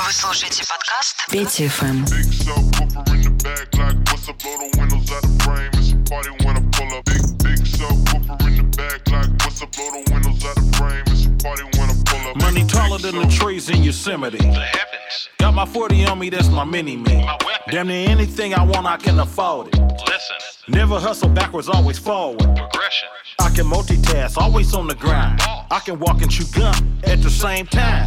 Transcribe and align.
Вы 0.00 0.12
слушаете 0.12 0.64
подкаст 0.66 1.26
Петя 1.30 1.68
ФМ. 1.68 2.04
Big 2.04 2.32
subwoofer 2.32 3.14
in 3.14 3.22
the 3.22 3.30
back, 3.44 3.74
like 3.76 3.96
what's 4.10 4.28
up? 4.28 4.38
Blow 4.38 4.56
the 4.56 4.78
windows 4.78 5.12
out 5.12 5.22
the 5.22 5.44
frame. 5.44 5.70
It's 5.74 5.92
a 5.92 5.96
party 6.08 6.30
when 6.44 6.56
I 6.56 6.62
pull 6.72 6.96
up. 6.96 7.04
Big 7.04 7.22
big 7.44 7.60
subwoofer 7.66 8.46
in 8.46 8.56
the 8.56 8.76
back, 8.76 9.06
like 9.10 9.28
what's 9.44 9.62
up? 9.62 9.72
Blow 9.72 9.90
the 9.90 10.12
windows 10.12 10.44
out 10.46 10.54
the 10.54 10.76
frame. 10.78 11.04
It's 11.08 11.26
a 11.26 11.30
party 11.44 11.64
when 11.76 11.90
I 11.90 11.94
pull 12.06 12.30
up. 12.30 12.36
Money 12.40 12.64
taller 12.64 12.98
than 12.98 13.16
the 13.16 13.26
trees 13.26 13.68
in 13.68 13.82
Yosemite. 13.82 14.38
The 14.38 14.44
heavens. 14.44 15.28
Got 15.38 15.52
my 15.52 15.66
40 15.66 16.06
on 16.06 16.18
me, 16.18 16.30
that's 16.30 16.48
my 16.48 16.64
mini 16.64 16.96
me. 16.96 17.24
My 17.24 17.36
weapon. 17.44 17.70
Damn 17.70 17.88
near 17.88 18.08
anything 18.08 18.54
I 18.54 18.64
want, 18.64 18.86
I 18.86 18.96
can 18.96 19.18
afford 19.18 19.68
it. 19.68 19.78
Listen. 20.06 20.36
Never 20.68 20.98
hustle 20.98 21.28
backwards, 21.28 21.68
always 21.68 21.98
forward. 21.98 22.40
Progression. 22.56 23.08
I 23.40 23.50
can 23.50 23.66
multitask, 23.66 24.38
always 24.38 24.74
on 24.74 24.86
the 24.86 24.94
grind. 24.94 25.40
I 25.70 25.80
can 25.84 25.98
walk 25.98 26.22
and 26.22 26.30
chew 26.30 26.46
gum 26.52 26.98
at 27.04 27.22
the 27.22 27.30
same 27.30 27.66
time. 27.66 28.06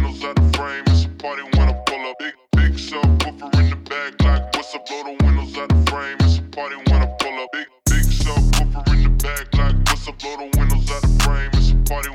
subwoofer 2.91 3.55
in 3.61 3.69
the 3.69 3.75
back, 3.87 4.21
like 4.21 4.43
what's 4.53 4.75
up? 4.75 4.85
Blow 4.85 5.03
the 5.03 5.23
windows 5.23 5.57
out 5.57 5.69
the 5.69 5.91
frame. 5.91 6.17
It's 6.19 6.39
a 6.39 6.41
party 6.51 6.75
when 6.75 7.01
I 7.01 7.05
pull 7.19 7.39
up. 7.39 7.49
Big 7.53 7.67
big 7.85 8.03
subwoofer 8.03 8.93
in 8.93 9.03
the 9.03 9.09
back, 9.23 9.53
like 9.53 9.75
what's 9.87 10.07
up? 10.09 10.19
Blow 10.19 10.35
the 10.35 10.59
windows 10.59 10.91
out 10.91 11.01
the 11.01 11.23
frame. 11.23 11.51
It's 11.53 11.71
a 11.71 11.75
party 11.87 12.09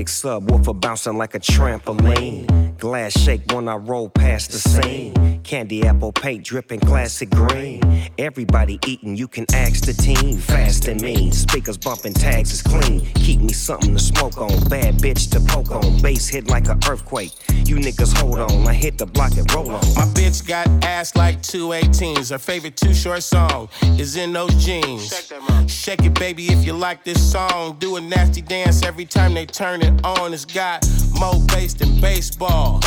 Big 0.00 0.06
subwoofer 0.06 0.80
bouncing 0.80 1.18
like 1.18 1.34
a 1.34 1.38
trampoline. 1.38 2.78
Glass 2.78 3.12
shake 3.20 3.42
when 3.52 3.68
I 3.68 3.76
roll 3.76 4.08
past 4.08 4.50
the 4.50 4.58
scene. 4.58 5.42
Candy 5.42 5.86
apple 5.86 6.10
paint 6.10 6.42
dripping 6.42 6.80
classic 6.80 7.28
green. 7.28 7.82
Everybody 8.16 8.78
eating, 8.86 9.14
you 9.14 9.28
can 9.28 9.44
ask 9.52 9.84
the 9.84 9.92
team. 9.92 10.38
Fast 10.38 10.88
and 10.88 11.02
mean, 11.02 11.32
speakers 11.32 11.76
bumping, 11.76 12.14
tags 12.14 12.50
is 12.50 12.62
clean. 12.62 13.04
Keep 13.14 13.40
me 13.40 13.52
something 13.52 13.94
to 13.94 13.98
smoke 13.98 14.38
on, 14.38 14.48
bad 14.70 14.94
bitch 14.94 15.30
to 15.32 15.40
poke 15.40 15.70
on. 15.70 16.00
Bass 16.00 16.28
hit 16.28 16.48
like 16.48 16.68
an 16.68 16.78
earthquake. 16.88 17.32
You 17.66 17.76
niggas 17.76 18.16
hold 18.16 18.38
on, 18.38 18.66
I 18.66 18.72
hit 18.72 18.96
the 18.96 19.04
block 19.06 19.36
and 19.36 19.52
roll 19.52 19.70
on. 19.70 19.80
My 19.94 20.06
bitch 20.14 20.46
got 20.46 20.66
ass 20.82 21.14
like 21.14 21.42
two 21.42 21.68
18s. 21.68 22.30
Her 22.30 22.38
favorite 22.38 22.76
Too 22.76 22.94
Short 22.94 23.22
song 23.22 23.68
is 23.98 24.16
in 24.16 24.32
those 24.32 24.54
jeans. 24.64 25.12
Shake 25.66 26.04
it, 26.04 26.14
baby, 26.14 26.46
if 26.46 26.64
you 26.64 26.72
like 26.72 27.04
this 27.04 27.20
song. 27.20 27.76
Do 27.78 27.96
a 27.96 28.00
nasty 28.00 28.40
dance 28.40 28.82
every 28.82 29.04
time 29.04 29.34
they 29.34 29.44
turn 29.46 29.82
it 29.82 29.89
on. 30.04 30.32
It's 30.32 30.44
got 30.44 30.86
more 31.18 31.40
bass 31.48 31.74
than 31.74 32.00
baseball. 32.00 32.80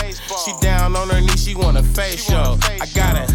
She 0.45 0.51
down 0.61 0.95
on 0.95 1.09
her 1.09 1.21
knees, 1.21 1.43
she 1.43 1.55
want 1.55 1.77
a 1.77 1.83
facial. 1.83 2.57
I 2.81 2.87
gotta 2.93 3.25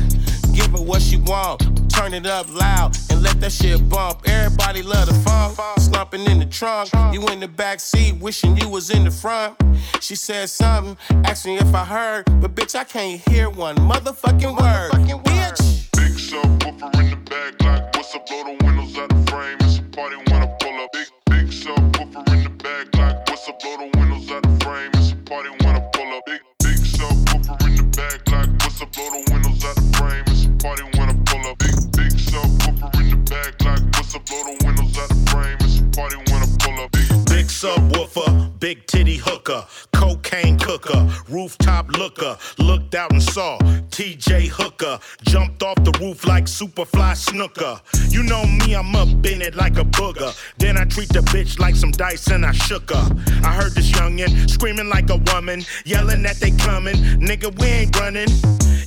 give 0.54 0.70
her 0.72 0.82
what 0.82 1.02
she 1.02 1.16
want. 1.18 1.62
Turn 1.90 2.14
it 2.14 2.26
up 2.26 2.46
loud 2.54 2.96
and 3.10 3.22
let 3.22 3.40
that 3.40 3.52
shit 3.52 3.88
bump. 3.88 4.20
Everybody 4.26 4.82
love 4.82 5.08
the 5.08 5.14
funk. 5.14 5.58
Slumping 5.78 6.24
in 6.26 6.38
the 6.38 6.46
trunk. 6.46 6.90
You 7.12 7.26
in 7.28 7.40
the 7.40 7.48
back 7.48 7.80
seat, 7.80 8.14
wishing 8.20 8.56
you 8.56 8.68
was 8.68 8.90
in 8.90 9.04
the 9.04 9.10
front. 9.10 9.56
She 10.00 10.14
said 10.14 10.48
something, 10.48 10.96
asked 11.24 11.46
me 11.46 11.58
if 11.58 11.74
I 11.74 11.84
heard, 11.84 12.24
but 12.40 12.54
bitch, 12.54 12.74
I 12.74 12.84
can't 12.84 13.20
hear 13.28 13.50
one 13.50 13.76
motherfucking 13.76 14.60
word. 14.60 14.92
Bitch. 15.24 15.90
Big 15.92 16.12
subwoofer 16.12 17.00
in 17.00 17.10
the 17.10 17.16
back, 17.30 17.62
like 17.62 17.96
what's 17.96 18.14
up? 18.14 18.26
Blow 18.26 18.44
the 18.44 18.64
windows 18.64 18.96
out 18.98 19.08
the 19.08 19.30
frame. 19.30 19.56
It's 19.60 19.78
a 19.78 19.82
party 19.82 20.16
when 20.16 20.42
I 20.42 20.46
pull 20.60 20.74
up. 20.80 20.90
Big 20.92 21.08
big 21.26 21.46
subwoofer 21.46 22.32
in 22.34 22.44
the 22.44 22.50
back, 22.50 22.96
like 22.96 23.17
what's? 23.48 23.58
Blow 23.62 23.76
the 23.76 23.98
windows 23.98 24.30
out 24.30 24.42
the 24.42 24.64
frame. 24.64 24.90
It's 24.94 25.12
a 25.12 25.16
party 25.16 25.50
when 25.50 25.76
I 25.76 25.80
pull 25.92 26.16
up. 26.16 26.24
Big 26.26 26.40
big 26.62 26.76
subwoofer 26.76 27.66
in 27.66 27.76
the 27.76 27.82
back, 27.96 28.30
like 28.30 28.50
what's 28.62 28.82
up? 28.82 28.92
Blow 28.92 29.04
the 29.10 29.32
windows 29.32 29.64
out 29.64 29.74
the 29.76 29.96
frame. 29.96 30.24
It's 30.26 30.44
a 30.44 30.50
party 30.62 30.82
when 30.96 31.08
I 31.08 31.14
pull 31.24 31.46
up. 31.50 31.58
Big 31.58 31.76
big 31.96 32.12
subwoofer 32.12 33.00
in 33.00 33.10
the 33.10 33.16
back, 33.30 33.64
like 33.64 33.82
what's 33.96 34.14
up? 34.14 34.24
Blow 34.26 34.42
the 34.44 34.64
windows 34.64 34.98
out 34.98 35.08
the 35.08 35.30
frame. 35.30 35.56
It's 35.60 35.80
a 35.80 35.84
party 35.96 36.16
when 36.16 36.42
I 36.42 36.48
pull 36.60 36.84
up. 36.84 36.92
Big 36.92 37.08
Big 37.28 37.46
subwoofer, 37.46 38.58
big 38.60 38.86
titty 38.86 39.16
hooker, 39.16 39.64
cocaine 39.92 40.58
cooker, 40.58 41.08
rooftop 41.28 41.88
looker, 41.96 42.36
looked 42.58 42.94
out 42.94 43.12
and 43.12 43.22
saw 43.22 43.58
TJ 43.98 44.46
Hooker, 44.46 45.00
jumped 45.22 45.60
off 45.64 45.74
the 45.82 45.90
roof 45.98 46.24
like 46.24 46.44
Superfly 46.44 47.16
Snuka. 47.16 47.80
You 48.12 48.22
know 48.22 48.44
me, 48.46 48.76
I'm 48.76 48.94
up 48.94 49.08
in 49.26 49.42
it 49.42 49.56
like 49.56 49.76
a 49.76 49.82
booger. 49.82 50.32
Then 50.56 50.78
I 50.78 50.84
treat 50.84 51.08
the 51.08 51.18
bitch 51.18 51.58
like 51.58 51.74
some 51.74 51.90
dice 51.90 52.28
and 52.28 52.46
I 52.46 52.52
shook 52.52 52.90
her. 52.90 53.08
I 53.42 53.52
heard 53.52 53.72
this 53.72 53.90
youngin' 53.90 54.48
screaming 54.48 54.88
like 54.88 55.10
a 55.10 55.16
woman, 55.16 55.64
yelling 55.84 56.22
that 56.22 56.36
they 56.36 56.52
coming. 56.52 56.94
Nigga, 57.18 57.50
we 57.58 57.66
ain't 57.66 57.98
running. 57.98 58.28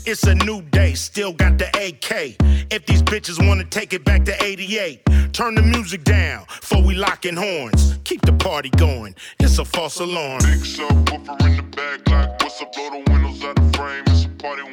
It's 0.06 0.24
a 0.24 0.34
new 0.34 0.62
day, 0.62 0.94
still 0.94 1.34
got 1.34 1.58
the 1.58 1.68
AK. 1.76 2.38
If 2.72 2.86
these 2.86 3.04
bitches 3.04 3.46
wanna 3.46 3.66
take 3.66 3.92
it 3.92 4.06
back 4.06 4.24
to 4.24 4.42
88, 4.42 5.04
turn 5.34 5.56
the 5.56 5.62
music 5.62 6.06
down 6.06 6.46
before 6.48 6.84
we 6.84 6.96
lockin' 6.96 7.36
horns. 7.36 8.00
Keep 8.06 8.22
the 8.22 8.32
party 8.32 8.70
going, 8.78 9.14
it's 9.42 9.60
a 9.60 9.66
false 9.66 10.00
alarm. 10.00 10.40
Big 10.40 10.54
in 10.54 10.96
the 10.96 12.02
like 12.12 12.42
what's 12.42 12.62
up? 12.62 12.72
Blow 12.72 12.90
the 12.92 13.12
windows 13.12 13.44
out 13.44 13.76
frame. 13.76 14.04
It's 14.08 14.24
a 14.24 14.30
party 14.30 14.64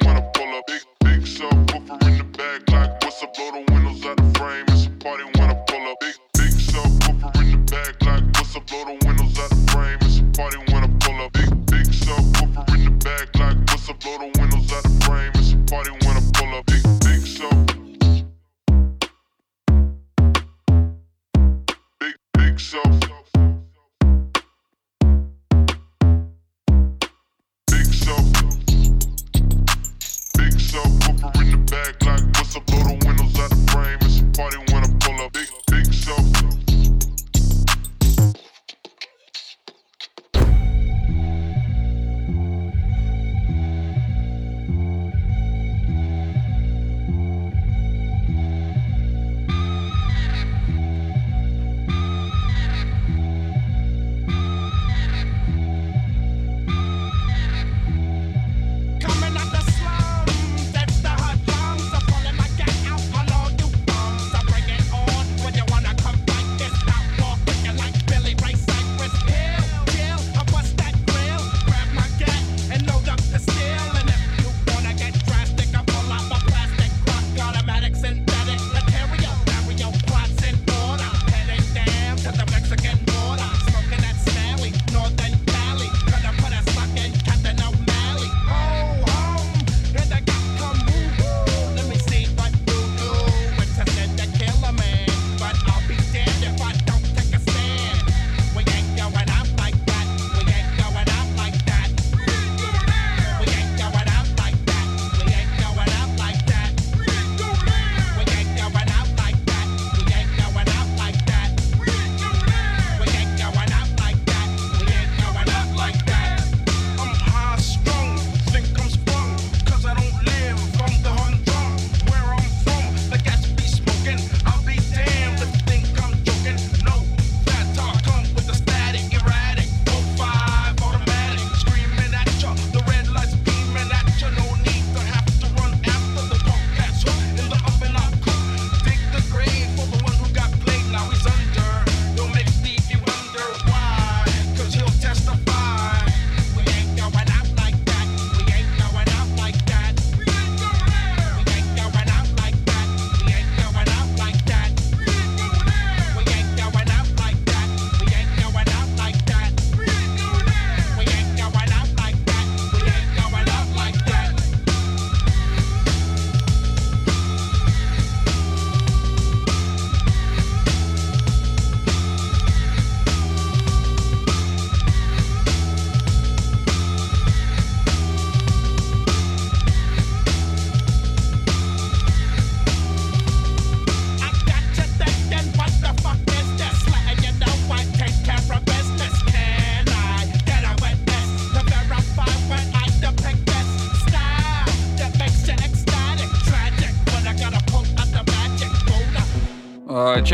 subwoofer 1.39 2.03
in 2.03 2.17
the 2.17 2.23
back, 2.37 2.69
like 2.69 2.91
what's 3.01 3.23
up? 3.23 3.33
Blow 3.33 3.51
the 3.51 3.71
windows 3.71 4.05
out 4.05 4.17
the 4.17 4.39
frame. 4.39 4.65
It's 4.67 4.87
a 4.87 4.89
party 4.99 5.23
when 5.23 5.49
I 5.49 5.53
pull 5.67 5.87
up. 5.87 5.97
Big 6.01 6.15
big 6.33 6.51
subwoofer 6.51 7.31
in 7.41 7.51
the 7.51 7.57
back, 7.71 8.01
like 8.01 8.23
what's 8.35 8.55
up? 8.57 8.67
Blow 8.67 8.83
the 8.83 9.07
windows 9.07 9.39
out 9.39 9.49
the 9.49 9.71
frame. 9.71 9.97
It's 10.01 10.19
a 10.19 10.23
party 10.35 10.57
when 10.57 10.83
I 10.83 10.89
pull 10.99 11.21
up. 11.21 11.31
Big 11.31 11.49
big 11.67 11.87
subwoofer 11.87 12.75
in 12.75 12.83
the 12.83 12.91
back, 13.05 13.27
like 13.39 13.57
what's 13.71 13.89
up? 13.89 13.99
Blow 14.01 14.17
the 14.17 14.39
windows 14.39 14.73
out 14.73 14.83
the 14.83 14.89
frame. 15.05 15.31
It's 15.35 15.53
a 15.53 15.57
party 15.63 15.91
when 16.03 16.17
I 16.17 16.23
pull 16.35 16.55
up. 16.59 16.65
Big 16.65 16.83
big 17.07 17.21
sub. 17.23 17.67
Big 22.01 22.15
big 22.33 22.59
sub. 22.59 23.08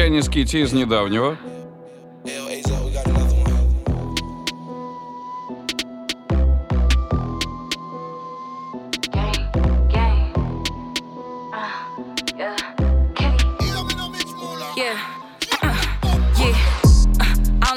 Chinese 0.05 0.29
Kitty 0.29 0.63
из 0.63 0.73
недавнего. 0.73 1.39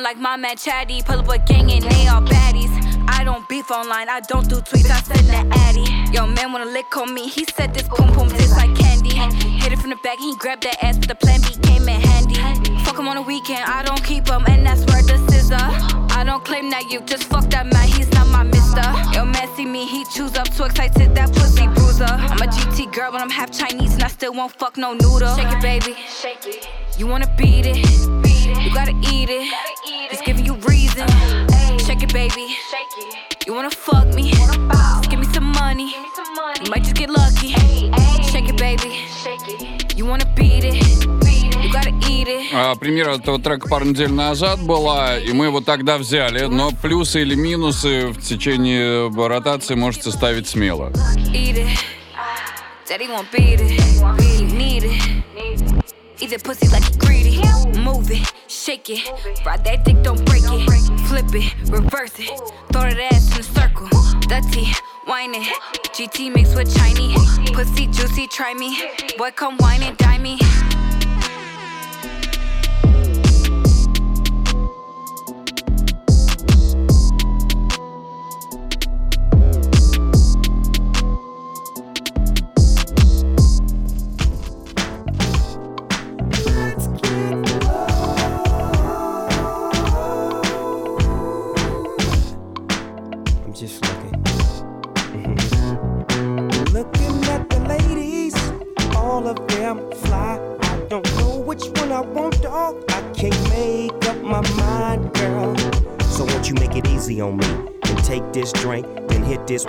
like 0.04 0.18
my 0.18 0.36
man 0.36 0.58
Chatty. 0.58 1.02
Pull 1.02 1.20
up 1.20 1.30
a 1.30 1.38
gang 1.40 1.72
and 1.72 1.84
they 1.84 2.08
all 2.08 2.22
baddies. 2.22 2.70
I 3.08 3.24
don't 3.24 3.48
beef 3.48 3.72
online, 3.72 4.10
I 4.10 4.20
don't 4.20 4.48
do 4.50 4.58
tweets, 4.58 4.90
I 4.90 5.00
send 5.02 5.28
the 5.28 5.56
addy. 5.60 5.86
Yo, 6.12 6.28
man 6.28 6.52
wanna 6.52 6.66
lick 6.66 6.96
on 6.98 7.14
me, 7.14 7.28
he 7.28 7.46
said 7.46 7.74
this 7.74 7.88
boom 7.88 8.12
boom 8.14 8.30
tastes 8.30 8.56
like 8.58 8.76
candy. 8.76 9.16
Hit 9.16 9.72
it 9.72 9.80
from 9.80 9.92
the 9.92 9.98
back, 10.04 10.20
he 10.20 10.36
grabbed 10.36 10.64
that 10.64 10.84
ass, 10.84 10.98
but 10.98 11.08
the 11.08 11.16
plan 11.16 11.42
B 11.42 11.67
on 13.09 13.17
the 13.17 13.23
weekend, 13.23 13.65
I 13.65 13.83
don't 13.83 14.05
keep 14.05 14.29
him, 14.29 14.45
and 14.49 14.67
that's 14.67 14.85
where 14.93 15.03
the 15.03 15.17
scissor. 15.31 15.57
I 15.57 16.25
don't 16.25 16.45
claim 16.45 16.69
that 16.71 16.91
you 16.91 17.01
just 17.01 17.25
fuck 17.25 17.49
that 17.51 17.67
man, 17.67 17.89
he's 17.89 18.11
not 18.13 18.27
my 18.29 18.43
mister. 18.43 18.85
Yo, 19.15 19.25
man, 19.25 19.49
see 19.57 19.65
me, 19.65 19.87
he 19.87 20.05
choose 20.15 20.37
up, 20.37 20.49
too 20.55 20.65
excited, 20.65 21.15
that 21.15 21.33
pussy 21.33 21.67
bruiser. 21.69 22.05
I'm 22.05 22.43
a 22.43 22.47
GT 22.47 22.93
girl, 22.93 23.11
but 23.11 23.23
I'm 23.23 23.31
half 23.31 23.51
Chinese, 23.51 23.95
and 23.95 24.03
I 24.03 24.09
still 24.09 24.35
won't 24.35 24.53
fuck 24.53 24.77
no 24.77 24.93
noodle. 24.93 25.35
Shake 25.37 25.53
it, 25.53 25.63
baby. 25.63 25.97
Shake 26.07 26.47
it. 26.47 26.69
You 26.99 27.07
wanna 27.07 27.33
beat 27.39 27.65
it? 27.65 27.77
Beat 28.23 28.47
it. 28.47 28.63
You 28.63 28.75
gotta 28.75 28.95
eat 29.11 29.31
it. 29.31 29.49
Just 30.11 30.25
giving 30.25 30.45
you 30.45 30.55
reason. 30.69 31.09
Shake 31.79 32.03
it, 32.03 32.13
baby. 32.13 32.49
Shake 32.71 32.95
it. 32.99 33.47
You 33.47 33.55
wanna 33.55 33.71
fuck 33.71 34.07
me? 34.15 34.33
Just 34.33 35.11
give 35.11 35.21
me 35.21 35.27
some 35.33 35.51
money. 35.53 35.95
some 36.15 36.65
You 36.65 36.71
might 36.71 36.83
just 36.83 36.97
get 36.97 37.09
lucky. 37.09 37.55
Shake 38.31 38.49
it, 38.49 38.59
baby. 38.59 39.07
Shake 39.23 39.49
it. 39.49 39.97
You 39.97 40.05
wanna 40.05 40.27
beat 40.37 40.48
А, 42.61 42.75
премьера 42.75 43.15
этого 43.15 43.39
трека 43.39 43.69
пару 43.69 43.85
недель 43.85 44.11
назад 44.11 44.61
была, 44.61 45.17
и 45.17 45.33
мы 45.33 45.45
его 45.45 45.61
тогда 45.61 45.97
взяли. 45.97 46.47
Но 46.47 46.73
плюсы 46.73 47.23
или 47.23 47.37
минусы 47.37 48.09
в 48.09 48.21
течение 48.21 49.09
ротации 49.29 49.77
можете 49.77 50.11
ставить 50.11 50.49
смело. 50.49 50.91
Eat 56.21 56.31
the 56.31 56.39
pussy 56.41 56.67
like 56.73 56.83
you 56.91 56.99
greedy. 56.99 57.39
Move 57.79 58.11
it, 58.11 58.27
shake 58.49 58.91
it. 58.91 59.09
Ride 59.47 59.63
that 59.63 59.85
dick, 59.85 60.03
don't 60.03 60.25
break 60.25 60.43
it. 60.43 60.69
Flip 61.07 61.33
it, 61.33 61.55
reverse 61.71 62.19
it. 62.19 62.29
Throw 62.73 62.83
that 62.83 62.99
ass 63.13 63.31
in 63.35 63.39
a 63.39 63.43
circle. 63.45 63.87
Dirty, 64.27 64.67
whine 65.07 65.37
it. 65.37 65.47
GT 65.95 66.35
mixed 66.35 66.57
with 66.57 66.77
Chinese. 66.77 67.39
Pussy 67.53 67.87
juicy, 67.87 68.27
try 68.27 68.53
me. 68.53 68.83
Boy, 69.17 69.31
come 69.31 69.57
wine 69.59 69.85
and 69.85 69.97
dine 69.97 70.23
me. 70.23 70.41
On 107.21 107.37
me 107.37 107.47
and 107.85 108.05
take 108.05 108.33
this 108.33 108.53
drink, 108.53 108.87
then 109.09 109.23
hit 109.23 109.47
this 109.47 109.65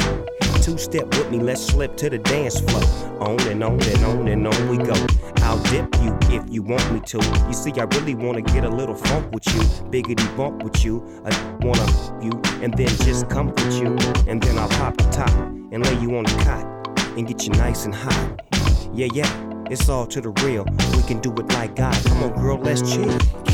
two 0.61 0.77
step 0.77 1.07
with 1.15 1.31
me. 1.31 1.39
Let's 1.39 1.65
slip 1.65 1.95
to 1.97 2.09
the 2.09 2.17
dance 2.17 2.59
floor. 2.59 2.83
On 3.21 3.39
and 3.47 3.63
on 3.63 3.81
and 3.81 4.05
on 4.05 4.27
and 4.27 4.47
on 4.47 4.69
we 4.69 4.77
go. 4.77 4.93
I'll 5.37 5.61
dip 5.63 5.93
you 6.01 6.17
if 6.29 6.43
you 6.49 6.61
want 6.61 6.91
me 6.93 6.99
to. 7.07 7.17
You 7.47 7.53
see, 7.53 7.71
I 7.79 7.83
really 7.83 8.15
wanna 8.15 8.41
get 8.41 8.63
a 8.63 8.69
little 8.69 8.95
funk 8.95 9.31
with 9.33 9.45
you, 9.47 9.61
biggity 9.89 10.37
bump 10.37 10.63
with 10.63 10.83
you. 10.83 11.03
I 11.25 11.31
wanna 11.61 11.85
you 12.23 12.31
and 12.61 12.73
then 12.73 12.87
just 12.87 13.29
comfort 13.29 13.71
you, 13.73 13.97
and 14.27 14.41
then 14.41 14.57
I'll 14.57 14.69
pop 14.69 14.97
the 14.97 15.09
top 15.11 15.31
and 15.71 15.85
lay 15.85 15.99
you 15.99 16.15
on 16.17 16.23
the 16.23 16.43
cot 16.43 16.65
and 17.17 17.27
get 17.27 17.45
you 17.45 17.51
nice 17.53 17.85
and 17.85 17.95
hot. 17.95 18.41
Yeah, 18.93 19.07
yeah, 19.13 19.63
it's 19.69 19.89
all 19.89 20.05
to 20.07 20.21
the 20.21 20.29
real. 20.43 20.65
We 20.95 21.03
can 21.03 21.19
do 21.19 21.31
it 21.33 21.47
like 21.49 21.75
God. 21.75 21.95
Come 22.05 22.23
on, 22.23 22.35
girl, 22.35 22.57
let's 22.57 22.81
chill. 22.93 23.48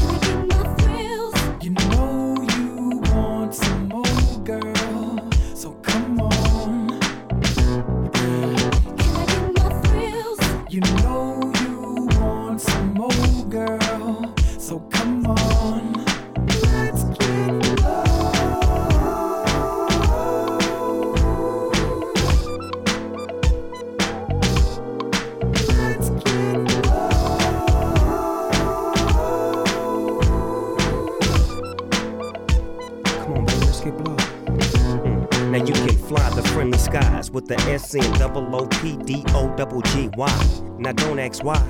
With 37.36 37.48
the 37.50 37.60
S 37.70 37.94
N 37.94 38.18
double 38.18 38.56
O 38.56 38.66
P 38.66 38.96
D 38.96 39.22
O 39.34 39.54
double 39.58 39.82
G 39.82 40.10
Y. 40.16 40.64
Now 40.80 40.94
don't 40.94 41.20
ask 41.20 41.44
why. 41.44 41.62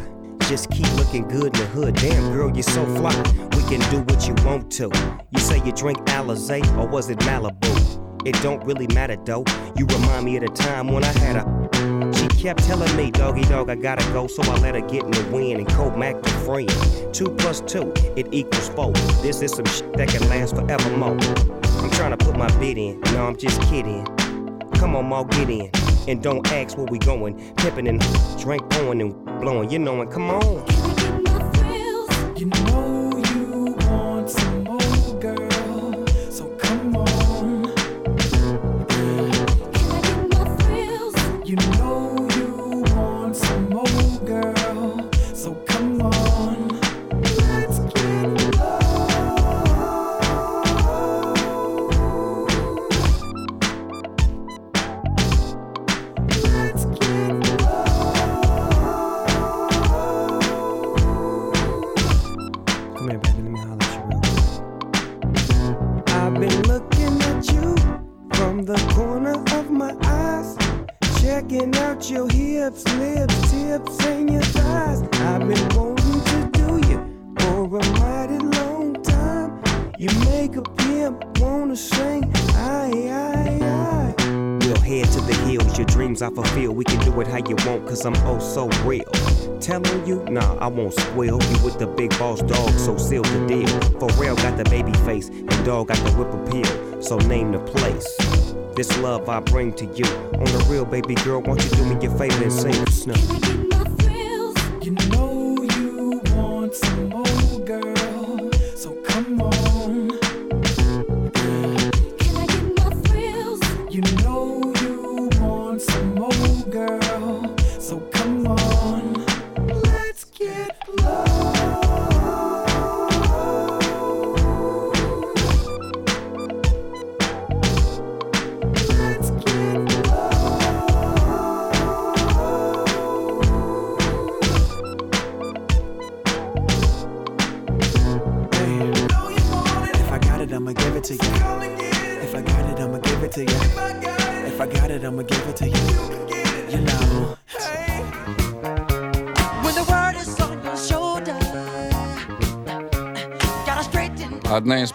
Just 0.48 0.70
keep 0.70 0.90
looking 0.94 1.28
good 1.28 1.48
in 1.48 1.54
the 1.54 1.66
hood. 1.66 1.96
Damn, 1.96 2.32
girl, 2.32 2.52
you're 2.54 2.62
so 2.62 2.86
fly. 2.96 3.16
We 3.58 3.64
can 3.64 3.82
do 3.90 4.02
what 4.02 4.28
you 4.28 4.36
want 4.46 4.72
to. 4.74 4.92
You 5.32 5.40
say 5.40 5.60
you 5.66 5.72
drink 5.72 5.98
Alizé 6.06 6.62
or 6.78 6.88
was 6.88 7.10
it 7.10 7.18
Malibu? 7.20 8.28
It 8.28 8.40
don't 8.44 8.64
really 8.64 8.86
matter 8.94 9.18
though. 9.26 9.44
You 9.76 9.88
remind 9.88 10.26
me 10.26 10.38
of 10.38 10.44
the 10.44 10.50
time 10.50 10.88
when 10.88 11.04
I 11.04 11.12
had 11.18 11.38
a. 11.38 12.14
She 12.14 12.28
kept 12.28 12.64
telling 12.64 12.96
me, 12.96 13.10
doggy 13.10 13.42
dog, 13.46 13.72
I 13.72 13.76
gotta 13.76 14.06
go, 14.14 14.28
so 14.28 14.44
I 14.44 14.60
let 14.60 14.76
her 14.76 14.82
get 14.82 15.04
in 15.04 15.12
the 15.12 15.28
wind 15.32 15.60
and 15.60 15.68
co 15.70 15.90
Mac 15.98 16.22
the 16.22 16.30
friend. 16.30 16.70
Two 17.12 17.32
plus 17.40 17.62
two, 17.62 17.92
it 18.16 18.28
equals 18.32 18.70
four. 18.70 18.92
This 19.24 19.42
is 19.42 19.54
some 19.54 19.66
shit 19.66 19.92
that 19.94 20.10
can 20.10 20.30
last 20.30 20.56
forevermore. 20.56 21.18
I'm 21.82 21.90
trying 21.92 22.16
to 22.16 22.24
put 22.24 22.38
my 22.38 22.56
bid 22.60 22.78
in, 22.78 23.02
no, 23.14 23.26
I'm 23.26 23.36
just 23.36 23.60
kidding. 23.64 24.06
Come 24.78 24.96
on, 24.96 25.06
Maul, 25.06 25.26
get 25.26 25.50
in. 25.50 25.72
And 26.08 26.22
don't 26.22 26.46
ask 26.52 26.78
where 26.78 26.86
we 26.86 27.00
going. 27.00 27.54
Pippin' 27.56 27.88
and 27.88 28.00
drink 28.40 28.70
pouring 28.70 29.02
and 29.02 29.26
blowing. 29.42 29.72
You 29.72 29.80
know 29.80 30.02
it. 30.02 30.12
Come 30.12 30.30
on. 30.30 30.66
Cause 87.96 88.06
I'm 88.06 88.28
oh 88.28 88.40
so 88.40 88.68
real. 88.84 89.10
Telling 89.62 90.06
you, 90.06 90.24
nah, 90.26 90.58
I 90.58 90.68
won't 90.68 90.94
squeal. 90.94 91.42
You 91.42 91.64
with 91.64 91.80
the 91.80 91.88
big 91.88 92.10
boss 92.20 92.42
dog, 92.42 92.72
so 92.72 92.98
seal 92.98 93.22
the 93.24 93.48
deal. 93.48 93.68
For 94.00 94.10
real, 94.22 94.36
got 94.36 94.58
the 94.58 94.66
baby 94.66 94.92
face, 95.06 95.30
and 95.30 95.66
dog 95.66 95.88
got 95.88 95.98
the 95.98 96.12
whip 96.12 96.34
appeal. 96.34 97.02
So 97.02 97.18
name 97.20 97.54
the 97.54 97.60
place. 97.60 98.06
This 98.76 98.98
love 99.00 99.30
I 99.30 99.40
bring 99.40 99.72
to 99.74 99.86
you. 99.86 100.06
On 100.06 100.44
the 100.44 100.66
real, 100.70 100.86
baby 100.86 101.16
girl, 101.16 101.42
won't 101.42 101.64
you 101.64 101.70
do 101.72 101.86
me 101.86 102.02
your 102.02 102.18
favor 102.18 102.44
and 102.44 102.52
sing 102.52 102.86
snow? 102.88 103.65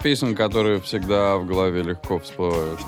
песен, 0.02 0.34
которые 0.34 0.80
всегда 0.80 1.36
в 1.36 1.46
голове 1.46 1.82
легко 1.82 2.18
всплывают. 2.18 2.80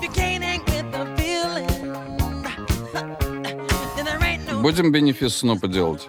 Будем 4.61 4.91
бенефис 4.91 5.37
Снупа 5.37 5.67
делать. 5.67 6.07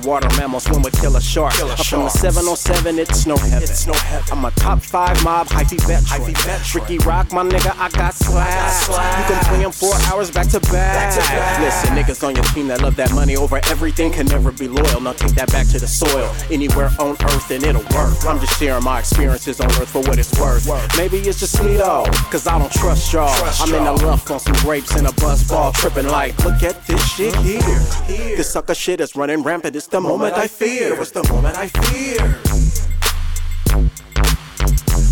water 0.00 0.28
mammals 0.36 0.64
swim 0.64 0.82
with 0.82 0.98
killer 1.00 1.20
shark. 1.20 1.54
Up 1.60 1.78
from 1.78 2.04
the 2.04 2.08
707, 2.08 2.98
it's 2.98 3.26
no 3.26 3.36
heaven. 3.36 3.62
It's 3.62 3.86
no 3.86 3.94
heaven. 3.94 4.26
I'm 4.32 4.44
a 4.44 4.50
top 4.52 4.80
five 4.80 5.22
mob, 5.24 5.48
hyphy 5.48 5.80
vet. 5.86 6.02
Hyphy. 6.02 6.34
Ricky 6.74 6.98
Rock, 6.98 7.32
my 7.32 7.42
nigga, 7.42 7.76
I 7.78 7.88
got 7.90 8.14
slaps. 8.14 8.88
You 8.88 8.94
can 8.94 9.44
play 9.44 9.60
him 9.60 9.72
four 9.72 9.94
hours 10.06 10.30
back 10.30 10.48
to 10.48 10.60
back. 10.60 10.70
back, 10.72 11.14
to 11.14 11.20
back. 11.20 11.60
Listen, 11.60 11.96
niggas 11.96 12.26
on 12.26 12.34
your 12.34 12.44
team 12.44 12.68
that 12.68 12.82
love 12.82 12.96
that 12.96 13.12
money 13.12 13.36
over 13.36 13.60
everything 13.68 14.12
can 14.12 14.26
never 14.26 14.52
be 14.52 14.68
loyal. 14.68 15.00
Now 15.00 15.12
take 15.12 15.34
that 15.34 15.50
back 15.52 15.66
to 15.68 15.78
the 15.78 15.88
soil. 15.88 16.32
Anywhere 16.50 16.90
on 16.98 17.16
earth, 17.22 17.50
and 17.50 17.64
it'll 17.64 17.82
work. 17.96 18.24
I'm 18.24 18.40
just 18.40 18.58
sharing 18.58 18.84
my 18.84 19.00
experiences 19.00 19.60
on 19.60 19.70
earth 19.72 19.90
for 19.90 20.02
what 20.02 20.18
it's 20.18 20.38
worth. 20.38 20.66
Maybe 20.96 21.18
it's 21.18 21.40
just 21.40 21.62
me 21.62 21.76
though, 21.76 22.04
cause 22.30 22.46
I 22.46 22.58
don't 22.58 22.72
trust 22.72 23.12
y'all. 23.12 23.28
I'm 23.60 23.74
in 23.74 23.84
the 23.84 23.92
luff 24.04 24.30
on 24.30 24.40
some 24.40 24.54
grapes 24.54 24.94
and 24.94 25.06
a 25.06 25.12
buzz 25.14 25.48
ball, 25.48 25.72
tripping 25.72 26.06
like, 26.06 26.38
look 26.44 26.62
at 26.62 26.86
this 26.86 27.04
shit 27.14 27.34
mm-hmm. 27.34 28.12
here. 28.12 28.36
This 28.36 28.50
sucker 28.50 28.74
shit 28.74 29.00
is 29.00 29.16
running 29.16 29.42
rampant. 29.42 29.76
It's 29.76 29.89
the 29.90 30.00
moment 30.00 30.34
I 30.34 30.46
fear? 30.46 30.96
What's 30.96 31.10
the 31.10 31.24
moment 31.32 31.56
I 31.56 31.66
fear? 31.66 32.22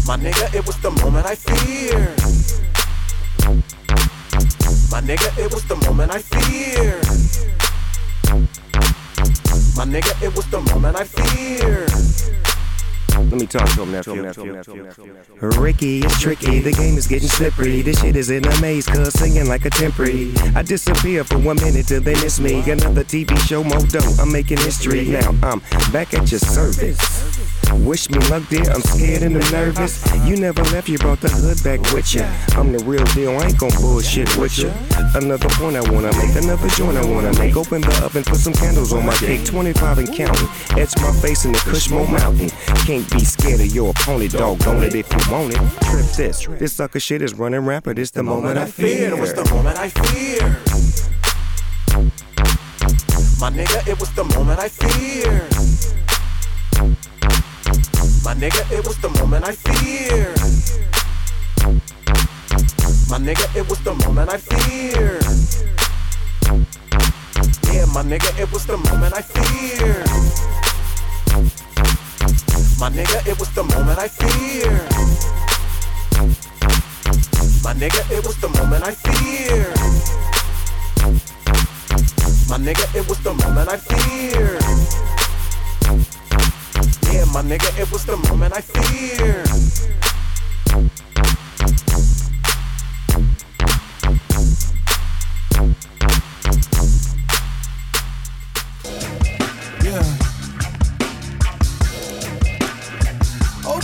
My 0.06 0.16
nigga, 0.16 0.54
it 0.54 0.64
was 0.66 0.76
the 0.80 0.90
moment 0.90 1.26
I 1.26 1.34
fear. 1.34 1.98
My 4.90 5.00
nigga, 5.00 5.36
it 5.38 5.52
was 5.52 5.64
the 5.66 5.76
moment 5.76 6.12
I 6.12 6.22
fear. 6.22 7.00
My 9.76 9.84
nigga, 9.84 10.22
it 10.22 10.34
was 10.36 10.46
the 10.46 10.60
moment 10.60 10.96
I 10.96 11.04
fear. 11.04 12.47
Let 13.24 13.40
me 13.40 13.46
talk 13.46 13.68
to 13.70 13.84
him, 13.84 13.92
now. 13.92 14.02
Ricky, 15.60 16.00
it's 16.00 16.20
tricky. 16.20 16.60
The 16.60 16.72
game 16.72 16.96
is 16.96 17.06
getting 17.06 17.28
slippery. 17.28 17.82
This 17.82 18.00
shit 18.00 18.16
is 18.16 18.30
in 18.30 18.46
a 18.46 18.60
maze, 18.60 18.86
cuz 18.86 19.12
singing 19.14 19.48
like 19.48 19.64
a 19.64 19.70
temporary. 19.70 20.32
I 20.54 20.62
disappear 20.62 21.24
for 21.24 21.38
one 21.38 21.56
minute 21.56 21.88
till 21.88 22.00
they 22.00 22.14
miss 22.14 22.40
me. 22.40 22.60
Another 22.70 23.04
TV 23.04 23.36
show, 23.46 23.62
Modo. 23.64 24.00
I'm 24.20 24.32
making 24.32 24.58
history 24.58 25.04
now. 25.06 25.34
I'm 25.42 25.60
back 25.92 26.14
at 26.14 26.30
your 26.30 26.40
service. 26.40 26.98
Wish 27.72 28.08
me 28.10 28.18
luck, 28.28 28.42
dear. 28.48 28.64
I'm 28.70 28.82
scared 28.82 29.22
and 29.22 29.36
I'm 29.36 29.52
nervous. 29.52 30.04
You 30.26 30.36
never 30.36 30.62
left, 30.74 30.88
you 30.88 30.98
brought 30.98 31.20
the 31.20 31.28
hood 31.28 31.62
back 31.62 31.80
with 31.92 32.14
ya. 32.14 32.24
I'm 32.56 32.72
the 32.72 32.82
real 32.84 33.04
deal, 33.12 33.30
I 33.38 33.46
ain't 33.46 33.58
gon' 33.58 33.70
bullshit 33.80 34.34
with 34.36 34.58
ya. 34.58 34.72
Another 35.14 35.48
point 35.50 35.76
I 35.76 35.80
wanna 35.90 36.12
make, 36.16 36.36
another 36.36 36.68
joint 36.68 36.96
I 36.96 37.04
wanna 37.04 37.32
make. 37.38 37.56
Open 37.56 37.80
the 37.80 38.04
oven, 38.04 38.24
put 38.24 38.36
some 38.36 38.52
candles 38.54 38.92
on 38.92 39.06
my 39.06 39.14
cake, 39.14 39.44
25 39.44 39.98
and 39.98 40.08
counting. 40.14 40.48
Etch 40.76 40.96
my 40.98 41.12
face 41.20 41.44
in 41.44 41.52
the 41.52 41.58
Kushmo 41.58 42.08
Mountain. 42.10 42.50
Can't 42.86 43.07
be 43.10 43.24
scared 43.24 43.60
of 43.60 43.66
your 43.74 43.90
opponent, 43.90 44.32
doggone 44.32 44.82
it 44.84 44.94
if 44.94 45.12
you 45.12 45.32
want 45.32 45.54
it. 45.54 45.60
Trip 45.84 46.06
this. 46.16 46.46
This 46.58 46.72
sucker 46.72 47.00
shit 47.00 47.22
is 47.22 47.34
running 47.34 47.64
rapid. 47.64 47.98
It's 47.98 48.10
the 48.10 48.22
moment 48.22 48.58
I 48.58 48.66
fear. 48.66 49.14
It 49.14 49.20
was 49.20 49.32
the 49.34 49.44
moment 49.54 49.78
I 49.78 49.88
feared. 49.88 50.56
My 53.40 53.50
nigga, 53.50 53.86
it 53.86 53.98
was 54.00 54.10
the 54.14 54.24
moment 54.24 54.58
I 54.58 54.68
feared. 54.68 55.52
My 58.24 58.34
nigga, 58.34 58.70
it 58.72 58.86
was 58.86 58.98
the 58.98 59.08
moment 59.08 59.44
I 59.44 59.52
feared. 59.52 60.38
My 63.08 63.18
nigga, 63.18 63.56
it 63.56 63.68
was 63.68 63.78
the 63.80 63.94
moment 63.94 64.28
I 64.30 64.36
feared. 64.38 65.24
Yeah, 67.72 67.86
my 67.94 68.02
nigga, 68.02 68.38
it 68.40 68.52
was 68.52 68.66
the 68.66 68.76
moment 68.76 69.14
I 69.14 69.22
feared. 69.22 70.08
My 72.78 72.88
nigga, 72.90 73.26
it 73.26 73.36
was 73.40 73.50
the 73.54 73.64
moment 73.64 73.98
I 73.98 74.06
feared. 74.06 74.92
My 77.64 77.74
nigga, 77.74 78.08
it 78.16 78.24
was 78.24 78.36
the 78.36 78.48
moment 78.48 78.84
I 78.84 78.92
feared. 78.94 79.76
My 82.48 82.56
nigga, 82.56 82.86
it 82.94 83.08
was 83.08 83.18
the 83.18 83.34
moment 83.34 83.68
I 83.68 83.78
feared. 83.78 84.62
Yeah, 87.12 87.24
my 87.32 87.42
nigga, 87.42 87.76
it 87.80 87.90
was 87.90 88.04
the 88.06 88.16
moment 88.16 88.54
I 88.54 88.60
feared. 88.60 89.48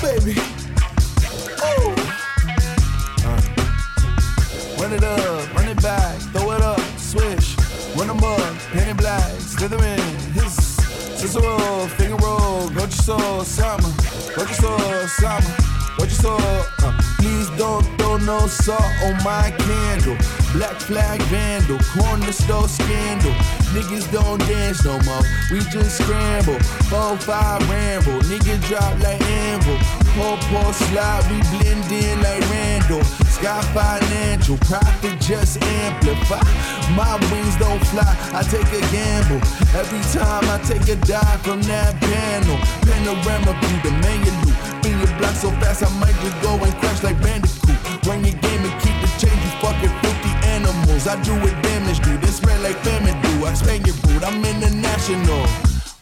Baby. 0.04 0.34
Oh. 1.62 1.94
Run 4.78 4.92
it 4.92 5.02
up, 5.02 5.54
run 5.54 5.66
it 5.66 5.80
back, 5.80 6.18
throw 6.30 6.52
it 6.52 6.60
up, 6.60 6.78
swish. 6.98 7.56
Run 7.96 8.08
them 8.08 8.22
up, 8.22 8.54
penny 8.72 8.92
black, 8.92 9.30
slither 9.40 9.82
in. 9.82 9.98
His 10.34 10.52
Cicero, 11.16 11.86
finger 11.96 12.16
roll, 12.16 12.68
go 12.68 12.80
your 12.80 12.90
soul, 12.90 13.44
summer. 13.44 13.94
Go 14.36 14.42
your 14.42 14.52
soul, 14.52 15.08
summer. 15.08 15.56
Go 15.96 16.04
your 16.04 16.10
soul. 16.10 16.38
Uh, 16.82 17.13
please 17.24 17.48
don't 17.56 17.84
throw 17.96 18.18
no 18.18 18.46
salt 18.46 18.92
on 19.02 19.14
my 19.24 19.50
candle. 19.64 20.16
Black 20.52 20.76
flag 20.76 21.20
vandal, 21.32 21.78
corner 21.94 22.32
store 22.32 22.68
scandal. 22.68 23.32
Niggas 23.72 24.06
don't 24.12 24.38
dance 24.40 24.84
no 24.84 25.00
more, 25.08 25.24
we 25.50 25.60
just 25.72 25.96
scramble. 26.02 26.60
Four, 26.90 27.16
five 27.16 27.60
ramble, 27.70 28.20
nigga 28.28 28.60
drop 28.68 28.92
like 29.02 29.22
anvil. 29.22 29.78
Poor, 30.14 30.36
poor 30.52 30.72
slide, 30.74 31.24
we 31.30 31.40
blend 31.52 31.90
in 31.90 32.16
like 32.22 32.44
Randall. 32.50 33.02
Sky 33.36 33.60
financial, 33.72 34.58
profit 34.68 35.18
just 35.18 35.62
amplify. 35.62 36.44
My 36.94 37.16
wings 37.32 37.56
don't 37.56 37.82
fly, 37.88 38.12
I 38.38 38.42
take 38.42 38.68
a 38.68 38.82
gamble. 38.92 39.40
Every 39.80 40.02
time 40.12 40.44
I 40.54 40.60
take 40.68 40.86
a 40.88 40.96
dive 41.06 41.40
from 41.40 41.62
that 41.62 41.98
panel. 42.00 42.58
Panorama 42.86 43.52
through 43.60 43.90
the 43.90 43.96
menu. 44.02 44.33
Block 45.18 45.34
so 45.34 45.50
fast, 45.62 45.82
I 45.82 45.88
might 46.00 46.14
just 46.22 46.40
go 46.42 46.54
and 46.54 46.74
crash 46.80 47.02
like 47.02 47.20
Bandicoot. 47.22 48.06
Run 48.06 48.24
your 48.24 48.34
game 48.34 48.62
and 48.66 48.74
keep 48.82 48.96
the 49.00 49.08
change, 49.18 49.40
you 49.44 49.52
fucking 49.62 49.94
filthy 50.02 50.32
animals. 50.48 51.06
I 51.06 51.20
do 51.22 51.32
what 51.40 51.54
damage 51.62 52.00
do, 52.00 52.16
this 52.18 52.36
spread 52.36 52.60
like 52.62 52.76
famine 52.78 53.20
do. 53.22 53.46
I 53.46 53.54
spank 53.54 53.86
your 53.86 53.96
boot, 54.02 54.22
I'm 54.24 54.44
international. 54.44 55.46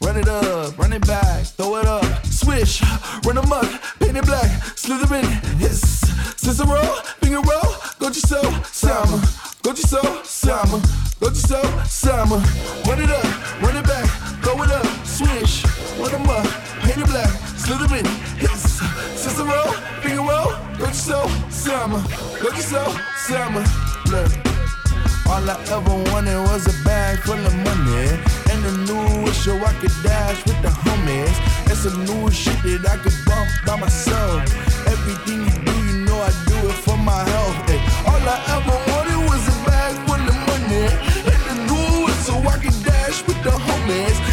Run 0.02 0.16
it 0.16 0.28
up, 0.28 0.76
run 0.78 0.92
it 0.92 1.06
back, 1.06 1.44
throw 1.44 1.76
it 1.76 1.86
up, 1.86 2.04
swish, 2.26 2.82
run 3.24 3.38
amok, 3.38 3.68
paint 4.00 4.16
it 4.16 4.26
black, 4.26 4.50
slither 4.76 5.14
in, 5.14 5.24
hiss, 5.58 6.01
Cicero, 6.42 6.82
finger 7.22 7.40
roll, 7.40 7.76
go 8.00 8.10
to 8.10 8.18
so, 8.18 8.42
summer, 8.72 9.22
go 9.62 9.72
to 9.72 9.80
so, 9.80 10.02
summer, 10.24 10.82
go 11.20 11.28
to 11.28 11.36
so, 11.36 11.62
summer, 11.84 12.38
run 12.84 13.00
it 13.00 13.10
up, 13.10 13.62
run 13.62 13.76
it 13.76 13.86
back, 13.86 14.10
throw 14.42 14.60
it 14.60 14.72
up, 14.72 14.84
swish, 15.06 15.64
run 16.00 16.12
amok, 16.14 16.44
paint 16.82 16.98
it 16.98 17.06
black, 17.06 17.30
slither 17.56 17.94
in, 17.94 18.04
hiss, 18.42 18.82
Cicero, 19.14 19.70
finger 20.02 20.22
roll, 20.22 20.50
go 20.78 20.86
to 20.86 20.92
so, 20.92 21.28
summer, 21.48 22.02
go 22.42 22.50
to 22.50 22.60
so, 22.60 22.92
summer, 23.18 23.64
look. 24.10 24.32
All 25.28 25.48
I 25.48 25.56
ever 25.70 26.10
wanted 26.10 26.36
was 26.50 26.66
a 26.66 26.84
bag 26.84 27.18
full 27.20 27.38
of 27.38 27.54
money 27.64 28.20
And 28.50 28.60
a 28.66 28.72
new 28.84 29.30
issue 29.30 29.54
I 29.54 29.72
could 29.80 29.94
dash 30.02 30.44
with 30.44 30.60
the 30.60 30.68
homies. 30.68 31.36
And 31.70 31.78
some 31.78 32.04
new 32.04 32.30
shit 32.30 32.60
that 32.64 32.84
I 32.90 32.96
could 32.98 33.14
bump 33.24 33.48
by 33.64 33.76
myself. 33.80 34.42
Everything 34.86 35.46
you 35.46 35.64
do, 35.64 35.81
I 36.22 36.30
do 36.46 36.54
it 36.68 36.78
for 36.86 36.96
my 36.98 37.18
health 37.18 37.66
ay. 37.66 37.82
All 38.06 38.22
I 38.34 38.38
ever 38.54 38.76
wanted 38.90 39.20
was 39.26 39.42
a 39.42 39.56
bag 39.66 39.94
full 40.06 40.22
of 40.22 40.38
money 40.46 40.86
eh. 40.86 41.32
And 41.34 41.42
a 41.50 41.56
new 41.66 42.06
issue 42.14 42.38
I 42.46 42.62
dash 42.86 43.26
with 43.26 43.42
the 43.42 43.50
homies 43.50 44.31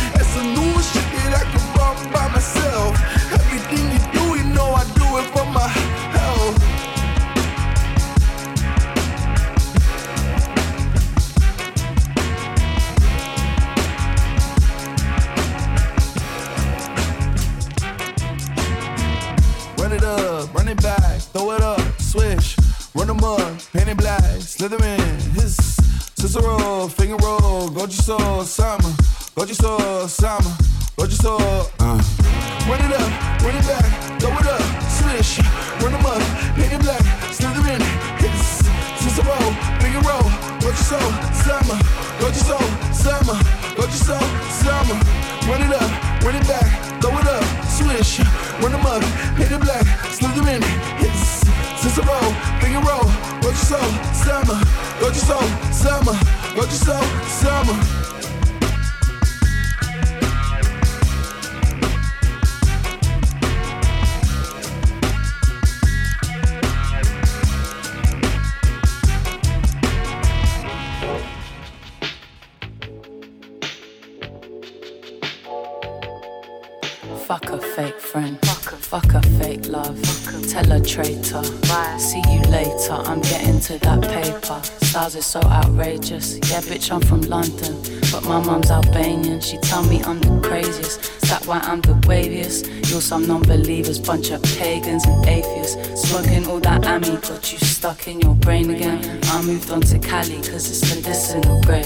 Bunch 94.09 94.31
of 94.31 94.41
pagans 94.57 95.05
and 95.05 95.23
atheists. 95.27 96.09
Smoking 96.09 96.47
all 96.47 96.59
that 96.61 96.83
Ami 96.87 97.15
got 97.17 97.51
you 97.51 97.59
stuck 97.59 98.07
in 98.07 98.19
your 98.19 98.33
brain 98.33 98.71
again. 98.71 99.19
I 99.25 99.39
moved 99.43 99.69
on 99.69 99.81
to 99.81 99.99
Cali 99.99 100.37
cause 100.37 100.67
it's 100.67 100.95
medicinal 100.95 101.61
grade. 101.61 101.85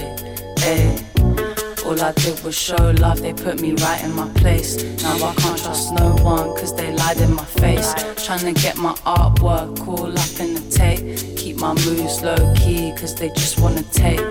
Hey. 0.58 1.04
All 1.86 2.02
I 2.02 2.14
did 2.14 2.42
was 2.42 2.56
show 2.56 2.92
love, 2.92 3.22
they 3.22 3.34
put 3.34 3.60
me 3.60 3.74
right 3.74 4.02
in 4.06 4.14
my 4.16 4.30
place. 4.36 4.82
Now 5.04 5.16
I 5.16 5.36
can't 5.36 5.60
trust 5.60 5.92
no 5.96 6.16
one, 6.24 6.48
cause 6.56 6.74
they 6.74 6.96
lied 6.96 7.20
in 7.20 7.36
my 7.36 7.44
face. 7.44 7.94
Trying 8.26 8.54
to 8.54 8.54
get 8.54 8.78
my 8.78 8.94
artwork 9.04 9.86
all 9.86 10.18
up 10.18 10.40
in 10.40 10.54
the 10.54 10.66
tape. 10.72 11.38
Keep 11.38 11.58
my 11.58 11.74
moves 11.74 12.22
low 12.22 12.54
key, 12.56 12.94
cause 12.98 13.14
they 13.16 13.32
just 13.32 13.60
wanna 13.60 13.84
take. 13.92 14.22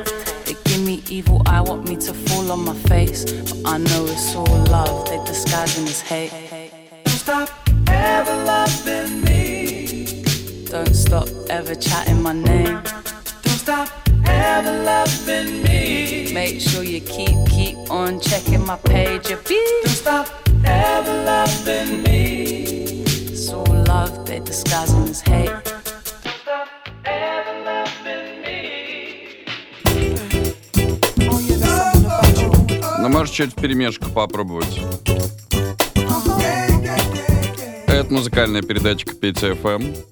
They 0.47 0.57
give 0.65 0.81
me 0.81 1.03
evil 1.11 1.43
eye, 1.45 1.61
want 1.61 1.87
me 1.87 1.97
to 1.97 2.15
fall 2.15 2.53
on 2.53 2.65
my 2.65 2.75
face. 2.89 3.31
But 3.31 3.59
I 3.67 3.77
know 3.77 4.07
it's 4.07 4.35
all 4.35 4.65
love, 4.71 5.11
they 5.11 5.23
disguising 5.27 5.85
as 5.85 6.01
hate. 6.01 6.42
В 33.51 33.55
перемешку 33.61 34.09
попробовать. 34.09 34.79
Это 37.89 38.07
музыкальная 38.09 38.63
передача 38.63 39.07
Петя 39.17 39.57
ФМ. 39.57 40.12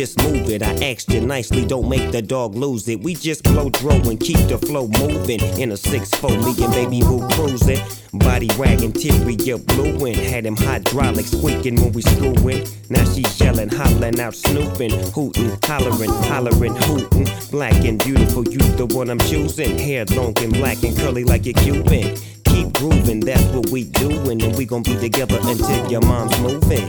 Just 0.00 0.22
move 0.22 0.48
it. 0.48 0.62
I 0.62 0.72
asked 0.92 1.12
you 1.12 1.20
nicely, 1.20 1.66
don't 1.66 1.86
make 1.86 2.10
the 2.10 2.22
dog 2.22 2.54
lose 2.54 2.88
it. 2.88 3.02
We 3.02 3.12
just 3.14 3.44
blow 3.44 3.68
dro 3.68 3.96
and 3.96 4.18
keep 4.18 4.38
the 4.48 4.56
flow 4.56 4.88
moving. 4.98 5.40
In 5.60 5.72
a 5.72 5.74
6-4, 5.74 6.42
me 6.42 6.64
and 6.64 6.72
baby 6.72 7.00
boo 7.02 7.28
cruising. 7.32 7.84
Body 8.14 8.48
wagging, 8.56 8.94
interior 8.94 9.58
blueing. 9.58 10.14
Had 10.14 10.46
him 10.46 10.56
hydraulic 10.56 11.26
squeaking 11.26 11.76
when 11.82 11.92
we 11.92 12.00
screwing. 12.00 12.66
Now 12.88 13.04
she 13.12 13.26
yelling, 13.36 13.68
hollering 13.68 14.18
out, 14.20 14.34
snooping, 14.34 14.92
hooting, 15.12 15.58
hollering, 15.64 16.14
hollering, 16.30 16.76
hooting. 16.76 17.28
Black 17.50 17.84
and 17.84 18.02
beautiful, 18.02 18.48
you 18.48 18.60
the 18.80 18.86
one 18.86 19.10
I'm 19.10 19.18
choosing. 19.18 19.76
Hair 19.76 20.06
long 20.16 20.32
and 20.38 20.54
black 20.54 20.82
and 20.82 20.96
curly 20.96 21.24
like 21.24 21.44
a 21.44 21.52
Cuban. 21.52 22.16
Keep 22.44 22.72
grooving, 22.72 23.20
that's 23.20 23.44
what 23.54 23.68
we 23.68 23.84
doing, 23.84 24.42
and 24.42 24.56
we 24.56 24.64
gon' 24.64 24.82
be 24.82 24.96
together 24.96 25.38
until 25.42 25.90
your 25.90 26.00
mom's 26.00 26.40
moving. 26.40 26.88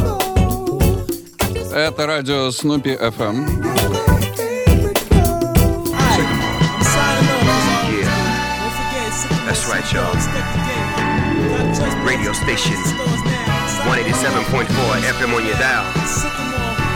Это 1.72 2.06
радио 2.06 2.50
Снупи 2.50 2.96
ФМ. 2.96 3.46
That's 9.46 9.68
right, 9.68 9.92
y'all. 9.92 10.14
Radio 12.04 12.32
station 12.32 12.76
187.4 13.86 14.66
FM 15.16 15.34
on 15.34 15.46
your 15.46 15.56
dial. 15.58 15.86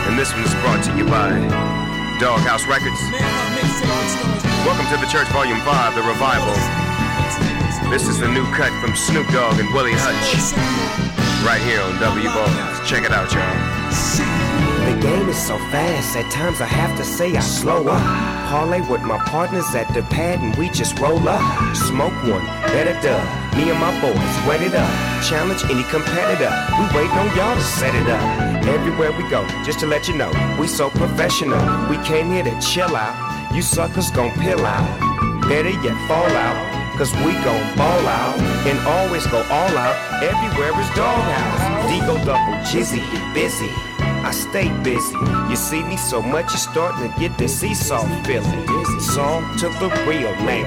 And 0.07 0.17
this 0.19 0.33
one 0.33 0.43
is 0.43 0.53
brought 0.55 0.83
to 0.85 0.91
you 0.97 1.05
by 1.05 1.31
Doghouse 2.19 2.65
Records. 2.67 2.99
Welcome 4.65 4.87
to 4.91 4.97
the 4.99 5.07
Church 5.11 5.27
Volume 5.29 5.59
5, 5.61 5.95
The 5.95 6.01
Revival. 6.01 6.55
This 7.89 8.07
is 8.07 8.19
the 8.19 8.27
new 8.27 8.45
cut 8.53 8.71
from 8.81 8.95
Snoop 8.95 9.27
Dogg 9.29 9.59
and 9.59 9.73
Willie 9.73 9.95
Hutch. 9.95 10.53
Right 11.45 11.61
here 11.61 11.81
on 11.81 11.99
W 11.99 12.29
Balls. 12.29 12.89
Check 12.89 13.03
it 13.03 13.11
out, 13.11 13.33
y'all. 13.33 14.34
Game 15.06 15.28
is 15.28 15.38
so 15.38 15.56
fast, 15.70 16.16
at 16.16 16.28
times 16.32 16.60
I 16.60 16.66
have 16.66 16.98
to 16.98 17.04
say 17.04 17.36
I 17.36 17.40
slow 17.40 17.86
up. 17.86 18.02
Parlay 18.50 18.80
with 18.90 19.02
my 19.02 19.18
partners 19.30 19.72
at 19.72 19.86
the 19.94 20.02
pad 20.02 20.40
and 20.40 20.50
we 20.56 20.68
just 20.68 20.98
roll 20.98 21.28
up. 21.28 21.76
Smoke 21.76 22.12
one, 22.26 22.44
better 22.74 22.98
dub. 23.06 23.22
Me 23.54 23.70
and 23.70 23.78
my 23.78 23.94
boys 24.02 24.34
wet 24.48 24.62
it 24.62 24.74
up. 24.74 24.90
Challenge 25.22 25.62
any 25.70 25.84
competitor. 25.94 26.50
We 26.74 26.84
waiting 26.90 27.18
on 27.22 27.30
y'all 27.38 27.54
to 27.54 27.62
set 27.62 27.94
it 27.94 28.08
up. 28.10 28.66
Everywhere 28.66 29.12
we 29.12 29.22
go, 29.30 29.46
just 29.62 29.78
to 29.78 29.86
let 29.86 30.08
you 30.08 30.16
know, 30.16 30.32
we 30.58 30.66
so 30.66 30.90
professional. 30.90 31.62
We 31.88 32.02
came 32.02 32.32
here 32.32 32.42
to 32.42 32.60
chill 32.60 32.96
out. 32.96 33.14
You 33.54 33.62
suckers 33.62 34.10
gon' 34.10 34.32
pill 34.42 34.66
out. 34.66 34.90
Better 35.48 35.70
yet, 35.86 35.96
fall 36.08 36.34
out. 36.34 36.58
Cause 36.98 37.14
we 37.22 37.30
gon' 37.46 37.76
ball 37.78 38.06
out 38.10 38.40
and 38.66 38.76
always 38.88 39.24
go 39.28 39.38
all 39.38 39.74
out. 39.78 39.96
Everywhere 40.20 40.74
is 40.82 40.90
doghouse. 40.98 41.62
Digo 41.86 42.18
double, 42.26 42.58
Jizzy, 42.66 43.06
busy. 43.32 43.70
I 44.26 44.32
stay 44.32 44.68
busy. 44.82 45.14
You 45.48 45.54
see 45.54 45.84
me 45.84 45.96
so 45.96 46.20
much, 46.20 46.50
you're 46.50 46.58
starting 46.58 47.12
to 47.12 47.16
get 47.20 47.38
the 47.38 47.46
seesaw 47.46 48.02
feeling. 48.24 48.66
Song 48.98 49.56
to 49.58 49.68
the 49.78 49.88
real 50.02 50.34
man. 50.42 50.66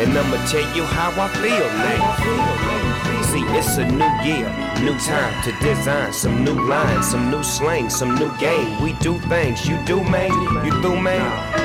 And 0.00 0.10
I'ma 0.10 0.44
tell 0.50 0.66
you 0.74 0.82
how 0.82 1.14
I 1.14 1.28
feel 1.38 1.68
now. 1.86 3.22
See, 3.30 3.44
it's 3.56 3.76
a 3.78 3.86
new 3.86 4.10
year, 4.26 4.50
new 4.82 4.98
time 4.98 5.34
to 5.44 5.52
design 5.64 6.12
some 6.12 6.44
new 6.44 6.68
lines, 6.68 7.08
some 7.08 7.30
new 7.30 7.44
slang, 7.44 7.88
some 7.88 8.16
new 8.16 8.36
game. 8.38 8.82
We 8.82 8.94
do 8.94 9.20
things, 9.30 9.68
you 9.68 9.78
do, 9.84 10.02
man. 10.02 10.32
You 10.64 10.72
do, 10.82 11.00
man? 11.00 11.22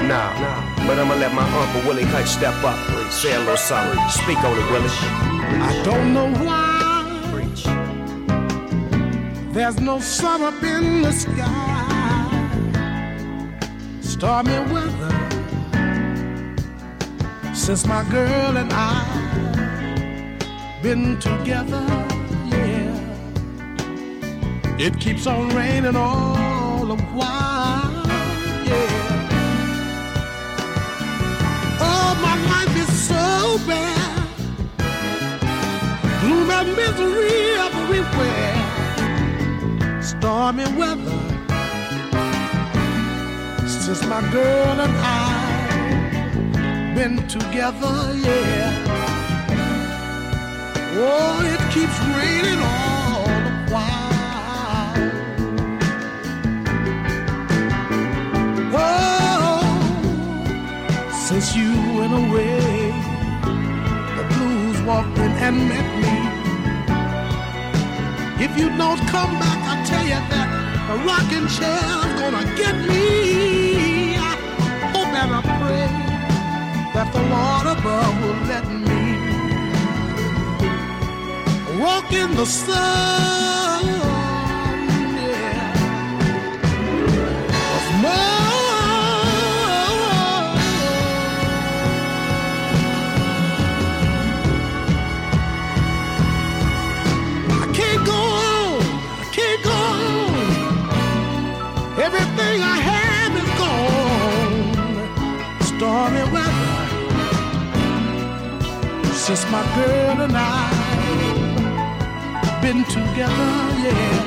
Nah, 0.08 0.30
nah. 0.40 0.86
but 0.86 1.00
I'ma 1.00 1.16
let 1.16 1.34
my 1.34 1.42
Uncle 1.42 1.90
Willie 1.90 2.04
Hutch 2.06 2.28
step 2.28 2.54
up, 2.64 2.78
say 3.12 3.34
a 3.34 3.40
little 3.40 3.58
something. 3.58 3.98
Speak 4.10 4.38
on 4.38 4.56
it, 4.56 4.72
Willie. 4.72 4.94
I 5.58 5.82
don't 5.84 6.14
know 6.14 6.32
why 6.46 6.71
there's 9.54 9.80
no 9.80 10.00
sun 10.00 10.42
up 10.42 10.64
in 10.64 11.02
the 11.02 11.12
sky. 11.12 11.88
Stormy 14.02 14.60
weather 14.72 15.12
since 17.54 17.86
my 17.86 18.04
girl 18.10 18.58
and 18.58 18.72
I 18.72 19.04
been 20.82 21.20
together. 21.20 21.86
Yeah, 22.50 22.96
it 24.80 25.00
keeps 25.00 25.28
on 25.28 25.50
raining 25.50 25.96
all 25.96 26.86
the 26.86 26.98
while. 27.14 28.06
Yeah. 28.66 29.28
Oh, 31.80 32.14
my 32.22 32.36
life 32.52 32.76
is 32.78 32.92
so 33.08 33.58
bad. 33.68 34.28
Gloom 36.22 36.50
and 36.50 36.76
misery 36.76 37.52
everywhere. 37.68 38.61
Stormy 40.22 40.68
weather. 40.78 41.20
Since 43.66 44.06
my 44.06 44.22
girl 44.32 44.80
and 44.86 44.96
I 44.96 46.94
been 46.94 47.28
together, 47.28 47.96
yeah. 48.28 48.70
Oh, 50.94 51.42
it 51.54 51.62
keeps 51.74 51.98
raining 52.20 52.62
all 52.62 53.26
the 53.46 53.54
while. 53.74 54.94
Oh, 58.78 59.66
since 61.28 61.48
you 61.56 61.72
went 61.98 62.14
away, 62.14 62.94
the 64.18 64.24
blues 64.36 64.80
walked 64.84 65.18
in 65.18 65.32
and 65.48 65.58
met 65.68 65.90
me. 66.04 66.16
If 68.46 68.52
you 68.56 68.68
don't 68.78 69.02
come 69.08 69.34
back, 69.40 69.71
tell 69.86 70.04
you 70.04 70.22
that 70.32 70.48
a 70.94 70.96
rocking 71.08 71.48
chair's 71.48 72.14
gonna 72.20 72.46
get 72.56 72.76
me. 72.90 74.16
I 74.18 74.34
hope 74.94 75.14
and 75.22 75.32
I 75.40 75.42
pray 75.60 75.88
that 76.96 77.08
the 77.16 77.24
Lord 77.34 77.66
above 77.76 78.16
will 78.22 78.42
let 78.54 78.66
me 78.88 79.02
walk 81.82 82.12
in 82.14 82.36
the 82.36 82.46
sun. 82.46 83.86
Yeah. 85.18 85.92
Of 87.76 87.86
Since 109.22 109.46
my 109.52 109.62
girl 109.76 110.22
and 110.26 110.34
I 110.36 110.68
been 112.60 112.84
together, 112.86 113.52
yeah. 113.86 114.18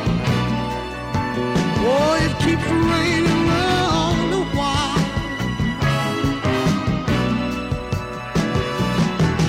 Oh, 1.82 2.14
it 2.22 2.30
keeps 2.38 2.62
raining 2.62 3.50
all 3.90 4.14
the 4.30 4.44
while. 4.54 5.02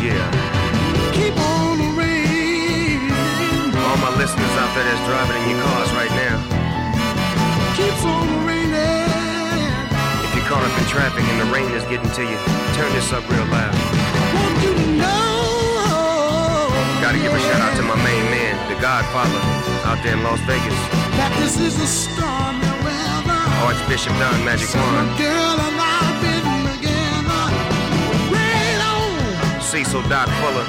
Yeah. 0.02 0.26
Keep 1.14 1.38
on 1.38 1.78
raining. 1.96 3.14
All 3.86 3.98
my 4.02 4.10
listeners 4.18 4.56
out 4.58 4.74
there 4.74 4.84
that's 4.84 5.06
driving 5.06 5.38
in 5.44 5.50
your 5.52 5.62
cars 5.62 5.92
right 5.94 6.14
now. 6.26 6.42
Keeps 7.78 8.04
on 8.04 8.48
raining. 8.48 9.14
If 10.26 10.34
you're 10.36 10.48
caught 10.50 10.66
up 10.66 10.76
in 10.76 10.86
traffic 10.90 11.24
and 11.24 11.40
the 11.40 11.54
rain 11.54 11.70
is 11.72 11.84
getting 11.84 12.10
to 12.18 12.24
you, 12.24 12.38
turn 12.74 12.92
this 12.94 13.14
up 13.14 13.30
real 13.30 13.46
loud. 13.46 13.85
Gotta 17.06 17.20
give 17.20 17.34
a 17.36 17.40
shout 17.40 17.62
out 17.62 17.78
to 17.78 17.84
my 17.84 17.94
main 17.98 18.26
man, 18.34 18.58
the 18.68 18.74
Godfather, 18.82 19.38
out 19.86 20.02
there 20.02 20.18
in 20.18 20.24
Las 20.24 20.40
Vegas. 20.50 20.74
That 21.14 21.30
this 21.38 21.60
is 21.60 21.78
a 21.80 21.86
stormy 21.86 22.66
weather. 22.82 23.46
Archbishop 23.62 24.18
Don 24.18 24.42
Magic 24.42 24.74
Juan, 24.74 25.14
girl 25.14 25.54
and 25.54 25.78
I've 25.78 26.18
been 26.18 26.42
together. 26.66 27.46
Rain 28.34 28.82
on. 28.82 29.22
Cecil 29.62 30.02
Doc 30.10 30.26
Fuller, 30.42 30.66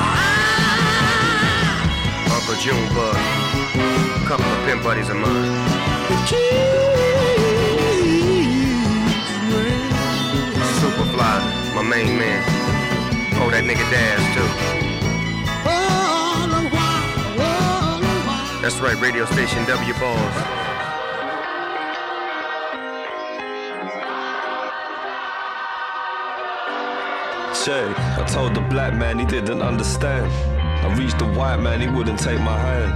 ah. 0.00 0.72
Uncle 2.32 2.56
Junebug, 2.64 3.12
a 3.12 4.24
couple 4.24 4.48
of 4.48 4.56
pen 4.64 4.80
buddies 4.80 5.12
of 5.12 5.20
mine. 5.20 5.52
Superfly, 10.80 11.76
my 11.76 11.82
main 11.82 12.16
man. 12.16 12.71
That 13.52 13.64
nigga 13.64 13.84
Daz 13.92 14.22
too. 14.34 14.48
That's 18.62 18.80
right, 18.80 18.98
radio 18.98 19.26
station 19.26 19.66
W 19.66 19.92
Balls. 20.00 20.36
Check, 27.62 27.98
I 28.18 28.24
told 28.26 28.54
the 28.54 28.62
black 28.70 28.94
man 28.94 29.18
he 29.18 29.26
didn't 29.26 29.60
understand. 29.60 30.32
I 30.82 30.94
reached 30.96 31.18
the 31.18 31.26
white 31.26 31.58
man, 31.58 31.80
he 31.80 31.88
wouldn't 31.88 32.18
take 32.18 32.40
my 32.40 32.58
hand. 32.58 32.92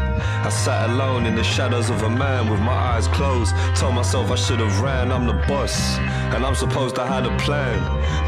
I 0.46 0.48
sat 0.48 0.90
alone 0.90 1.26
in 1.26 1.34
the 1.34 1.42
shadows 1.42 1.90
of 1.90 2.02
a 2.02 2.10
man 2.10 2.50
with 2.50 2.60
my 2.60 2.72
eyes 2.72 3.08
closed. 3.08 3.54
Told 3.74 3.94
myself 3.94 4.30
I 4.30 4.36
should 4.36 4.60
have 4.60 4.80
ran, 4.80 5.10
I'm 5.10 5.26
the 5.26 5.34
boss. 5.48 5.98
And 6.34 6.44
I'm 6.44 6.54
supposed 6.54 6.94
to 6.96 7.04
have 7.04 7.26
a 7.26 7.36
plan. 7.38 7.78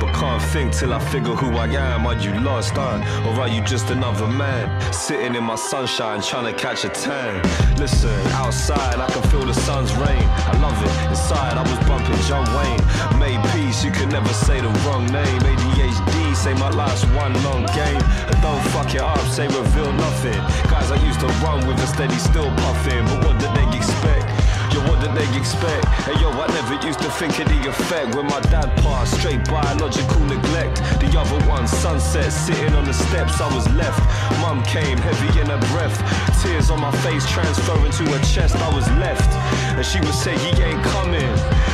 But 0.01 0.15
can't 0.15 0.43
think 0.43 0.73
till 0.73 0.93
I 0.93 1.01
figure 1.11 1.35
who 1.35 1.57
I 1.57 1.67
am. 1.67 2.07
Are 2.07 2.17
you 2.17 2.33
lost, 2.41 2.73
huh? 2.75 2.99
Or 3.27 3.41
are 3.41 3.49
you 3.49 3.63
just 3.63 3.91
another 3.91 4.27
man? 4.27 4.67
Sitting 4.93 5.35
in 5.35 5.45
my 5.45 5.57
sunshine 5.57 6.23
trying 6.23 6.53
to 6.53 6.59
catch 6.59 6.85
a 6.85 6.89
tan. 6.89 7.43
Listen, 7.77 8.19
outside 8.33 8.97
I 8.97 9.07
can 9.11 9.23
feel 9.31 9.45
the 9.45 9.55
sun's 9.55 9.93
rain. 9.95 10.25
I 10.51 10.59
love 10.61 10.79
it. 10.83 11.11
Inside 11.11 11.57
I 11.57 11.63
was 11.63 11.79
bumping 11.87 12.21
John 12.29 12.47
Wayne. 12.57 12.83
Made 13.19 13.43
peace, 13.53 13.85
you 13.85 13.91
can 13.91 14.09
never 14.09 14.33
say 14.33 14.61
the 14.61 14.71
wrong 14.85 15.07
name. 15.07 15.41
ADHD, 15.41 15.78
say 16.39 16.55
my 16.55 16.71
life's 16.71 17.05
one 17.19 17.35
long 17.43 17.67
game. 17.75 17.99
Don't 18.41 18.63
fuck 18.71 18.95
it 18.95 19.01
up, 19.01 19.19
say 19.27 19.49
reveal 19.49 19.93
nothing. 19.93 20.39
Guys 20.71 20.91
I 20.91 20.99
used 21.05 21.19
to 21.21 21.27
run 21.43 21.67
with 21.67 21.83
a 21.83 21.87
steady 21.87 22.15
still 22.15 22.49
puffing. 22.63 23.05
But 23.07 23.25
what 23.27 23.37
did 23.43 23.53
they 23.59 23.67
expect? 23.77 24.27
Yo, 24.73 24.79
what 24.87 25.01
did 25.03 25.13
they 25.19 25.27
expect? 25.37 25.85
Hey 26.07 26.15
yo, 26.23 26.31
I 26.31 26.47
never 26.55 26.79
used 26.87 27.01
to 27.01 27.11
think 27.19 27.39
of 27.41 27.49
the 27.49 27.69
effect 27.69 28.15
when 28.15 28.27
my 28.27 28.41
dad 28.53 28.71
passed. 28.85 29.19
Straight 29.19 29.43
biological 29.49 30.21
neglect. 30.31 30.77
The 31.03 31.11
other 31.19 31.41
one, 31.49 31.67
sunset, 31.67 32.31
sitting 32.33 32.75
on 32.75 32.85
the 32.85 32.95
steps, 32.95 33.41
I 33.41 33.53
was 33.55 33.67
left. 33.75 33.99
Mum 34.41 34.63
came, 34.63 34.99
heavy 34.99 35.41
in 35.41 35.47
her 35.47 35.63
breath. 35.75 35.99
Tears 36.41 36.71
on 36.71 36.81
my 36.81 36.93
face, 37.03 37.27
transferring 37.33 37.91
to 37.99 38.05
her 38.15 38.23
chest, 38.23 38.55
I 38.57 38.71
was 38.75 38.87
left. 39.03 39.31
And 39.75 39.85
she 39.85 39.99
would 40.01 40.15
say, 40.15 40.39
he 40.39 40.51
ain't 40.63 40.83
coming. 40.95 41.33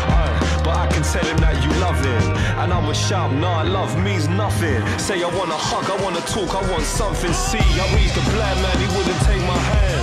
Aye, 0.08 0.33
but 0.64 0.74
I 0.74 0.88
can 0.88 1.04
tell 1.04 1.22
him 1.22 1.36
that 1.44 1.60
you 1.60 1.70
love 1.78 2.00
him. 2.00 2.24
And 2.58 2.72
I 2.72 2.80
would 2.80 2.96
shout, 2.96 3.30
nah, 3.36 3.62
love 3.62 3.92
means 4.00 4.26
nothing. 4.26 4.80
Say, 4.98 5.22
I 5.22 5.28
wanna 5.36 5.60
hug, 5.60 5.84
I 5.92 5.96
wanna 6.02 6.24
talk, 6.24 6.56
I 6.56 6.64
want 6.72 6.82
something. 6.82 7.32
See, 7.32 7.60
I 7.60 7.84
reached 7.92 8.16
the 8.16 8.24
black 8.32 8.56
man, 8.64 8.74
he 8.80 8.88
wouldn't 8.96 9.20
take 9.28 9.44
my 9.44 9.60
hand. 9.76 10.02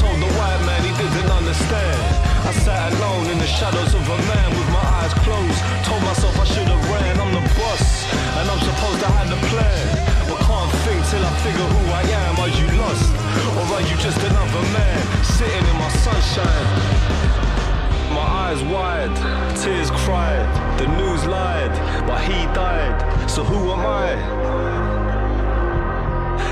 Told 0.00 0.18
the 0.18 0.30
white 0.40 0.62
man 0.64 0.80
he 0.82 0.92
didn't 0.96 1.30
understand. 1.30 2.00
I 2.48 2.52
sat 2.64 2.96
alone 2.96 3.28
in 3.28 3.38
the 3.38 3.46
shadows 3.46 3.92
of 3.92 4.02
a 4.08 4.18
man 4.32 4.48
with 4.56 4.68
my 4.72 4.86
eyes 5.04 5.12
closed. 5.20 5.60
Told 5.84 6.02
myself 6.02 6.32
I 6.40 6.46
should 6.48 6.66
have 6.66 6.84
ran, 6.88 7.20
I'm 7.20 7.32
the 7.36 7.44
boss. 7.60 8.08
And 8.40 8.48
I'm 8.48 8.62
supposed 8.64 9.00
to 9.04 9.08
have 9.12 9.28
the 9.28 9.40
plan. 9.52 9.84
But 10.32 10.40
can't 10.48 10.72
think 10.88 11.00
till 11.12 11.20
I 11.20 11.32
figure 11.44 11.68
who 11.68 11.82
I 11.92 12.04
am. 12.24 12.34
Are 12.40 12.48
you 12.48 12.66
lost? 12.80 13.12
Or 13.60 13.64
are 13.76 13.84
you 13.84 13.96
just 14.00 14.16
another 14.24 14.64
man 14.72 14.98
sitting 15.36 15.66
in 15.68 15.76
my 15.76 15.90
sunshine? 16.00 17.27
My 18.18 18.24
eyes 18.50 18.62
wide 18.64 19.14
tears 19.56 19.90
cried, 20.02 20.46
the 20.76 20.88
news 20.98 21.24
lied, 21.24 21.70
but 22.04 22.20
he 22.22 22.38
died. 22.52 23.30
So 23.30 23.44
who 23.44 23.70
am 23.70 23.86
I? 23.86 24.08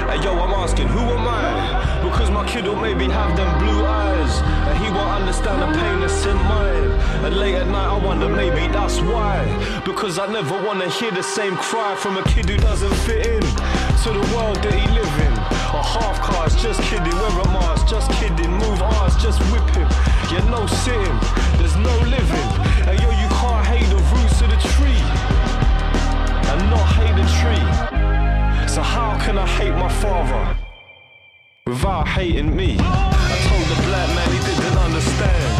Hey 0.08 0.22
yo, 0.22 0.38
I'm 0.38 0.54
asking, 0.62 0.86
who 0.86 1.00
am 1.00 1.26
I? 1.26 2.00
Because 2.04 2.30
my 2.30 2.46
kid 2.46 2.66
will 2.66 2.76
maybe 2.76 3.06
have 3.06 3.36
them 3.36 3.50
blue 3.58 3.84
eyes, 3.84 4.32
and 4.68 4.78
he 4.78 4.88
won't 4.92 5.10
understand 5.20 5.60
the 5.60 5.66
pain 5.76 5.98
that's 5.98 6.24
in 6.24 6.36
mine. 6.54 6.90
And 7.24 7.36
late 7.36 7.56
at 7.56 7.66
night, 7.66 7.90
I 7.96 7.98
wonder 7.98 8.28
maybe 8.28 8.72
that's 8.72 9.00
why. 9.00 9.42
Because 9.84 10.20
I 10.20 10.26
never 10.32 10.54
wanna 10.64 10.88
hear 10.88 11.10
the 11.10 11.24
same 11.24 11.56
cry 11.56 11.96
from 11.96 12.16
a 12.16 12.22
kid 12.30 12.48
who 12.48 12.58
doesn't 12.58 12.94
fit 13.06 13.26
in 13.26 13.42
to 13.42 14.08
the 14.14 14.26
world 14.36 14.58
that 14.62 14.72
he 14.72 14.86
live 14.94 15.14
in. 15.26 15.32
A 15.74 15.82
half 15.82 16.22
cars, 16.22 16.54
just 16.62 16.80
kidding, 16.82 17.16
wear 17.18 17.40
a 17.40 17.48
mask, 17.48 17.88
just 17.88 18.08
kidding, 18.12 18.52
move 18.52 18.80
ours, 18.80 19.16
just 19.16 19.40
whip 19.50 19.68
him. 19.74 19.88
Yeah, 20.30 20.42
no 20.50 20.66
sitting, 20.66 21.18
no 21.82 21.96
living. 22.08 22.50
And 22.88 22.94
yo, 23.00 23.10
you 23.10 23.28
can't 23.40 23.66
hate 23.66 23.88
the 23.90 24.00
roots 24.12 24.40
of 24.40 24.48
the 24.50 24.60
tree 24.74 25.02
and 26.50 26.70
not 26.70 26.86
hate 26.96 27.16
the 27.16 27.26
tree. 27.40 27.66
So 28.68 28.82
how 28.82 29.18
can 29.24 29.38
I 29.38 29.46
hate 29.58 29.74
my 29.74 29.88
father 29.88 30.42
without 31.66 32.06
hating 32.08 32.54
me? 32.54 32.76
I 32.78 33.36
told 33.48 33.66
the 33.72 33.78
black 33.88 34.08
man 34.14 34.28
he 34.30 34.40
didn't 34.48 34.78
understand. 34.78 35.50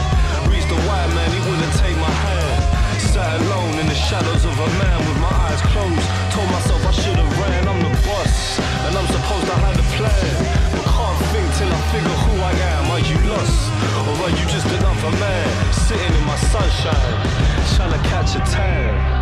Reached 0.52 0.68
the 0.68 0.80
white 0.86 1.10
man, 1.16 1.28
he 1.32 1.40
wouldn't 1.48 1.74
take 1.80 1.96
my 1.96 2.14
hand. 2.24 2.60
Sat 3.00 3.40
alone 3.40 3.74
in 3.80 3.86
the 3.86 3.98
shadows 4.08 4.44
of 4.44 4.54
a 4.54 4.70
man 4.80 4.98
with 5.06 5.18
my 5.20 5.32
eyes 5.48 5.62
closed. 5.72 6.06
Told 6.32 6.48
myself 6.52 6.80
I 6.86 6.92
should 6.92 7.18
have 7.18 7.32
ran. 7.40 7.68
I'm 7.68 7.80
the 7.82 7.92
boss, 8.06 8.58
and 8.86 8.92
I'm 8.96 9.08
supposed 9.08 9.46
to 9.50 9.56
have 9.64 9.76
a 9.80 9.86
plan. 9.96 10.34
But 10.72 10.86
can't 10.86 11.20
think 11.32 11.48
till 11.58 11.70
I 11.72 11.80
figure 11.92 12.18
who 12.24 12.34
I 12.40 12.52
am. 12.72 12.84
Are 12.94 13.04
you 13.10 13.18
lost, 13.32 13.60
or 14.06 14.14
are 14.24 14.34
you 14.38 14.44
just 14.52 14.68
another 14.70 15.12
man 15.18 15.65
sitting 15.86 16.16
in 16.16 16.26
my 16.26 16.36
sunshine, 16.36 17.76
trying 17.76 17.92
to 17.92 18.08
catch 18.08 18.34
a 18.34 18.40
tan? 18.40 19.15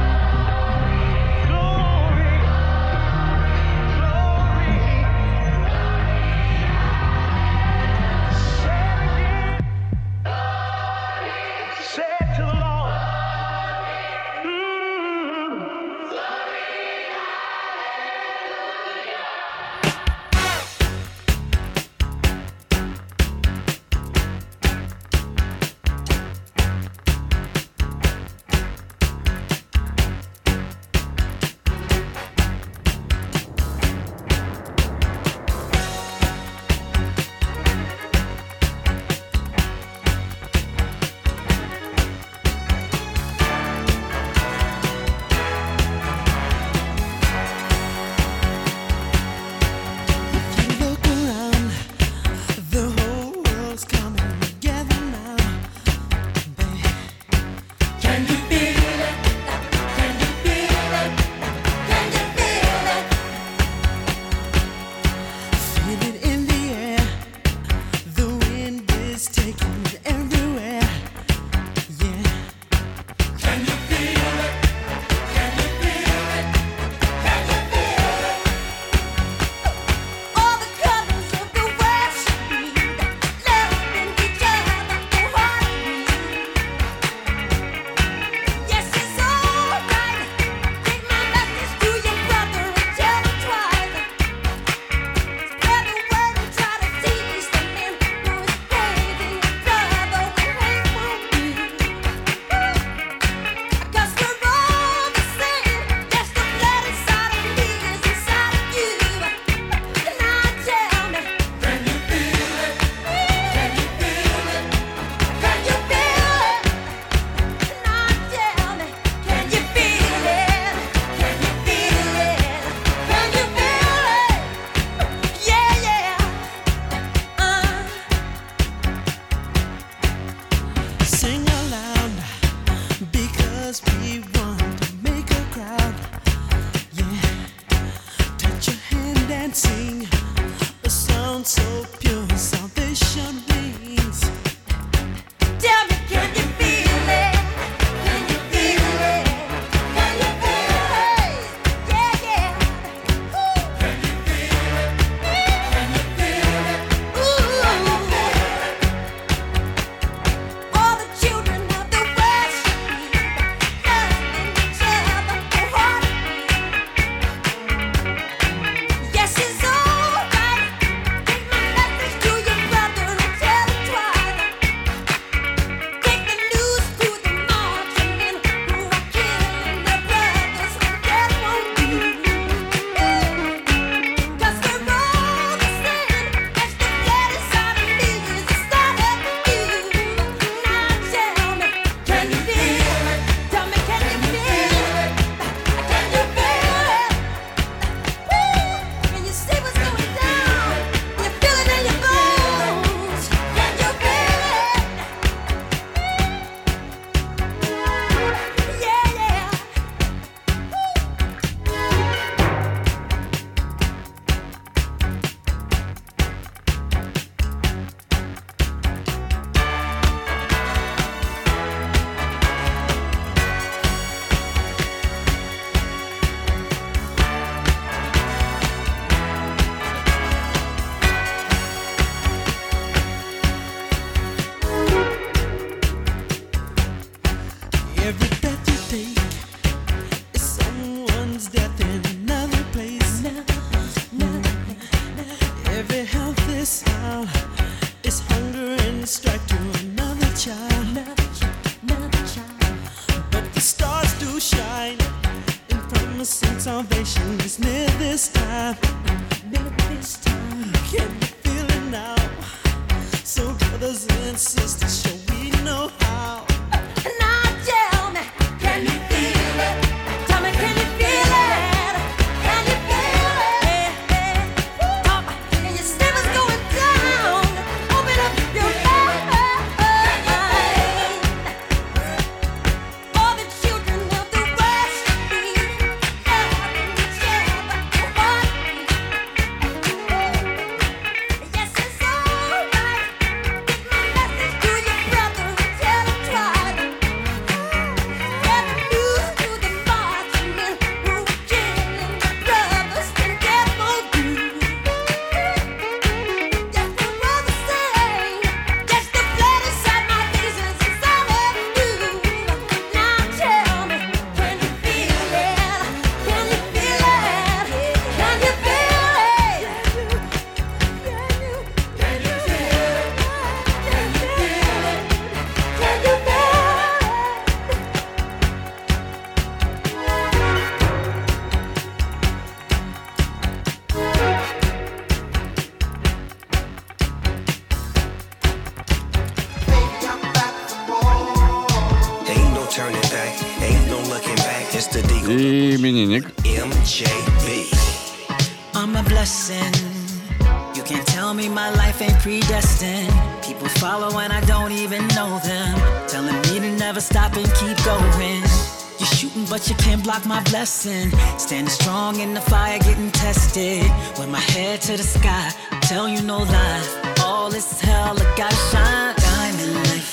But 359.55 359.69
you 359.69 359.77
can't 359.77 360.02
block 360.02 360.27
my 360.27 360.42
blessing. 360.50 361.13
Standing 361.38 361.71
strong 361.71 362.19
in 362.19 362.35
the 362.35 362.40
fire, 362.40 362.77
getting 362.81 363.13
tested. 363.13 363.88
With 364.19 364.29
my 364.29 364.44
head 364.55 364.81
to 364.83 364.96
the 364.96 365.05
sky, 365.05 365.52
tell 365.83 366.09
you 366.09 366.23
no 366.23 366.38
lie. 366.38 367.15
All 367.23 367.50
this 367.50 367.81
hell, 367.81 368.17
I 368.19 368.25
gotta 368.37 368.61
shine. 368.71 369.15
Diamond 369.29 369.75
life. 369.90 370.13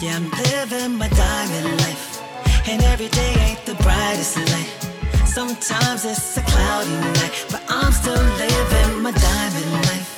Yeah, 0.00 0.16
I'm 0.16 0.30
living 0.48 0.96
my 0.96 1.08
diamond 1.08 1.76
life. 1.84 2.06
And 2.70 2.82
every 2.84 3.08
day 3.08 3.34
ain't 3.46 3.62
the 3.66 3.74
brightest 3.84 4.38
light. 4.52 4.72
Sometimes 5.26 6.06
it's 6.06 6.38
a 6.38 6.42
cloudy 6.52 6.96
night, 7.18 7.34
but 7.52 7.62
I'm 7.68 7.92
still 7.92 8.24
living 8.44 9.02
my 9.02 9.12
diamond 9.12 9.72
life. 9.90 10.10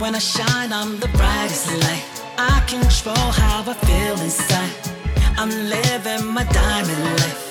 When 0.00 0.16
I 0.16 0.18
shine, 0.18 0.72
I'm 0.72 0.98
the 0.98 1.10
brightest 1.20 1.68
light. 1.84 2.04
I 2.36 2.58
control 2.66 3.28
how 3.42 3.62
I 3.72 3.74
feel 3.86 4.16
inside. 4.26 4.74
I'm 5.38 5.52
living 5.76 6.26
my 6.26 6.44
diamond 6.44 7.02
life, 7.22 7.49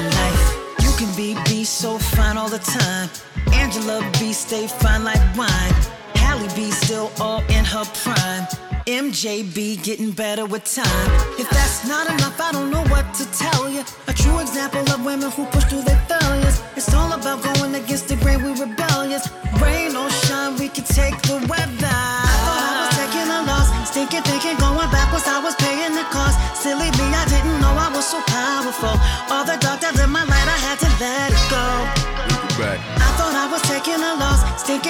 life. 0.00 0.44
You 0.80 0.90
can 0.98 1.14
be 1.16 1.34
be 1.44 1.64
so 1.64 1.98
fine 1.98 2.36
all 2.36 2.48
the 2.48 2.58
time. 2.58 3.08
Angela 3.52 4.00
B 4.18 4.32
stay 4.32 4.66
fine 4.66 5.04
like 5.04 5.22
wine. 5.36 5.74
Hallie 6.16 6.48
B 6.54 6.70
still 6.70 7.10
all 7.20 7.42
in 7.50 7.64
her 7.64 7.84
prime. 8.02 8.46
MJB 8.86 9.82
getting 9.82 10.10
better 10.10 10.46
with 10.46 10.64
time. 10.64 11.10
If 11.38 11.48
that's 11.50 11.86
not 11.86 12.10
enough, 12.10 12.40
I 12.40 12.50
don't 12.52 12.70
know 12.70 12.82
what 12.84 13.12
to 13.14 13.24
tell 13.32 13.68
you. 13.68 13.84
A 14.08 14.12
true 14.12 14.38
example 14.40 14.80
of 14.90 15.04
women 15.04 15.30
who 15.30 15.44
push 15.46 15.64
through 15.64 15.82
their 15.82 16.00
failures. 16.08 16.62
It's 16.76 16.92
all 16.94 17.12
about 17.12 17.42
going 17.42 17.74
against 17.74 18.08
the 18.08 18.16
grain, 18.16 18.42
we 18.42 18.50
rebellious. 18.50 19.28
Rain 19.60 19.94
or 19.94 20.08
shine, 20.10 20.56
we 20.56 20.68
can 20.68 20.84
take 20.84 21.14
the 21.22 21.38
weather. 21.46 21.86
I 21.86 22.34
thought 22.42 22.66
I 22.66 22.74
was 22.82 22.92
taking 22.98 23.28
a 23.30 23.40
loss, 23.46 23.68
stinking, 23.90 24.24
thinking, 24.24 24.56
going 24.58 24.90
backwards, 24.90 25.28
I 25.28 25.38
was 25.44 25.54
paying 25.56 25.94
the 25.94 26.06
cost. 26.08 26.34
Silly 26.56 26.90
me, 26.98 27.06
I 27.14 27.24
didn't 27.28 27.60
know 27.60 27.74
I 27.76 27.92
was 27.94 28.06
so 28.06 28.18
powerful. 28.26 28.96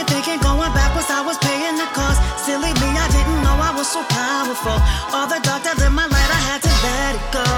Loss. 0.03 0.11
Thinking, 0.11 0.41
going 0.41 0.73
backwards, 0.73 1.11
I 1.11 1.23
was 1.23 1.39
paying 1.39 1.77
the 1.77 1.87
cost. 1.93 2.21
Silly 2.45 2.73
me, 2.81 2.89
I 2.97 3.09
didn't 3.11 3.43
know 3.43 3.57
I 3.57 3.73
was 3.77 3.89
so 3.89 4.03
powerful. 4.05 4.77
All 5.15 5.27
the 5.27 5.41
darkness 5.43 5.85
in 5.85 5.93
my 5.93 6.07
light, 6.07 6.31
I 6.31 6.41
had 6.49 6.61
to 6.63 6.73
let 6.85 7.13
it 7.19 7.27
go. 7.33 7.49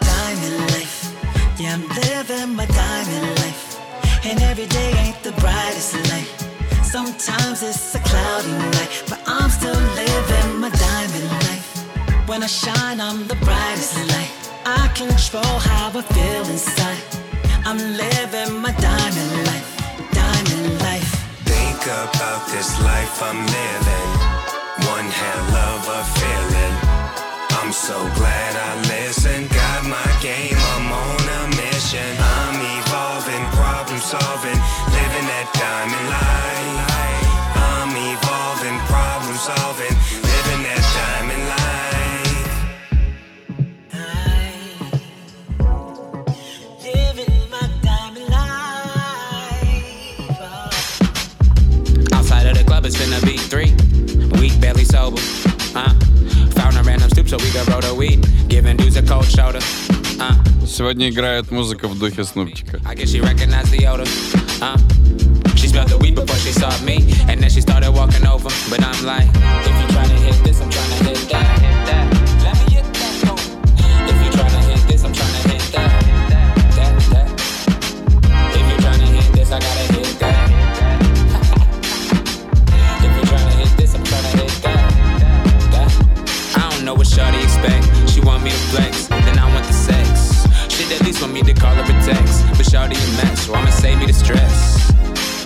Diamond 0.00 0.70
life, 0.72 1.14
yeah, 1.58 1.74
I'm 1.74 1.88
living 1.88 2.56
my 2.56 2.66
diamond 2.66 3.38
life. 3.40 3.78
And 4.24 4.40
every 4.42 4.66
day 4.66 4.92
ain't 4.98 5.22
the 5.22 5.32
brightest 5.32 5.94
light. 6.10 6.30
Sometimes 6.84 7.62
it's 7.62 7.94
a 7.94 7.98
cloudy 8.00 8.52
night, 8.76 9.04
but 9.08 9.20
I'm 9.26 9.50
still 9.50 9.74
living 9.74 10.60
my 10.60 10.70
diamond 10.70 11.30
life. 11.48 11.68
When 12.28 12.42
I 12.42 12.46
shine, 12.46 13.00
I'm 13.00 13.26
the 13.26 13.36
brightest 13.36 13.96
light. 14.12 14.30
I 14.64 14.88
control 14.94 15.58
how 15.68 15.88
I 15.88 16.02
feel 16.02 16.44
inside. 16.52 17.02
I'm 17.64 17.78
living 17.78 18.60
my 18.60 18.72
diamond 18.72 19.46
life. 19.46 19.81
Think 21.82 22.14
about 22.14 22.46
this 22.46 22.78
life 22.78 23.20
I'm 23.20 23.42
living. 23.42 24.10
One 24.86 25.10
hell 25.10 25.50
of 25.74 25.82
a 25.90 26.02
feeling. 26.14 26.74
I'm 27.58 27.72
so 27.72 27.98
glad 28.14 28.54
I 28.54 28.78
listened. 28.86 29.50
Got 29.50 29.90
my 29.90 30.10
game, 30.22 30.54
I'm 30.54 30.86
on 30.94 31.26
a 31.26 31.42
mission. 31.58 32.06
I'm 32.38 32.58
evolving, 32.78 33.42
problem 33.58 33.98
solving, 33.98 34.60
living 34.94 35.26
that 35.26 35.50
diamond 35.58 36.06
life. 36.06 37.42
I'm 37.74 37.90
evolving, 37.98 38.78
problem 38.86 39.34
solving, 39.34 39.91
Week 54.81 54.81
barely 54.81 54.85
sober. 54.85 55.21
Uh. 55.75 55.93
Found 56.55 56.77
a 56.77 56.83
random 56.83 57.09
stoop 57.09 57.27
so 57.27 57.37
we 57.37 57.49
could 57.51 57.67
roll 57.67 57.81
the 57.81 57.93
weed. 57.93 58.25
Giving 58.47 58.77
dudes 58.77 58.97
a 58.97 59.03
cold 59.03 59.25
shoulder. 59.25 59.59
Uh. 60.19 60.33
Сегодня 60.65 61.09
играет 61.09 61.51
музыка 61.51 61.87
в 61.87 61.97
духе 61.97 62.23
Снупчика. 62.23 62.79
I 62.85 62.95
guess 62.95 63.09
she 63.09 63.21
recognized 63.21 63.71
the 63.71 63.85
odor. 63.87 64.05
Uh. 64.61 64.77
She 65.55 65.67
smelled 65.67 65.89
the 65.89 65.97
weed 65.97 66.15
before 66.15 66.37
she 66.37 66.51
saw 66.51 66.71
me. 66.83 67.13
And 67.27 67.41
then 67.41 67.49
she 67.49 67.61
started 67.61 67.91
walking 67.91 68.25
over. 68.25 68.49
But 68.69 68.83
I'm 68.83 69.05
like, 69.05 69.27
if 69.27 69.81
you 69.81 69.95
tryna 69.95 70.17
hit 70.25 70.43
this, 70.43 70.61
I'm 70.61 70.69
tryna 70.69 71.07
hit 71.07 71.29
that. 71.29 71.70
Want 88.42 88.54
me 88.54 88.58
to 88.58 88.66
flex, 88.74 89.06
then 89.06 89.38
I 89.38 89.46
want 89.54 89.64
the 89.66 89.72
sex. 89.72 90.46
She'd 90.74 90.90
at 90.92 91.02
least 91.02 91.20
want 91.20 91.32
me 91.32 91.42
to 91.42 91.54
call 91.54 91.74
her 91.74 91.82
a 91.82 92.04
text. 92.04 92.44
But 92.56 92.66
Shorty 92.66 92.96
a 92.96 92.98
mess, 93.22 93.46
so 93.46 93.54
I'ma 93.54 93.70
save 93.70 93.98
me 93.98 94.06
the 94.06 94.12
stress. 94.12 94.92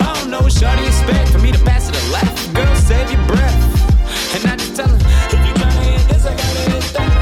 I 0.01 0.13
don't 0.15 0.31
know 0.31 0.41
what 0.41 0.51
Shorty 0.51 0.85
expect 0.87 1.29
for 1.29 1.37
me 1.37 1.51
to 1.51 1.59
pass 1.59 1.85
to 1.85 1.91
the 1.91 2.11
left. 2.11 2.53
Girl, 2.55 2.75
save 2.75 3.11
your 3.11 3.23
breath. 3.27 4.35
And 4.35 4.49
I 4.49 4.55
just 4.55 4.75
tell 4.75 4.87
her, 4.87 4.95
if 4.95 5.33
you 5.33 5.53
tryna 5.53 5.83
hit 5.83 6.07
this, 6.09 6.25
I 6.25 6.35
gotta 6.35 6.71
hit 6.71 6.93
that. 6.93 7.13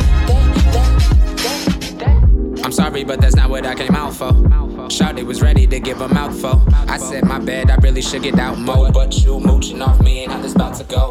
I'm 2.64 2.72
sorry, 2.72 3.04
but 3.04 3.20
that's 3.20 3.36
not 3.36 3.50
what 3.50 3.66
I 3.66 3.76
came 3.76 3.96
out 3.96 4.14
for. 4.14 4.32
Shawty 4.88 5.26
was 5.26 5.42
ready 5.42 5.68
to 5.68 5.80
give 5.82 6.00
a 6.00 6.08
mouthful. 6.08 6.64
I 6.88 6.98
said, 6.98 7.26
my 7.26 7.40
bad, 7.40 7.70
I 7.70 7.76
really 7.76 8.02
should 8.02 8.24
get 8.24 8.40
out 8.40 8.58
more. 8.58 8.92
But 8.92 9.14
you 9.24 9.42
mooching 9.42 9.82
off 9.82 10.00
me 10.02 10.24
and 10.24 10.32
how 10.32 10.42
just 10.42 10.56
about 10.56 10.76
to 10.76 10.86
go. 10.86 11.10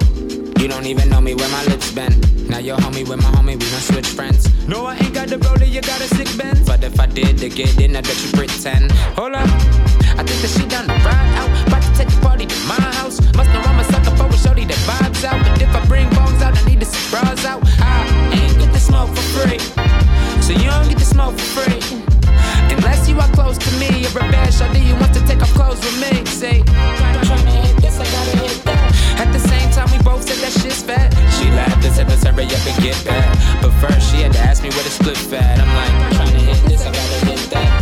You 0.64 0.70
don't 0.70 0.86
even 0.86 1.10
know 1.10 1.20
me 1.20 1.34
where 1.34 1.50
my 1.50 1.62
lips 1.64 1.92
bent. 1.92 2.16
Now 2.48 2.56
your 2.56 2.78
homie 2.78 3.06
with 3.06 3.20
my 3.20 3.30
homie, 3.36 3.52
we 3.60 3.68
done 3.68 3.84
switch 3.84 4.08
friends. 4.08 4.48
No, 4.66 4.86
I 4.86 4.96
ain't 4.96 5.12
got 5.12 5.28
the 5.28 5.36
roller, 5.36 5.66
you 5.66 5.82
got 5.82 6.00
a 6.00 6.08
sick 6.08 6.30
bend. 6.38 6.64
But 6.64 6.82
if 6.82 6.98
I 6.98 7.04
did, 7.04 7.36
they 7.36 7.50
get 7.50 7.78
in, 7.78 7.94
I 7.94 8.00
bet 8.00 8.16
you 8.24 8.32
pretend. 8.32 8.90
Hold 9.20 9.34
up, 9.34 9.44
I 10.16 10.24
think 10.24 10.40
that 10.40 10.52
she 10.56 10.64
done 10.66 10.86
the 10.86 10.94
ride 11.04 11.36
out. 11.36 11.68
About 11.68 11.82
to 11.82 11.92
take 11.92 12.08
the 12.08 12.18
party 12.22 12.46
to 12.46 12.56
my 12.64 12.80
house. 12.96 13.20
Must 13.36 13.52
know 13.52 13.60
I'm 13.60 13.78
a 13.78 13.84
sucker 13.84 14.16
for 14.16 14.24
a 14.24 14.38
shorty 14.38 14.64
that 14.64 14.80
vibes 14.88 15.22
out. 15.28 15.36
But 15.44 15.60
if 15.60 15.68
I 15.68 15.84
bring 15.84 16.08
bones 16.16 16.40
out, 16.40 16.56
I 16.56 16.64
need 16.64 16.80
to 16.80 16.86
see 16.86 17.10
bras 17.12 17.44
out. 17.44 17.60
I 17.84 18.08
ain't 18.32 18.56
get 18.56 18.72
the 18.72 18.80
smoke 18.80 19.10
for 19.12 19.26
free. 19.36 19.60
So 20.40 20.56
you 20.56 20.72
don't 20.72 20.88
get 20.88 20.96
the 20.96 21.04
smoke 21.04 21.36
for 21.36 21.60
free. 21.60 21.84
Unless 22.72 23.06
you 23.06 23.20
are 23.20 23.28
close 23.36 23.58
to 23.58 23.70
me, 23.76 24.00
you're 24.00 24.16
a 24.16 24.32
bad 24.32 24.48
shorty, 24.48 24.80
you 24.80 24.96
want 24.96 25.12
to 25.12 25.20
take 25.28 25.42
off 25.42 25.52
clothes 25.52 25.84
with 25.84 26.00
me. 26.00 26.24
Say, 26.24 26.64
trying 26.64 27.20
to 27.20 27.52
hit 27.52 27.76
this, 27.84 28.00
I 28.00 28.08
gotta 28.08 28.48
hit 28.48 28.64
that 28.64 28.73
bro 30.04 30.20
said 30.20 30.36
that 30.44 30.52
shit's 30.52 30.82
fat. 30.82 31.10
She 31.40 31.50
laughed 31.50 31.84
and 31.84 31.94
said, 31.94 32.08
let's 32.08 32.22
hurry 32.22 32.44
up 32.44 32.66
and 32.68 32.82
get 32.82 33.02
back. 33.04 33.26
But 33.62 33.72
first, 33.80 34.12
she 34.12 34.22
had 34.22 34.32
to 34.34 34.38
ask 34.38 34.62
me 34.62 34.68
where 34.70 34.84
the 34.84 34.90
split 34.90 35.16
fat. 35.16 35.58
I'm 35.58 35.72
like, 35.74 35.92
I'm 36.04 36.12
trying 36.14 36.32
to 36.38 36.44
hit 36.44 36.62
this, 36.68 36.82
I 36.86 36.92
gotta 36.92 37.26
hit 37.26 37.50
that. 37.50 37.73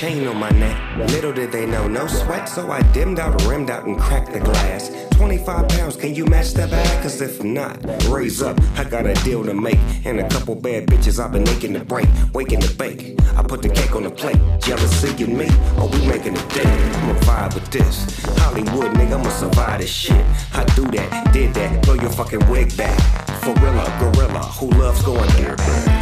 chain 0.00 0.26
on 0.26 0.38
my 0.38 0.48
neck. 0.52 0.78
Little 1.12 1.30
did 1.30 1.52
they 1.52 1.66
know, 1.66 1.86
no 1.86 2.06
sweat, 2.06 2.48
so 2.48 2.70
I 2.70 2.80
dimmed 2.92 3.18
out, 3.18 3.44
rimmed 3.44 3.68
out, 3.68 3.84
and 3.84 3.98
cracked 4.00 4.32
the 4.32 4.40
glass. 4.40 4.90
25 5.10 5.68
pounds, 5.68 5.94
can 5.94 6.14
you 6.14 6.24
match 6.24 6.54
that 6.54 6.70
bag? 6.70 7.02
Cause 7.02 7.20
if 7.20 7.44
not, 7.44 7.76
raise 8.08 8.40
up. 8.40 8.58
I 8.78 8.84
got 8.84 9.04
a 9.04 9.12
deal 9.24 9.44
to 9.44 9.52
make, 9.52 9.78
and 10.06 10.18
a 10.18 10.26
couple 10.30 10.54
bad 10.54 10.86
bitches 10.86 11.22
I've 11.22 11.32
been 11.32 11.46
aching 11.46 11.74
to 11.74 11.84
break, 11.84 12.08
waking 12.32 12.60
to 12.60 12.74
bake. 12.76 13.20
I 13.36 13.42
put 13.42 13.60
the 13.60 13.68
cake 13.68 13.94
on 13.94 14.04
the 14.04 14.10
plate, 14.10 14.40
jealousy 14.62 15.22
in 15.22 15.36
me, 15.36 15.48
oh, 15.76 15.90
we 15.92 16.08
making 16.08 16.34
a 16.34 16.48
day. 16.48 16.72
I'ma 17.00 17.12
vibe 17.20 17.54
with 17.54 17.70
this. 17.70 18.24
Hollywood, 18.38 18.92
nigga, 18.92 19.18
I'ma 19.18 19.28
survive 19.28 19.80
this 19.80 19.90
shit. 19.90 20.24
I 20.54 20.64
do 20.76 20.86
that, 20.96 21.30
did 21.34 21.52
that, 21.52 21.84
blow 21.84 21.94
your 21.94 22.10
fucking 22.10 22.48
wig 22.48 22.74
back. 22.74 22.98
For 23.42 23.52
real, 23.60 23.84
gorilla, 24.00 24.44
who 24.56 24.70
loves 24.80 25.02
going 25.02 25.28
there. 25.36 25.99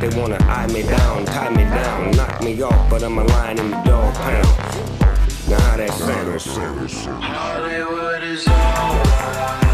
They 0.00 0.08
wanna 0.16 0.38
eye 0.42 0.68
me 0.68 0.84
down, 0.84 1.24
tie 1.24 1.50
me 1.50 1.64
down, 1.64 2.12
knock 2.12 2.40
me 2.40 2.62
off, 2.62 2.88
but 2.88 3.02
I'm 3.02 3.18
a 3.18 3.24
lion 3.24 3.58
in 3.58 3.70
the 3.72 3.82
dog 3.82 4.14
pound. 4.14 4.46
Now 5.48 5.60
how 5.60 5.76
that 5.76 5.90
sounds? 5.90 7.04
Hollywood 7.04 8.22
is 8.22 8.46
alright. 8.46 9.67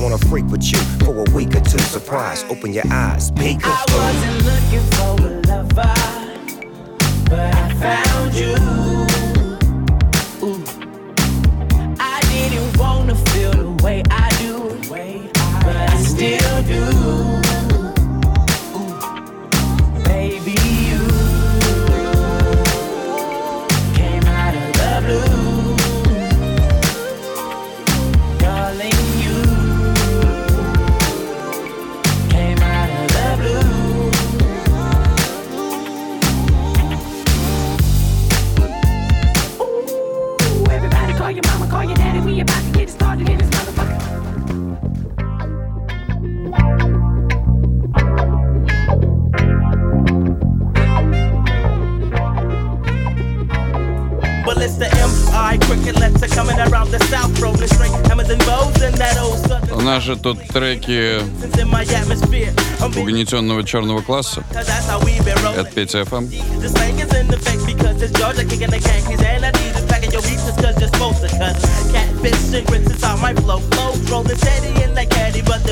Wanna 0.00 0.18
freak 0.18 0.46
with 0.46 0.64
you 0.72 0.78
for 1.04 1.26
a 1.26 1.30
week 1.34 1.54
or 1.54 1.60
two. 1.60 1.78
Surprise, 1.78 2.44
open 2.44 2.72
your 2.72 2.84
eyes, 2.90 3.30
peek. 3.32 3.58
I 3.62 4.39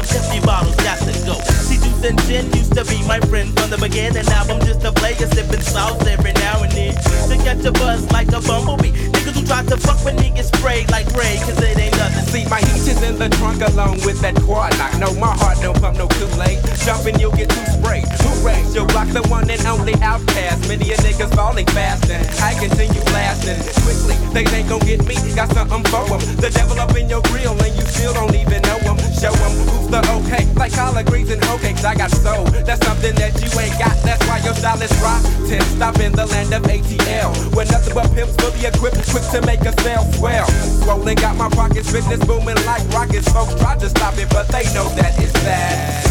50 0.08 0.40
bottles 0.46 0.76
got 0.76 0.98
to 0.98 1.12
go. 1.26 1.34
See, 1.66 1.76
juice 1.76 2.04
and 2.04 2.18
gin 2.24 2.46
used 2.52 2.74
to 2.74 2.84
be 2.84 3.02
my 3.06 3.20
friend 3.28 3.48
from 3.58 3.70
the 3.70 3.78
beginning. 3.78 4.24
Now 4.26 4.42
I'm 4.48 4.60
just 4.64 4.84
a 4.84 4.92
player 4.92 5.28
sipping 5.28 5.60
sauce 5.60 6.06
every 6.06 6.32
now 6.32 6.62
and 6.62 6.72
then. 6.72 6.94
To 6.94 7.36
catch 7.44 7.64
a 7.64 7.72
buzz 7.72 8.10
like 8.12 8.28
a 8.28 8.40
bumblebee. 8.40 8.92
Niggas 8.92 9.36
who 9.36 9.44
try 9.46 9.62
to 9.64 9.76
fuck 9.76 10.04
with 10.04 10.18
me 10.20 10.30
get 10.30 10.46
sprayed 10.46 10.90
like 10.90 11.06
Ray 11.12 11.36
cause 11.44 11.60
it 11.60 11.78
ain't 11.78 11.96
nothing. 11.96 12.24
See, 12.32 12.44
my 12.48 12.60
is 13.02 13.10
in 13.10 13.18
the 13.18 13.28
trunk 13.36 13.62
along 13.62 14.00
with 14.04 14.20
that 14.20 14.34
quad 14.42 14.76
knock. 14.78 14.98
No, 14.98 15.12
my 15.14 15.34
heart 15.36 15.58
don't 15.60 15.78
pump 15.80 15.98
no 15.98 16.08
Kool-Aid. 16.08 16.58
Jumping, 16.84 17.18
you'll 17.18 17.32
get 17.32 17.50
too 17.50 17.64
sprayed. 17.66 18.06
Hooray, 18.22 18.62
your 18.72 18.86
block 18.86 19.08
the 19.08 19.22
one 19.28 19.48
and 19.50 19.64
only 19.66 19.94
OutKast. 19.94 20.68
Many 20.68 20.92
a 20.92 20.96
niggas 20.96 21.34
falling 21.34 21.66
fast 21.66 22.10
and 22.10 22.24
I 22.40 22.54
continue 22.54 23.02
blasting 23.10 23.58
quickly. 23.82 24.16
They 24.32 24.44
ain't 24.56 24.68
gon' 24.68 24.80
get 24.80 25.04
me, 25.06 25.14
got 25.34 25.52
something 25.52 25.84
for 25.90 26.04
'em. 26.12 26.20
The 26.36 26.50
devil 26.50 26.78
up 26.80 26.96
in 26.96 27.08
your 27.08 27.22
grill 27.22 27.56
and 27.58 27.74
you 27.76 27.84
still 27.86 28.14
don't 28.14 28.34
even 28.34 28.62
know 28.62 28.78
'em. 28.78 28.98
Show 29.18 29.32
'em 29.32 29.52
who's 29.68 29.88
the 29.90 30.00
okay. 30.18 30.46
Like 30.54 30.72
collard 30.72 31.06
greens 31.06 31.30
and 31.30 31.42
hoe 31.44 31.58
cakes, 31.58 31.84
I 31.84 31.94
got 31.94 32.10
soul. 32.10 32.44
That's 32.66 32.84
something 32.86 33.14
that 33.16 33.34
you 33.40 33.50
ain't 33.60 33.78
got. 33.78 33.94
That's 34.02 34.24
why 34.26 34.38
your 34.38 34.54
style 34.54 34.80
is 34.82 34.92
rotten. 35.02 35.60
Stop 35.76 35.98
in 36.00 36.12
the 36.12 36.26
land 36.26 36.52
of 36.52 36.62
ATL. 36.68 37.32
Where 37.54 37.66
nothing 37.66 37.94
but 37.94 38.12
pimps 38.14 38.34
fully 38.36 38.66
equipped, 38.66 39.02
quick 39.10 39.26
to 39.32 39.40
make 39.42 39.62
a 39.62 39.72
sale 39.82 40.06
swell. 40.16 40.46
Swollen, 40.82 41.16
got 41.16 41.36
my 41.36 41.48
pockets, 41.48 41.90
fitness 41.90 42.20
booming 42.24 42.58
like 42.66 42.87
rockets. 42.88 43.28
Folks 43.32 43.54
tried 43.54 43.80
to 43.80 43.88
stop 43.88 44.16
it, 44.18 44.28
but 44.30 44.48
they 44.48 44.64
know 44.74 44.88
that 44.96 45.14
it's 45.18 45.32
bad. 45.44 46.04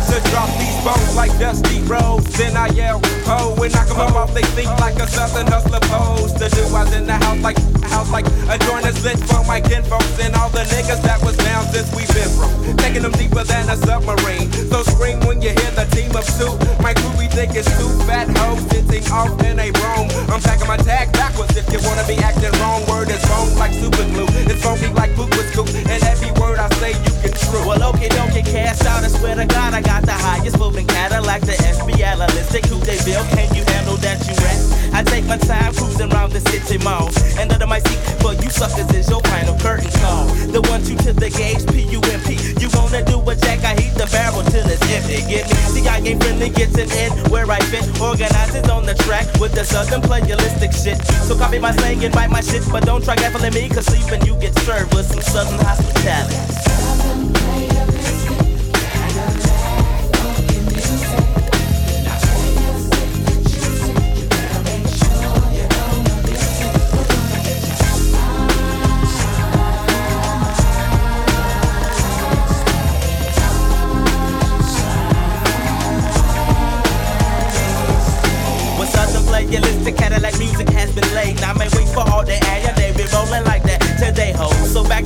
To 0.00 0.18
drop 0.30 0.48
these 0.58 0.84
bones 0.84 1.14
like 1.14 1.30
dusty 1.38 1.82
roads. 1.82 2.36
Then 2.36 2.56
I 2.56 2.66
yell, 2.68 3.00
ho, 3.30 3.54
and 3.62 3.72
knock 3.72 3.90
'em 3.90 4.00
all 4.00 4.16
off. 4.18 4.34
They 4.34 4.46
think 4.56 4.70
like 4.80 4.98
a 4.98 5.06
southern 5.06 5.46
hustler 5.46 5.80
pose. 5.86 6.34
The 6.34 6.50
I 6.50 6.82
was 6.84 6.92
in 6.94 7.06
the 7.06 7.14
house 7.14 7.40
like, 7.40 7.58
a 7.58 7.88
house 7.94 8.10
like 8.10 8.26
a 8.26 8.56
joint 8.66 8.86
is 8.86 8.98
lit 9.04 9.18
for 9.30 9.42
my 9.44 9.60
kinfolks 9.60 10.18
and 10.18 10.34
all 10.34 10.50
the 10.50 10.64
niggas 10.74 11.02
that 11.02 11.22
was 11.22 11.36
down 11.36 11.64
since 11.72 11.88
we 11.94 12.02
been 12.14 12.30
from. 12.34 12.50
Taking 12.78 13.02
them 13.02 13.12
deeper 13.12 13.44
than 13.44 13.68
a 13.70 13.76
submarine. 13.76 14.50
So 14.70 14.82
scream 14.82 15.20
when 15.26 15.42
you 15.42 15.50
hear 15.50 15.72
the 15.78 15.86
team 15.94 16.10
of 16.18 16.26
two. 16.38 16.52
My 16.82 16.92
crew 16.94 17.14
we 17.18 17.26
think 17.28 17.54
it's 17.54 17.70
two 17.78 17.90
fat 18.06 18.26
hoes 18.38 18.62
sitting 18.70 19.06
off 19.12 19.30
in 19.46 19.58
a 19.58 19.70
room. 19.82 20.06
I'm 20.32 20.40
packing 20.42 20.66
my 20.66 20.78
tag 20.78 21.12
backwards 21.12 21.56
if 21.56 21.66
you 21.72 21.78
wanna 21.86 22.06
be 22.06 22.16
acting 22.18 22.54
wrong. 22.60 22.82
Word 22.86 23.10
is 23.10 23.22
wrong 23.30 23.54
like 23.62 23.74
super 23.74 24.06
glue. 24.10 24.30
It's 24.50 24.62
funky 24.62 24.88
like 25.00 25.14
boot 25.14 25.30
with 25.36 25.48
scoop. 25.52 25.68
And 25.92 26.02
every 26.04 26.32
word 26.40 26.58
I 26.58 26.68
say 26.82 26.92
you 27.04 27.12
can 27.22 27.32
true. 27.50 27.66
Well, 27.66 27.82
okay, 27.94 28.08
don't 28.08 28.32
get 28.32 28.46
cast 28.46 28.86
out. 28.86 29.04
I 29.04 29.08
swear 29.08 29.34
to 29.36 29.46
God, 29.46 29.74
I 29.74 29.82
got 29.82 30.02
the 30.02 30.12
highest 30.12 30.58
moving 30.58 30.86
Cadillac, 30.86 31.42
the 31.42 31.54
FBI 31.54 32.14
Lalistic 32.16 32.70
they 32.90 32.98
de 33.04 33.19
Can 33.34 33.52
you 33.54 33.64
handle 33.72 33.96
that, 34.00 34.18
you 34.26 34.34
rat? 34.40 34.60
I 34.94 35.02
take 35.02 35.24
my 35.26 35.36
time 35.36 35.74
cruising 35.74 36.12
around 36.12 36.32
the 36.32 36.40
city 36.40 36.78
mall. 36.82 37.10
And 37.38 37.52
under 37.52 37.66
my 37.66 37.78
seat 37.80 38.00
for 38.20 38.34
you 38.34 38.50
suckers 38.50 38.90
is 38.94 39.08
your 39.08 39.20
final 39.22 39.56
curtain 39.58 39.90
call. 40.00 40.26
The 40.50 40.60
one 40.68 40.82
two 40.82 40.96
to 41.04 41.12
the 41.12 41.30
gauge, 41.30 41.64
P-U-M-P. 41.68 42.60
You 42.60 42.68
gonna 42.70 43.04
do 43.04 43.20
a 43.20 43.34
jack, 43.36 43.64
I 43.64 43.78
heat 43.80 43.94
the 43.94 44.08
barrel 44.10 44.42
till 44.44 44.66
it's 44.66 44.82
empty. 44.90 45.22
Get 45.28 45.46
me? 45.48 45.56
See, 45.72 45.86
I 45.88 45.98
ain't 45.98 46.22
friendly, 46.22 46.50
gets 46.50 46.76
an 46.76 46.90
in 46.90 47.12
where 47.30 47.48
I 47.50 47.60
fit. 47.70 47.84
Organizers 48.00 48.68
on 48.68 48.86
the 48.86 48.94
track 49.06 49.26
with 49.40 49.52
the 49.52 49.64
southern 49.64 50.02
playalistic 50.02 50.72
shit. 50.74 50.98
So 51.28 51.36
copy 51.36 51.58
my 51.58 51.72
slang 51.72 52.04
and 52.04 52.14
bite 52.14 52.30
my 52.30 52.40
shit, 52.40 52.64
but 52.70 52.84
don't 52.84 53.04
try 53.04 53.16
gaffling 53.16 53.54
me, 53.54 53.68
cause 53.68 53.86
sleeping 53.86 54.26
you 54.26 54.34
get 54.40 54.54
served 54.60 54.94
with 54.94 55.06
some 55.06 55.22
southern 55.22 55.60
hospitality. 55.64 57.19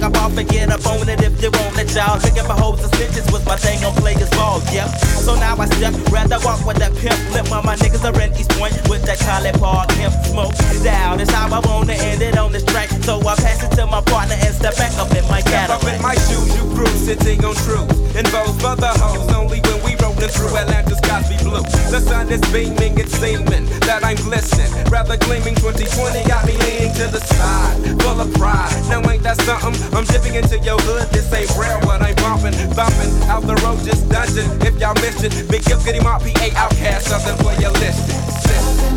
Up 0.05 0.15
off 0.21 0.37
and 0.37 0.47
get 0.51 0.69
up 0.69 0.85
on 0.85 1.09
it 1.09 1.23
if 1.23 1.41
you 1.41 1.51
want 1.51 1.81
it, 1.81 1.89
y'all. 1.97 2.21
Drinking 2.21 2.47
my 2.47 2.53
hoes 2.53 2.77
and 2.85 2.93
snitches 2.93 3.25
was 3.33 3.41
my 3.47 3.57
thing 3.57 3.83
on 3.87 3.95
players 3.97 4.29
ball, 4.37 4.61
yep. 4.71 4.93
So 5.25 5.35
now 5.35 5.57
I 5.57 5.65
step, 5.65 5.95
rather 6.13 6.37
walk 6.45 6.61
with 6.67 6.77
that 6.77 6.93
pimp 7.01 7.17
lip 7.33 7.49
while 7.49 7.63
my 7.63 7.75
niggas 7.77 8.05
are 8.05 8.21
in 8.21 8.29
East 8.37 8.51
Point 8.51 8.77
with 8.93 9.01
that 9.09 9.19
College 9.21 9.57
Park 9.57 9.91
hemp 9.93 10.13
smoke. 10.29 10.53
Down 10.85 11.21
is 11.21 11.31
how 11.31 11.49
I 11.49 11.59
wanna 11.65 11.95
end 11.95 12.21
it 12.21 12.37
on 12.37 12.53
this 12.53 12.65
track. 12.65 12.91
So 13.01 13.17
I 13.21 13.35
pass 13.37 13.65
it 13.65 13.73
to 13.81 13.87
my 13.87 14.03
partner 14.03 14.37
and 14.37 14.55
step 14.55 14.77
back 14.77 14.93
up 14.99 15.09
in 15.17 15.25
my 15.25 15.41
Step 15.41 15.71
up 15.71 15.85
in 15.85 16.03
my 16.03 16.15
shoes, 16.29 16.53
you 16.53 16.69
cruise, 16.77 17.01
sitting 17.07 17.43
on 17.43 17.55
truth. 17.65 17.89
Involves 18.15 18.63
other 18.63 18.93
hoes 19.01 19.33
only 19.33 19.61
when 19.61 19.83
we 19.85 19.94
rolling 20.15 20.31
through 20.31 20.57
Atlanta's 20.57 21.01
Cosby 21.01 21.37
Blue. 21.43 21.63
The 21.91 22.01
sun 22.01 22.31
is 22.31 22.41
beaming, 22.53 22.99
it's 22.99 23.13
seeming 23.13 23.67
that 23.87 24.05
I'm 24.05 24.17
glistening. 24.17 24.71
Rather 24.91 25.17
gleaming 25.17 25.55
2020 25.57 26.29
got 26.29 26.47
me 26.47 26.57
leaning 26.59 26.93
to 26.95 27.07
the 27.09 27.21
side, 27.21 28.01
full 28.03 28.21
of 28.21 28.33
pride. 28.35 28.73
Now 28.89 29.09
ain't 29.11 29.23
that 29.23 29.41
something? 29.43 29.75
I'm 29.95 30.05
dipping 30.05 30.35
into 30.35 30.59
your 30.59 30.79
hood. 30.81 31.09
This 31.11 31.33
ain't 31.33 31.51
real, 31.57 31.79
what 31.87 32.03
I'm 32.03 32.15
bumping, 32.17 32.55
bumping 32.75 33.13
out 33.29 33.43
the 33.43 33.57
road, 33.65 33.79
just 33.85 34.09
dungeon. 34.09 34.47
If 34.63 34.79
y'all 34.81 34.95
missed 34.95 35.25
it, 35.25 35.33
big 35.51 35.65
gift, 35.65 35.85
get 35.85 35.95
him 35.95 36.07
out, 36.07 36.21
PA 36.21 36.69
OutKast, 36.69 37.03
something 37.03 37.37
for 37.43 37.53
your 37.61 37.73
list. 37.73 38.94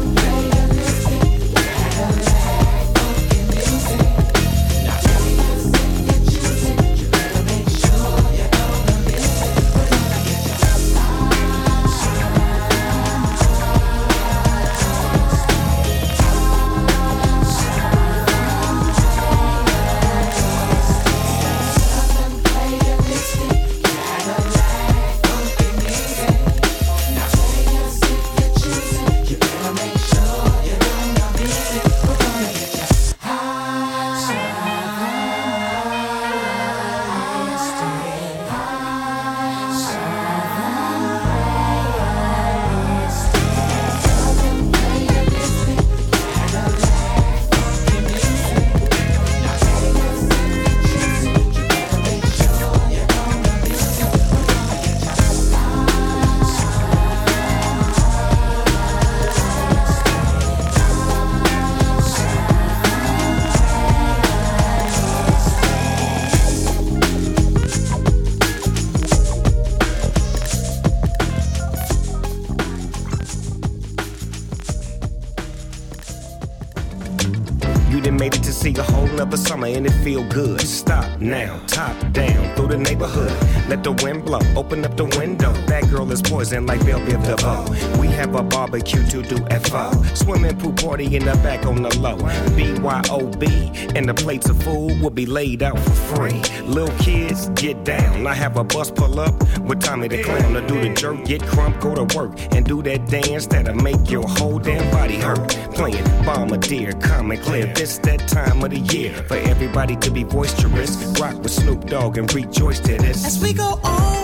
Poison 86.58 86.66
like 86.66 86.86
Belle 86.86 87.00
Biv 87.02 87.24
DeVoe. 87.26 88.00
We 88.00 88.08
have 88.08 88.36
a 88.36 88.44
barbecue 88.44 89.06
to 89.08 89.22
do 89.22 89.38
FO. 89.70 89.92
Swimming 90.14 90.58
pool 90.58 90.74
party 90.74 91.16
in 91.16 91.26
the 91.26 91.34
back 91.44 91.66
on 91.66 91.82
the 91.82 91.98
low. 92.00 92.18
BYOB, 92.56 93.96
and 93.96 94.08
the 94.08 94.14
plates 94.14 94.50
of 94.50 94.62
food 94.64 95.00
will 95.02 95.10
be 95.10 95.26
laid 95.26 95.64
out 95.64 95.80
for 95.80 96.16
free. 96.16 96.42
Little 96.64 96.96
kids, 97.00 97.50
get 97.50 97.84
down. 97.84 98.28
I 98.28 98.34
have 98.34 98.58
a 98.58 98.64
bus 98.64 98.92
pull 98.92 99.20
up 99.20 99.34
with 99.62 99.82
Tommy 99.82 100.08
the 100.08 100.24
Clown 100.24 100.54
to 100.54 100.68
do 100.68 100.82
the 100.82 100.94
jerk, 100.94 101.26
get 101.26 101.42
crump, 101.44 101.80
go 101.80 101.96
to 101.96 102.18
work, 102.18 102.34
and 102.56 102.66
do 102.66 102.82
that 102.84 103.08
dance 103.08 103.48
that'll 103.48 103.76
make 103.76 104.10
your 104.10 104.28
whole 104.28 104.60
damn 104.60 104.90
body 104.92 105.18
hurt. 105.18 105.50
Playing 105.76 106.04
Bombardier, 106.26 106.94
Common 106.94 107.40
Clear. 107.42 107.74
This 107.74 107.98
that 108.00 108.28
time 108.28 108.64
of 108.64 108.72
the 108.72 108.80
year 108.96 109.14
for 109.14 109.36
everybody 109.36 109.96
to 109.98 110.12
be 110.12 110.24
boisterous. 110.24 110.96
Rock 111.20 111.38
with 111.42 111.52
Snoop 111.52 111.86
Dogg 111.86 112.18
and 112.18 112.34
rejoice 112.34 112.80
to 112.82 112.98
this. 112.98 113.26
As 113.26 113.42
we 113.42 113.54
go 113.54 113.80
on, 113.84 114.17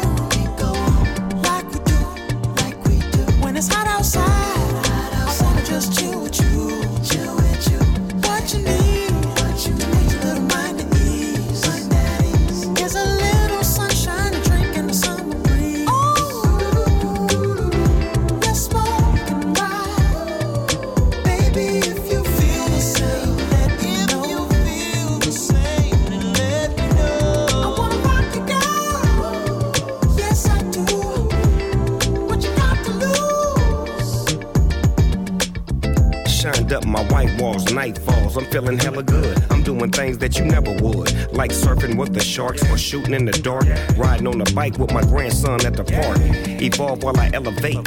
with 42.04 42.14
the 42.14 42.20
sharks 42.20 42.70
or 42.70 42.78
shooting 42.78 43.14
in 43.14 43.26
the 43.26 43.32
dark. 43.32 43.66
Riding 43.98 44.28
on 44.28 44.42
a 44.42 44.52
bike 44.54 44.78
with 44.78 44.92
my 44.92 45.02
grandson 45.04 45.66
at 45.66 45.74
the 45.74 45.84
park. 45.84 46.18
Evolve 46.62 47.02
while 47.04 47.18
I 47.18 47.30
elevate. 47.34 47.86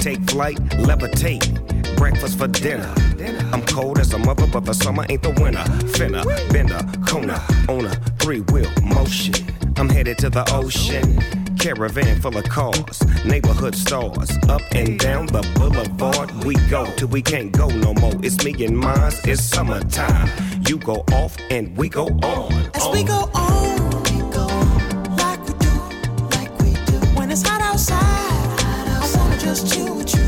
Take 0.00 0.20
flight, 0.30 0.58
levitate. 0.88 1.46
Breakfast 1.96 2.38
for 2.38 2.48
dinner. 2.48 2.92
I'm 3.52 3.62
cold 3.62 3.98
as 3.98 4.12
a 4.12 4.18
mother, 4.18 4.46
but 4.46 4.64
the 4.64 4.74
summer 4.74 5.06
ain't 5.08 5.22
the 5.22 5.30
winter. 5.30 5.64
Finna, 5.96 6.22
bender, 6.52 6.80
Kona, 7.06 7.40
on 7.68 7.86
a 7.86 7.94
three 8.18 8.40
wheel 8.40 8.70
motion. 8.82 9.34
I'm 9.76 9.88
headed 9.88 10.18
to 10.18 10.28
the 10.28 10.44
ocean. 10.52 11.41
Caravan 11.62 12.20
full 12.20 12.36
of 12.36 12.42
cars, 12.48 13.24
neighborhood 13.24 13.76
stars. 13.76 14.36
Up 14.48 14.62
and 14.72 14.98
down 14.98 15.26
the 15.26 15.42
boulevard 15.54 16.32
we 16.44 16.56
go 16.68 16.84
till 16.96 17.06
we 17.06 17.22
can't 17.22 17.52
go 17.52 17.68
no 17.68 17.94
more. 17.94 18.14
It's 18.20 18.44
me 18.44 18.52
and 18.64 18.76
mine, 18.76 19.12
it's 19.22 19.44
summertime. 19.44 20.28
You 20.66 20.78
go 20.78 21.04
off 21.12 21.36
and 21.50 21.76
we 21.76 21.88
go 21.88 22.06
on. 22.06 22.52
As 22.74 22.88
we 22.92 23.04
go 23.04 23.30
on, 23.32 23.78
we 24.02 24.18
go 24.34 24.42
on 24.42 25.16
like 25.16 25.38
we 25.46 25.54
do, 25.54 25.70
like 26.36 26.58
we 26.58 26.72
do. 26.90 26.98
When 27.16 27.30
it's 27.30 27.46
hot 27.46 27.60
outside, 27.60 28.00
I 28.00 29.12
wanna 29.16 29.38
just 29.38 29.72
chill 29.72 29.94
with 29.94 30.12
you, 30.16 30.21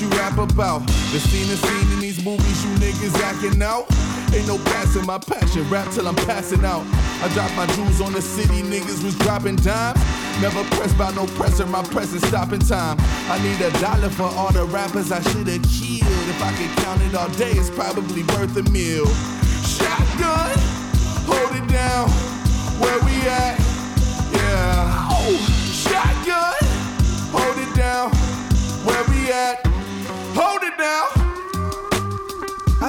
you 0.00 0.08
rap 0.10 0.38
about. 0.38 0.86
The 1.12 1.18
scene 1.18 1.50
is 1.50 1.60
seen 1.60 1.92
in 1.92 2.00
these 2.00 2.24
movies, 2.24 2.64
you 2.64 2.70
niggas 2.76 3.14
acting 3.20 3.62
out. 3.62 3.86
Ain't 4.34 4.46
no 4.46 4.58
passing 4.58 5.06
my 5.06 5.18
passion, 5.18 5.68
rap 5.70 5.90
till 5.92 6.06
I'm 6.06 6.14
passing 6.14 6.64
out. 6.64 6.84
I 7.22 7.28
drop 7.34 7.50
my 7.56 7.66
jewels 7.74 8.00
on 8.00 8.12
the 8.12 8.22
city, 8.22 8.62
niggas 8.62 9.02
was 9.02 9.16
dropping 9.18 9.56
dimes. 9.56 9.98
Never 10.40 10.62
pressed 10.76 10.96
by 10.96 11.12
no 11.14 11.26
presser, 11.38 11.66
my 11.66 11.82
presence 11.82 12.26
stopping 12.28 12.60
time. 12.60 12.96
I 13.28 13.42
need 13.42 13.60
a 13.60 13.70
dollar 13.80 14.10
for 14.10 14.30
all 14.38 14.52
the 14.52 14.64
rappers 14.66 15.10
I 15.10 15.20
should've 15.20 15.62
killed. 15.62 16.28
If 16.28 16.42
I 16.42 16.52
could 16.52 16.84
count 16.84 17.02
it 17.02 17.14
all 17.14 17.28
day, 17.30 17.52
it's 17.52 17.70
probably 17.70 18.22
worth 18.22 18.56
a 18.56 18.62
meal. 18.70 19.06
Shotgun, 19.64 20.58
hold 21.26 21.56
it 21.56 21.68
down. 21.72 22.08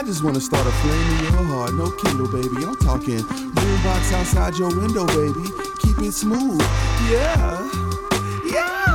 Just 0.09 0.23
wanna 0.23 0.41
start 0.41 0.65
a 0.65 0.71
flame 0.71 1.17
in 1.17 1.23
your 1.25 1.43
heart. 1.53 1.73
No 1.75 1.91
Kindle, 1.91 2.27
baby. 2.27 2.65
I'm 2.65 2.75
talking 2.77 3.19
boombox 3.19 4.11
outside 4.11 4.57
your 4.57 4.69
window, 4.69 5.05
baby. 5.05 5.45
Keep 5.77 5.99
it 5.99 6.13
smooth. 6.13 6.59
Yeah. 7.05 7.61
Yeah. 8.43 8.89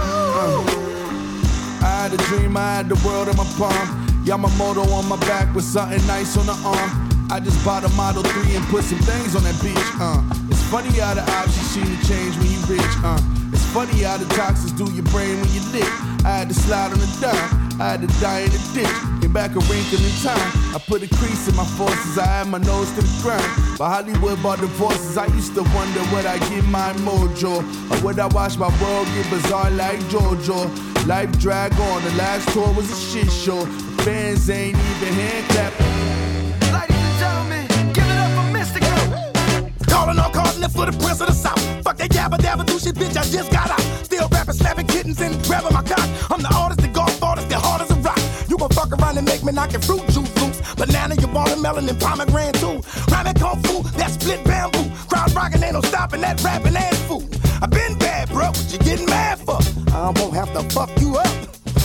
I 1.87 2.03
had 2.03 2.15
a 2.15 2.17
dream, 2.17 2.57
I 2.57 2.83
had 2.83 2.89
the 2.89 2.97
world 3.07 3.29
in 3.29 3.37
my 3.37 3.45
palm. 3.55 3.87
Yamamoto 4.25 4.91
on 4.93 5.09
my 5.09 5.17
back 5.31 5.55
with 5.55 5.65
something 5.65 6.05
nice 6.09 6.37
on 6.37 6.47
the 6.47 6.59
arm. 6.67 6.91
I 7.31 7.39
just 7.39 7.65
bought 7.65 7.85
a 7.85 7.89
Model 7.91 8.25
3 8.25 8.57
and 8.57 8.65
put 8.67 8.83
some 8.83 8.99
things 8.99 9.37
on 9.37 9.45
that 9.45 9.55
beach. 9.63 9.79
Uh. 10.03 10.21
It's 10.51 10.65
funny 10.65 10.91
how 10.99 11.15
the 11.15 11.23
options 11.23 11.71
seem 11.71 11.87
to 11.87 12.09
change 12.09 12.37
when 12.39 12.51
you 12.51 12.59
rich. 12.67 12.95
Uh. 13.05 13.21
It's 13.53 13.65
funny 13.67 14.03
how 14.03 14.17
the 14.17 14.27
toxins 14.35 14.73
do 14.73 14.91
your 14.93 15.05
brain 15.15 15.41
when 15.41 15.51
you 15.55 15.63
lit. 15.71 15.87
I 16.27 16.43
had 16.43 16.49
to 16.49 16.55
slide 16.55 16.91
on 16.91 16.99
the 16.99 17.19
dime. 17.21 17.64
I 17.81 17.91
had 17.91 18.01
to 18.03 18.07
die 18.21 18.41
in 18.41 18.51
a 18.51 18.61
ditch. 18.73 19.21
Came 19.21 19.33
back 19.33 19.51
a 19.57 19.61
wrinkle 19.67 19.99
in 19.99 20.15
time. 20.23 20.39
I 20.75 20.79
put 20.87 21.03
a 21.03 21.09
crease 21.09 21.49
in 21.49 21.57
my 21.57 21.65
forces. 21.65 22.19
I 22.19 22.27
had 22.27 22.47
my 22.49 22.59
nose 22.59 22.91
to 22.93 23.03
the 23.03 23.23
ground. 23.23 23.43
But 23.79 23.89
Hollywood 23.89 24.41
bought 24.43 24.61
divorces. 24.61 25.17
I 25.19 25.27
used 25.27 25.55
to 25.55 25.63
wonder 25.75 26.01
would 26.15 26.27
I 26.27 26.39
get 26.51 26.65
my 26.67 26.93
mojo 27.03 27.63
or 27.91 28.05
would 28.05 28.19
I 28.19 28.27
watch 28.29 28.59
my 28.59 28.71
world 28.81 29.07
get 29.15 29.29
bizarre 29.31 29.71
like 29.73 29.99
JoJo. 30.13 31.07
Life 31.07 31.33
drag 31.39 31.73
on. 31.73 32.03
The 32.05 32.15
last 32.15 32.49
tour 32.53 32.73
was 32.75 32.91
a 32.91 32.97
shit 32.97 33.31
show. 33.31 33.65
The 33.65 34.03
fans 34.05 34.49
ain't 34.51 34.79
even 34.79 35.13
hand 35.13 35.47
clapping. 35.51 35.87
Ladies 36.73 36.97
and 36.97 37.19
gentlemen, 37.19 37.67
give 37.93 38.07
it 38.07 38.19
up 38.23 38.31
for 38.39 38.47
Mystikal. 38.55 39.89
Calling 39.89 40.19
all 40.19 40.31
carding 40.31 40.63
it 40.63 40.71
for 40.71 40.87
the 40.87 40.93
prince 40.93 41.21
of 41.21 41.27
the 41.27 41.35
south. 41.35 41.61
Fuck 41.83 41.97
that 41.97 42.11
yabba 42.11 42.39
dabba 42.39 42.65
do 42.65 42.79
shit, 42.79 42.95
bitch, 42.95 43.17
I 43.17 43.25
just 43.25 43.51
got 43.51 43.71
out. 43.71 43.81
Still 44.05 44.29
rapping, 44.29 44.55
slapping 44.55 44.87
kittens 44.87 45.21
and 45.21 45.43
grabbing 45.45 45.75
my 45.75 45.83
cock. 45.83 46.09
I'm 46.31 46.41
the 46.41 46.55
artist, 46.55 46.81
the 46.81 46.84
golf 46.84 46.84
artist, 46.84 46.84
me 49.45 49.53
knock 49.53 49.73
your 49.73 49.83
fruit 49.83 50.01
juice 50.07 50.35
loose. 50.41 50.75
Banana, 50.75 51.15
your 51.17 51.31
watermelon, 51.31 51.89
and 51.89 52.01
pomegranate 52.01 52.55
too. 52.55 52.81
Rhyming 53.11 53.35
kung 53.35 53.63
fu, 53.63 53.83
that 53.99 54.11
split 54.11 54.43
bamboo. 54.45 54.91
Crowd 55.09 55.33
rocking, 55.35 55.63
ain't 55.63 55.75
no 55.75 55.81
stopping 55.83 56.21
that 56.23 56.43
rapping 56.43 56.77
ass 56.77 56.99
fool. 57.03 57.23
I 57.61 57.67
been 57.67 57.99
bad, 57.99 58.29
bro, 58.29 58.49
what 58.49 58.73
you 58.73 58.79
getting 58.79 59.07
mad 59.07 59.39
for? 59.39 59.59
I 59.93 60.13
won't 60.17 60.35
have 60.35 60.53
to 60.55 60.63
fuck 60.71 60.91
you 61.01 61.17
up. 61.17 61.35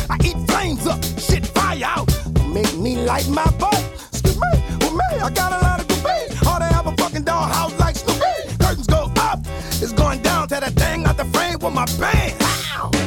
I 0.10 0.18
eat 0.24 0.38
flames 0.48 0.88
up, 0.88 1.04
shit 1.20 1.46
fire 1.48 1.84
out. 1.84 2.08
Make 2.48 2.76
me 2.78 2.98
light 2.98 3.28
my 3.30 3.46
butt. 3.60 3.84
Excuse 4.12 4.38
me, 4.38 4.52
with 4.80 4.94
me, 4.94 5.20
I 5.22 5.30
got 5.30 5.52
a 5.52 5.60
lot 5.66 5.80
of 5.82 5.88
debate. 5.88 6.48
All 6.48 6.60
they 6.60 6.68
have 6.68 6.88
a 6.88 6.96
fucking 6.98 7.24
dog 7.24 7.52
house 7.52 7.78
like 7.80 7.96
Snoopy. 7.96 8.58
Curtains 8.60 8.88
go 8.88 9.12
up, 9.18 9.40
it's 9.82 9.94
going 9.94 10.22
down 10.22 10.48
to 10.48 10.60
that 10.60 10.74
thing 10.74 11.06
out 11.06 11.18
the 11.18 11.26
frame 11.26 11.60
with 11.60 11.74
my 11.74 11.86
band. 12.00 12.36
Ow. 12.42 12.99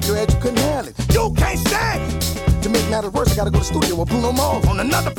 Nigga, 0.00 0.06
this 0.06 0.06
was 0.06 0.06
so 0.06 0.06
far 0.06 0.06
up 0.06 0.06
your 0.06 0.16
head 0.16 0.32
you 0.32 0.40
couldn't 0.40 0.58
handle 0.58 0.88
it. 0.88 1.14
You 1.14 1.34
can't 1.34 1.58
stand 1.58 2.12
it. 2.12 2.62
To 2.62 2.68
make 2.68 2.90
matters 2.90 3.12
worse, 3.12 3.32
I 3.32 3.36
gotta 3.36 3.50
go 3.50 3.60
to 3.60 3.64
the 3.64 3.78
studio 3.80 3.96
with 3.96 4.08
Bruno 4.08 4.32
Mars 4.32 4.66
on 4.66 4.80
another 4.80 5.10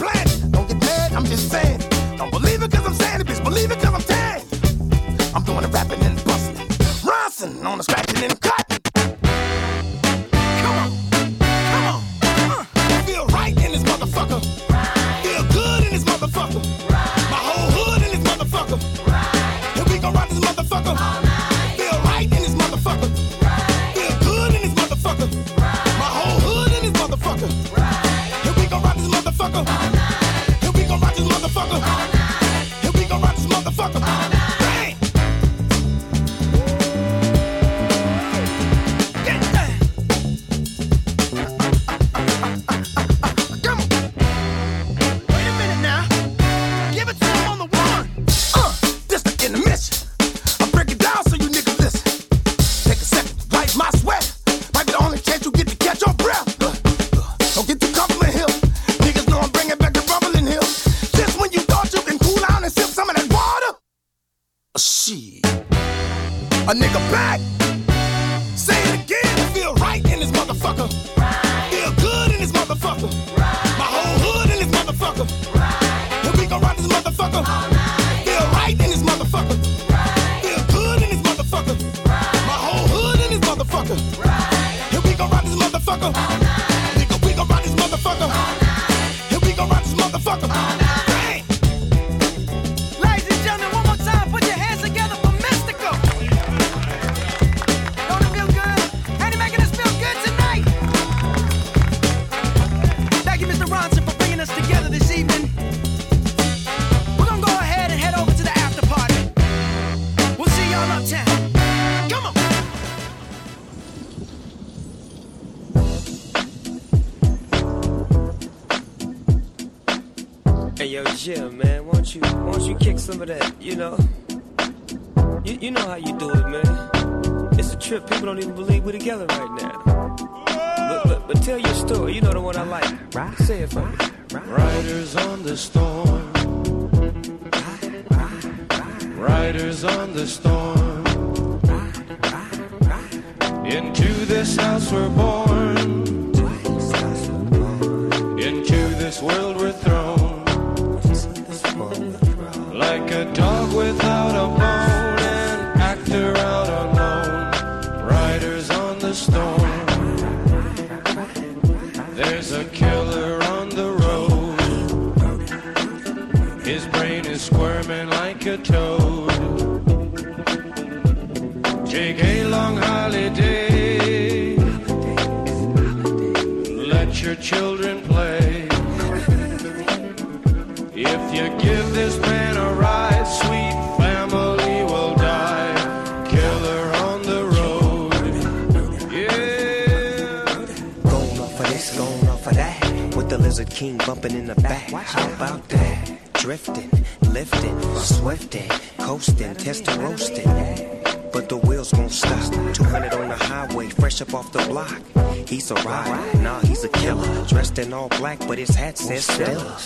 a 205.72 205.76
rider, 205.76 206.38
nah, 206.39 206.59
he's 206.61 206.84
a 206.84 206.89
killer. 206.89 207.45
Dressed 207.47 207.80
in 207.80 207.93
all 207.93 208.09
black, 208.09 208.39
but 208.47 208.57
his 208.57 208.70
hat 208.76 208.97
says 208.97 209.26
Stella. 209.26 209.78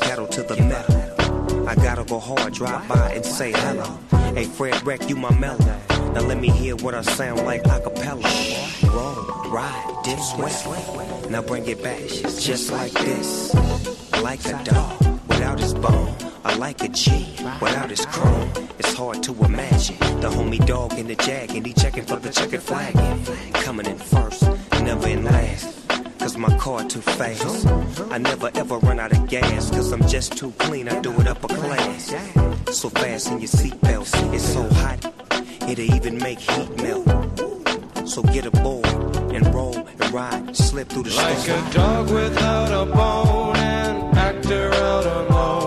Pedal 0.00 0.26
to 0.28 0.42
the 0.42 0.56
metal. 0.56 1.68
I 1.68 1.74
gotta 1.74 2.04
go 2.04 2.18
hard, 2.18 2.52
drive 2.52 2.86
by 2.88 3.12
and 3.12 3.24
say 3.24 3.52
hello. 3.52 3.98
Hey, 4.34 4.44
Fred 4.44 4.84
Wreck, 4.86 5.08
you 5.08 5.16
my 5.16 5.32
mellow. 5.38 5.80
Now 6.12 6.22
let 6.22 6.38
me 6.38 6.48
hear 6.48 6.76
what 6.76 6.94
I 6.94 7.02
sound 7.02 7.44
like 7.44 7.66
a 7.66 7.80
cappella. 7.80 8.28
Roll, 8.84 9.50
ride, 9.50 10.00
dip, 10.04 10.18
sweat. 10.20 11.30
Now 11.30 11.42
bring 11.42 11.66
it 11.66 11.82
back, 11.82 12.00
just 12.00 12.70
like 12.70 12.92
this. 12.92 13.54
Like 14.22 14.44
a 14.46 14.62
dog 14.64 15.00
without 15.28 15.58
his 15.58 15.74
bone. 15.74 16.14
I 16.44 16.56
like 16.56 16.82
a 16.84 16.88
G 16.88 17.34
without 17.60 17.90
his 17.90 18.04
chrome. 18.06 18.50
It's 18.78 18.92
hard 18.92 19.22
to 19.24 19.32
imagine 19.44 19.96
the 20.20 20.28
homie 20.28 20.64
dog 20.66 20.92
in 20.98 21.06
the 21.06 21.16
jag 21.16 21.50
and 21.56 21.66
he 21.66 21.72
checking 21.72 22.04
for 22.04 22.16
the 22.16 22.30
checkered 22.30 22.62
flag. 22.62 22.94
Coming 23.54 23.86
in 23.86 23.93
too 26.94 27.00
fast. 27.00 27.66
I 28.12 28.18
never 28.18 28.50
ever 28.54 28.78
run 28.78 29.00
out 29.00 29.10
of 29.10 29.28
gas. 29.28 29.68
Cause 29.70 29.90
I'm 29.90 30.06
just 30.06 30.38
too 30.38 30.52
clean, 30.58 30.88
I 30.88 31.00
do 31.00 31.10
it 31.20 31.26
upper 31.26 31.48
class. 31.48 32.14
So 32.70 32.88
fast 32.88 33.32
in 33.32 33.40
your 33.40 33.48
seatbelts, 33.48 34.12
it's 34.32 34.44
so 34.44 34.62
hot, 34.80 35.00
it'll 35.68 35.92
even 35.96 36.18
make 36.18 36.38
heat 36.38 36.70
melt. 36.76 37.06
So 38.08 38.22
get 38.22 38.46
aboard 38.46 38.86
and 39.34 39.44
roll 39.52 39.76
and 39.76 40.10
ride, 40.12 40.56
slip 40.56 40.88
through 40.88 41.04
the 41.04 41.14
Like 41.16 41.38
storm. 41.38 41.66
a 41.66 41.72
dog 41.72 42.10
without 42.10 42.70
a 42.82 42.84
bone, 42.86 43.56
an 43.56 44.16
actor 44.16 44.70
out 44.72 45.06
alone, 45.06 45.63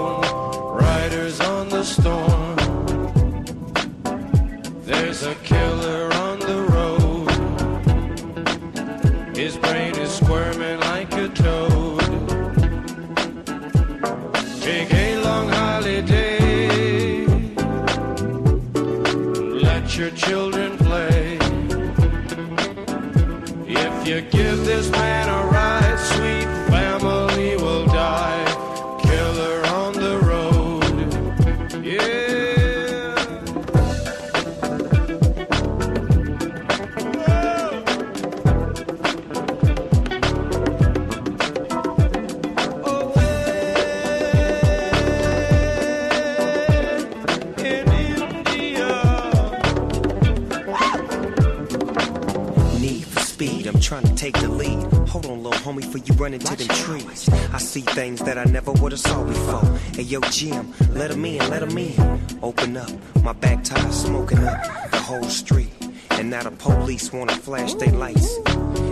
homie, 55.68 55.82
before 55.82 56.00
you 56.00 56.14
running 56.16 56.40
to 56.40 56.56
them 56.56 56.68
trees. 56.70 57.30
I 57.54 57.58
see 57.58 57.82
things 57.82 58.22
that 58.22 58.38
I 58.38 58.46
never 58.46 58.72
would 58.74 58.94
have 58.94 59.02
saw 59.02 59.24
before. 59.24 59.66
Hey, 59.94 60.04
yo, 60.04 60.22
Jim, 60.32 60.74
let 60.94 61.12
'em 61.12 61.26
in, 61.26 61.50
let 61.50 61.62
'em 61.62 61.78
in. 61.78 61.94
Open 62.42 62.78
up, 62.78 62.90
my 63.22 63.34
back 63.34 63.64
tire 63.64 63.92
smoking 63.92 64.44
up 64.48 64.92
the 64.92 64.98
whole 64.98 65.30
street. 65.30 65.72
And 66.12 66.30
now 66.30 66.44
the 66.44 66.52
police 66.52 67.12
wanna 67.12 67.36
flash 67.36 67.74
their 67.76 67.92
lights 67.92 68.40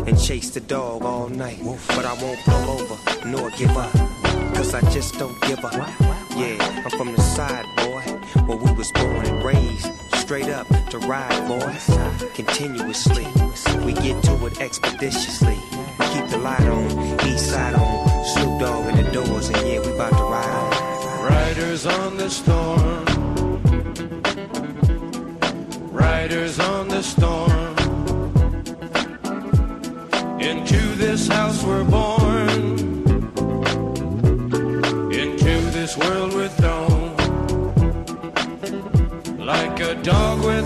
and 0.07 0.19
chase 0.19 0.49
the 0.51 0.59
dog 0.59 1.03
all 1.03 1.29
night. 1.29 1.59
But 1.95 2.05
I 2.05 2.13
won't 2.21 2.39
pull 2.45 2.65
over 2.77 2.97
nor 3.25 3.49
give 3.51 3.75
up, 3.77 3.93
cause 4.53 4.73
I 4.73 4.81
just 4.91 5.17
don't 5.17 5.39
give 5.47 5.63
up. 5.63 5.73
Yeah, 6.35 6.57
I'm 6.83 6.91
from 6.97 7.15
the 7.15 7.21
side, 7.21 7.65
boy, 7.77 8.03
where 8.47 8.57
we 8.57 8.71
was 8.73 8.91
born 8.91 9.25
and 9.25 9.43
raised. 9.43 9.89
Straight 10.15 10.49
up 10.49 10.67
to 10.89 10.97
ride, 10.99 11.47
boys, 11.47 11.85
continuously. 12.33 13.27
We 13.85 13.93
get 13.93 14.21
to 14.23 14.33
it 14.47 14.59
expeditiously. 14.59 15.57
Keep 16.15 16.29
the 16.29 16.37
light 16.37 16.61
on, 16.61 17.27
east 17.27 17.49
side 17.49 17.75
on, 17.75 18.23
Snoop 18.23 18.61
Dogg 18.61 18.87
in 18.87 19.03
the 19.03 19.11
doors, 19.11 19.49
and 19.49 19.67
yeah, 19.67 19.81
we 19.81 19.91
about 19.93 20.11
to 20.11 20.23
ride. 20.23 21.29
Riders 21.29 21.85
on 21.85 22.15
the 22.15 22.29
storm. 22.29 23.05
Riders 25.91 26.57
on 26.57 26.87
the 26.87 27.03
storm. 27.03 27.75
Into 30.39 30.79
this 30.95 31.27
house 31.27 31.61
we're 31.65 31.83
born. 31.83 32.79
Into 35.11 35.53
this 35.77 35.97
world 35.97 36.33
we're 36.33 36.47
thrown. 36.47 37.13
Like 39.37 39.81
a 39.81 39.95
dog 39.95 40.45
without 40.45 40.64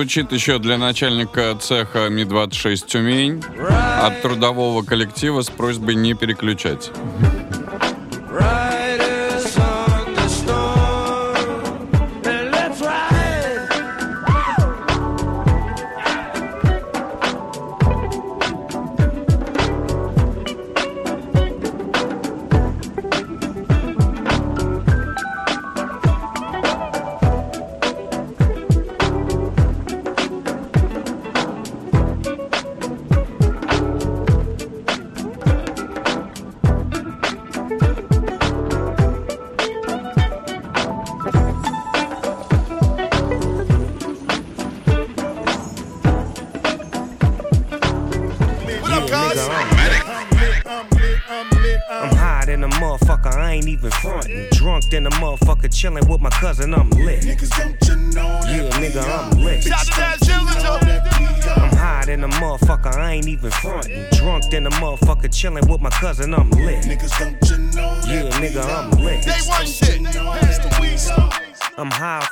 звучит 0.00 0.32
еще 0.32 0.58
для 0.58 0.78
начальника 0.78 1.54
цеха 1.60 2.08
Ми-26 2.08 2.86
Тюмень 2.86 3.42
от 4.00 4.22
трудового 4.22 4.82
коллектива 4.82 5.42
с 5.42 5.50
просьбой 5.50 5.94
не 5.94 6.14
переключать. 6.14 6.90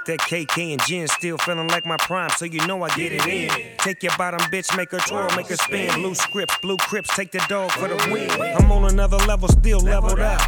That 0.08 0.20
KK 0.20 0.72
and 0.72 0.82
gin, 0.86 1.06
still 1.06 1.36
feeling 1.38 1.68
like 1.68 1.84
my 1.84 1.98
prime, 1.98 2.30
so 2.30 2.46
you 2.46 2.66
know 2.66 2.82
I 2.82 2.88
get 2.96 3.12
it 3.12 3.26
in. 3.26 3.50
Take 3.78 4.02
your 4.02 4.16
bottom 4.16 4.40
bitch, 4.50 4.74
make 4.76 4.90
her 4.90 4.98
twirl, 4.98 5.28
make 5.36 5.48
her 5.48 5.56
spin. 5.56 5.92
Blue 5.94 6.14
scripts, 6.14 6.56
blue 6.58 6.78
crips, 6.78 7.14
take 7.14 7.30
the 7.30 7.44
dog 7.48 7.70
for 7.72 7.88
the 7.88 7.96
win. 8.10 8.30
I'm 8.30 8.72
on 8.72 8.90
another 8.90 9.18
level, 9.18 9.48
still 9.48 9.80
leveled 9.80 10.18
up. 10.18 10.40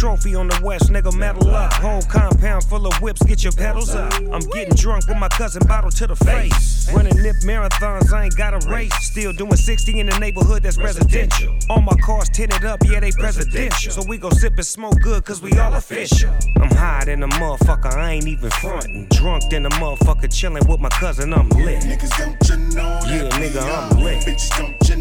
Trophy 0.00 0.34
on 0.34 0.48
the 0.48 0.58
west, 0.64 0.90
nigga, 0.90 1.14
metal 1.14 1.50
up. 1.50 1.74
Whole 1.74 2.00
compound 2.00 2.64
full 2.64 2.86
of 2.86 3.02
whips, 3.02 3.22
get 3.22 3.44
your 3.44 3.52
pedals 3.52 3.94
up. 3.94 4.10
I'm 4.32 4.40
getting 4.48 4.74
drunk 4.74 5.06
with 5.06 5.18
my 5.18 5.28
cousin, 5.28 5.60
bottle 5.68 5.90
to 5.90 6.06
the 6.06 6.16
face. 6.16 6.90
Running 6.90 7.22
nip 7.22 7.36
marathons, 7.44 8.10
I 8.10 8.24
ain't 8.24 8.34
got 8.34 8.54
a 8.54 8.66
race. 8.66 8.94
Still 9.04 9.34
doing 9.34 9.56
60 9.56 10.00
in 10.00 10.06
the 10.06 10.18
neighborhood 10.18 10.62
that's 10.62 10.78
residential. 10.78 11.54
All 11.68 11.82
my 11.82 11.92
cars 12.02 12.30
tinted 12.30 12.64
up, 12.64 12.80
yeah, 12.86 13.00
they 13.00 13.10
presidential. 13.10 13.92
So 13.92 14.02
we 14.08 14.16
go 14.16 14.30
sip 14.30 14.54
and 14.56 14.64
smoke 14.64 14.98
good, 15.02 15.22
cause 15.26 15.42
we 15.42 15.52
all 15.58 15.74
official. 15.74 16.32
I'm 16.56 16.70
high 16.70 17.04
than 17.04 17.22
a 17.22 17.28
motherfucker, 17.28 17.92
I 17.92 18.12
ain't 18.12 18.26
even 18.26 18.48
frontin'. 18.48 19.06
Drunk 19.10 19.50
than 19.50 19.66
a 19.66 19.70
motherfucker, 19.70 20.32
chillin' 20.32 20.66
with 20.66 20.80
my 20.80 20.88
cousin, 20.88 21.34
I'm 21.34 21.50
lit. 21.50 21.82
Niggas 21.82 22.16
don't 22.16 22.48
you 22.48 22.74
know 22.74 23.00
Yeah, 23.04 23.28
nigga, 23.38 23.92
I'm 23.92 24.02
lit. 24.02 24.24
Bitches 24.24 24.56
don't 24.56 24.88
you 24.88 24.99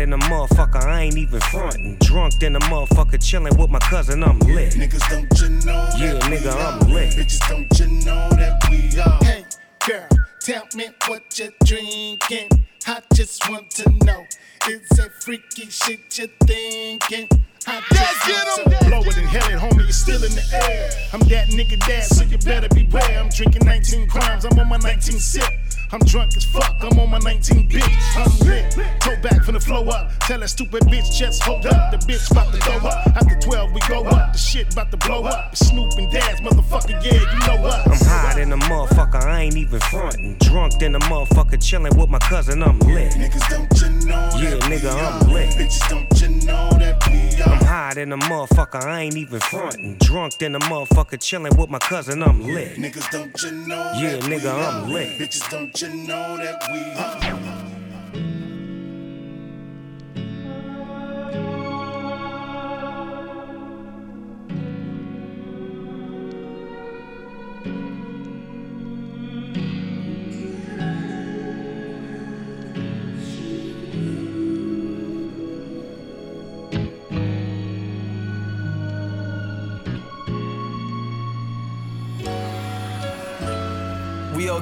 than 0.00 0.14
a 0.14 0.18
motherfucker, 0.18 0.82
I 0.82 1.02
ain't 1.02 1.18
even 1.18 1.40
frontin'. 1.40 1.98
Drunk 2.00 2.38
than 2.38 2.56
a 2.56 2.60
motherfucker, 2.60 3.18
chillin' 3.20 3.58
with 3.58 3.68
my 3.68 3.78
cousin, 3.80 4.24
I'm 4.24 4.38
lit. 4.38 4.72
Niggas 4.72 5.06
don't 5.10 5.40
you 5.40 5.48
know 5.66 5.88
Yeah, 5.98 6.14
that 6.14 6.30
we 6.30 6.36
nigga, 6.38 6.54
are. 6.54 6.80
I'm 6.80 6.90
lit. 6.92 7.12
Bitches 7.12 7.48
don't 7.48 7.78
you 7.78 7.86
know 8.06 8.28
that 8.30 8.70
we 8.70 8.98
are. 8.98 9.18
Hey, 9.22 9.44
girl, 9.86 10.08
tell 10.40 10.64
me 10.74 10.88
what 11.06 11.38
you're 11.38 11.52
drinking. 11.64 12.48
I 12.86 13.02
just 13.12 13.48
want 13.50 13.70
to 13.72 13.90
know. 14.06 14.24
Is 14.68 14.88
that 14.96 15.10
freaky 15.22 15.68
shit 15.68 16.16
you're 16.18 16.28
thinking? 16.46 17.28
I 17.66 17.82
just 17.92 18.56
want 18.56 18.80
to 18.80 18.88
blow 18.88 19.00
it 19.02 19.16
and 19.18 19.26
hell 19.28 19.50
it, 19.50 19.58
homie, 19.60 19.82
you're 19.82 19.92
still 19.92 20.24
in 20.24 20.32
the 20.32 20.60
air. 20.66 20.90
I'm 21.12 21.20
that 21.28 21.48
nigga 21.48 21.78
dad, 21.86 22.04
so 22.04 22.24
you 22.24 22.38
better 22.38 22.68
beware. 22.74 23.20
I'm 23.20 23.28
drinking 23.28 23.66
19 23.66 24.08
crimes, 24.08 24.46
I'm 24.46 24.58
on 24.58 24.66
my 24.68 24.78
19 24.78 25.18
sip. 25.18 25.44
I'm 25.92 25.98
drunk 26.00 26.36
as 26.36 26.44
fuck, 26.44 26.76
I'm 26.82 26.96
on 27.00 27.10
my 27.10 27.18
19 27.18 27.68
bitch. 27.68 27.82
I'm 28.14 28.46
lit, 28.46 28.70
toe 29.00 29.16
back 29.22 29.42
from 29.42 29.54
the 29.54 29.60
flow 29.60 29.84
up. 29.88 30.12
Tell 30.20 30.38
that 30.38 30.48
stupid 30.48 30.84
bitch 30.84 31.18
just 31.18 31.42
hold 31.42 31.66
up. 31.66 31.90
The 31.90 31.96
bitch 31.98 32.30
about 32.30 32.52
to 32.54 32.60
go 32.60 32.76
up. 32.86 33.06
After 33.16 33.34
12, 33.40 33.72
we 33.72 33.80
go 33.88 34.04
up. 34.04 34.32
The 34.32 34.38
shit 34.38 34.72
about 34.72 34.92
to 34.92 34.96
blow 34.98 35.24
up. 35.24 35.56
Snoop 35.56 35.92
and 35.98 36.08
Daz, 36.12 36.40
motherfucker, 36.42 37.02
yeah, 37.04 37.14
you 37.14 37.38
know 37.46 37.66
us. 37.66 37.86
I'm 37.86 38.08
high 38.08 38.34
than 38.38 38.52
a 38.52 38.56
motherfucker, 38.56 39.20
I 39.20 39.42
ain't 39.42 39.56
even 39.56 39.80
frontin'. 39.80 40.36
Drunk 40.38 40.78
than 40.78 40.94
a 40.94 41.00
motherfucker, 41.00 41.58
chillin' 41.58 41.98
with 41.98 42.08
my 42.08 42.20
cousin, 42.20 42.62
I'm 42.62 42.78
lit. 42.78 43.12
Niggas 43.14 43.50
don't 43.50 43.80
you 43.80 44.08
know 44.08 44.30
Yeah, 44.38 44.58
nigga. 44.68 44.92
I'm 44.94 45.32
lit. 45.32 45.50
Bitches 45.50 45.88
don't 45.88 46.20
you 46.22 46.46
know 46.46 46.70
that. 46.78 47.09
I'm 47.42 47.64
high 47.64 47.94
than 47.94 48.12
a 48.12 48.18
motherfucker, 48.18 48.82
I 48.82 49.00
ain't 49.02 49.16
even 49.16 49.40
frontin'. 49.40 49.96
Drunk 49.98 50.38
than 50.38 50.54
a 50.54 50.58
motherfucker, 50.60 51.18
chillin' 51.18 51.56
with 51.58 51.70
my 51.70 51.78
cousin, 51.78 52.22
I'm 52.22 52.42
lit. 52.42 52.76
Niggas 52.76 53.10
don't 53.10 53.42
you 53.42 53.50
know 53.52 53.92
Yeah, 53.96 54.16
that 54.16 54.24
we 54.24 54.36
nigga, 54.36 54.52
I'm 54.84 54.90
lit. 54.92 55.18
Bitches 55.18 55.50
don't 55.50 55.80
you 55.80 55.88
know 56.06 56.36
that 56.36 56.62
we 56.72 57.59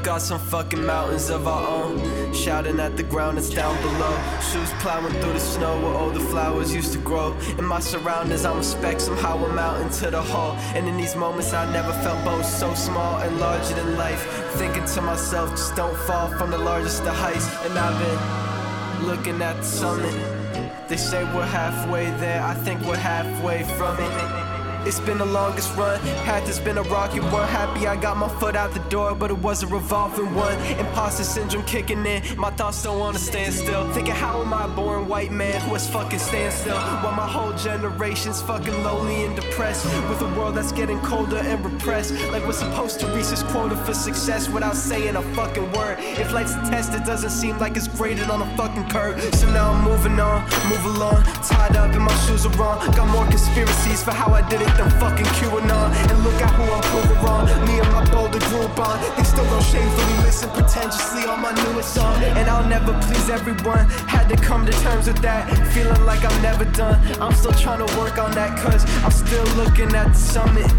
Got 0.03 0.23
some 0.23 0.39
fucking 0.39 0.87
mountains 0.87 1.29
of 1.29 1.47
our 1.47 1.69
own. 1.69 2.33
Shouting 2.33 2.81
at 2.81 2.97
the 2.97 3.03
ground 3.03 3.37
that's 3.37 3.51
down 3.51 3.77
below. 3.83 4.19
Shoes 4.41 4.71
plowing 4.79 5.13
through 5.13 5.35
the 5.35 5.39
snow 5.39 5.79
where 5.83 5.93
all 5.93 6.09
the 6.09 6.21
flowers 6.21 6.75
used 6.75 6.95
to 6.95 6.99
grow. 6.99 7.37
In 7.59 7.65
my 7.67 7.79
surroundings, 7.79 8.47
I'm 8.47 8.59
a 8.59 8.63
speck, 8.63 9.01
somehow 9.01 9.45
a 9.45 9.53
mountain 9.53 9.91
to 10.01 10.11
the 10.11 10.23
whole. 10.23 10.53
And 10.75 10.89
in 10.89 10.97
these 10.97 11.15
moments, 11.15 11.53
I 11.53 11.71
never 11.73 11.93
felt 12.05 12.25
both 12.25 12.47
so 12.47 12.73
small 12.73 13.19
and 13.19 13.39
larger 13.39 13.75
than 13.75 13.99
life. 13.99 14.23
Thinking 14.55 14.87
to 14.87 15.03
myself, 15.03 15.51
just 15.51 15.77
don't 15.77 15.97
fall 16.07 16.29
from 16.39 16.53
the 16.53 16.59
largest 16.59 17.03
of 17.03 17.15
heights. 17.15 17.47
And 17.67 17.79
I've 17.79 17.99
been 18.01 19.07
looking 19.09 19.43
at 19.43 19.57
the 19.59 19.65
summit. 19.65 20.15
They 20.89 20.97
say 20.97 21.23
we're 21.35 21.45
halfway 21.45 22.11
there, 22.13 22.43
I 22.43 22.55
think 22.55 22.81
we're 22.87 22.97
halfway 22.97 23.63
from 23.77 23.99
it. 23.99 24.38
It's 24.87 25.01
been 25.01 25.19
the 25.19 25.27
longest 25.27 25.77
run, 25.77 26.01
path 26.25 26.47
has 26.47 26.59
been 26.59 26.79
a 26.79 26.83
rocky 26.83 27.21
one. 27.21 27.47
Happy 27.49 27.87
I 27.87 27.97
got 27.97 28.17
my 28.17 28.29
foot 28.41 28.57
out 28.57 28.73
the 28.73 28.81
door, 28.89 29.15
but 29.15 29.31
it 29.31 29.39
was 29.39 29.63
a 29.63 29.67
revolving 29.67 30.35
one. 30.35 30.57
Imposter 30.79 31.25
syndrome 31.25 31.65
kicking 31.65 32.07
in, 32.07 32.23
my 32.39 32.51
thoughts 32.51 32.83
don't 32.83 32.99
wanna 32.99 33.19
stand 33.19 33.53
still. 33.53 33.91
Thinking, 33.93 34.15
how 34.15 34.41
am 34.41 34.55
I 34.55 34.67
born 34.69 35.07
white 35.09 35.31
man 35.31 35.61
who 35.63 35.75
is 35.75 35.89
fucking 35.89 36.19
standstill? 36.19 36.79
While 37.03 37.13
my 37.13 37.27
whole 37.27 37.53
generation's 37.53 38.41
fucking 38.41 38.83
lonely 38.83 39.25
and 39.25 39.37
depressed. 39.37 39.85
With 40.09 40.23
a 40.23 40.29
world 40.39 40.55
that's 40.55 40.73
getting 40.73 41.01
colder 41.01 41.39
and 41.39 41.65
repressed. 41.65 42.13
Like 42.33 42.47
we're 42.47 42.53
supposed 42.53 43.01
to 43.01 43.07
reach 43.09 43.29
this 43.29 43.43
quota 43.43 43.77
for 43.77 43.95
success 43.95 44.49
without 44.49 44.77
saying 44.77 45.17
a 45.17 45.23
fucking 45.35 45.71
word. 45.73 45.99
If 46.01 46.33
life's 46.33 46.55
a 46.55 46.61
test, 46.71 46.95
it 46.95 47.05
doesn't 47.05 47.31
seem 47.31 47.59
like 47.59 47.77
it's 47.77 47.89
graded 47.89 48.31
on 48.31 48.43
a 48.43 48.57
fucking 48.57 48.89
curve. 48.89 49.21
So 49.35 49.51
now 49.51 49.73
I'm 49.73 49.85
moving 49.85 50.19
on, 50.19 50.43
move 50.69 50.85
along. 50.85 51.25
Tied 51.43 51.77
up 51.77 51.93
and 51.95 52.05
my 52.05 52.15
shoes 52.27 52.47
are 52.47 52.57
wrong. 52.57 52.79
Got 52.93 53.09
more 53.09 53.27
conspiracies 53.27 54.03
for 54.03 54.13
how 54.13 54.33
I 54.33 54.49
did 54.49 54.63
it 54.63 54.68
than 54.77 54.91
fucking 55.01 55.31
QAnon. 55.39 55.89
And 56.11 56.19
look 56.25 56.41
at 56.41 56.51
who 56.57 56.65
I'm 56.65 56.83
proving 56.91 57.21
wrong. 57.25 57.47
Me 57.67 57.79
and 57.81 57.91
my 57.93 58.05
bolder 58.11 58.39
group 58.51 58.79
on. 58.79 58.97
They 59.17 59.25
still 59.25 59.45
gon' 59.45 59.63
shamefully 59.63 60.17
listen 60.27 60.51
pretentiously 60.51 61.25
on 61.25 61.41
my 61.41 61.53
newest 61.65 61.95
song. 61.95 62.23
And 62.23 62.49
I'll 62.49 62.69
never 62.69 62.93
please 63.03 63.31
everyone. 63.31 63.85
Had 64.15 64.29
to 64.29 64.37
come 64.37 64.67
to 64.67 64.73
terms 64.85 65.07
with 65.07 65.21
that. 65.23 65.43
Feeling 65.73 66.05
like 66.05 66.25
I'm 66.25 66.43
never 66.43 66.65
done. 66.65 66.99
I'm 67.21 67.35
still 67.35 67.53
trying 67.53 67.87
to 67.87 67.99
work 67.99 68.19
on 68.19 68.33
that, 68.33 68.59
cause 68.59 68.85
I'm 69.05 69.11
still 69.11 69.47
looking 69.57 69.95
at 69.95 70.09
the 70.09 70.15
summit. 70.15 70.71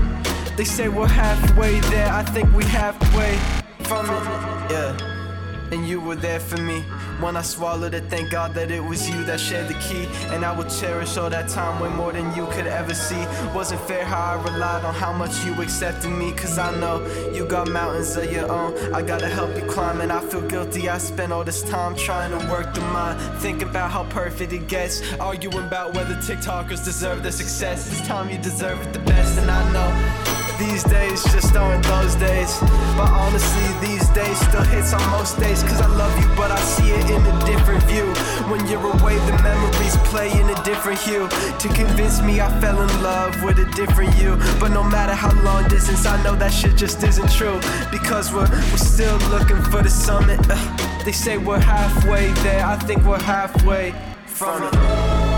They 0.58 0.66
say 0.66 0.90
we're 0.90 1.08
halfway 1.08 1.80
there. 1.92 2.12
I 2.12 2.24
think 2.24 2.54
we 2.54 2.64
halfway 2.66 3.38
from 3.86 4.06
it. 4.06 4.24
Yeah. 4.72 5.70
And 5.72 5.88
you 5.88 6.02
were 6.02 6.16
there 6.16 6.40
for 6.40 6.58
me 6.58 6.84
when 7.22 7.38
I 7.38 7.42
swallowed 7.42 7.94
it. 7.94 8.06
Thank 8.10 8.32
God 8.32 8.54
that 8.54 8.72
it 8.72 8.84
was 8.84 9.10
you 9.10 9.24
that 9.26 9.40
shared 9.40 9.68
the 9.68 9.76
key. 9.76 10.08
And 10.34 10.44
I 10.46 10.52
will 10.52 10.70
cherish 10.70 11.18
all 11.18 11.30
that 11.30 11.50
time 11.50 11.80
way 11.82 11.90
more 11.90 12.12
than 12.12 12.36
you 12.36 12.46
could 12.48 12.68
ever 12.68 12.94
see. 12.94 13.24
Wasn't 13.54 13.82
fair 13.82 14.06
how 14.06 14.38
I 14.38 14.44
relied 14.44 14.84
on 14.86 14.94
how 14.94 15.14
much 15.14 15.44
you 15.46 15.54
accepted 15.62 16.10
me. 16.10 16.32
Cause 16.34 16.58
I 16.58 16.78
know 16.80 17.06
you 17.34 17.46
got 17.46 17.68
mountains 17.68 18.16
of 18.16 18.32
your 18.32 18.52
own. 18.52 18.94
I 18.94 19.02
gotta 19.02 19.28
help 19.28 19.56
you 19.56 19.64
climb, 19.70 20.02
and 20.02 20.12
I 20.12 20.20
feel 20.22 20.42
guilty. 20.42 20.90
I 20.90 20.98
spent 20.98 21.32
all 21.32 21.44
this 21.44 21.64
time 21.64 21.96
trying 21.96 22.32
to 22.38 22.48
work 22.48 22.74
through 22.74 22.92
mine. 22.92 23.18
Think 23.40 23.62
about 23.62 23.92
how 23.92 24.04
perfect 24.06 24.54
it 24.54 24.68
gets. 24.68 25.02
Arguing 25.20 25.66
about 25.66 25.94
whether 25.94 26.16
TikTokers 26.16 26.84
deserve 26.84 27.24
their 27.24 27.32
success. 27.32 27.90
This 27.90 28.06
time 28.08 28.30
you 28.30 28.38
deserve 28.38 28.82
it 28.82 28.94
the 28.94 29.00
best, 29.00 29.38
and 29.40 29.50
I 29.50 29.62
know. 29.74 30.40
These 30.60 30.84
days 30.84 31.24
just 31.32 31.56
aren't 31.56 31.86
those 31.86 32.16
days. 32.16 32.60
But 32.98 33.10
honestly, 33.10 33.68
these 33.80 34.08
days 34.10 34.38
still 34.40 34.64
hits 34.64 34.92
on 34.94 35.02
most 35.12 35.40
days. 35.40 35.64
Cause 35.64 35.80
I 35.80 35.88
love 35.88 36.14
you, 36.20 36.28
but 36.36 36.52
I 36.52 36.60
see 36.60 36.92
it 36.92 37.09
in 37.10 37.22
a 37.26 37.46
different 37.46 37.84
view. 37.84 38.06
When 38.50 38.66
you're 38.68 38.86
away, 38.98 39.18
the 39.26 39.38
memories 39.44 39.98
play 40.10 40.32
in 40.40 40.50
a 40.50 40.64
different 40.64 41.00
hue. 41.00 41.28
To 41.30 41.68
convince 41.70 42.22
me 42.22 42.42
I 42.42 42.50
fell 42.62 42.82
in 42.82 43.04
love 43.04 43.44
with 43.44 43.60
a 43.60 43.66
different 43.76 44.16
you. 44.18 44.38
But 44.60 44.70
no 44.70 44.84
matter 44.84 45.14
how 45.14 45.34
long 45.44 45.68
distance, 45.68 46.06
I 46.06 46.22
know 46.24 46.36
that 46.36 46.54
shit 46.54 46.76
just 46.76 47.04
isn't 47.04 47.32
true. 47.32 47.60
Because 47.92 48.32
we're, 48.34 48.50
we're 48.50 48.78
still 48.78 49.18
looking 49.30 49.62
for 49.72 49.82
the 49.82 49.90
summit. 49.90 50.40
Ugh, 50.50 51.06
they 51.06 51.12
say 51.12 51.38
we're 51.38 51.60
halfway 51.60 52.32
there. 52.44 52.66
I 52.66 52.76
think 52.76 53.04
we're 53.04 53.22
halfway 53.22 53.94
from 54.26 54.64
it. 54.64 55.29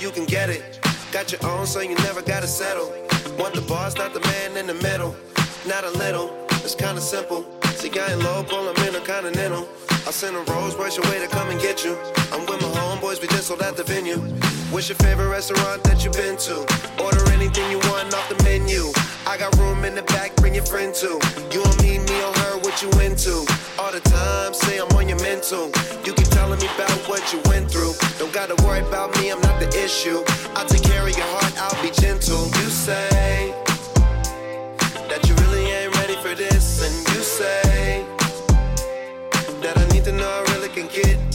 You 0.00 0.10
can 0.10 0.24
get 0.24 0.48
it. 0.48 0.80
Got 1.12 1.32
your 1.32 1.44
own, 1.44 1.66
so 1.66 1.80
you 1.80 1.94
never 1.96 2.22
gotta 2.22 2.46
settle. 2.46 2.90
Want 3.38 3.54
the 3.54 3.60
boss, 3.62 3.96
not 3.96 4.14
the 4.14 4.20
man 4.20 4.56
in 4.56 4.66
the 4.66 4.74
middle. 4.74 5.14
Not 5.66 5.84
a 5.84 5.90
little, 5.90 6.46
it's 6.64 6.74
kinda 6.74 7.00
simple. 7.00 7.59
See, 7.80 7.88
I 7.98 8.12
ain't 8.12 8.22
local, 8.22 8.68
I'm 8.68 8.76
intercontinental. 8.84 9.66
I'll 10.04 10.12
send 10.12 10.36
a 10.36 10.40
Rolls 10.52 10.76
Royce 10.76 10.98
your 10.98 11.06
way 11.10 11.18
to 11.18 11.26
come 11.26 11.48
and 11.48 11.58
get 11.62 11.82
you. 11.82 11.96
I'm 12.30 12.44
with 12.44 12.60
my 12.60 12.68
homeboys, 12.76 13.22
we 13.22 13.28
just 13.28 13.46
sold 13.46 13.62
out 13.62 13.74
the 13.74 13.84
venue. 13.84 14.18
What's 14.68 14.90
your 14.90 14.96
favorite 14.96 15.28
restaurant 15.28 15.82
that 15.84 16.04
you've 16.04 16.12
been 16.12 16.36
to? 16.44 16.60
Order 17.02 17.24
anything 17.32 17.70
you 17.70 17.78
want 17.88 18.12
off 18.12 18.28
the 18.28 18.36
menu. 18.44 18.92
I 19.26 19.38
got 19.38 19.56
room 19.56 19.86
in 19.86 19.94
the 19.94 20.02
back, 20.12 20.36
bring 20.36 20.54
your 20.54 20.66
friend 20.66 20.94
too. 20.94 21.18
You 21.50 21.64
and 21.64 21.76
me, 21.80 21.96
me 22.04 22.16
or 22.20 22.36
her, 22.44 22.58
what 22.60 22.82
you 22.84 22.92
into? 23.00 23.48
All 23.80 23.90
the 23.90 24.04
time, 24.04 24.52
say 24.52 24.76
I'm 24.76 24.92
on 24.92 25.08
your 25.08 25.20
mental. 25.24 25.72
You 26.04 26.12
keep 26.12 26.28
telling 26.36 26.60
me 26.60 26.68
about 26.76 26.92
what 27.08 27.32
you 27.32 27.40
went 27.48 27.72
through. 27.72 27.96
Don't 28.18 28.34
gotta 28.34 28.60
worry 28.62 28.80
about 28.80 29.16
me, 29.16 29.32
I'm 29.32 29.40
not 29.40 29.58
the 29.58 29.72
issue. 29.72 30.20
I'll 30.52 30.68
take 30.68 30.84
care 30.84 31.00
of 31.00 31.16
your 31.16 31.30
heart, 31.32 31.56
I'll 31.56 31.80
be 31.80 31.88
gentle. 31.96 32.44
You 32.60 32.68
say 32.68 33.56
that 35.08 35.26
you 35.26 35.34
really 35.42 35.49
for 36.30 36.36
this, 36.36 36.82
and 36.86 36.94
you 37.08 37.22
say 37.22 38.04
that 39.62 39.76
I 39.76 39.84
need 39.92 40.04
to 40.04 40.12
know 40.12 40.28
I 40.28 40.52
really 40.52 40.68
can 40.68 40.86
get, 40.86 41.29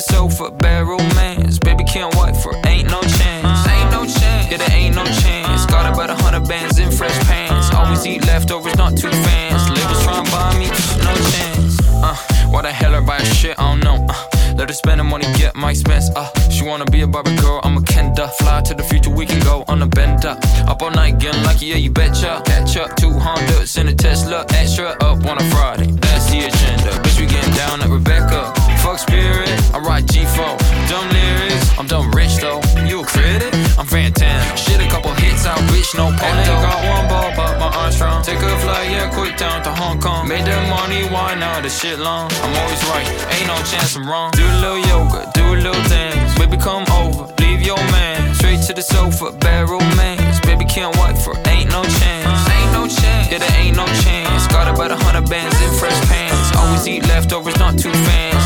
the 0.00 0.12
sofa, 0.12 0.50
bad 0.50 0.86
romance. 0.86 1.58
Baby, 1.58 1.84
can't 1.84 2.14
wait 2.16 2.36
for 2.36 2.54
ain't 2.66 2.88
no 2.88 3.00
chance. 3.02 3.68
Ain't 3.68 3.90
no 3.90 4.04
chance. 4.04 4.50
Yeah, 4.50 4.56
there 4.56 4.72
ain't 4.72 4.94
no 4.94 5.04
chance. 5.04 5.66
Got 5.66 5.92
about 5.92 6.10
a 6.10 6.14
hundred 6.14 6.48
bands 6.48 6.78
in 6.78 6.90
fresh 6.90 7.16
pants. 7.26 7.70
Always 7.74 8.06
eat 8.06 8.24
leftovers, 8.26 8.76
not 8.76 8.96
too 8.96 9.10
fans. 9.10 9.68
Labels 9.68 10.02
trying 10.04 10.24
to 10.24 10.30
buy 10.30 10.58
me, 10.58 10.68
no 11.04 11.12
chance. 11.32 11.78
Uh, 12.02 12.16
why 12.48 12.62
the 12.62 12.72
hell 12.72 12.92
her 12.92 13.02
buy 13.02 13.18
shit? 13.24 13.58
I 13.58 13.62
don't 13.70 13.80
know. 13.80 14.06
Uh, 14.08 14.54
let 14.56 14.68
her 14.68 14.74
spend 14.74 15.00
the 15.00 15.04
money, 15.04 15.26
get 15.34 15.54
my 15.54 15.70
expense. 15.70 16.08
Uh, 16.16 16.28
she 16.48 16.64
wanna 16.64 16.86
be 16.86 17.02
a 17.02 17.06
Barbie 17.06 17.36
girl, 17.36 17.60
I'm 17.62 17.76
a 17.76 17.80
Kenda. 17.80 18.30
Fly 18.40 18.62
to 18.62 18.74
the 18.74 18.82
future, 18.82 19.10
we 19.10 19.26
can 19.26 19.40
go 19.40 19.64
on 19.68 19.82
a 19.82 19.86
bender. 19.86 20.38
Up 20.66 20.82
all 20.82 20.90
night, 20.90 21.18
getting 21.18 21.42
lucky, 21.42 21.66
yeah, 21.66 21.76
you 21.76 21.90
betcha. 21.90 22.42
Catch 22.46 22.76
up, 22.76 22.96
two 22.96 23.10
Hondas 23.10 23.78
in 23.78 23.88
a 23.88 23.94
Tesla. 23.94 24.46
Extra 24.50 24.96
up 25.00 25.24
on 25.26 25.36
a 25.38 25.44
Friday, 25.50 25.90
that's 25.92 26.30
the 26.30 26.38
agenda. 26.38 26.90
Bitch, 27.02 27.20
we 27.20 27.26
getting 27.26 27.54
down 27.54 27.82
at 27.82 27.88
Rebecca. 27.88 28.59
Fuck 28.80 28.98
spirit, 28.98 29.48
I 29.74 29.78
ride 29.78 30.06
G4. 30.06 30.56
Dumb 30.88 31.08
lyrics, 31.10 31.78
I'm 31.78 31.86
dumb 31.86 32.10
rich 32.12 32.36
though. 32.36 32.60
You 32.88 33.02
a 33.02 33.04
critic? 33.04 33.52
I'm 33.78 33.86
fantastic. 33.86 34.56
Shit, 34.56 34.80
a 34.80 34.88
couple 34.90 35.12
hits 35.14 35.44
out, 35.44 35.58
bitch, 35.68 35.94
no 35.96 36.08
pay. 36.16 36.30
Only 36.30 36.44
got 36.64 36.80
one 36.88 37.06
ball, 37.08 37.30
but 37.36 37.58
my 37.60 37.68
Armstrong. 37.76 38.22
Take 38.22 38.40
a 38.40 38.58
flight, 38.58 38.90
yeah, 38.90 39.10
quick 39.12 39.36
down 39.36 39.62
to 39.64 39.70
Hong 39.70 40.00
Kong. 40.00 40.26
Made 40.28 40.46
that 40.46 40.64
money, 40.68 41.04
why 41.12 41.34
now? 41.34 41.60
The 41.60 41.68
shit 41.68 41.98
long. 41.98 42.30
I'm 42.42 42.56
always 42.56 42.82
right, 42.88 43.06
ain't 43.36 43.48
no 43.48 43.56
chance 43.68 43.96
I'm 43.96 44.08
wrong. 44.08 44.32
Do 44.32 44.44
a 44.44 44.56
little 44.64 44.82
yoga, 44.88 45.30
do 45.34 45.44
a 45.44 45.56
little 45.60 45.84
dance. 45.88 46.38
Baby, 46.38 46.56
come 46.56 46.84
over, 46.92 47.28
leave 47.40 47.60
your 47.60 47.80
man. 47.92 48.34
Straight 48.34 48.62
to 48.68 48.72
the 48.72 48.82
sofa, 48.82 49.32
bad 49.32 49.68
romance. 49.68 50.40
Baby, 50.40 50.64
can't 50.64 50.96
wait 50.96 51.18
for 51.18 51.36
ain't 51.48 51.70
no 51.70 51.84
chance. 51.84 52.40
Ain't 52.56 52.72
no 52.72 52.88
chance. 52.88 53.30
Yeah, 53.30 53.38
there 53.38 53.56
ain't 53.60 53.76
no 53.76 53.86
chance. 54.04 54.46
Got 54.48 54.72
about 54.72 54.90
a 54.90 54.96
hundred 54.96 55.28
bands 55.28 55.54
in 55.60 55.70
fresh 55.78 56.00
pants. 56.08 56.56
Always 56.56 56.88
eat 56.88 57.06
leftovers, 57.08 57.56
not 57.58 57.78
too 57.78 57.92
fans. 57.92 58.39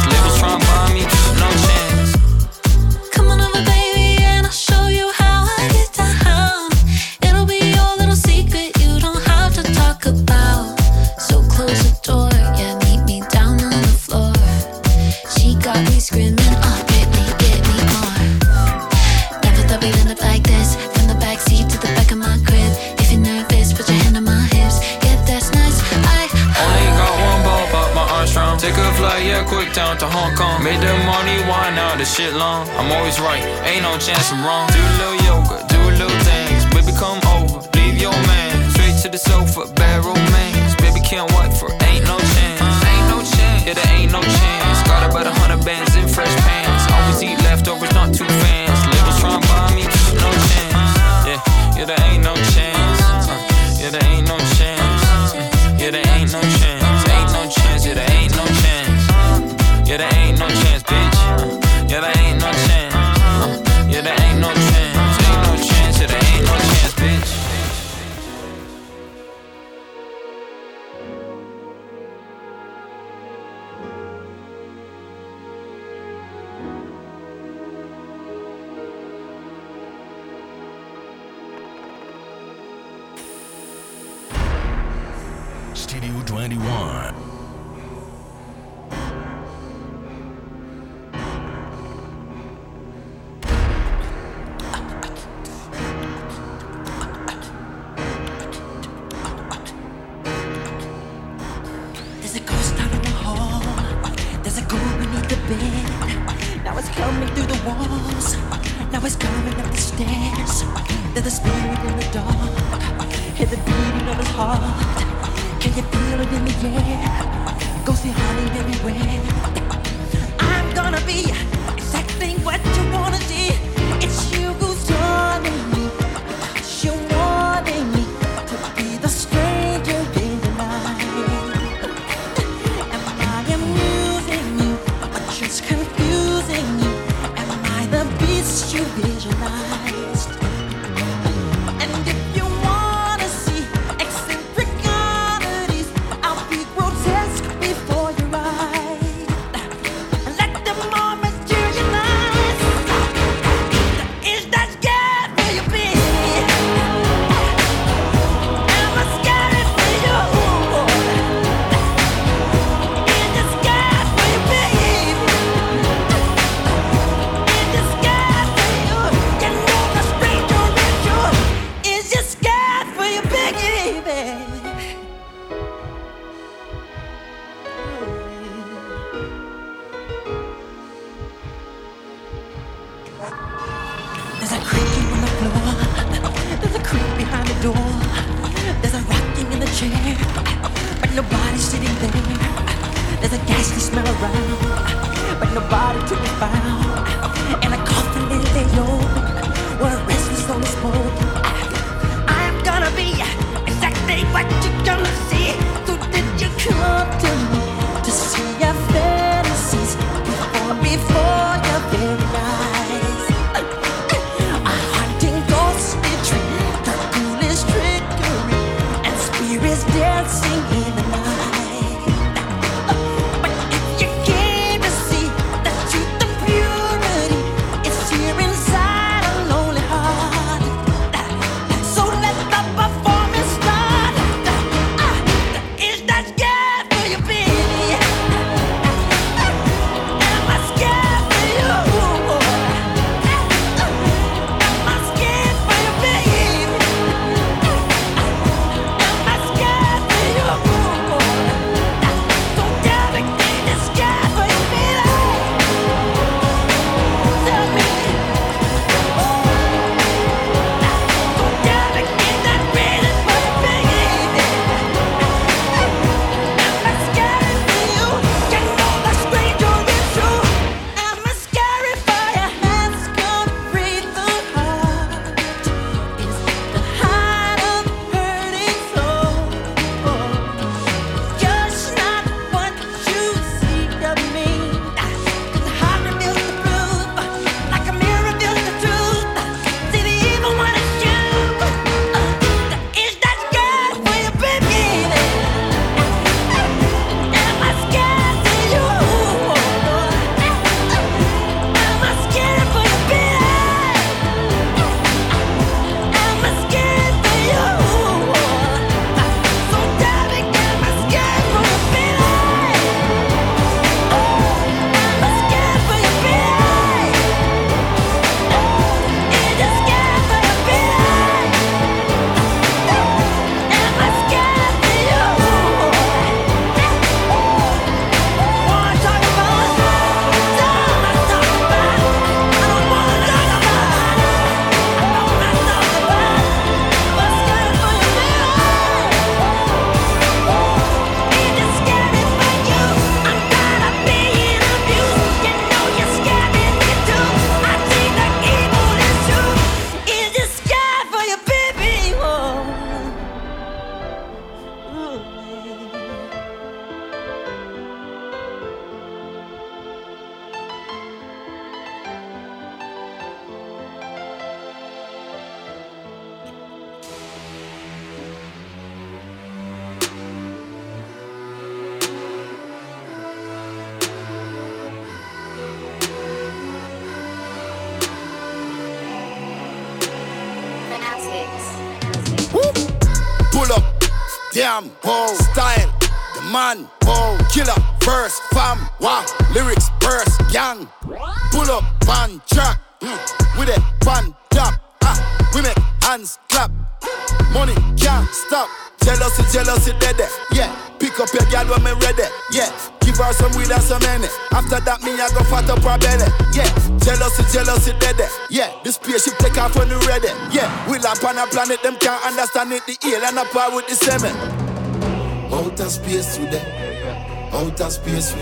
Ain't 42.86 43.08
no 43.10 43.20
chance. 43.22 43.66
Yeah, 43.66 43.74
there 43.74 43.92
ain't 43.94 44.12
no 44.12 44.22
chance. 44.22 44.88
Got 44.88 45.10
about 45.10 45.26
a 45.26 45.32
hundred 45.32 45.53
not 48.04 48.12
too 48.14 48.24
fans. 48.26 48.63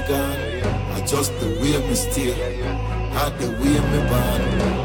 gone. 0.09 0.41
I 0.95 1.01
just 1.07 1.33
the 1.41 1.47
way 1.61 1.77
me 1.89 1.95
steer, 1.95 2.35
I 3.15 3.31
the 3.39 3.49
way 3.61 3.79
me 3.91 4.01
born. 4.09 4.43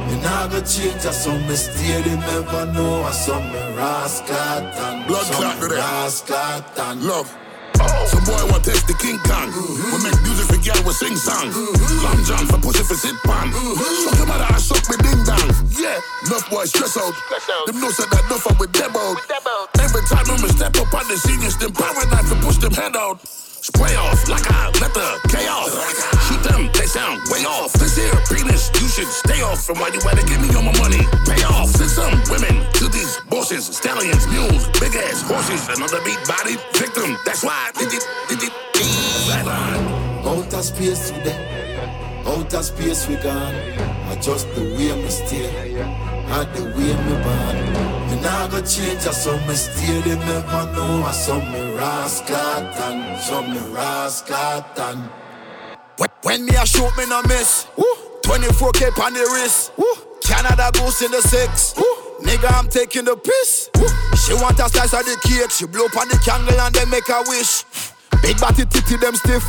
Me 0.07 0.21
nah 0.23 0.47
go 0.47 0.61
change, 0.61 1.05
I 1.05 1.11
saw 1.11 1.37
me 1.37 1.55
steer. 1.55 2.01
They 2.01 2.15
never 2.15 2.65
know 2.73 3.03
I 3.03 3.11
saw 3.11 3.39
me 3.39 3.59
rascal 3.75 4.35
and 4.35 5.07
blood 5.07 5.25
clot 5.33 5.59
to 5.61 5.67
rascal 5.75 6.63
and 6.85 7.03
love. 7.03 7.29
Some 8.07 8.23
boy 8.25 8.41
want 8.49 8.63
test 8.65 8.87
the 8.87 8.95
King 8.97 9.19
Kong. 9.21 9.53
Mm-hmm. 9.53 9.93
We 9.93 9.97
make 10.09 10.19
music 10.25 10.49
for 10.49 10.57
girl, 10.57 10.81
we 10.87 10.93
sing 10.97 11.15
song. 11.15 11.53
Mm-hmm. 11.53 12.01
Long 12.01 12.21
John 12.25 12.45
for 12.49 12.57
pussy 12.57 12.83
for 12.83 12.97
sit 12.97 13.13
pan. 13.21 13.53
Mm-hmm. 13.53 13.77
Shock 14.01 14.17
your 14.17 14.27
mother, 14.27 14.49
I 14.49 14.57
shock 14.57 14.83
me 14.89 14.97
ding 14.97 15.21
dong. 15.27 15.49
Yeah, 15.77 16.01
enough 16.25 16.49
boy 16.49 16.65
stress 16.65 16.97
out. 16.97 17.13
Stress 17.13 17.49
out. 17.53 17.65
Them 17.67 17.77
no 17.81 17.89
said 17.93 18.09
that 18.09 18.25
no 18.29 18.37
fuck 18.41 18.57
with 18.57 18.73
demo. 18.73 19.13
Every 19.77 20.01
time 20.09 20.25
I'm 20.25 20.41
a 20.41 20.49
step 20.49 20.73
up 20.73 20.89
on 20.89 21.05
the 21.05 21.17
seniors, 21.21 21.57
them 21.57 21.71
power 21.71 22.05
knife 22.09 22.31
and 22.31 22.41
push 22.41 22.57
them 22.57 22.73
head 22.73 22.95
out. 22.95 23.16
off. 27.47 27.73
This 27.73 27.95
here 27.95 28.13
penis, 28.27 28.69
you 28.79 28.87
should 28.87 29.07
stay 29.07 29.41
off 29.41 29.63
from 29.63 29.79
why 29.79 29.89
you 29.89 30.01
had 30.03 30.19
to 30.19 30.25
give 30.27 30.41
me 30.43 30.53
all 30.55 30.63
my 30.63 30.75
money. 30.77 31.01
Pay 31.25 31.43
off. 31.47 31.69
Send 31.71 31.89
some 31.89 32.15
women 32.29 32.55
to 32.79 32.85
these 32.89 33.19
bosses, 33.29 33.65
stallions, 33.65 34.27
mules, 34.27 34.67
big 34.79 34.95
ass 34.95 35.23
horses, 35.23 35.67
another 35.69 36.03
beat 36.03 36.19
body 36.27 36.55
victim. 36.73 37.17
That's 37.25 37.43
why 37.43 37.71
did 37.79 37.93
it, 37.93 38.03
did 38.29 38.43
it, 38.43 38.53
flatline. 39.25 39.83
Outer 40.27 40.61
space 40.61 41.11
today, 41.11 41.39
outer 42.25 42.63
space 42.63 43.07
we 43.07 43.15
gone. 43.15 43.55
I 44.11 44.15
just 44.21 44.47
the 44.55 44.61
way 44.75 44.91
me 45.01 45.09
steer, 45.09 45.49
I 46.29 46.43
the 46.53 46.63
way 46.75 46.93
me 47.05 47.15
born. 47.23 47.87
Me 48.09 48.21
nah 48.21 48.47
go 48.47 48.61
change, 48.61 49.05
I 49.05 49.11
saw 49.11 49.35
me 49.47 49.55
steer, 49.55 50.01
they 50.01 50.15
never 50.15 50.71
know. 50.73 51.03
I 51.05 51.11
saw 51.11 51.39
me 51.39 51.75
rascal 51.75 52.35
and, 52.35 53.53
me 53.53 53.59
rascal 53.73 54.65
and. 54.77 55.26
When 56.27 56.43
me 56.43 56.51
a 56.57 56.65
shoot, 56.65 56.91
me 56.97 57.05
no 57.07 57.21
miss. 57.23 57.67
Woo. 57.77 57.85
24k 58.23 58.99
on 58.99 59.13
the 59.13 59.23
wrist. 59.31 59.71
Woo. 59.77 59.87
Canada 60.19 60.69
goose 60.73 61.01
in 61.01 61.09
the 61.09 61.21
six. 61.21 61.73
Woo. 61.77 61.85
Nigga, 62.19 62.51
I'm 62.51 62.67
taking 62.67 63.05
the 63.05 63.15
piss. 63.15 63.69
Woo. 63.79 63.87
She 64.17 64.33
want 64.33 64.59
a 64.59 64.67
slice 64.67 64.91
of 64.91 65.05
the 65.05 65.15
cake. 65.23 65.49
She 65.51 65.65
blow 65.67 65.85
on 65.85 66.09
the 66.09 66.19
candle 66.25 66.59
and 66.59 66.75
then 66.75 66.89
make 66.89 67.07
a 67.07 67.23
wish. 67.29 67.63
Big 68.21 68.37
body 68.41 68.65
titty 68.65 68.97
them 68.97 69.15
stiff. 69.15 69.45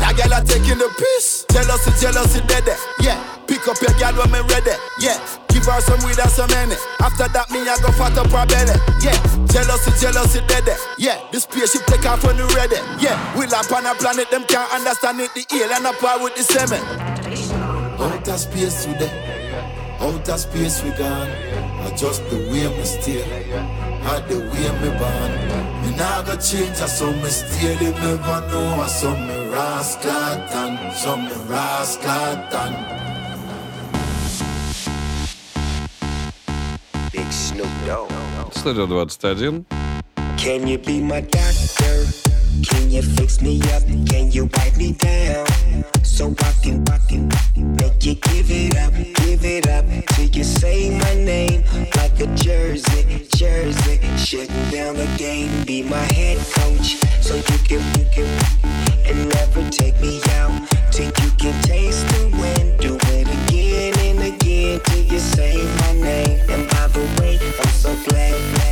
That 0.00 0.16
girl 0.16 0.34
are 0.34 0.44
taking 0.44 0.78
the 0.78 0.88
piss. 0.98 1.44
Jealousy, 1.52 1.92
jealousy, 2.00 2.40
dead. 2.48 2.68
Eh. 2.68 2.76
Yeah. 3.00 3.18
Pick 3.46 3.66
up 3.68 3.78
your 3.80 3.92
girl 4.00 4.24
when 4.24 4.32
me 4.32 4.40
ready. 4.48 4.72
Eh. 4.72 4.78
Yeah. 5.00 5.18
Give 5.52 5.64
her 5.68 5.80
some 5.80 6.00
weed 6.02 6.18
and 6.18 6.32
some 6.32 6.48
money. 6.50 6.76
After 7.00 7.28
that, 7.28 7.50
me 7.52 7.60
I 7.68 7.76
go 7.84 7.92
fat 7.92 8.16
up 8.16 8.32
her 8.32 8.46
belly. 8.48 8.76
Yeah. 9.04 9.16
Jealousy, 9.52 9.92
jealousy, 10.00 10.40
dead. 10.48 10.68
Eh. 10.68 10.78
Yeah. 10.98 11.20
This 11.30 11.44
spaceship 11.44 11.84
take 11.86 12.06
off 12.06 12.24
when 12.24 12.36
you 12.36 12.48
ready. 12.56 12.80
Yeah. 12.98 13.16
We 13.36 13.44
up 13.52 13.70
on 13.72 13.86
a 13.86 13.94
planet, 13.94 14.30
them 14.30 14.44
can't 14.44 14.72
understand 14.72 15.20
it. 15.20 15.30
The 15.34 15.44
alien 15.54 15.86
up 15.86 15.96
par 16.00 16.22
with 16.22 16.34
the 16.36 16.42
semen. 16.42 16.80
Outer 18.00 18.38
space 18.38 18.84
today, 18.84 19.12
outer 20.00 20.38
space 20.38 20.82
we 20.82 20.90
gone. 20.90 21.30
I 21.84 21.90
just 21.96 22.22
the 22.30 22.36
way 22.50 22.68
me 22.76 22.84
stay, 22.84 23.22
I 24.04 24.20
the 24.28 24.38
way 24.38 24.68
me 24.80 24.90
born. 24.98 25.32
Me 25.82 25.96
nah 25.96 26.22
go 26.22 26.36
change, 26.36 26.80
I 26.80 26.86
saw 26.86 27.10
me 27.10 27.28
stay. 27.28 27.74
They 27.76 27.90
never 27.92 28.40
know 28.48 28.80
I 28.80 28.86
saw 28.86 29.14
me 29.16 29.48
rascal 29.50 30.10
and 30.10 30.94
saw 30.94 31.16
me 31.16 31.32
rascal 31.48 32.38
and. 32.62 33.02
Big 37.12 37.32
Snoop 37.32 37.68
Dogg. 37.86 38.10
Studio 38.54 38.86
21. 38.86 39.66
Can 40.36 40.66
you 40.66 40.78
be 40.78 41.00
my 41.00 41.20
doctor? 41.20 42.41
Can 42.60 42.90
you 42.90 43.02
fix 43.02 43.40
me 43.40 43.60
up? 43.72 43.82
Can 44.06 44.30
you 44.30 44.48
wipe 44.54 44.76
me 44.76 44.92
down? 44.92 45.46
So 46.02 46.34
I 46.38 46.52
can, 46.62 46.88
I 46.88 46.98
can 47.08 47.28
make 47.76 48.04
you 48.04 48.14
give 48.14 48.50
it 48.50 48.76
up, 48.76 48.92
give 48.94 49.44
it 49.44 49.66
up 49.68 49.84
till 50.14 50.26
you 50.26 50.44
say 50.44 50.90
my 50.90 51.14
name 51.14 51.64
like 51.96 52.20
a 52.20 52.26
jersey, 52.34 53.26
jersey. 53.34 53.98
Shutting 54.16 54.70
down 54.70 54.96
the 54.96 55.08
game, 55.16 55.64
be 55.64 55.82
my 55.82 56.06
head 56.12 56.38
coach, 56.54 56.96
so 57.20 57.36
you 57.36 57.58
can, 57.66 57.82
you 57.98 58.06
can, 58.12 58.28
and 59.06 59.28
never 59.28 59.68
take 59.70 59.98
me 60.00 60.20
out 60.36 60.52
till 60.92 61.06
you 61.06 61.30
can 61.38 61.60
taste 61.62 62.06
the 62.08 62.30
wind. 62.40 62.78
Do 62.78 62.98
it 63.14 63.28
again 63.48 63.94
and 63.98 64.34
again 64.34 64.80
till 64.84 65.02
you 65.02 65.18
say 65.18 65.56
my 65.80 65.92
name. 65.94 66.38
And 66.50 66.68
by 66.70 66.86
the 66.88 67.20
way, 67.20 67.38
I'm 67.60 67.68
so 67.70 67.96
glad. 68.04 68.71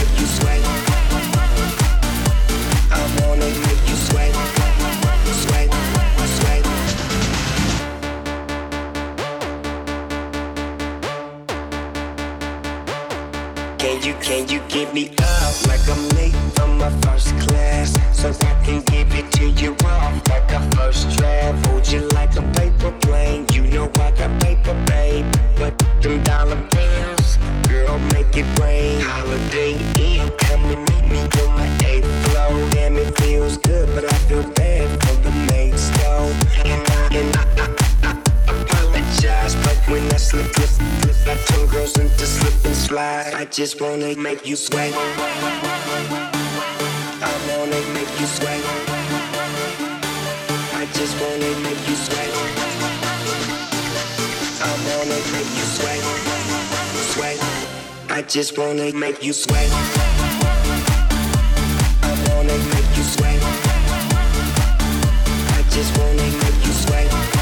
You, 14.03 14.15
can 14.15 14.47
you 14.49 14.59
give 14.67 14.91
me 14.95 15.09
up 15.19 15.67
like 15.67 15.87
I'm 15.87 16.09
late 16.17 16.33
from 16.55 16.79
my 16.79 16.89
first 17.01 17.37
class? 17.39 17.99
So 18.17 18.29
I 18.29 18.53
can 18.65 18.81
give 18.85 19.13
it 19.13 19.31
to 19.33 19.47
you 19.49 19.75
off 19.85 20.27
like 20.27 20.51
a 20.51 20.59
first 20.75 21.15
draft. 21.15 21.67
Hold 21.67 21.87
you 21.87 22.07
like 22.09 22.35
a 22.35 22.41
paper 22.53 22.91
plane. 23.01 23.45
You 23.53 23.61
know 23.67 23.91
I 23.99 24.09
got 24.09 24.41
paper, 24.41 24.73
babe. 24.87 25.25
But 25.55 25.77
them 26.01 26.23
dollar 26.23 26.59
bills, 26.71 27.37
girl, 27.69 27.99
make 28.15 28.35
it 28.35 28.59
rain. 28.59 29.01
Holiday 29.01 29.73
Inn, 29.99 30.31
come 30.39 30.65
and 30.65 30.81
meet 30.89 31.11
me 31.11 31.19
on 31.43 31.49
my 31.55 31.69
eighth 31.85 32.09
floor. 32.25 32.69
Damn, 32.71 32.97
it 32.97 33.15
feels 33.19 33.57
good, 33.57 33.87
but 33.93 34.11
I 34.11 34.17
feel 34.27 34.41
bad 34.53 34.89
for 35.03 35.15
the 35.21 35.31
maid's 35.51 35.91
though. 35.99 36.33
And 36.65 36.87
I, 36.89 37.15
and 37.17 37.37
I, 37.37 37.65
I 37.65 37.90
apologize, 39.11 39.55
but 39.55 39.77
when 39.89 40.03
I 40.11 40.17
slip, 40.17 40.53
slip, 40.53 40.69
slip, 40.69 41.27
I 41.27 41.35
turn 41.45 41.67
girls 41.67 41.97
into 41.97 42.25
slip 42.25 42.65
and 42.65 42.75
slide. 42.75 43.33
I 43.33 43.45
just 43.45 43.81
wanna 43.81 44.15
make 44.15 44.45
you 44.47 44.55
sweat. 44.55 44.93
I 47.23 47.33
wanna 47.49 47.81
make 47.93 48.19
you 48.19 48.27
sweat. 48.27 48.63
I 50.73 50.85
just 50.93 51.19
wanna 51.21 51.59
make 51.59 51.87
you 51.87 51.95
sweat. 51.95 52.31
I 54.61 54.71
wanna 54.87 55.19
make 55.33 55.51
you 55.57 55.65
sweat. 55.75 56.03
Sweat. 57.13 57.39
I 58.09 58.21
just 58.23 58.57
wanna 58.57 58.91
make 58.93 59.23
you 59.23 59.33
sweat. 59.33 59.69
I 62.03 62.13
wanna 62.29 62.57
make 62.73 62.97
you 62.97 63.03
sweat. 63.03 63.41
I 65.57 65.63
just 65.69 65.97
wanna 65.97 66.27
make 66.43 66.65
you 66.65 66.73
sweat. 66.73 67.40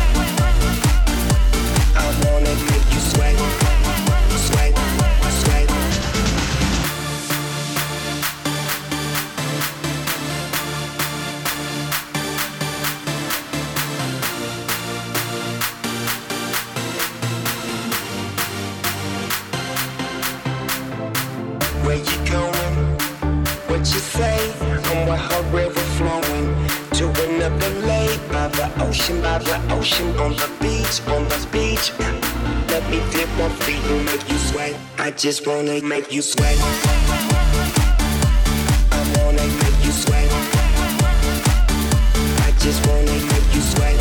What 23.79 23.93
you 23.93 23.99
say? 24.01 24.53
I'm 24.59 25.07
with 25.07 25.21
her 25.31 25.43
river 25.55 25.79
flowing 25.95 26.47
to 26.99 27.05
another 27.29 27.69
lake 27.87 28.19
by 28.29 28.49
the 28.49 28.69
ocean, 28.83 29.21
by 29.21 29.37
the 29.37 29.55
ocean, 29.73 30.07
on 30.17 30.31
the 30.31 30.51
beach, 30.59 30.99
on 31.07 31.23
the 31.29 31.47
beach. 31.49 31.93
Let 32.67 32.83
me 32.91 32.99
dip 33.09 33.29
my 33.37 33.47
feet 33.63 33.81
and 33.89 34.03
make 34.05 34.29
you 34.29 34.37
sweat. 34.37 34.75
I 34.97 35.11
just 35.11 35.47
wanna 35.47 35.81
make 35.81 36.11
you 36.11 36.21
sweat. 36.21 36.57
I 38.91 39.01
wanna 39.15 39.47
make 39.47 39.79
you 39.85 39.93
sweat. 39.93 40.29
I 42.47 42.51
just 42.59 42.85
wanna 42.85 43.17
make 43.31 43.55
you 43.55 43.61
sweat. 43.61 43.95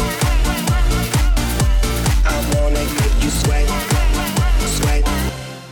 I 2.26 2.36
wanna 2.54 2.82
make 2.98 3.22
you 3.22 3.30
sweat. 3.30 3.68
Sweat. 4.76 5.04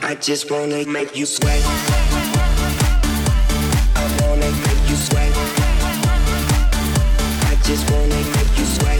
I 0.02 0.14
just 0.14 0.48
wanna 0.48 0.86
make 0.86 1.16
you 1.16 1.26
sweat. 1.26 2.05
just 7.75 7.89
wanna 7.91 8.15
make 8.15 8.57
you 8.57 8.65
sweat. 8.65 8.99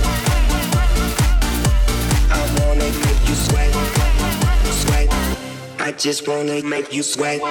I 2.32 2.42
wanna 2.60 2.90
make 3.04 3.22
you 3.28 3.36
sweat. 3.36 3.72
Sweat. 4.82 5.08
I 5.80 5.92
just 5.98 6.28
wanna 6.28 6.62
make 6.64 6.94
you 6.94 7.04
sweat. 7.04 7.42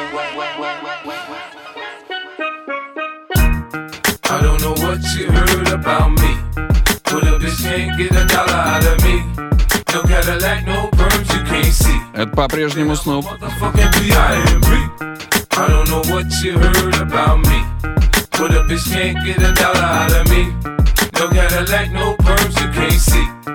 I 4.32 4.40
don't 4.40 4.60
know 4.62 4.74
what 4.84 5.01
you 5.16 5.30
heard 5.30 5.68
about 5.68 6.10
me. 6.12 6.36
But 7.05 7.24
a 7.24 7.38
bitch 7.38 7.62
can't 7.62 7.97
get 7.98 8.12
a 8.12 8.24
dollar 8.26 8.52
out 8.52 8.86
of 8.86 9.02
me. 9.02 9.24
No 9.92 10.02
Cadillac, 10.02 10.66
no 10.66 10.88
perms, 10.92 11.28
you 11.34 11.42
can't 11.44 11.72
see. 11.72 12.01
Это 12.14 12.30
по-прежнему 12.36 12.94
Снуп. 12.94 13.26
Fucking 13.59 13.90
B.I.M.B. 13.98 14.66
I 15.56 15.66
don't 15.66 15.88
know 15.88 16.02
what 16.12 16.26
you 16.42 16.59
heard 16.59 16.94
about 17.01 17.38
me. 17.48 17.64
But 18.38 18.52
a 18.55 18.62
bitch 18.64 18.86
can't 18.92 19.18
get 19.24 19.38
a 19.42 19.52
dollar 19.52 19.82
out 19.82 20.12
of 20.12 20.28
me. 20.30 20.52
No 21.17 21.29
Cadillac, 21.29 21.91
no 21.91 22.15
perms, 22.17 22.59
you 22.61 22.71
can't 22.73 22.91
see. 22.91 23.55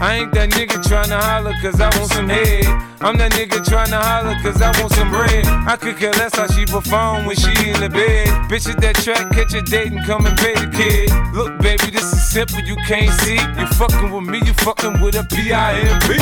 I 0.00 0.18
ain't 0.20 0.32
that 0.34 0.50
nigga 0.50 0.78
tryna 0.82 1.20
holler 1.20 1.54
cause 1.60 1.80
I 1.80 1.90
want 1.98 2.10
some 2.12 2.28
head. 2.28 2.66
I'm 3.00 3.16
that 3.18 3.32
nigga 3.32 3.58
tryna 3.64 4.00
holler 4.00 4.36
cause 4.42 4.60
I 4.62 4.70
want 4.80 4.92
some 4.92 5.10
bread. 5.10 5.46
I 5.66 5.76
could 5.76 5.96
care 5.96 6.12
less 6.12 6.36
how 6.36 6.46
she 6.46 6.66
perform 6.66 7.26
when 7.26 7.36
she 7.36 7.50
in 7.68 7.80
the 7.80 7.90
bed. 7.90 8.28
Bitch 8.50 8.68
at 8.68 8.80
that 8.80 8.96
track, 8.96 9.30
catch 9.32 9.54
a 9.54 9.62
date 9.62 9.92
and 9.92 10.04
come 10.04 10.26
and 10.26 10.36
pay 10.38 10.54
the 10.54 10.70
kid. 10.70 11.10
Look, 11.34 11.58
baby, 11.58 11.90
this 11.90 12.12
is 12.12 12.30
simple, 12.30 12.60
you 12.60 12.76
can't 12.86 13.12
see. 13.20 13.38
You 13.58 13.66
fucking 13.78 14.10
with 14.10 14.24
me, 14.24 14.38
you 14.44 14.54
fucking 14.64 15.00
with 15.00 15.14
a 15.14 15.24
P-I-M-P. 15.24 16.18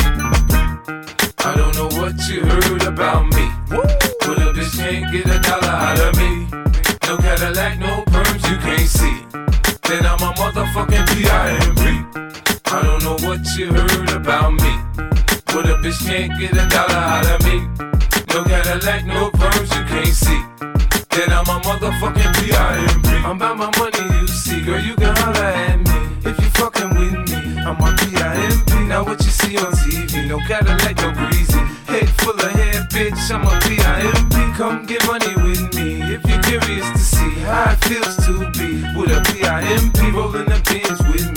I 1.45 1.55
don't 1.55 1.75
know 1.75 1.89
what 2.01 2.17
you 2.27 2.41
heard 2.45 2.83
about 2.83 3.25
me. 3.33 3.51
But 3.69 4.41
a 4.41 4.53
bitch 4.53 4.77
can't 4.77 5.11
get 5.11 5.25
a 5.27 5.39
dollar 5.39 5.67
out 5.67 5.99
of 5.99 6.17
me. 6.17 6.47
No 7.07 7.17
Cadillac, 7.17 7.79
no 7.79 8.03
perms, 8.07 8.43
you 8.49 8.57
can't 8.57 8.89
see. 8.89 9.23
Then 9.87 10.05
I'm 10.05 10.19
a 10.19 10.33
motherfucking 10.33 11.07
P.I.M.P. 11.15 12.46
I 12.69 12.81
don't 12.83 13.03
know 13.03 13.15
what 13.27 13.45
you 13.57 13.71
heard 13.71 14.09
about 14.11 14.51
me. 14.51 14.73
But 15.47 15.69
a 15.71 15.79
bitch 15.79 16.05
can't 16.05 16.37
get 16.37 16.51
a 16.51 16.67
dollar 16.67 16.99
out 16.99 17.25
of 17.25 17.39
me. 17.45 17.65
No 18.33 18.43
Cadillac, 18.43 19.05
no 19.05 19.31
perms, 19.31 19.71
you 19.75 19.83
can't 19.87 20.07
see. 20.07 20.41
Then 21.15 21.31
I'm 21.31 21.47
a 21.47 21.59
motherfucking 21.63 22.33
P.I.M.P. 22.43 23.09
I'm 23.25 23.37
about 23.37 23.57
my 23.57 23.71
money, 23.79 24.19
you 24.19 24.27
see. 24.27 24.61
Girl, 24.61 24.81
you 24.81 24.95
can 24.95 25.15
holler 25.15 25.45
at 25.45 25.77
me. 25.79 26.29
If 26.29 26.39
you 26.41 26.49
fucking 26.59 26.89
with 26.89 27.15
me, 27.31 27.57
I'm 27.61 27.79
a 27.79 27.95
P.I.M.P. 27.95 28.73
Now 28.85 29.03
what 29.05 29.23
you 29.23 29.31
see 29.31 29.57
on 29.57 29.71
TV, 29.71 30.27
no 30.27 30.37
Cadillac, 30.39 30.97
no 30.97 31.11
greasy. 31.13 31.59
Head 31.87 32.09
full 32.19 32.35
of 32.35 32.51
hair, 32.51 32.83
bitch, 32.91 33.31
I'm 33.31 33.47
a 33.47 33.59
P.I.M.P. 33.61 34.57
Come 34.57 34.85
get 34.85 35.05
money 35.07 35.33
with 35.35 35.73
me 35.73 36.01
if 36.13 36.21
you're 36.27 36.43
curious 36.43 36.91
to 36.91 36.99
see 36.99 37.31
how 37.47 37.71
it 37.71 37.77
feels 37.85 38.17
to 38.25 38.51
be 38.51 38.83
with 38.93 39.15
a 39.15 39.23
P.I.M.P. 39.31 40.11
rolling 40.11 40.45
the 40.45 40.61
pins 40.65 40.99
with 41.07 41.31
me. 41.31 41.36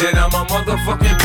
Then 0.00 0.16
I'm 0.16 0.32
a 0.32 0.44
motherfucking. 0.48 1.20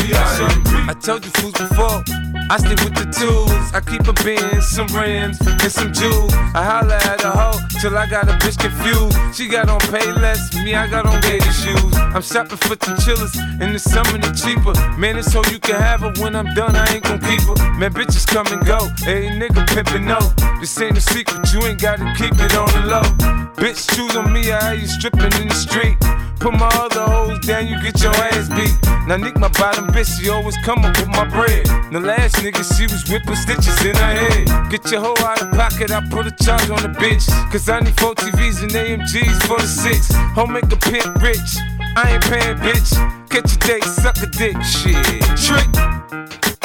I 0.88 0.94
told 1.00 1.24
you 1.24 1.30
fools 1.32 1.54
before. 1.54 2.04
I 2.48 2.58
stick 2.58 2.78
with 2.84 2.94
the 2.94 3.08
tools. 3.08 3.72
I 3.72 3.80
keep 3.80 4.06
a 4.06 4.12
bin, 4.22 4.60
some 4.60 4.86
rims, 4.88 5.40
and 5.40 5.72
some 5.72 5.92
jewels. 5.94 6.32
I 6.54 6.62
holla 6.62 6.94
at 6.94 7.24
a 7.24 7.30
hoe 7.30 7.58
till 7.80 7.96
I 7.96 8.06
got 8.06 8.28
a 8.28 8.32
bitch 8.32 8.58
confused. 8.58 9.16
She 9.34 9.48
got 9.48 9.70
on 9.70 9.80
pay 9.80 10.12
less, 10.12 10.54
me 10.54 10.74
I 10.74 10.86
got 10.88 11.06
on 11.06 11.20
gator 11.22 11.50
shoes. 11.52 11.96
I'm 11.96 12.20
shopping 12.20 12.58
for 12.58 12.76
the 12.76 12.94
chillers, 13.02 13.34
in 13.64 13.72
the 13.72 13.78
summer 13.78 14.18
they 14.18 14.32
cheaper. 14.36 14.74
Man, 14.98 15.16
it's 15.16 15.32
so 15.32 15.42
you 15.50 15.58
can 15.58 15.80
have 15.80 16.00
her 16.00 16.12
when 16.22 16.36
I'm 16.36 16.52
done. 16.54 16.76
I 16.76 16.86
ain't 16.94 17.04
gon' 17.04 17.20
keep 17.20 17.40
her. 17.48 17.56
Man, 17.78 17.94
bitches 17.94 18.26
come 18.26 18.46
and 18.48 18.64
go. 18.66 18.78
Hey, 19.08 19.32
nigga 19.32 19.64
pimpin' 19.72 20.04
no. 20.04 20.20
This 20.60 20.78
ain't 20.80 20.98
a 20.98 21.00
secret, 21.00 21.50
you 21.52 21.62
ain't 21.64 21.80
gotta 21.80 22.12
keep 22.16 22.34
it 22.34 22.54
on 22.54 22.68
the 22.76 22.82
low. 22.86 23.45
Bitch, 23.56 23.88
choose 23.96 24.14
on 24.16 24.34
me, 24.34 24.52
I 24.52 24.62
have 24.62 24.78
you 24.78 24.86
stripping 24.86 25.32
in 25.40 25.48
the 25.48 25.54
street. 25.54 25.96
Put 26.40 26.52
my 26.52 26.68
other 26.76 27.00
hoes 27.00 27.38
down, 27.40 27.66
you 27.66 27.80
get 27.80 28.02
your 28.02 28.12
ass 28.12 28.50
beat. 28.50 28.76
Now 29.08 29.16
Nick, 29.16 29.38
my 29.38 29.48
bottom 29.48 29.86
bitch, 29.88 30.20
she 30.20 30.28
always 30.28 30.56
come 30.58 30.84
up 30.84 30.94
with 30.98 31.08
my 31.08 31.24
bread. 31.24 31.64
The 31.90 32.00
last 32.00 32.36
nigga, 32.36 32.60
she 32.76 32.84
was 32.84 33.08
whipping 33.08 33.34
stitches 33.34 33.80
in 33.80 33.96
her 33.96 34.14
head. 34.14 34.70
Get 34.70 34.90
your 34.90 35.00
hoe 35.00 35.16
out 35.24 35.40
of 35.40 35.50
pocket, 35.52 35.90
I 35.90 36.06
put 36.10 36.26
a 36.26 36.32
charge 36.44 36.68
on 36.68 36.82
the 36.84 36.92
bitch. 37.00 37.24
Cause 37.50 37.66
I 37.70 37.80
need 37.80 37.98
four 37.98 38.14
TVs 38.14 38.60
and 38.60 38.72
AMGs 38.72 39.46
for 39.48 39.56
the 39.56 39.66
six. 39.66 40.12
Home 40.36 40.52
make 40.52 40.70
a 40.70 40.76
pimp 40.76 41.16
rich. 41.22 41.56
I 41.96 42.12
ain't 42.12 42.24
paying, 42.28 42.58
bitch. 42.60 42.92
Catch 43.30 43.56
a 43.56 43.58
date, 43.64 43.84
suck 43.84 44.20
a 44.20 44.26
dick, 44.36 44.60
shit. 44.60 45.00
Trick. 45.40 45.70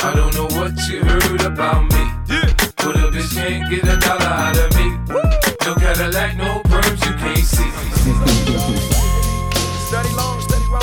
I 0.03 0.11
don't 0.13 0.35
know 0.35 0.51
what 0.59 0.75
you 0.89 0.99
heard 1.05 1.41
about 1.41 1.87
me. 1.87 2.03
Yeah. 2.27 2.51
But 2.83 2.99
a 2.99 3.07
bitch 3.15 3.33
can't 3.33 3.69
get 3.69 3.87
a 3.87 3.95
dollar 3.95 4.27
out 4.27 4.57
of 4.57 4.75
me. 4.75 4.91
No 5.63 5.75
Cadillac, 5.75 6.35
no 6.35 6.70
perms, 6.91 7.05
you 7.05 7.13
can't 7.17 7.37
see. 7.37 7.71
Steady 9.87 10.13
long, 10.15 10.39
steady 10.41 10.65
roll. 10.67 10.81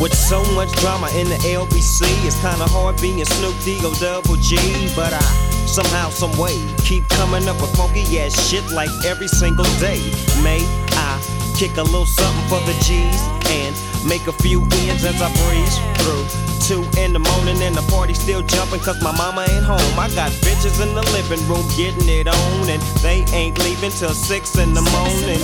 With 0.00 0.14
so 0.14 0.44
much 0.54 0.70
drama 0.80 1.08
in 1.16 1.28
the 1.28 1.38
LBC, 1.44 2.04
it's 2.24 2.36
kinda 2.40 2.66
hard 2.66 3.00
being 3.00 3.24
Snoop 3.24 3.54
D-O 3.64 3.92
double 3.94 4.36
G. 4.36 4.56
But 4.94 5.12
I 5.12 5.20
somehow, 5.66 6.10
some 6.10 6.36
way, 6.38 6.56
keep 6.84 7.08
coming 7.08 7.48
up 7.48 7.60
with 7.60 7.74
funky 7.76 8.20
ass 8.20 8.48
shit 8.48 8.70
like 8.70 8.90
every 9.04 9.28
single 9.28 9.66
day. 9.80 10.00
May 10.42 10.64
I 10.92 11.20
kick 11.58 11.76
a 11.76 11.82
little 11.82 12.06
something 12.06 12.46
for 12.46 12.60
the 12.70 12.76
G's 12.86 13.18
and 13.50 13.74
make 14.06 14.28
a 14.28 14.32
few 14.32 14.62
ends 14.86 15.04
as 15.04 15.20
I 15.20 15.26
breeze 15.42 15.74
through. 15.98 16.22
Two 16.62 16.86
in 17.00 17.12
the 17.12 17.18
morning 17.18 17.60
and 17.62 17.74
the 17.74 17.82
party 17.90 18.14
still 18.14 18.42
jumping 18.42 18.78
cause 18.78 19.02
my 19.02 19.10
mama 19.10 19.44
ain't 19.50 19.64
home. 19.64 19.98
I 19.98 20.06
got 20.14 20.30
bitches 20.46 20.80
in 20.80 20.94
the 20.94 21.02
living 21.10 21.42
room 21.50 21.66
getting 21.74 22.08
it 22.08 22.28
on 22.28 22.68
and 22.70 22.80
they 23.02 23.26
ain't 23.34 23.58
leaving 23.64 23.90
till 23.90 24.14
six 24.14 24.56
in 24.56 24.72
the 24.72 24.82
morning. 24.94 25.42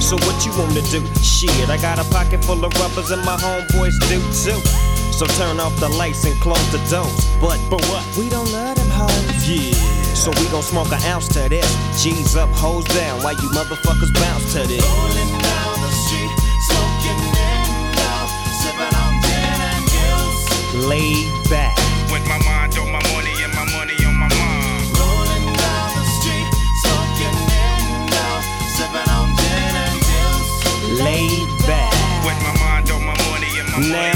So 0.00 0.14
what 0.22 0.38
you 0.46 0.52
wanna 0.56 0.82
do? 0.86 1.02
Shit, 1.18 1.68
I 1.68 1.78
got 1.78 1.98
a 1.98 2.04
pocket 2.14 2.44
full 2.44 2.64
of 2.64 2.72
rubbers 2.78 3.10
and 3.10 3.24
my 3.24 3.36
homeboys 3.36 3.98
do 4.06 4.22
too. 4.30 5.05
So 5.16 5.24
turn 5.24 5.58
off 5.60 5.74
the 5.80 5.88
lights 5.88 6.26
and 6.26 6.38
close 6.42 6.60
the 6.70 6.78
doors. 6.92 7.24
But 7.40 7.56
but 7.70 7.80
what? 7.88 8.04
We 8.18 8.28
don't 8.28 8.52
love 8.52 8.76
them 8.76 8.90
hoes. 8.92 9.48
Yeah. 9.48 9.72
So 10.12 10.28
we 10.36 10.44
gon' 10.52 10.62
smoke 10.62 10.92
an 10.92 11.00
ounce 11.08 11.26
to 11.28 11.48
this. 11.48 11.64
G's 11.96 12.36
up, 12.36 12.50
hoes 12.50 12.84
down. 12.84 13.22
Why 13.24 13.32
you 13.32 13.48
motherfuckers 13.56 14.12
bounce 14.12 14.52
to 14.52 14.68
this. 14.68 14.84
Rolling 14.84 15.32
down 15.40 15.74
the 15.80 15.92
street, 16.04 16.32
smoking 16.68 17.20
in 17.32 17.64
love, 17.96 18.28
sipping 18.60 18.92
on 18.92 19.12
gin 19.24 19.56
and 19.72 19.84
juice. 19.88 20.84
Laid 20.84 21.32
back. 21.48 21.72
With 22.12 22.28
my 22.28 22.36
mind 22.44 22.76
on 22.76 22.92
my 22.92 23.00
money 23.16 23.32
and 23.40 23.52
my 23.56 23.64
money 23.72 23.96
on 24.04 24.20
my 24.20 24.28
mind. 24.28 24.84
Rolling 25.00 25.48
down 25.48 25.88
the 25.96 26.04
street, 26.20 26.48
smoking 26.84 27.36
in 27.56 28.04
love, 28.12 28.44
sipping 28.68 29.08
on 29.16 29.32
gin 29.32 29.80
and 29.80 29.96
juice. 29.96 31.00
Laid 31.00 31.48
back. 31.64 31.96
With 32.20 32.36
my 32.44 32.52
mind 32.60 32.90
on 32.92 33.00
my 33.00 33.16
money 33.32 33.48
and 33.64 33.68
my 33.72 33.80
Now 33.80 34.12
back, 34.12 34.12
I 34.12 34.15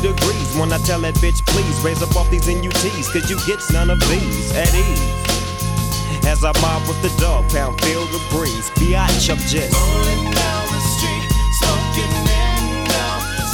degrees 0.00 0.56
when 0.56 0.72
I 0.72 0.78
tell 0.78 1.00
that 1.00 1.14
bitch, 1.16 1.44
please 1.46 1.78
raise 1.80 2.02
up 2.02 2.14
off 2.16 2.30
these 2.30 2.46
NUTs, 2.46 3.12
cause 3.12 3.28
you 3.30 3.38
get 3.46 3.60
none 3.72 3.90
of 3.90 4.00
these 4.08 4.52
at 4.54 4.72
ease. 4.74 6.26
As 6.26 6.44
I 6.44 6.52
mob 6.60 6.86
with 6.88 7.00
the 7.02 7.12
dog 7.20 7.48
pound, 7.50 7.80
feel 7.80 8.04
the 8.06 8.20
breeze. 8.30 8.70
Biatch, 8.76 9.30
I'm 9.30 9.38
just 9.48 9.72
Rolling 9.72 10.24
down 10.30 10.64
the 10.72 10.82
street, 10.94 11.24
smoking 11.60 12.14
in 12.28 12.48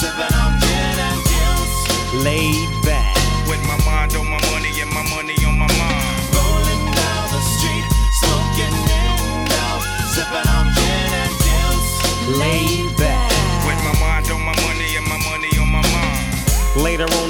sipping 0.01 0.35
on 0.37 0.53
gin 0.61 0.99
and 1.09 1.21
juice. 1.31 2.25
laid 2.25 2.84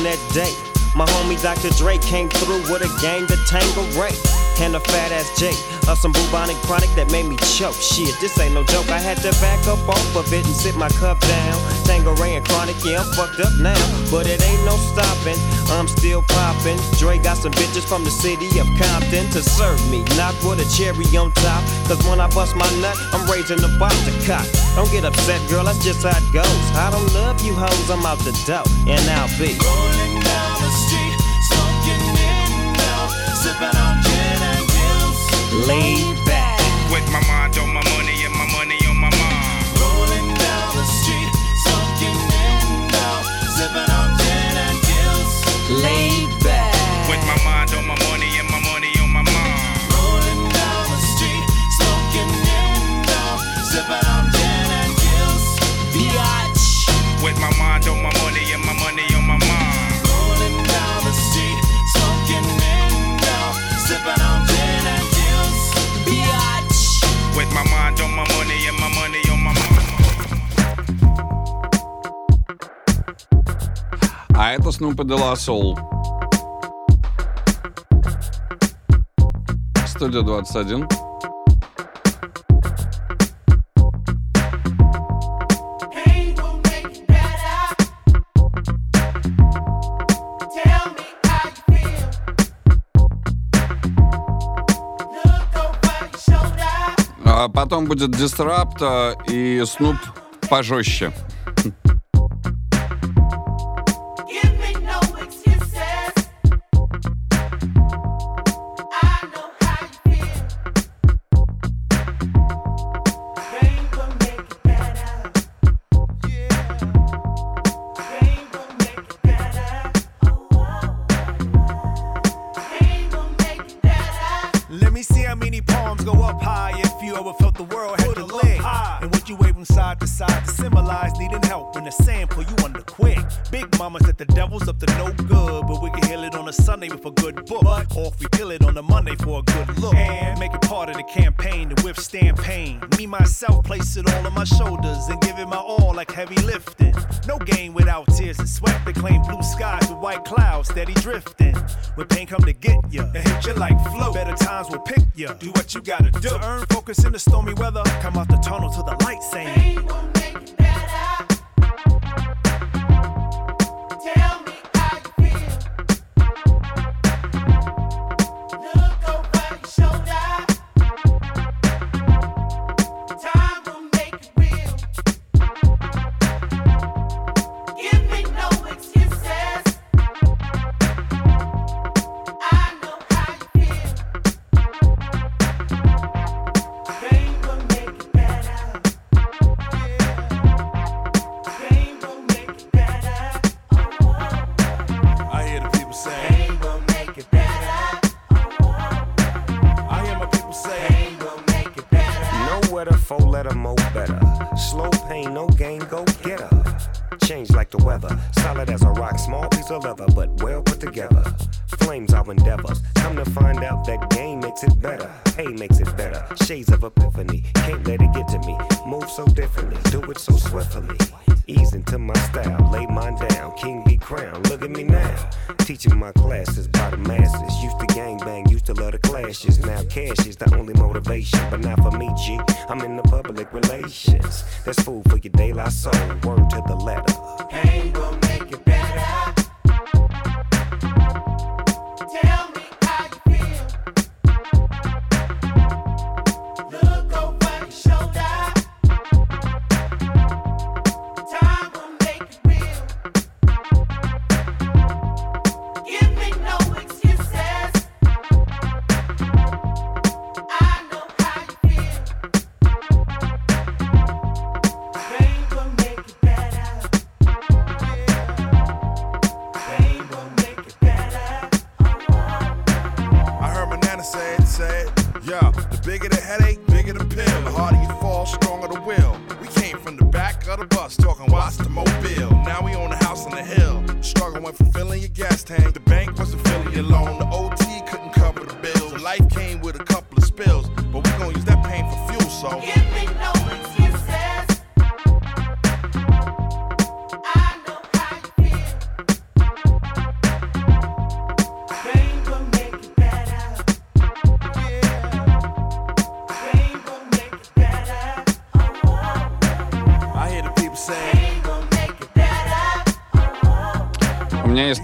that 0.05 0.19
day. 0.35 0.74
My 0.95 1.07
homie 1.07 1.41
Dr. 1.43 1.71
Dre 1.71 1.99
came 1.99 2.29
through 2.29 2.63
with 2.71 2.83
a 2.83 2.91
gang 3.03 3.27
that 3.27 3.43
Tango 3.51 3.83
Ray 3.99 4.15
And 4.63 4.77
a 4.77 4.81
fat 4.81 5.11
ass 5.11 5.31
Jake 5.39 5.59
of 5.89 5.99
some 5.99 6.13
bubonic 6.13 6.57
chronic 6.65 6.89
that 6.97 7.11
made 7.11 7.27
me 7.27 7.37
choke. 7.57 7.75
Shit, 7.75 8.15
this 8.21 8.39
ain't 8.41 8.55
no 8.55 8.65
joke. 8.65 8.89
I 8.89 8.99
had 8.99 9.19
to 9.19 9.33
back 9.41 9.67
up 9.67 9.81
off 9.89 10.17
of 10.17 10.33
it 10.33 10.47
and 10.47 10.55
sit 10.55 10.77
my 10.77 10.89
cup 10.89 11.21
down. 11.21 11.57
Tanqueray 11.85 12.37
and 12.37 12.47
chronic, 12.47 12.77
yeah, 12.85 13.01
I'm 13.01 13.13
fucked 13.13 13.41
up 13.41 13.53
now. 13.61 13.77
But 14.11 14.27
it 14.27 14.41
ain't 14.43 14.65
no 14.65 14.77
stopping, 14.77 15.37
I'm 15.69 15.89
still 15.89 16.23
popping. 16.23 16.79
Dre 16.97 17.19
got 17.19 17.37
some 17.37 17.53
bitches 17.53 17.85
from 17.85 18.05
the 18.05 18.11
city 18.11 18.47
of 18.59 18.67
Compton 18.81 19.29
to 19.31 19.43
serve 19.43 19.81
me. 19.91 20.05
Not 20.17 20.33
with 20.45 20.65
a 20.65 20.69
cherry 20.73 21.05
on 21.17 21.33
top. 21.33 21.63
Cause 21.85 22.01
when 22.09 22.21
I 22.21 22.29
bust 22.33 22.57
my 22.57 22.69
nut, 22.81 22.97
I'm 23.13 23.29
raising 23.29 23.59
the 23.59 23.69
box 23.79 23.95
to 24.09 24.13
cock. 24.27 24.47
Don't 24.77 24.91
get 24.91 25.05
upset, 25.05 25.41
girl, 25.51 25.65
that's 25.65 25.83
just 25.85 26.03
how 26.03 26.17
it 26.17 26.33
goes. 26.33 26.65
I 26.79 26.91
don't 26.91 27.13
love 27.13 27.43
you 27.45 27.55
hoes, 27.55 27.91
I'm 27.91 28.07
out 28.07 28.19
the 28.21 28.33
dough. 28.47 28.65
And 28.89 29.05
I'll 29.11 29.29
be 29.39 29.53
rolling 29.61 30.23
down. 30.23 30.54
laid 35.67 36.17
back. 36.25 36.61
With 36.91 37.07
my 37.13 37.23
mind 37.27 37.59
on 37.59 37.74
а 74.45 74.53
это 74.53 74.69
Snoop 74.69 75.03
и 75.03 75.07
Dela 75.07 75.33
Soul. 75.37 75.75
Студия 79.87 80.21
21. 80.21 80.87
А 97.25 97.49
потом 97.49 97.87
будет 97.87 98.11
Disrupt 98.11 98.83
э, 98.83 99.15
и 99.33 99.61
Snoop 99.61 99.97
пожестче. 100.51 101.15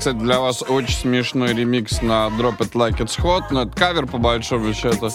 кстати, 0.01 0.17
для 0.17 0.41
вас 0.41 0.65
очень 0.67 0.95
смешной 0.95 1.53
ремикс 1.53 2.01
на 2.01 2.29
Drop 2.29 2.57
It 2.61 2.73
Like 2.73 3.01
It's 3.01 3.21
Hot, 3.23 3.43
но 3.51 3.65
это 3.65 3.73
кавер 3.73 4.07
по 4.07 4.17
большому 4.17 4.73
счету. 4.73 5.11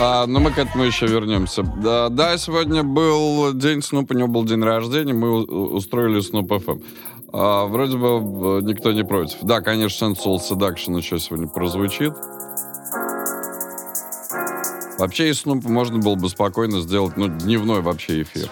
А, 0.00 0.26
но 0.26 0.40
мы 0.40 0.50
к 0.50 0.58
этому 0.58 0.82
еще 0.82 1.06
вернемся. 1.06 1.62
Да, 1.62 2.08
да, 2.08 2.36
сегодня 2.36 2.82
был 2.82 3.52
день 3.52 3.82
Снупа, 3.82 4.12
у 4.12 4.16
него 4.16 4.26
был 4.26 4.44
день 4.44 4.60
рождения, 4.60 5.14
мы 5.14 5.44
устроили 5.44 6.18
Снуп 6.18 6.52
ФМ. 6.52 6.80
А, 7.32 7.66
вроде 7.66 7.96
бы 7.96 8.08
э, 8.08 8.62
никто 8.62 8.90
не 8.90 9.04
против. 9.04 9.38
Да, 9.42 9.60
конечно, 9.60 10.06
Soul 10.06 10.38
Seduction 10.38 10.96
еще 10.96 11.20
сегодня 11.20 11.46
прозвучит. 11.46 12.12
Вообще 14.98 15.30
из 15.30 15.42
Снупа 15.42 15.68
можно 15.68 15.98
было 15.98 16.16
бы 16.16 16.28
спокойно 16.28 16.80
сделать 16.80 17.16
ну, 17.16 17.28
дневной 17.28 17.82
вообще 17.82 18.22
эфир. 18.22 18.50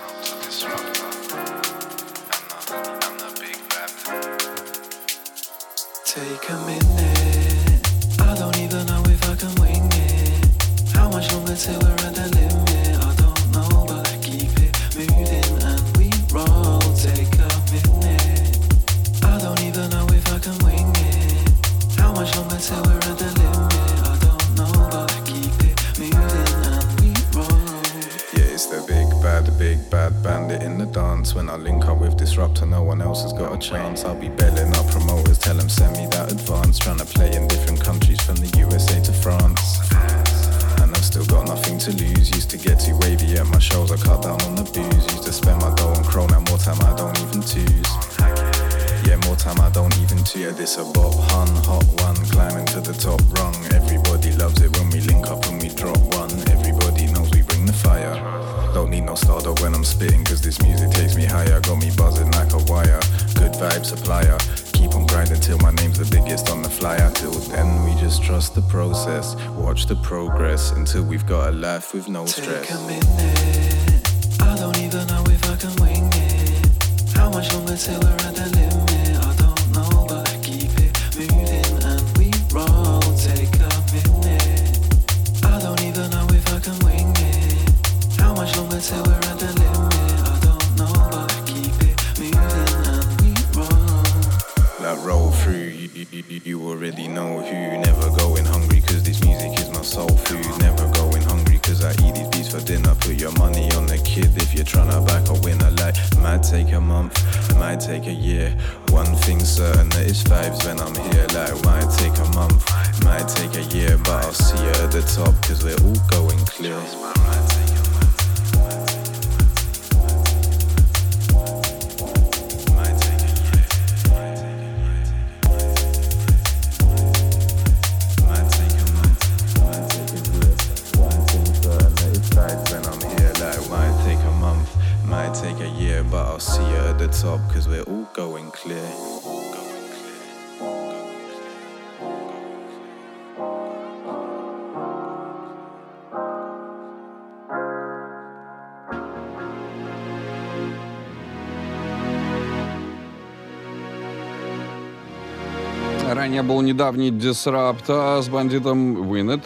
не 156.35 156.43
был 156.43 156.63
недавний 156.63 157.11
дисрапта 157.11 158.21
с 158.21 158.29
бандитом 158.29 159.09
Винет. 159.09 159.45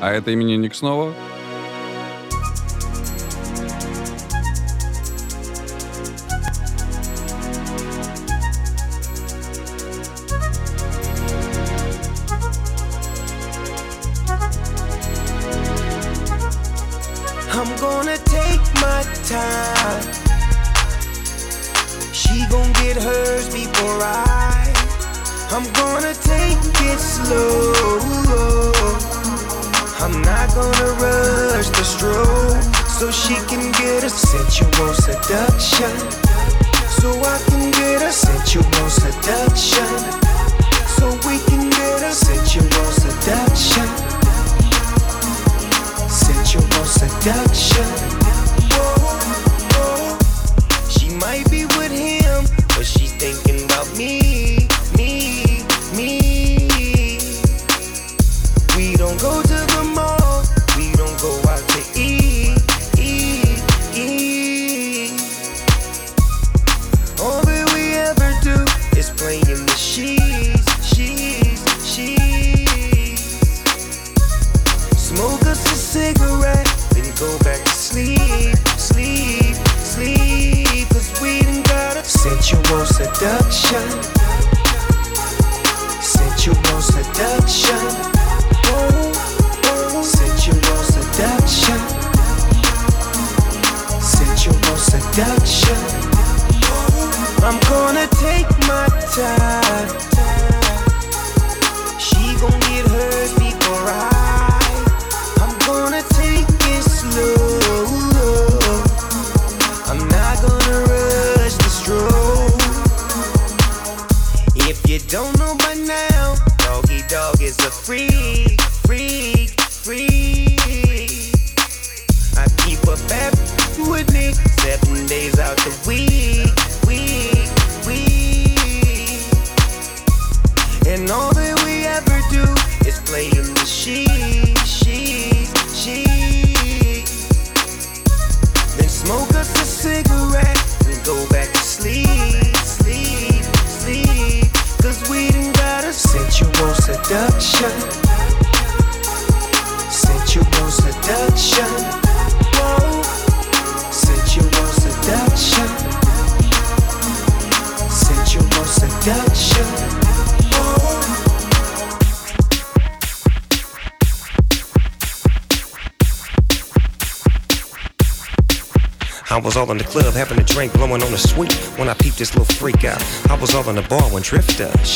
А 0.00 0.10
это 0.10 0.32
имени 0.32 0.54
именинник 0.54 0.74
снова. 0.74 1.12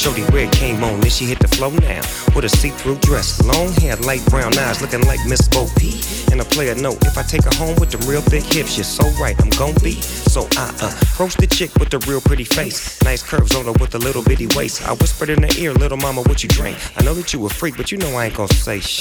Shorty 0.02 0.24
Red 0.32 0.50
came 0.50 0.82
on, 0.82 0.98
then 0.98 1.10
she 1.10 1.26
hit 1.26 1.38
the 1.38 1.46
flow 1.46 1.70
now. 1.70 2.02
With 2.34 2.44
a 2.44 2.48
see-through 2.48 2.96
dress, 3.06 3.40
long 3.44 3.70
hair, 3.74 3.94
light 3.98 4.24
brown 4.26 4.58
eyes, 4.58 4.82
looking 4.82 5.06
like 5.06 5.20
Miss 5.28 5.46
Bo 5.46 5.68
P. 5.78 6.02
And 6.32 6.40
a 6.40 6.44
player 6.44 6.74
note, 6.74 6.98
if 7.06 7.16
I 7.16 7.22
take 7.22 7.44
her 7.44 7.54
home 7.54 7.76
with 7.78 7.92
the 7.92 7.98
real 8.10 8.22
big 8.28 8.42
hips, 8.42 8.76
you're 8.76 8.82
so 8.82 9.06
right, 9.22 9.40
I'm 9.40 9.50
gon' 9.50 9.76
be. 9.80 10.02
So 10.02 10.48
I 10.58 10.74
uh, 10.82 10.90
approach 11.02 11.36
the 11.36 11.46
chick 11.46 11.70
with 11.78 11.90
the 11.90 12.00
real 12.10 12.20
pretty 12.20 12.42
face. 12.42 13.00
Nice 13.04 13.22
curves 13.22 13.54
on 13.54 13.66
her 13.66 13.72
with 13.78 13.94
a 13.94 13.98
little 13.98 14.24
bitty 14.24 14.48
waist. 14.56 14.82
I 14.82 14.94
whispered 14.94 15.30
in 15.30 15.40
her 15.44 15.54
ear, 15.56 15.72
little 15.72 15.98
mama, 15.98 16.22
what 16.22 16.42
you 16.42 16.48
drink? 16.48 16.76
I 16.98 17.04
know 17.04 17.14
that 17.14 17.32
you 17.32 17.46
a 17.46 17.48
freak, 17.48 17.76
but 17.76 17.92
you 17.92 17.98
know 17.98 18.10
I 18.16 18.24
ain't 18.24 18.34
gon' 18.34 18.48
say 18.48 18.80
shh. 18.80 18.98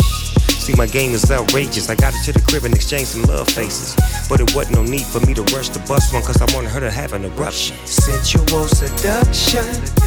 See, 0.61 0.75
my 0.75 0.85
game 0.85 1.13
is 1.13 1.31
outrageous. 1.31 1.89
I 1.89 1.95
got 1.95 2.13
her 2.13 2.23
to 2.25 2.31
the 2.33 2.45
crib 2.45 2.65
and 2.65 2.75
exchanged 2.75 3.07
some 3.07 3.23
love 3.23 3.49
faces. 3.49 3.97
But 4.29 4.39
it 4.39 4.53
wasn't 4.53 4.75
no 4.75 4.83
need 4.83 5.07
for 5.07 5.19
me 5.25 5.33
to 5.33 5.41
rush 5.49 5.69
the 5.69 5.79
bus 5.89 6.13
one, 6.13 6.21
cause 6.21 6.39
I 6.39 6.45
wanted 6.53 6.69
her 6.69 6.79
to 6.79 6.91
have 6.91 7.13
an 7.13 7.25
eruption. 7.25 7.75
Sensual 7.87 8.67
seduction. 8.67 10.00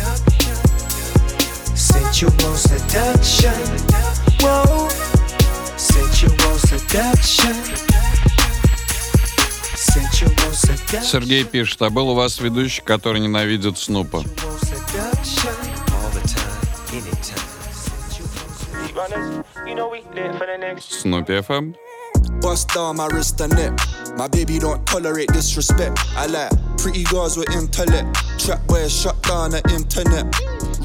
Sensual 2.15 2.55
seduction. 2.55 3.51
Whoa. 4.39 4.89
Sensual 5.77 6.59
seduction. 6.59 7.57
Sensual 9.75 10.53
seduction. 10.53 11.03
Сергей 11.03 11.43
пишет, 11.43 11.83
а 11.83 11.91
был 11.91 12.11
у 12.11 12.15
вас 12.15 12.39
ведущий, 12.39 12.83
который 12.83 13.19
ненавидит 13.19 13.79
Снупа? 13.79 14.23
You. 19.67 20.79
Снупи 20.79 21.41
ФМ. 21.41 21.75
Bust 22.41 22.69
down 22.69 22.97
my 22.97 23.09
wrist 23.09 23.41
and 23.41 23.53
neck. 23.57 23.73
My 24.17 24.29
baby 24.29 24.61
don't 24.61 24.87
tolerate 24.87 25.33
disrespect. 25.33 25.99
I 26.17 26.27
like 26.27 26.53
pretty 26.79 27.03
girls 27.03 27.37
with 27.37 27.51
intellect. 27.51 28.07
Trap 28.39 28.65
boys 28.69 28.93
shut 28.93 29.21
down 29.23 29.51
the 29.51 29.63
internet. 29.75 30.27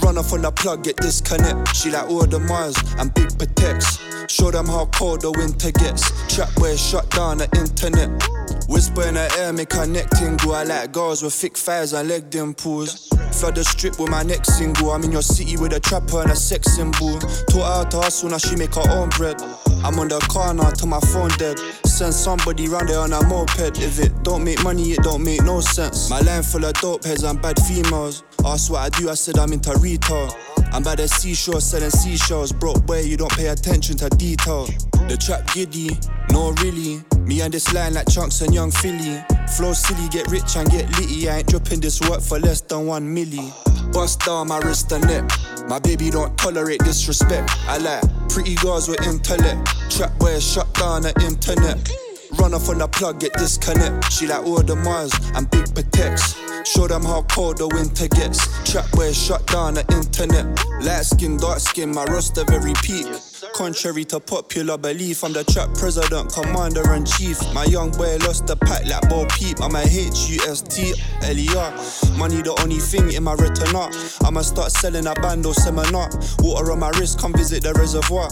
Run 0.02 0.18
off 0.18 0.34
on 0.34 0.42
the 0.42 0.52
plug, 0.52 0.84
get 0.84 0.98
disconnect. 0.98 1.76
She 1.76 1.92
like 1.92 2.10
all 2.10 2.26
the 2.26 2.40
Mars 2.40 2.76
and 2.98 3.14
big 3.14 3.38
protects. 3.38 4.00
Show 4.28 4.52
them 4.52 4.68
how 4.68 4.86
cold 4.88 5.22
the 5.22 5.32
winter 5.32 5.72
gets. 5.72 6.10
Trap 6.34 6.54
boys 6.56 6.80
shut 6.80 7.10
down 7.12 7.40
the 7.40 7.50
internet. 7.58 8.39
Whisper 8.70 9.08
in 9.08 9.16
the 9.16 9.36
air, 9.40 9.52
make 9.52 9.74
her 9.74 9.88
neck 9.88 10.12
tingle. 10.12 10.54
I 10.54 10.64
like 10.64 10.92
girls 10.92 11.24
with 11.24 11.34
thick 11.34 11.58
thighs 11.58 11.94
and 11.94 12.08
leg 12.08 12.30
dimples. 12.30 13.10
Flood 13.34 13.56
the 13.56 13.64
strip 13.64 14.00
with 14.00 14.12
my 14.12 14.22
next 14.22 14.60
single. 14.60 14.92
I'm 14.92 15.04
in 15.04 15.12
your 15.12 15.24
city 15.24 15.58
with 15.58 15.74
a 15.74 15.80
trapper 15.80 16.22
and 16.22 16.30
a 16.30 16.36
sex 16.36 16.76
symbol. 16.76 17.18
Taught 17.50 17.66
her 17.66 17.90
to 17.90 17.98
hustle, 17.98 18.30
now 18.30 18.38
she 18.38 18.56
make 18.56 18.76
her 18.76 18.88
own 18.92 19.10
bread. 19.10 19.42
I'm 19.84 19.98
on 19.98 20.08
the 20.08 20.20
car 20.30 20.54
now 20.54 20.70
till 20.70 20.88
my 20.88 21.00
phone 21.00 21.30
dead. 21.40 21.58
Send 21.84 22.14
somebody 22.14 22.70
round 22.70 22.90
there 22.90 23.00
on 23.00 23.12
a 23.12 23.26
moped. 23.26 23.82
If 23.82 24.00
it 24.00 24.22
don't 24.22 24.44
make 24.44 24.64
money, 24.64 24.92
it 24.92 25.02
don't 25.02 25.24
make 25.24 25.42
no 25.42 25.62
sense. 25.62 26.08
My 26.12 26.20
line 26.20 26.44
full 26.44 26.64
of 26.64 26.74
dope 26.76 27.04
heads 27.04 27.24
and 27.24 27.42
bad 27.42 27.60
females. 27.64 28.24
Ask 28.46 28.72
what 28.72 28.82
I 28.82 28.90
do, 28.90 29.10
I 29.10 29.16
said 29.16 29.40
I'm 29.40 29.52
into 29.52 29.76
retail. 29.80 30.30
I'm 30.72 30.84
by 30.84 30.94
the 30.94 31.08
seashore 31.08 31.60
selling 31.60 31.90
seashells. 31.90 32.52
Broke 32.52 32.86
boy, 32.86 33.02
you 33.02 33.18
don't 33.18 33.32
pay 33.32 33.48
attention 33.48 33.98
to 33.98 34.10
detail. 34.10 34.68
The 35.10 35.18
trap 35.18 35.52
giddy, 35.56 35.98
no 36.30 36.52
really. 36.62 37.02
Me 37.26 37.42
and 37.42 37.52
this 37.52 37.74
line 37.74 37.96
like 37.96 38.08
chunks 38.08 38.42
and 38.42 38.54
young 38.54 38.70
Philly. 38.70 39.18
Flow 39.58 39.74
silly, 39.74 40.08
get 40.10 40.30
rich 40.30 40.56
and 40.56 40.70
get 40.70 40.88
litty. 41.00 41.28
I 41.28 41.40
ain't 41.40 41.48
dropping 41.48 41.80
this 41.80 42.00
work 42.02 42.22
for 42.22 42.38
less 42.38 42.62
than 42.62 42.86
one 42.86 43.08
milli. 43.16 43.52
Bust 43.92 44.20
down 44.20 44.50
my 44.50 44.60
wrist 44.60 44.92
and 44.92 45.04
neck. 45.08 45.28
My 45.68 45.80
baby 45.80 46.12
don't 46.12 46.38
tolerate 46.38 46.82
disrespect. 46.82 47.50
I 47.68 47.80
like 47.80 48.04
pretty 48.30 48.54
girls 48.62 48.88
with 48.88 49.02
intellect. 49.02 49.68
Trap 49.90 50.16
boys 50.20 50.46
shut 50.46 50.72
down 50.76 51.02
the 51.02 51.14
internet. 51.26 51.90
Run 52.38 52.54
off 52.54 52.70
on 52.70 52.78
the 52.78 52.88
plug, 52.88 53.20
get 53.20 53.34
disconnect. 53.34 54.12
She 54.12 54.28
like 54.28 54.46
all 54.46 54.62
the 54.62 54.76
Mars 54.76 55.12
and 55.34 55.50
big 55.50 55.74
protects. 55.74 56.38
Show 56.70 56.88
them 56.88 57.04
how 57.04 57.24
cold 57.24 57.58
the 57.58 57.68
winter 57.68 58.08
gets. 58.10 58.46
Trap 58.72 58.86
boys 58.92 59.18
shut 59.18 59.48
down 59.48 59.74
the 59.74 59.86
internet. 59.90 60.46
Light 60.86 61.06
skin, 61.06 61.38
dark 61.38 61.60
skin, 61.60 61.92
my 61.92 62.06
roster 62.06 62.46
very 62.46 62.74
peak. 62.84 63.08
Contrary 63.54 64.06
to 64.06 64.20
popular 64.20 64.78
belief, 64.78 65.24
I'm 65.24 65.34
the 65.34 65.44
trap 65.44 65.74
president, 65.76 66.32
commander 66.34 66.94
in 66.94 67.06
chief. 67.06 67.38
My 67.54 67.66
young 67.66 67.92
boy 67.92 68.18
lost 68.20 68.48
the 68.48 68.56
pack 68.56 68.86
like 68.86 69.08
Bo 69.10 69.26
Peep. 69.28 69.62
I'm 69.62 69.76
a 69.76 69.82
H-U-S-T-L-E-R. 69.82 71.72
Money 72.18 72.42
the 72.42 72.56
only 72.62 72.80
thing 72.80 73.12
in 73.12 73.24
my 73.24 73.34
retina. 73.34 73.90
I'ma 74.26 74.42
start 74.42 74.72
selling 74.72 75.08
a 75.08 75.14
bando 75.16 75.52
seminar. 75.52 76.10
Water 76.40 76.72
on 76.72 76.80
my 76.80 76.90
wrist, 76.92 77.20
come 77.20 77.34
visit 77.34 77.64
the 77.64 77.74
reservoir. 77.74 78.30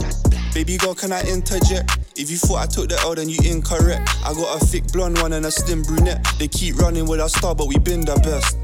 Baby 0.54 0.78
girl, 0.78 0.96
can 0.96 1.12
I 1.12 1.22
interject? 1.24 2.00
If 2.16 2.32
you 2.32 2.38
thought 2.38 2.64
I 2.64 2.66
took 2.66 2.90
the 2.90 2.98
L, 3.02 3.16
then 3.16 3.30
you 3.30 3.38
incorrect. 3.44 4.10
I 4.26 4.34
got 4.34 4.62
a 4.62 4.66
thick 4.66 4.88
blonde 4.94 5.20
one 5.20 5.34
and 5.34 5.46
a 5.46 5.52
slim 5.52 5.84
brunette. 5.84 6.26
They 6.40 6.48
keep 6.48 6.78
running 6.78 7.06
with 7.08 7.20
our 7.20 7.30
star, 7.30 7.54
but 7.54 7.68
we 7.68 7.78
been 7.78 8.02
the 8.02 8.16
best. 8.24 8.58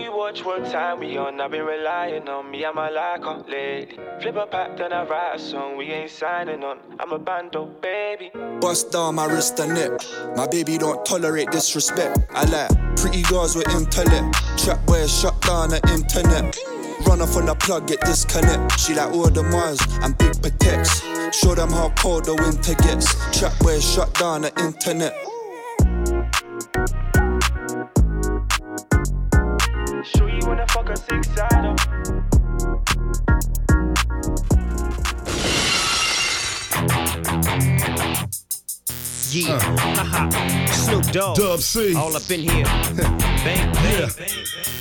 You 0.00 0.16
watch 0.16 0.42
what 0.46 0.64
time 0.70 1.00
we 1.00 1.18
on. 1.18 1.38
I've 1.42 1.50
been 1.50 1.66
relying 1.66 2.26
on 2.26 2.50
me 2.50 2.64
and 2.64 2.74
my 2.74 2.88
like 2.88 3.26
on 3.26 3.44
lately. 3.46 3.98
Flip 4.22 4.34
a 4.34 4.46
pack, 4.46 4.78
then 4.78 4.94
I 4.94 5.04
write 5.04 5.34
a 5.36 5.38
song. 5.38 5.76
We 5.76 5.92
ain't 5.92 6.10
signing 6.10 6.64
on. 6.64 6.78
I'm 6.98 7.12
a 7.12 7.18
bando, 7.18 7.66
baby. 7.66 8.30
Bust 8.62 8.92
down 8.92 9.16
my 9.16 9.26
wrist 9.26 9.58
and 9.60 9.74
neck. 9.74 10.00
My 10.36 10.46
baby 10.46 10.78
don't 10.78 11.04
tolerate 11.04 11.50
disrespect. 11.50 12.18
I 12.30 12.44
like 12.44 12.96
pretty 12.96 13.22
girls 13.24 13.54
with 13.54 13.68
intellect. 13.68 14.34
Trap 14.56 14.88
where 14.88 15.06
shut 15.06 15.38
down 15.42 15.68
the 15.68 15.80
internet. 15.92 16.56
Run 17.06 17.20
off 17.20 17.36
on 17.36 17.44
the 17.44 17.54
plug, 17.54 17.86
get 17.86 18.00
disconnect. 18.00 18.80
She 18.80 18.94
like 18.94 19.12
all 19.12 19.28
the 19.28 19.42
Mars 19.42 19.80
and 20.00 20.16
big 20.16 20.40
protects. 20.40 21.02
Show 21.36 21.54
them 21.54 21.70
how 21.70 21.90
cold 21.98 22.24
the 22.24 22.34
winter 22.34 22.74
gets. 22.82 23.12
Trap 23.38 23.52
boys 23.58 23.84
shut 23.84 24.14
down 24.14 24.42
the 24.42 24.52
internet. 24.64 25.12
Fuck 30.70 30.88
a 30.88 30.96
six 30.96 31.28
sider. 31.28 31.74
Yeah, 39.32 39.60
haha. 39.60 40.66
Snoop 40.66 41.04
Dogg. 41.12 41.36
Dub 41.36 41.60
C. 41.60 41.94
All 41.94 42.16
up 42.16 42.30
in 42.30 42.40
here. 42.40 42.64
bang, 43.44 43.72
bang. 43.72 44.10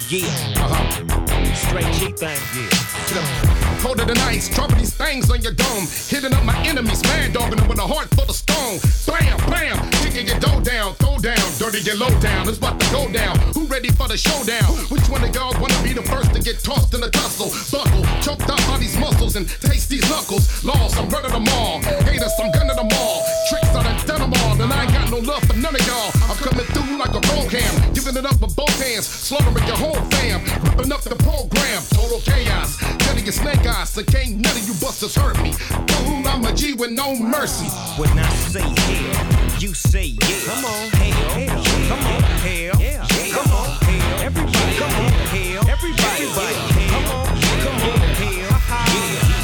Yeah. 0.10 0.26
Uh-huh. 0.58 1.29
Straight 1.68 1.92
G 1.94 2.12
thing. 2.12 2.40
Yeah. 2.56 3.60
Colder 3.82 4.06
than 4.06 4.18
ice, 4.20 4.50
dropping 4.50 4.78
these 4.78 4.94
things 4.94 5.30
on 5.32 5.42
your 5.42 5.54
dome. 5.54 5.88
Hitting 6.08 6.34
up 6.34 6.44
my 6.44 6.58
enemies, 6.68 7.02
mad 7.04 7.34
dogging 7.34 7.58
them 7.58 7.68
with 7.68 7.80
a 7.80 7.88
heart 7.88 8.08
full 8.16 8.28
of 8.28 8.36
stone. 8.36 8.80
Bam, 9.08 9.38
bam, 9.50 9.76
kicking 10.04 10.28
your 10.28 10.40
dough 10.40 10.60
down, 10.60 10.96
throw 10.96 11.18
down, 11.18 11.40
dirty 11.58 11.80
your 11.82 11.96
low 11.96 12.12
down. 12.20 12.48
It's 12.48 12.58
about 12.58 12.80
to 12.80 12.88
go 12.92 13.12
down. 13.12 13.40
Who 13.56 13.66
ready 13.68 13.90
for 13.90 14.08
the 14.08 14.18
showdown? 14.18 14.68
Which 14.92 15.08
one 15.08 15.24
of 15.24 15.34
y'all 15.34 15.56
wanna 15.62 15.80
be 15.84 15.94
the 15.94 16.04
first 16.04 16.34
to 16.34 16.42
get 16.42 16.60
tossed 16.60 16.94
in 16.94 17.02
the 17.02 17.10
tussle? 17.10 17.52
Buckle, 17.72 18.04
choked 18.22 18.50
up 18.50 18.60
by 18.68 18.78
these 18.78 18.98
muscles 19.00 19.36
and 19.36 19.48
taste 19.48 19.90
these 19.90 20.08
knuckles. 20.10 20.64
Lost, 20.64 20.98
I'm 20.98 21.08
running 21.10 21.32
them 21.32 21.48
all. 21.56 21.80
Haters, 22.04 22.36
I'm 22.40 22.52
gunning 22.52 22.76
them 22.76 22.90
all. 23.00 23.24
Tricks, 23.48 23.72
I 23.76 23.84
done 24.06 24.22
them 24.22 24.34
all. 24.44 24.62
And 24.62 24.74
I 24.74 24.84
ain't 24.84 24.92
got 24.92 25.10
no 25.10 25.20
love 25.20 25.44
for 25.46 25.56
none 25.56 25.76
of 25.76 25.88
y'all. 25.88 26.12
I'm 26.28 26.36
coming 26.36 26.66
through 26.76 27.00
like 27.00 27.16
a 27.16 27.22
roll 27.32 27.48
cam, 27.48 27.94
giving 27.94 28.18
it 28.18 28.26
up 28.26 28.42
with 28.42 28.56
both 28.56 28.76
hands, 28.76 29.08
slaughtering 29.08 29.66
your 29.66 29.78
whole 29.78 30.02
fam, 30.12 30.44
ripping 30.68 30.92
up 30.92 31.02
the 31.02 31.16
program. 31.16 31.49
Total 31.50 32.20
chaos, 32.22 32.78
telling 33.00 33.24
your 33.24 33.34
snake 33.34 33.66
eyes, 33.66 33.90
so 33.90 34.04
can't 34.04 34.38
none 34.38 34.56
of 34.56 34.68
you 34.68 34.74
busters 34.76 35.16
hurt 35.16 35.42
me. 35.42 35.52
Fool, 35.54 36.28
I'm 36.28 36.44
a 36.46 36.54
G 36.54 36.74
with 36.74 36.92
no 36.92 37.16
mercy. 37.16 37.68
When 38.00 38.10
I 38.18 38.30
say 38.30 38.62
hell, 38.62 39.60
you 39.60 39.74
say 39.74 40.06
yeah. 40.06 40.40
Come 40.46 40.66
on, 40.66 40.90
hell, 40.90 41.30
hell. 41.38 41.64
come 41.90 42.06
on, 42.06 42.22
hell, 42.46 42.82
yeah. 42.82 43.06
come 43.34 43.52
on, 43.52 43.70
hell, 43.82 44.20
everybody, 44.20 44.78
come 44.78 44.94
on, 44.94 45.12
hell, 45.34 45.70
everybody, 45.70 46.24
everybody. 46.24 46.56
come 46.90 47.06
on, 47.18 47.28
come 47.64 47.80
on, 47.90 48.00
hell, 48.20 48.50
yeah. 48.94 49.40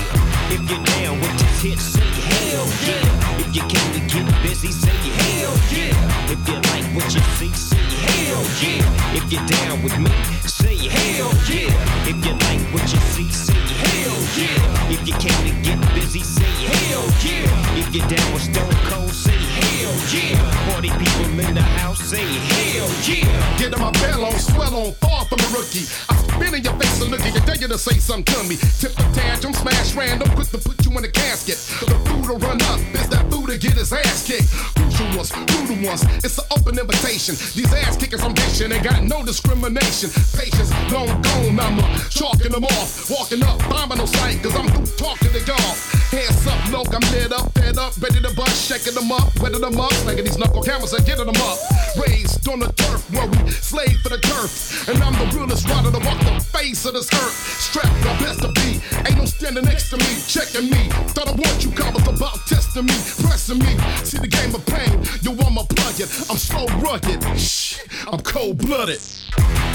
If 0.54 0.62
you're 0.70 0.84
down 0.84 1.20
with 1.20 1.40
this 1.40 1.62
hit, 1.62 1.80
say 1.80 2.02
hell 2.02 2.68
yeah. 2.86 3.40
If 3.40 3.56
you 3.56 3.62
came 3.68 3.92
to 3.94 4.02
get 4.14 4.26
busy, 4.44 4.72
say 4.72 4.90
hell 4.92 5.54
yeah. 5.72 6.32
If 6.32 6.48
you 6.48 6.56
like 6.56 6.88
what 6.96 7.14
you 7.14 7.22
see, 7.38 7.54
say 7.54 7.78
hell 7.78 8.44
yeah. 8.62 9.18
If 9.18 9.32
you're 9.32 9.46
down 9.46 9.84
with 9.84 9.98
me, 10.00 10.12
say 10.48 10.55
hell 10.90 11.32
yeah. 11.50 12.08
If 12.08 12.26
you 12.26 12.32
like 12.32 12.62
what 12.74 12.92
you 12.94 13.00
see, 13.00 13.30
say 13.32 13.54
hell 13.54 14.25
yeah. 14.38 14.92
If 14.92 15.08
you 15.08 15.14
came 15.16 15.42
to 15.48 15.54
get 15.64 15.80
busy, 15.94 16.22
say 16.22 16.44
hell 16.44 17.04
yeah. 17.24 17.80
If 17.80 17.94
you're 17.96 18.08
down 18.08 18.34
with 18.34 18.44
Stone 18.44 18.78
Cold, 18.92 19.12
say 19.12 19.36
hell 19.36 19.96
yeah. 20.12 20.72
Party 20.72 20.90
people 20.90 21.40
in 21.40 21.56
the 21.56 21.62
house, 21.62 22.00
say 22.00 22.24
hell 22.24 22.90
yeah. 23.04 23.58
Get 23.58 23.74
on 23.74 23.82
my 23.82 23.92
bell 23.92 24.26
on, 24.26 24.38
swell 24.40 24.76
on, 24.76 24.94
far 24.94 25.26
from 25.26 25.40
a 25.40 25.50
rookie. 25.58 25.88
I 26.10 26.16
spin 26.16 26.54
in 26.56 26.64
your 26.64 26.76
face 26.76 27.02
and 27.02 27.12
look 27.12 27.22
at 27.22 27.34
you, 27.34 27.42
tell 27.42 27.58
you 27.58 27.68
to 27.68 27.78
say 27.78 27.98
something 28.00 28.26
to 28.36 28.44
me. 28.44 28.56
Tip 28.80 28.94
the 28.94 29.04
tantrum, 29.14 29.54
smash 29.54 29.96
random, 29.96 30.30
quick 30.36 30.50
to 30.50 30.58
put 30.58 30.86
you 30.86 30.92
in 30.98 31.04
a 31.04 31.12
casket. 31.12 31.58
The 31.88 31.96
food 32.08 32.28
will 32.28 32.40
run 32.40 32.62
up, 32.64 32.80
it's 32.94 33.08
that 33.08 33.32
food 33.32 33.50
to 33.50 33.58
get 33.58 33.74
his 33.74 33.92
ass 33.94 34.28
kicked. 34.28 34.52
Crucial 34.76 35.08
ones, 35.18 35.32
brutal 35.32 35.80
ones, 35.88 36.04
it's 36.24 36.38
an 36.38 36.46
open 36.52 36.78
invitation. 36.78 37.36
These 37.56 37.74
ass 37.74 37.98
kickers 37.98 38.22
from 38.22 38.34
Nation 38.34 38.72
ain't 38.72 38.84
got 38.84 39.04
no 39.04 39.24
discrimination. 39.24 40.10
Patience, 40.36 40.72
long 40.92 41.10
gone, 41.22 41.60
I'm 41.60 41.80
chalking 42.10 42.52
them 42.52 42.66
off. 42.66 43.10
Walking 43.10 43.44
up, 43.44 43.60
bombing 43.70 43.98
no 43.98 44.06
sight, 44.26 44.44
cause 44.44 44.56
I'm 44.56 44.68
through 44.68 44.86
talking 44.98 45.32
to 45.32 45.40
y'all. 45.46 45.76
Hands 46.10 46.48
up, 46.48 46.72
low, 46.72 46.84
I'm 46.94 47.06
lit 47.12 47.34
up, 47.34 47.52
fed 47.54 47.78
up, 47.78 47.94
ready 48.02 48.22
to 48.22 48.34
bust, 48.36 48.70
shaking 48.70 48.94
them 48.94 49.12
up, 49.12 49.28
wetting 49.42 49.62
them 49.62 49.80
up, 49.80 49.94
slanging 50.06 50.26
these 50.26 50.38
knuckle 50.38 50.64
cameras 50.64 50.94
and 50.94 51.06
getting 51.06 51.26
them 51.26 51.42
up. 51.42 51.58
Raised 51.98 52.48
on 52.48 52.60
the 52.60 52.72
turf 52.74 53.02
where 53.12 53.28
we 53.28 53.50
slave 53.52 53.98
for 54.02 54.10
the 54.10 54.20
turf. 54.20 54.88
And 54.88 55.02
I'm 55.04 55.14
the 55.14 55.28
realest 55.36 55.68
rider 55.68 55.92
to 55.92 56.00
walk 56.06 56.20
the 56.20 56.40
face 56.40 56.86
of 56.86 56.94
this 56.94 57.12
earth. 57.14 57.36
Strapped 57.68 57.96
the 58.02 58.14
best 58.24 58.42
to 58.42 58.50
be, 58.54 58.80
ain't 59.06 59.18
no 59.18 59.26
standing 59.26 59.66
next 59.66 59.90
to 59.92 59.98
me, 59.98 60.12
checking 60.28 60.70
me. 60.70 60.90
Thought 61.14 61.30
I 61.30 61.36
want 61.36 61.64
you, 61.64 61.72
comments 61.72 62.08
about 62.08 62.38
testing 62.48 62.86
me, 62.86 62.96
pressing 63.26 63.60
me. 63.60 63.72
See 64.04 64.20
the 64.20 64.28
game 64.28 64.56
of 64.56 64.66
pain, 64.66 65.04
you 65.22 65.32
want 65.32 65.54
my 65.54 65.66
plug 65.68 66.00
it. 66.00 66.10
I'm 66.30 66.38
so 66.38 66.66
rugged, 66.80 67.22
shh, 67.38 67.80
I'm 68.08 68.22
cold 68.22 68.58
blooded. 68.60 69.02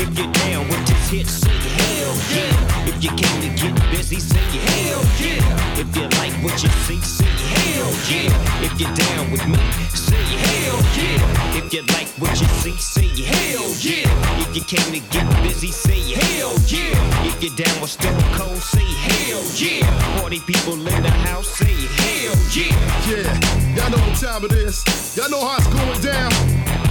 If 0.00 0.16
you're 0.16 0.32
down 0.32 0.66
with 0.68 0.86
this 0.86 1.10
hit, 1.10 1.26
say 1.26 1.50
hell 1.50 2.14
yeah. 2.32 2.88
If 2.88 3.04
you 3.04 3.10
came 3.10 3.40
to 3.42 3.50
get 3.60 3.90
busy, 3.90 4.18
say 4.18 4.39
hell 4.40 5.02
yeah. 5.20 5.80
If 5.80 5.96
you 5.96 6.02
like 6.20 6.34
what 6.44 6.62
you 6.62 6.68
see, 6.86 7.00
say 7.00 7.24
hell 7.26 7.90
yeah. 8.10 8.64
If 8.64 8.80
you're 8.80 8.94
down 8.94 9.30
with 9.30 9.46
me, 9.46 9.58
say 9.94 10.16
hell 10.16 10.78
yeah. 10.96 11.58
If 11.58 11.72
you 11.72 11.82
like 11.94 12.08
what 12.18 12.38
you 12.40 12.46
see, 12.60 12.76
say 12.76 13.08
hell 13.22 13.68
yeah. 13.80 14.08
If 14.42 14.56
you 14.56 14.62
came 14.62 14.92
to 14.92 15.00
get 15.10 15.26
busy, 15.42 15.70
say 15.70 16.00
hell 16.12 16.52
yeah. 16.66 17.26
If 17.26 17.42
you're 17.42 17.54
down 17.56 17.80
with 17.80 17.90
Stone 17.90 18.22
Cold, 18.34 18.58
say 18.58 18.84
hell 18.84 19.42
yeah. 19.56 20.20
Party 20.20 20.40
people 20.40 20.74
in 20.74 21.02
the 21.02 21.10
house, 21.28 21.48
say 21.48 21.72
hell 21.72 22.36
yeah. 22.52 22.70
Yeah, 23.08 23.76
y'all 23.76 23.90
know 23.90 23.98
what 24.04 24.16
time 24.18 24.44
it 24.44 24.52
is. 24.52 24.84
Y'all 25.16 25.30
know 25.30 25.46
how 25.46 25.56
it's 25.56 25.66
going 25.68 26.00
down. 26.00 26.30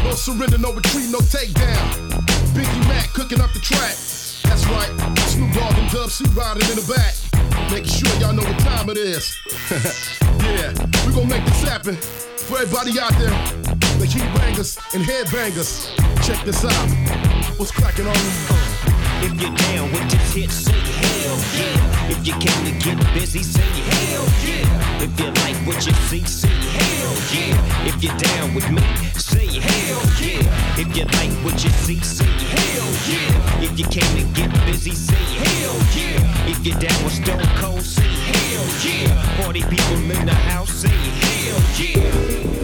No 0.03 0.11
surrender, 0.11 0.57
no 0.57 0.73
retreat, 0.73 1.09
no 1.09 1.19
takedown. 1.19 2.09
Biggie 2.53 2.87
Mac 2.87 3.13
cooking 3.13 3.41
up 3.41 3.51
the 3.53 3.59
track. 3.59 4.18
That's 4.49 4.65
right, 4.65 4.89
Snoop 5.29 5.53
Dogg 5.53 5.77
and 5.77 5.91
Dub 5.91 6.09
C 6.09 6.25
riding 6.33 6.67
in 6.69 6.75
the 6.75 6.87
back. 6.89 7.13
Making 7.71 7.85
sure 7.85 8.09
y'all 8.19 8.33
know 8.33 8.43
what 8.43 8.59
time 8.59 8.89
it 8.89 8.97
is. 8.97 9.37
yeah, 10.41 10.73
we 11.05 11.13
gonna 11.13 11.27
make 11.29 11.45
this 11.45 11.61
happen. 11.61 11.95
For 11.95 12.57
everybody 12.57 12.99
out 12.99 13.13
there, 13.13 13.29
the 13.99 14.05
heat 14.05 14.25
bangers 14.35 14.77
and 14.95 15.03
headbangers. 15.03 15.93
Check 16.25 16.43
this 16.45 16.65
out. 16.65 16.89
What's 17.59 17.71
cracking 17.71 18.07
on 18.07 18.15
If 19.21 19.39
you're 19.39 19.53
down 19.53 19.91
with 19.91 20.09
this 20.09 20.33
hit, 20.33 20.51
say 20.51 21.08
hell 21.19 21.39
yeah. 21.59 22.11
If 22.11 22.27
you 22.27 22.33
came 22.33 22.61
to 22.65 22.73
get 22.83 22.97
busy, 23.13 23.43
say 23.43 23.61
hell 23.61 24.25
yeah. 24.45 25.03
If 25.03 25.19
you 25.19 25.27
like 25.43 25.57
what 25.67 25.85
you 25.85 25.93
see, 26.09 26.23
say 26.25 26.47
hell 26.49 27.13
yeah. 27.33 27.87
If 27.87 28.03
you're 28.03 28.17
down 28.17 28.53
with 28.55 28.69
me, 28.71 28.81
say 29.15 29.47
hell 29.47 30.01
yeah. 30.21 30.81
If 30.81 30.95
you 30.95 31.05
like 31.17 31.31
what 31.43 31.63
you 31.63 31.69
see, 31.69 31.99
say 31.99 32.25
hell 32.25 32.89
yeah. 33.11 33.63
If 33.65 33.77
you 33.79 33.85
came 33.85 34.11
to 34.17 34.23
get 34.33 34.51
busy, 34.65 34.95
say 34.95 35.25
hell 35.43 35.77
yeah. 35.97 36.49
If 36.51 36.65
you're 36.65 36.79
down 36.79 37.03
with 37.03 37.13
Stone 37.13 37.47
Cold, 37.59 37.81
say 37.83 38.07
hell 38.31 38.67
yeah. 38.85 39.43
Party 39.43 39.61
people 39.61 39.97
in 40.11 40.25
the 40.25 40.33
house, 40.33 40.71
say 40.71 40.89
hell 40.89 41.61
yeah. 41.77 42.58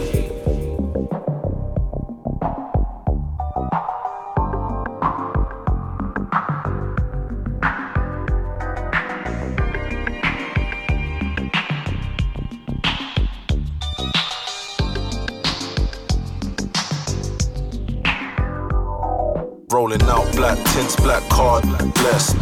Rolling 19.76 20.03
out 20.03 20.31
black 20.38 20.57
tints, 20.72 20.95
black 20.95 21.22
card, 21.27 21.64
blessed. 21.95 22.38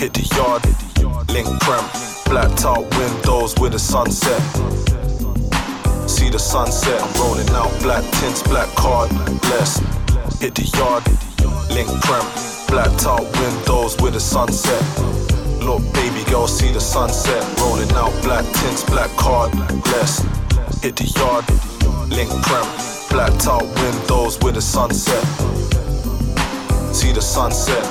Hit 0.00 0.14
the 0.14 0.24
yard, 0.32 0.64
link 1.28 1.46
prem, 1.60 1.84
black 2.24 2.56
top 2.56 2.80
windows 2.96 3.54
with 3.60 3.72
the 3.72 3.78
sunset. 3.78 4.40
See 6.08 6.30
the 6.30 6.38
sunset, 6.38 7.02
I'm 7.02 7.12
rolling 7.20 7.50
out 7.50 7.70
black 7.82 8.02
tints, 8.16 8.42
black 8.42 8.74
card, 8.76 9.10
blessed. 9.42 9.82
Hit 10.40 10.54
the 10.54 10.64
yard, 10.72 11.04
link 11.68 11.90
prem, 12.00 12.24
black 12.72 12.96
top 12.96 13.28
windows 13.28 14.00
with 14.00 14.14
the 14.14 14.20
sunset. 14.20 14.80
Look, 15.60 15.82
baby 15.92 16.24
girl, 16.30 16.48
see 16.48 16.72
the 16.72 16.80
sunset. 16.80 17.44
Rolling 17.60 17.92
out 17.92 18.14
black 18.22 18.46
tints, 18.56 18.84
black 18.84 19.14
card, 19.18 19.52
blessed. 19.84 20.24
Hit 20.80 20.96
the 20.96 21.04
yard, 21.04 21.44
link 22.08 22.30
prem, 22.48 22.64
black 23.10 23.38
top 23.38 23.64
windows 23.84 24.40
with 24.40 24.54
the 24.54 24.62
sunset 24.62 25.79
see 26.94 27.12
the 27.12 27.20
sunset. 27.20 27.84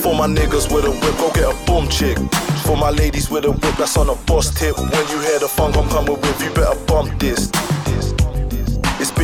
For 0.00 0.14
my 0.14 0.26
niggas 0.26 0.72
with 0.72 0.84
a 0.84 0.90
whip, 0.90 1.16
go 1.18 1.30
get 1.32 1.44
a 1.44 1.66
boom 1.66 1.88
chick. 1.88 2.18
For 2.64 2.76
my 2.76 2.90
ladies 2.90 3.30
with 3.30 3.44
a 3.44 3.52
whip 3.52 3.76
that's 3.76 3.96
on 3.96 4.08
a 4.08 4.14
boss 4.26 4.50
tip. 4.58 4.76
When 4.78 5.08
you 5.08 5.20
hear 5.20 5.38
the 5.38 5.48
funk 5.48 5.76
I'm 5.76 5.88
coming 5.88 6.20
with, 6.20 6.42
you 6.42 6.50
better 6.50 6.78
bump 6.86 7.18
this. 7.18 7.50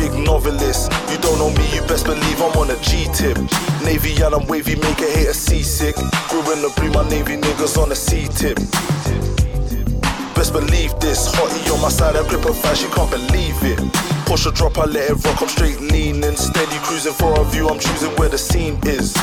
Big 0.07 0.19
novelist. 0.23 0.91
You 1.11 1.17
don't 1.17 1.37
know 1.37 1.49
me, 1.49 1.75
you 1.75 1.81
best 1.81 2.05
believe 2.05 2.41
I'm 2.41 2.55
on 2.57 2.69
a 2.69 2.79
G 2.81 3.07
tip. 3.13 3.37
Navy 3.83 4.15
and 4.21 4.33
I'm 4.33 4.47
wavy, 4.47 4.75
make 4.75 4.99
a 4.99 5.09
hater 5.09 5.33
seasick. 5.33 5.95
Grew 6.29 6.39
in 6.53 6.61
the 6.61 6.71
blue, 6.77 6.91
my 6.91 7.07
Navy 7.09 7.35
niggas 7.35 7.77
on 7.81 7.91
a 7.91 7.95
C 7.95 8.27
tip. 8.27 8.57
Best 10.33 10.53
believe 10.53 10.97
this. 10.99 11.27
Hottie 11.35 11.73
on 11.73 11.81
my 11.81 11.89
side, 11.89 12.15
I 12.15 12.25
grip 12.29 12.43
her 12.43 12.53
fast, 12.53 12.81
she 12.81 12.87
can't 12.89 13.11
believe 13.11 13.57
it. 13.63 13.79
Push 14.25 14.45
a 14.45 14.51
drop, 14.51 14.77
I 14.77 14.85
let 14.85 15.09
it 15.09 15.25
rock, 15.25 15.41
I'm 15.41 15.49
straight 15.49 15.81
leaning. 15.81 16.35
Steady 16.37 16.77
cruising 16.83 17.13
for 17.13 17.39
a 17.39 17.43
view, 17.45 17.67
I'm 17.67 17.79
choosing 17.79 18.11
where 18.11 18.29
the 18.29 18.37
scene 18.37 18.79
is. 18.83 19.13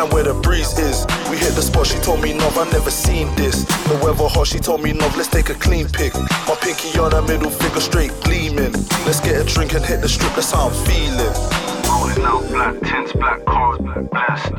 And 0.00 0.10
where 0.14 0.24
the 0.24 0.32
breeze 0.32 0.78
is. 0.78 1.04
We 1.28 1.36
hit 1.36 1.52
the 1.52 1.60
spot, 1.60 1.86
she 1.86 1.98
told 1.98 2.22
me, 2.22 2.32
Nov, 2.32 2.56
I 2.56 2.64
never 2.70 2.90
seen 2.90 3.28
this. 3.34 3.64
The 3.84 4.00
weather 4.02 4.28
hot, 4.28 4.46
she 4.46 4.58
told 4.58 4.82
me, 4.82 4.94
Nov, 4.94 5.14
let's 5.14 5.28
take 5.28 5.50
a 5.50 5.54
clean 5.54 5.90
pic. 5.90 6.14
My 6.48 6.56
pinky 6.56 6.98
on 6.98 7.12
her 7.12 7.20
middle 7.20 7.50
finger 7.50 7.80
straight 7.80 8.10
gleaming. 8.24 8.72
Let's 9.04 9.20
get 9.20 9.36
a 9.36 9.44
drink 9.44 9.74
and 9.74 9.84
hit 9.84 10.00
the 10.00 10.08
strip, 10.08 10.32
that's 10.32 10.52
how 10.52 10.68
I'm 10.68 10.74
feeling. 10.88 11.36
Rolling 11.84 12.24
out 12.24 12.48
black 12.48 12.80
tints, 12.80 13.12
black 13.12 13.44
cars, 13.44 13.76
blessed. 14.08 14.56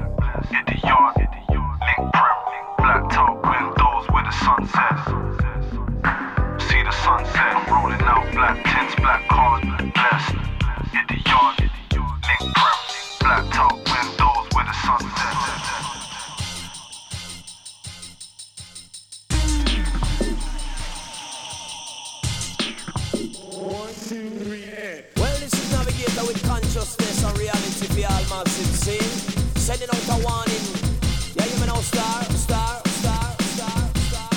Hit 0.53 0.63
the 0.69 0.77
yard, 0.85 1.17
link 1.17 2.13
prep, 2.13 2.37
black 2.77 3.09
top 3.09 3.41
windows 3.41 4.05
with 4.13 4.25
the 4.29 4.35
sunset. 4.45 4.93
See 6.69 6.81
the 6.85 6.93
sunset, 7.01 7.49
I'm 7.57 7.65
rolling 7.65 8.05
out 8.05 8.29
black 8.37 8.61
tints, 8.61 8.93
black 9.01 9.25
cars, 9.27 9.65
blessed. 9.65 10.37
Hit 10.93 11.05
the 11.09 11.17
yard, 11.25 11.57
link 11.57 12.45
prep, 12.53 12.77
black 13.25 13.49
top 13.49 13.73
windows 13.73 14.45
with 14.53 14.69
the 14.69 14.77
sunset. 14.85 15.17
Well, 15.17 15.30
justice 26.81 27.23
and 27.23 27.37
reality 27.37 27.85
for 27.93 28.07
all 28.11 28.23
mobs 28.29 28.57
it. 28.59 29.03
Sending 29.55 29.89
out 29.89 30.01
a 30.09 30.23
warning. 30.25 30.65
Yeah, 31.35 31.45
you 31.45 31.59
may 31.59 31.67
star, 31.83 32.23
star, 32.23 32.81
star, 32.85 33.35
star, 33.53 33.81
star, 34.09 34.29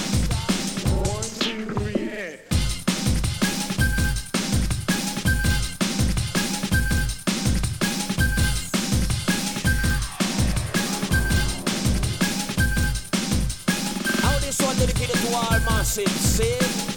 massive 15.64 16.08
sin. 16.08 16.93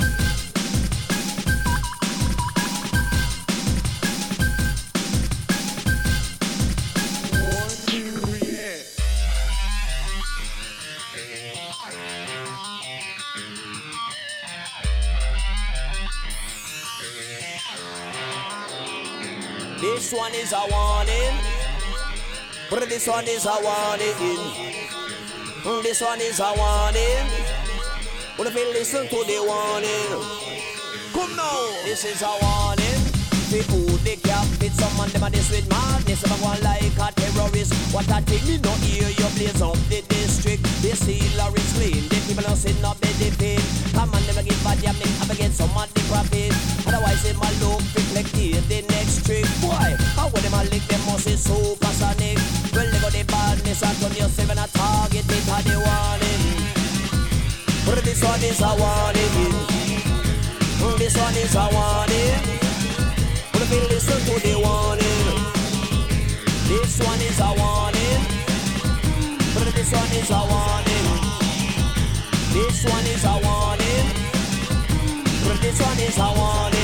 This 20.08 20.18
one 20.18 20.36
is 20.36 20.54
a 20.54 20.64
warning. 20.72 21.36
But 22.70 22.88
this 22.88 23.08
one 23.08 23.28
is 23.28 23.46
a 23.46 23.60
warning. 23.60 24.16
This 25.84 26.00
one 26.00 26.22
is 26.22 26.40
a 26.40 26.48
warning. 26.56 27.28
But 28.38 28.48
if 28.48 28.56
you 28.56 28.72
listen 28.72 29.04
to 29.04 29.20
the 29.28 29.44
warning, 29.44 30.24
come 31.12 31.36
now. 31.36 31.84
This 31.84 32.06
is 32.06 32.22
a 32.24 32.32
warning. 32.40 33.04
The 33.52 33.60
who 33.68 33.84
they 34.08 34.16
cap 34.16 34.48
fit 34.64 34.72
someone 34.80 35.10
them 35.10 35.24
a 35.24 35.30
this 35.30 35.52
with 35.52 35.68
madness. 35.68 36.24
If 36.24 36.32
I 36.32 36.40
want 36.40 36.64
like 36.64 36.88
a 36.88 37.12
terrorist, 37.12 37.76
what 37.92 38.08
a 38.08 38.24
thing 38.24 38.48
me 38.48 38.64
no 38.64 38.72
hear 38.80 39.12
you 39.12 39.28
blaze 39.36 39.62
up 39.62 39.76
the 39.92 40.08
district. 40.08 40.64
The 40.88 40.96
sealer 40.96 41.52
is 41.52 41.74
clean. 41.76 42.08
The 42.08 42.16
people 42.24 42.48
not 42.48 42.56
sitting 42.56 42.86
up 42.86 42.96
the 43.04 43.12
pin. 43.36 43.60
Come 43.92 44.16
on, 44.16 44.24
never 44.24 44.44
give 44.44 44.64
bad 44.64 44.80
yam 44.80 44.96
up 45.20 45.30
against 45.30 45.58
some 45.58 45.76
of 45.76 45.94
the 45.94 46.00
profit. 46.08 46.56
Otherwise, 47.08 47.26
it 47.30 47.38
might 47.38 47.58
look 47.62 47.80
reflected 47.96 48.64
the 48.68 48.82
next 48.92 49.26
trick. 49.26 49.46
Boy, 49.62 49.96
how 50.16 50.28
would 50.28 50.44
them 50.44 50.54
a 50.54 50.64
lick 50.68 50.84
them 50.92 51.00
must 51.08 51.26
be 51.26 51.36
supersonic. 51.38 52.38
Well, 52.76 52.90
they 52.92 53.00
got 53.00 53.14
the 53.14 53.24
badness 53.24 53.82
and 53.82 53.98
turn 54.00 54.12
yourself 54.12 54.50
and 54.52 54.60
a 54.60 54.68
target 54.68 55.24
it 55.24 55.44
had 55.48 55.64
the 55.64 55.80
warning. 55.80 56.44
But 57.86 58.04
this 58.04 58.22
one 58.22 58.44
is 58.44 58.60
a 58.60 58.72
warning. 58.76 59.56
This 61.00 61.16
one 61.16 61.38
is 61.40 61.56
a 61.56 61.66
warning. 61.72 62.44
But 63.54 63.62
if 63.64 63.72
you 63.72 63.88
listen 63.88 64.20
to 64.28 64.36
the 64.44 64.56
warning, 64.60 65.38
this 66.68 67.00
one 67.00 67.22
is 67.24 67.40
a 67.40 67.52
warning. 67.56 68.24
But 69.56 69.72
this 69.72 69.92
one 69.96 70.12
is 70.12 70.30
a 70.30 70.42
warning. 70.44 71.08
This 72.52 72.84
one 72.84 73.08
is 73.08 73.24
a 73.24 73.36
warning. 73.48 74.08
But 75.48 75.58
this 75.62 75.80
one 75.80 76.00
is 76.00 76.18
a 76.18 76.30
warning. 76.36 76.77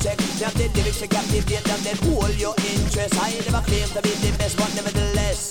Check. 0.00 0.18
Now 0.40 0.50
the 0.56 0.66
lyrics 0.72 1.00
to 1.00 1.08
captivate 1.08 1.64
them, 1.64 1.80
then 1.84 1.96
hold 2.08 2.34
your 2.40 2.56
interest. 2.72 3.14
I 3.20 3.36
never 3.44 3.62
claim 3.68 3.88
to 3.92 4.00
be 4.02 4.12
the 4.24 4.32
best, 4.40 4.56
but 4.56 4.72
nevertheless. 4.74 5.48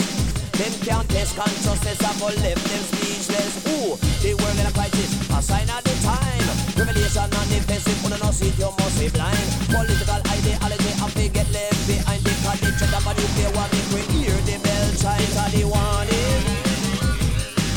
Them 0.58 0.74
can't 0.84 1.08
test 1.08 1.38
consciousness, 1.38 2.02
I 2.04 2.12
go 2.20 2.28
left 2.44 2.64
them 2.68 2.84
speechless. 2.92 3.64
Ooh, 3.72 3.96
the 4.20 4.36
world 4.36 4.60
in 4.60 4.66
a 4.68 4.74
crisis, 4.76 5.10
a 5.32 5.40
sign 5.42 5.70
of 5.70 5.82
the 5.86 5.96
time. 6.04 6.48
Revelation 6.76 7.30
and 7.32 7.50
defensive, 7.50 8.00
you 8.04 8.10
no 8.10 8.30
see 8.34 8.50
it, 8.50 8.60
you 8.60 8.68
must 8.68 9.00
be 9.00 9.08
blind. 9.08 9.50
Political 9.72 10.20
ideology, 10.20 10.92
I 11.00 11.08
forget 11.14 11.48
left 11.54 11.82
behind. 11.88 12.22
The 12.26 12.34
college 12.44 12.82
and 12.82 12.92
the 12.92 13.12
nuclear 13.16 13.52
war, 13.56 13.68
make 13.72 13.90
we 13.96 14.02
hear 14.12 14.36
the 14.50 14.58
bell 14.60 14.88
chime 15.00 15.38
of 15.40 15.50
the 15.54 15.64
warning. 15.64 16.44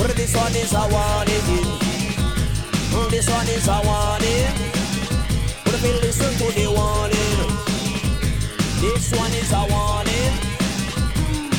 But 0.01 0.17
this 0.17 0.35
one 0.35 0.57
is 0.57 0.73
a 0.75 0.83
warning. 0.91 1.93
This 3.13 3.29
one 3.29 3.47
is 3.47 3.69
a 3.69 3.79
warning. 3.85 4.82
This 9.03 9.19
one 9.19 9.33
is 9.33 9.53
a 9.53 9.67
warning. 9.69 10.33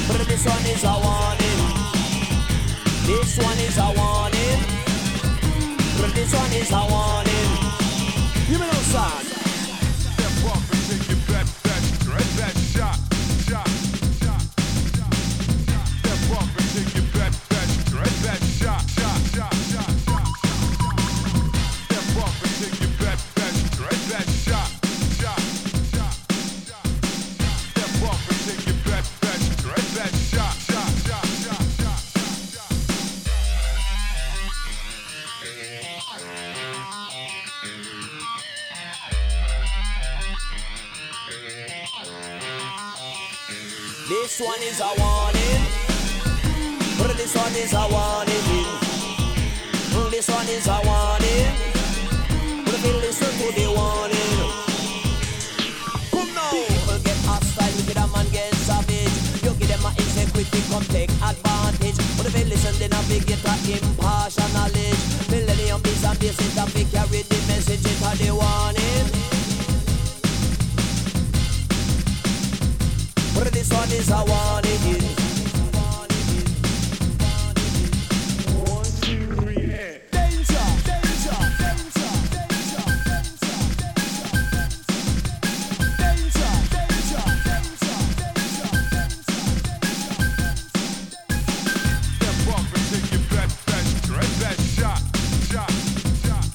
But 0.07 0.28
this 0.28 0.45
one 0.45 0.65
is 0.65 0.84
a 0.84 0.95
warning. 1.03 1.60
This 3.06 3.38
one 3.38 3.60
is 3.60 3.78
a 3.78 3.90
warning. 3.98 4.60
But 5.99 6.15
this 6.15 6.34
one 6.34 6.53
is 6.53 6.72
a 6.72 6.84
warning. 6.90 7.49
You 8.49 8.57
know, 8.60 8.72
son. 8.94 9.32
This 44.34 44.47
one 44.47 44.64
is 44.64 44.80
a 44.81 44.89
warning. 44.97 45.61
This 47.15 47.35
one 47.35 47.53
is 47.53 47.73
a 47.73 47.85
warning. 47.85 48.65
This 50.10 50.27
one 50.27 50.47
is 50.49 50.65
a 50.65 50.81
warning. 50.81 51.53
But 52.65 52.73
if 52.73 52.84
you 52.84 52.93
listen 52.97 53.30
to 53.30 53.53
the 53.53 53.69
warning, 53.69 54.41
come 56.10 56.34
now. 56.34 56.49
People 56.49 56.97
get 57.05 57.18
hostile, 57.30 57.77
wicked 57.77 57.97
a 58.01 58.07
man 58.10 58.26
get 58.34 58.55
savage. 58.55 59.14
You 59.45 59.53
give 59.53 59.69
them 59.69 59.85
a 59.85 59.93
insecurity, 60.01 60.65
come 60.65 60.85
take 60.89 61.14
advantage. 61.22 62.01
But 62.18 62.26
if 62.26 62.34
you 62.34 62.45
listen, 62.45 62.73
they 62.80 62.88
navigate 62.88 63.45
a 63.45 63.53
impartial 63.69 64.49
knowledge. 64.57 65.30
Millennium 65.30 65.85
is 65.85 66.03
a 66.10 66.18
basic 66.18 66.55
topic, 66.57 66.89
carry 66.89 67.22
the 67.22 67.38
message 67.45 67.85
into 67.85 68.18
the 68.18 68.34
warning. 68.34 69.23
One 73.74 73.91
is 73.91 74.10
a 74.10 74.24
warning. 74.26 74.72
Danger, 79.64 79.90
danger, 80.12 80.66
danger, 80.88 81.38
danger, 81.60 82.18
danger, 82.34 82.86
danger, 83.10 83.54
danger, 83.80 84.14
Step 92.18 92.48
up 92.54 92.68
and 92.74 92.86
take 92.90 93.10
your 93.12 93.24
best, 93.32 93.56
best, 93.66 93.90
best, 94.10 94.34
best 94.41 94.62
shot, 94.78 95.02
shot, 95.52 95.72
shot. 96.24 96.45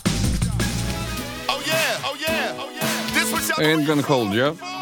Oh 1.49 1.61
yeah, 1.67 2.05
oh 2.05 2.17
yeah, 2.21 2.57
oh 2.59 2.71
yeah. 2.75 3.15
This 3.15 3.29
was 3.33 3.49
y'all 3.49 3.61
Ain't 3.61 3.87
gonna 3.87 4.03
hold 4.03 4.33
you. 4.33 4.78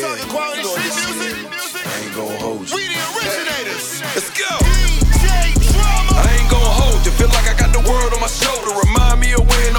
Yeah, 0.00 0.16
talking 0.16 0.30
quality 0.32 0.64
street 0.64 0.96
music. 0.96 1.44
I 1.44 2.00
ain't 2.00 2.14
gonna 2.16 2.38
hold 2.40 2.70
you. 2.70 2.76
We 2.76 2.88
the 2.88 2.96
originators. 3.20 4.00
Let's 4.16 4.32
go. 4.32 4.48
DJ 4.64 5.52
Drama. 5.76 6.16
I 6.16 6.40
ain't 6.40 6.48
gon' 6.48 6.64
hold 6.64 7.04
you. 7.04 7.12
Feel 7.12 7.28
like 7.28 7.44
I 7.44 7.52
got 7.52 7.68
the 7.76 7.84
world 7.84 8.14
on 8.14 8.20
my 8.20 8.32
shoulder. 8.32 8.72
Remind 8.80 9.20
me 9.20 9.32
of 9.36 9.44
weighing 9.44 9.76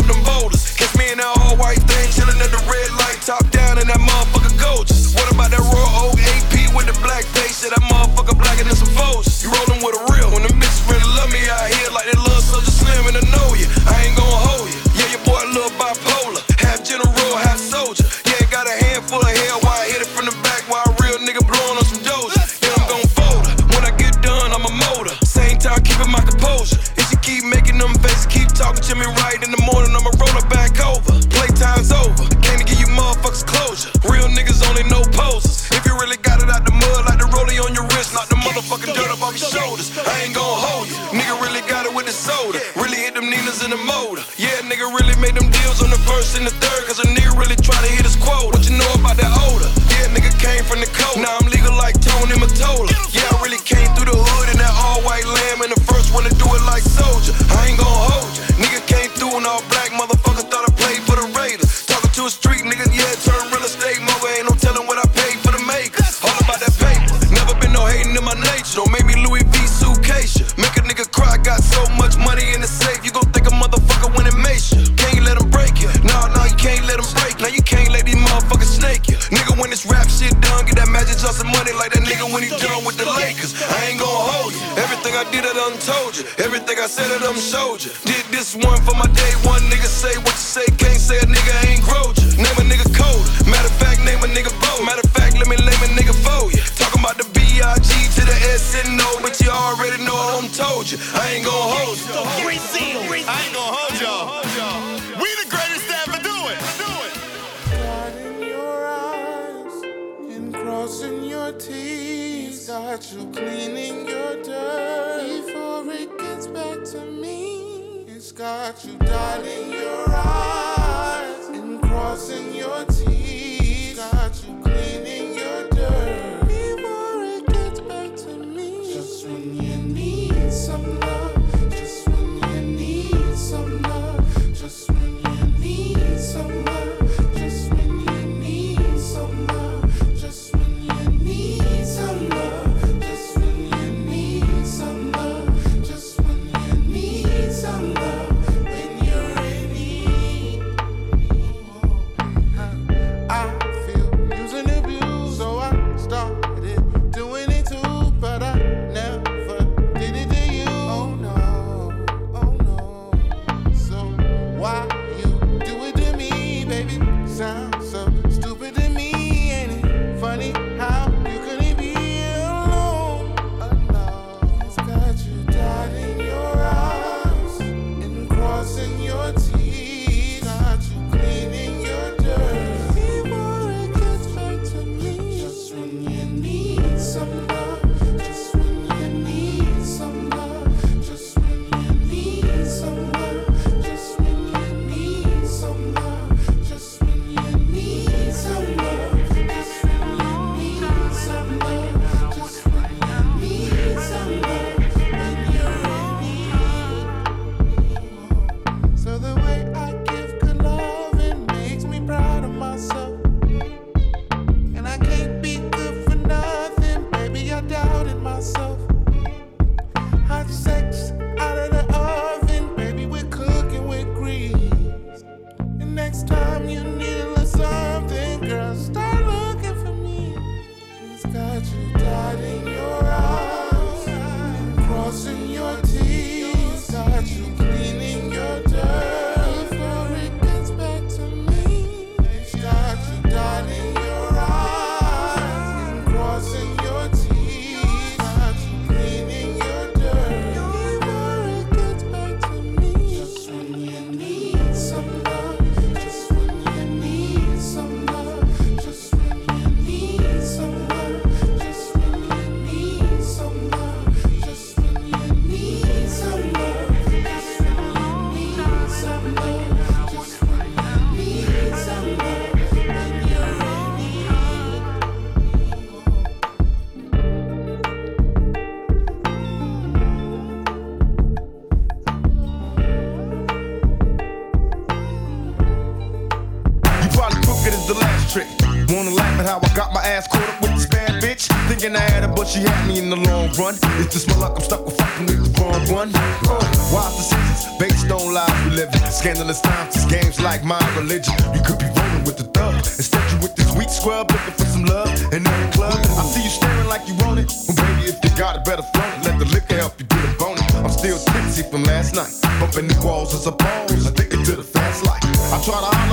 run. 293.57 293.75
It's 293.99 294.13
just 294.13 294.27
my 294.29 294.35
luck, 294.35 294.53
I'm 294.55 294.63
stuck 294.63 294.85
with 294.85 294.97
fucking 294.97 295.25
with 295.25 295.43
the 295.43 295.61
wrong 295.61 295.83
one. 295.91 296.11
Uh, 296.15 296.61
wise 296.93 297.15
decisions 297.17 297.67
based 297.79 298.11
on 298.11 298.33
lies 298.33 298.51
we 298.65 298.71
live 298.71 298.93
in. 298.93 299.01
Scandalous 299.11 299.61
times, 299.61 299.95
it's 299.95 300.05
games 300.05 300.39
like 300.39 300.63
my 300.63 300.81
religion. 300.97 301.33
You 301.53 301.61
could 301.61 301.79
be 301.79 301.89
rolling 301.91 302.23
with 302.23 302.37
the 302.37 302.47
thug. 302.55 302.75
Instead, 302.75 303.23
you 303.31 303.37
with 303.39 303.55
this 303.55 303.71
weak 303.75 303.89
scrub 303.89 304.31
looking 304.31 304.53
for 304.53 304.65
some 304.65 304.85
love 304.85 305.11
in 305.33 305.43
the 305.43 305.69
club. 305.73 305.97
I 305.97 306.23
see 306.27 306.43
you 306.43 306.49
staring 306.49 306.87
like 306.87 307.07
you 307.07 307.15
want 307.25 307.39
it. 307.39 307.51
Well, 307.67 307.75
baby, 307.75 308.11
if 308.11 308.17
you 308.23 308.31
got 308.37 308.55
it, 308.57 308.63
better 308.65 308.83
flaunt 308.93 309.19
it. 309.19 309.25
Let 309.25 309.39
the 309.39 309.45
liquor 309.45 309.75
help 309.75 309.99
you 309.99 310.05
get 310.05 310.23
a 310.23 310.31
bonus. 310.37 310.75
I'm 310.75 310.89
still 310.89 311.17
tipsy 311.17 311.63
from 311.63 311.83
last 311.83 312.15
night. 312.15 312.31
Bumping 312.59 312.87
the 312.87 312.97
walls 313.05 313.33
as 313.33 313.47
a 313.47 313.51
pose. 313.51 314.07
I 314.07 314.11
think 314.11 314.30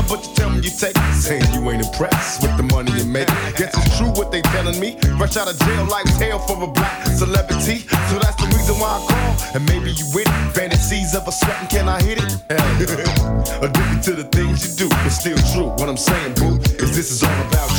but 0.09 0.27
you 0.27 0.35
tell 0.35 0.51
me 0.51 0.57
you 0.61 0.71
take. 0.71 0.97
Saying 1.13 1.45
you 1.53 1.71
ain't 1.71 1.85
impressed 1.85 2.43
with 2.43 2.57
the 2.57 2.63
money 2.63 2.91
you 2.93 3.05
make. 3.05 3.29
Guess 3.57 3.77
it's 3.77 3.99
true 3.99 4.11
what 4.11 4.33
they 4.33 4.43
telling 4.43 4.79
me. 4.81 4.97
Rush 5.21 5.37
out 5.37 5.49
of 5.49 5.59
jail 5.61 5.85
like 5.87 6.07
hell 6.17 6.39
for 6.39 6.63
a 6.63 6.67
black 6.67 7.07
celebrity. 7.07 7.87
So 8.09 8.19
that's 8.19 8.37
the 8.41 8.49
reason 8.57 8.79
why 8.81 8.97
I 8.97 9.01
call. 9.07 9.31
And 9.55 9.69
maybe 9.69 9.93
you 9.93 10.07
with 10.15 10.27
it. 10.27 10.53
Fantasies 10.55 11.15
of 11.15 11.29
a 11.29 11.33
sweating, 11.33 11.69
can 11.69 11.89
I 11.89 12.01
hit 12.03 12.19
it? 12.19 12.31
Addicted 13.63 14.03
to 14.05 14.13
the 14.15 14.29
things 14.33 14.65
you 14.65 14.89
do, 14.89 14.95
it's 15.05 15.21
still 15.21 15.39
true. 15.53 15.69
What 15.79 15.89
I'm 15.89 15.97
saying, 15.97 16.35
boo, 16.35 16.57
is 16.83 16.97
this 16.97 17.11
is 17.11 17.23
all 17.23 17.41
about 17.47 17.71
you. 17.71 17.78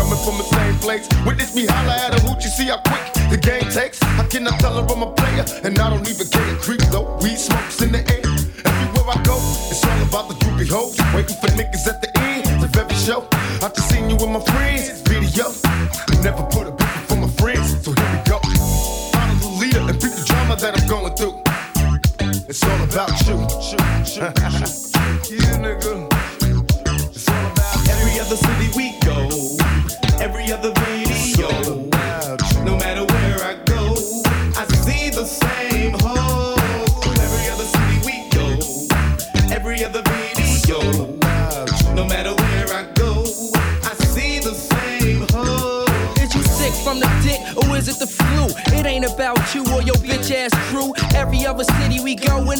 coming 0.00 0.22
from 0.24 0.36
the 0.38 0.48
same 0.56 0.76
place. 0.80 1.06
Witness 1.26 1.54
me 1.54 1.66
holla 1.66 1.94
at 2.06 2.16
a 2.16 2.20
You 2.40 2.48
see 2.48 2.68
how 2.72 2.80
quick 2.88 3.04
the 3.28 3.36
game 3.36 3.68
takes. 3.70 4.02
I 4.02 4.24
cannot 4.32 4.58
tell 4.60 4.74
her 4.80 4.86
I'm 4.88 5.02
a 5.02 5.10
player, 5.12 5.44
and 5.64 5.78
I 5.78 5.90
don't 5.90 6.08
even 6.08 6.26
care. 6.26 6.56
Creep 6.64 6.80
though, 6.92 7.18
weed 7.22 7.38
smokes 7.38 7.82
in 7.82 7.92
the 7.92 8.00
air. 8.16 8.24
Everywhere 8.64 9.16
I 9.16 9.22
go, 9.22 9.36
it's 9.70 9.84
all 9.84 10.00
about 10.08 10.28
the 10.30 10.36
droopy 10.40 10.66
hoes. 10.66 10.96
Waiting 11.14 11.36
for 11.36 11.50
niggas 11.58 11.86
at 11.86 12.00
the 12.00 12.10
end 12.18 12.64
of 12.64 12.74
every 12.76 12.96
show. 12.96 13.28
I 13.62 13.68
just 13.68 13.90
seen 13.90 14.08
you 14.08 14.16
with 14.16 14.30
my 14.30 14.40
friends. 14.40 14.99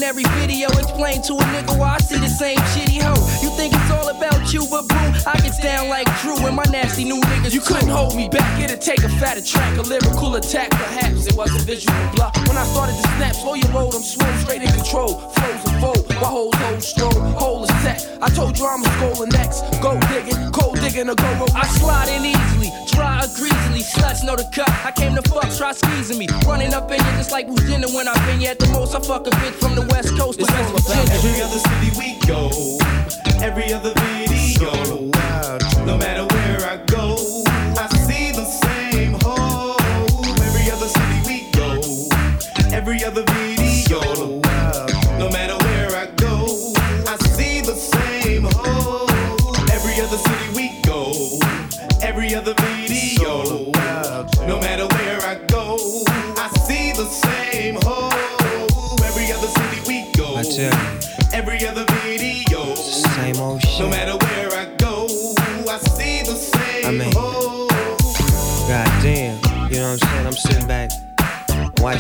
Every 0.03 0.25
video 0.39 0.69
explain 0.79 1.21
to 1.23 1.35
a 1.35 1.45
nigga 1.53 1.77
why 1.79 1.95
I 1.95 1.99
see 1.99 2.19
the 2.19 2.29
same 2.29 2.59
shitty 2.73 3.03
hoe. 3.03 3.19
You 3.43 3.51
think 3.57 3.75
it's 3.75 3.91
all 3.91 4.09
about 4.09 4.53
you, 4.53 4.67
but 4.71 4.89
boo, 4.89 4.97
I 5.27 5.37
get 5.43 5.61
down 5.63 5.89
like 5.89 6.07
Drew 6.21 6.37
and 6.47 6.57
my 6.57 6.65
nasty 6.71 7.05
new 7.05 7.21
niggas. 7.21 7.53
You 7.53 7.61
couldn't 7.61 7.89
hold 7.89 8.15
me 8.15 8.29
back. 8.29 8.61
It'd 8.61 8.81
take 8.81 9.03
a 9.03 9.09
fatter 9.09 9.43
track, 9.43 9.77
a 9.79 9.83
lyrical 9.83 10.37
attack. 10.37 10.71
Perhaps 10.71 11.27
it 11.27 11.37
was 11.37 11.55
a 11.55 11.65
visual 11.65 11.97
block. 12.15 12.35
When 12.47 12.57
I 12.57 12.65
started 12.65 12.97
to 12.97 13.09
snap, 13.17 13.35
oh, 13.37 13.43
slow 13.43 13.55
your 13.55 13.73
load, 13.73 13.95
I'm 13.95 14.03
swole, 14.03 14.33
straight 14.39 14.63
in 14.63 14.73
control. 14.73 15.19
Flows 15.35 15.65
and 15.67 15.81
fold, 15.81 16.10
while 16.21 16.31
hoes 16.31 16.55
hold 16.55 16.83
strong, 16.83 17.33
hole 17.33 17.65
is 17.65 17.71
set. 17.83 18.19
I 18.23 18.29
told 18.29 18.59
you 18.59 18.67
I'm 18.67 18.85
a 18.85 18.91
skull 18.97 19.27
next. 19.27 19.63
Go 19.81 19.99
digging, 20.13 20.37
cold 20.53 20.77
digging, 20.81 21.09
or 21.09 21.15
go 21.15 21.31
roll. 21.41 21.49
I 21.55 21.67
slide 21.67 22.09
in 22.09 22.25
easily, 22.25 22.71
dry 22.93 23.25
or 23.25 23.29
greasily. 23.35 23.81
Sluts 23.81 24.25
know 24.25 24.37
the 24.37 24.45
cut. 24.53 24.71
I 24.85 24.93
came 24.93 25.15
to 25.17 25.23
fuck, 25.23 25.49
try 25.57 25.73
squeezing 25.73 26.19
me. 26.19 26.29
Running 26.47 26.75
up 26.75 26.91
in 26.91 26.99
you 26.99 27.13
just 27.17 27.33
like 27.33 27.47
who's 27.47 27.65
dinner 27.67 27.89
when 27.89 28.07
I've 28.07 28.25
been 28.27 28.41
here 28.41 28.53
at 28.53 28.59
the 28.59 28.69
most. 28.69 28.95
I 28.95 29.01
fuck 29.01 29.27
a 29.27 29.31
bitch 29.31 29.55
from 29.55 29.75
the 29.75 29.83
west 29.93 30.17
coast 30.17 30.39
to 30.39 30.45
West 30.45 30.71
Virginia. 30.73 31.13
Every 31.17 31.41
other 31.41 31.59
city 31.59 31.91
we 31.99 32.09
go, 32.27 32.51
every 33.43 33.73
other 33.73 33.93
video. 33.97 34.31
So 34.61 35.11
No 35.87 35.97
matter 35.97 36.20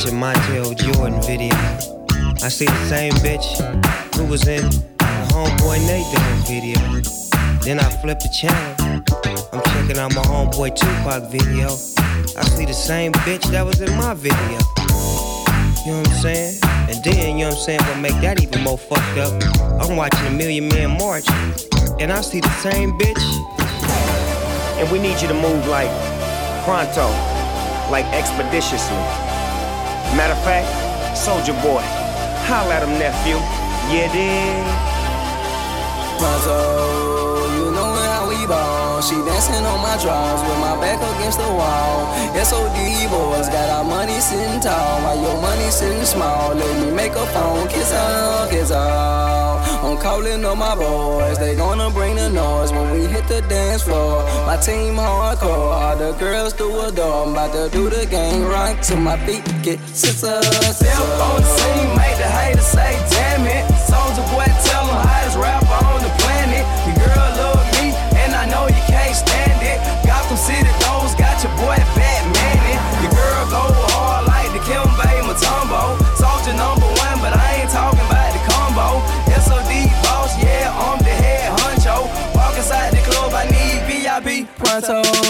watching 0.01 0.19
Montel 0.19 0.75
Jordan 0.77 1.21
video. 1.23 1.55
I 2.43 2.49
see 2.49 2.65
the 2.65 2.89
same 2.89 3.13
bitch 3.21 3.45
who 4.17 4.25
was 4.25 4.49
in 4.49 4.65
the 4.65 5.29
homeboy 5.29 5.79
Nate 5.87 6.07
video. 6.47 6.79
Then 7.61 7.81
I 7.81 7.91
flip 8.01 8.19
the 8.19 8.31
channel. 8.33 9.03
I'm 9.53 9.63
checking 9.73 9.99
out 9.99 10.15
my 10.15 10.23
homeboy 10.23 10.75
Tupac 10.75 11.31
video. 11.31 11.67
I 12.39 12.45
see 12.45 12.65
the 12.65 12.73
same 12.73 13.13
bitch 13.13 13.45
that 13.51 13.67
was 13.67 13.83
in 13.83 13.95
my 13.97 14.15
video. 14.15 14.41
You 15.85 15.93
know 15.93 15.99
what 15.99 16.09
I'm 16.09 16.23
saying? 16.23 16.59
And 16.89 17.05
then, 17.05 17.39
you 17.39 17.45
know 17.45 17.51
what 17.51 17.59
I'm 17.59 17.65
saying, 17.65 17.81
what 17.83 17.99
make 17.99 18.19
that 18.23 18.43
even 18.43 18.63
more 18.63 18.79
fucked 18.79 19.19
up? 19.19 19.33
I'm 19.83 19.97
watching 19.97 20.27
a 20.27 20.31
Million 20.31 20.69
Man 20.69 20.97
March, 20.97 21.29
and 22.01 22.11
I 22.11 22.23
see 22.23 22.41
the 22.41 22.55
same 22.61 22.99
bitch. 22.99 23.21
And 24.81 24.91
we 24.91 24.99
need 24.99 25.21
you 25.21 25.29
to 25.29 25.35
move 25.35 25.67
like 25.67 25.91
pronto, 26.65 27.07
like 27.91 28.07
expeditiously. 28.15 29.30
Matter 30.17 30.35
of 30.35 30.43
fact, 30.45 30.67
Soulja 31.17 31.55
Boy, 31.63 31.83
holla 32.51 32.75
at 32.75 32.83
him, 32.83 32.99
nephew. 32.99 33.39
Yeah, 33.89 34.11
dig. 34.13 34.67
Pronto, 36.19 37.00
She 39.11 39.17
dancing 39.17 39.67
on 39.67 39.83
my 39.83 39.99
drawers 39.99 40.41
with 40.41 40.61
my 40.61 40.79
back 40.81 41.03
against 41.03 41.39
the 41.39 41.51
wall. 41.51 42.07
SOD 42.31 43.11
boys 43.11 43.49
got 43.49 43.69
our 43.69 43.83
money 43.83 44.21
sitting 44.21 44.61
tall 44.61 45.03
while 45.03 45.21
your 45.21 45.43
money 45.43 45.69
sitting 45.69 46.05
small. 46.05 46.55
Let 46.55 46.87
me 46.87 46.95
make 46.95 47.11
a 47.19 47.27
phone, 47.35 47.67
kiss 47.67 47.91
her, 47.91 48.49
kiss 48.51 48.71
her. 48.71 49.51
I'm 49.83 49.99
calling 49.99 50.45
on 50.45 50.59
my 50.59 50.77
boys, 50.77 51.41
they 51.41 51.57
gonna 51.57 51.91
bring 51.91 52.15
the 52.15 52.31
noise 52.31 52.71
when 52.71 52.93
we 52.93 53.07
hit 53.07 53.27
the 53.27 53.41
dance 53.49 53.83
floor. 53.83 54.23
My 54.47 54.57
team 54.57 54.95
hardcore, 54.95 55.75
all 55.75 55.97
the 55.97 56.13
girls 56.13 56.53
do 56.53 56.69
adore. 56.83 57.27
I'm 57.27 57.33
about 57.33 57.53
to 57.55 57.69
do 57.77 57.91
the 57.91 58.07
gang 58.07 58.45
right 58.45 58.81
to 58.85 58.95
my 58.95 59.19
feet, 59.27 59.43
get 59.65 59.81
scissors. 59.89 60.23
On 60.23 61.41
the 61.43 61.51
scene, 61.59 61.89
make 61.99 62.17
the 62.17 62.31
haters 62.31 62.65
say, 62.65 62.95
damn 63.11 63.45
it. 63.45 63.65
Soulja 63.91 64.23
Boy, 64.31 64.47
tell 64.63 64.87
'em 64.87 65.03
hottest 65.03 65.37
rapper 65.37 65.85
on 65.85 66.01
the 66.01 66.20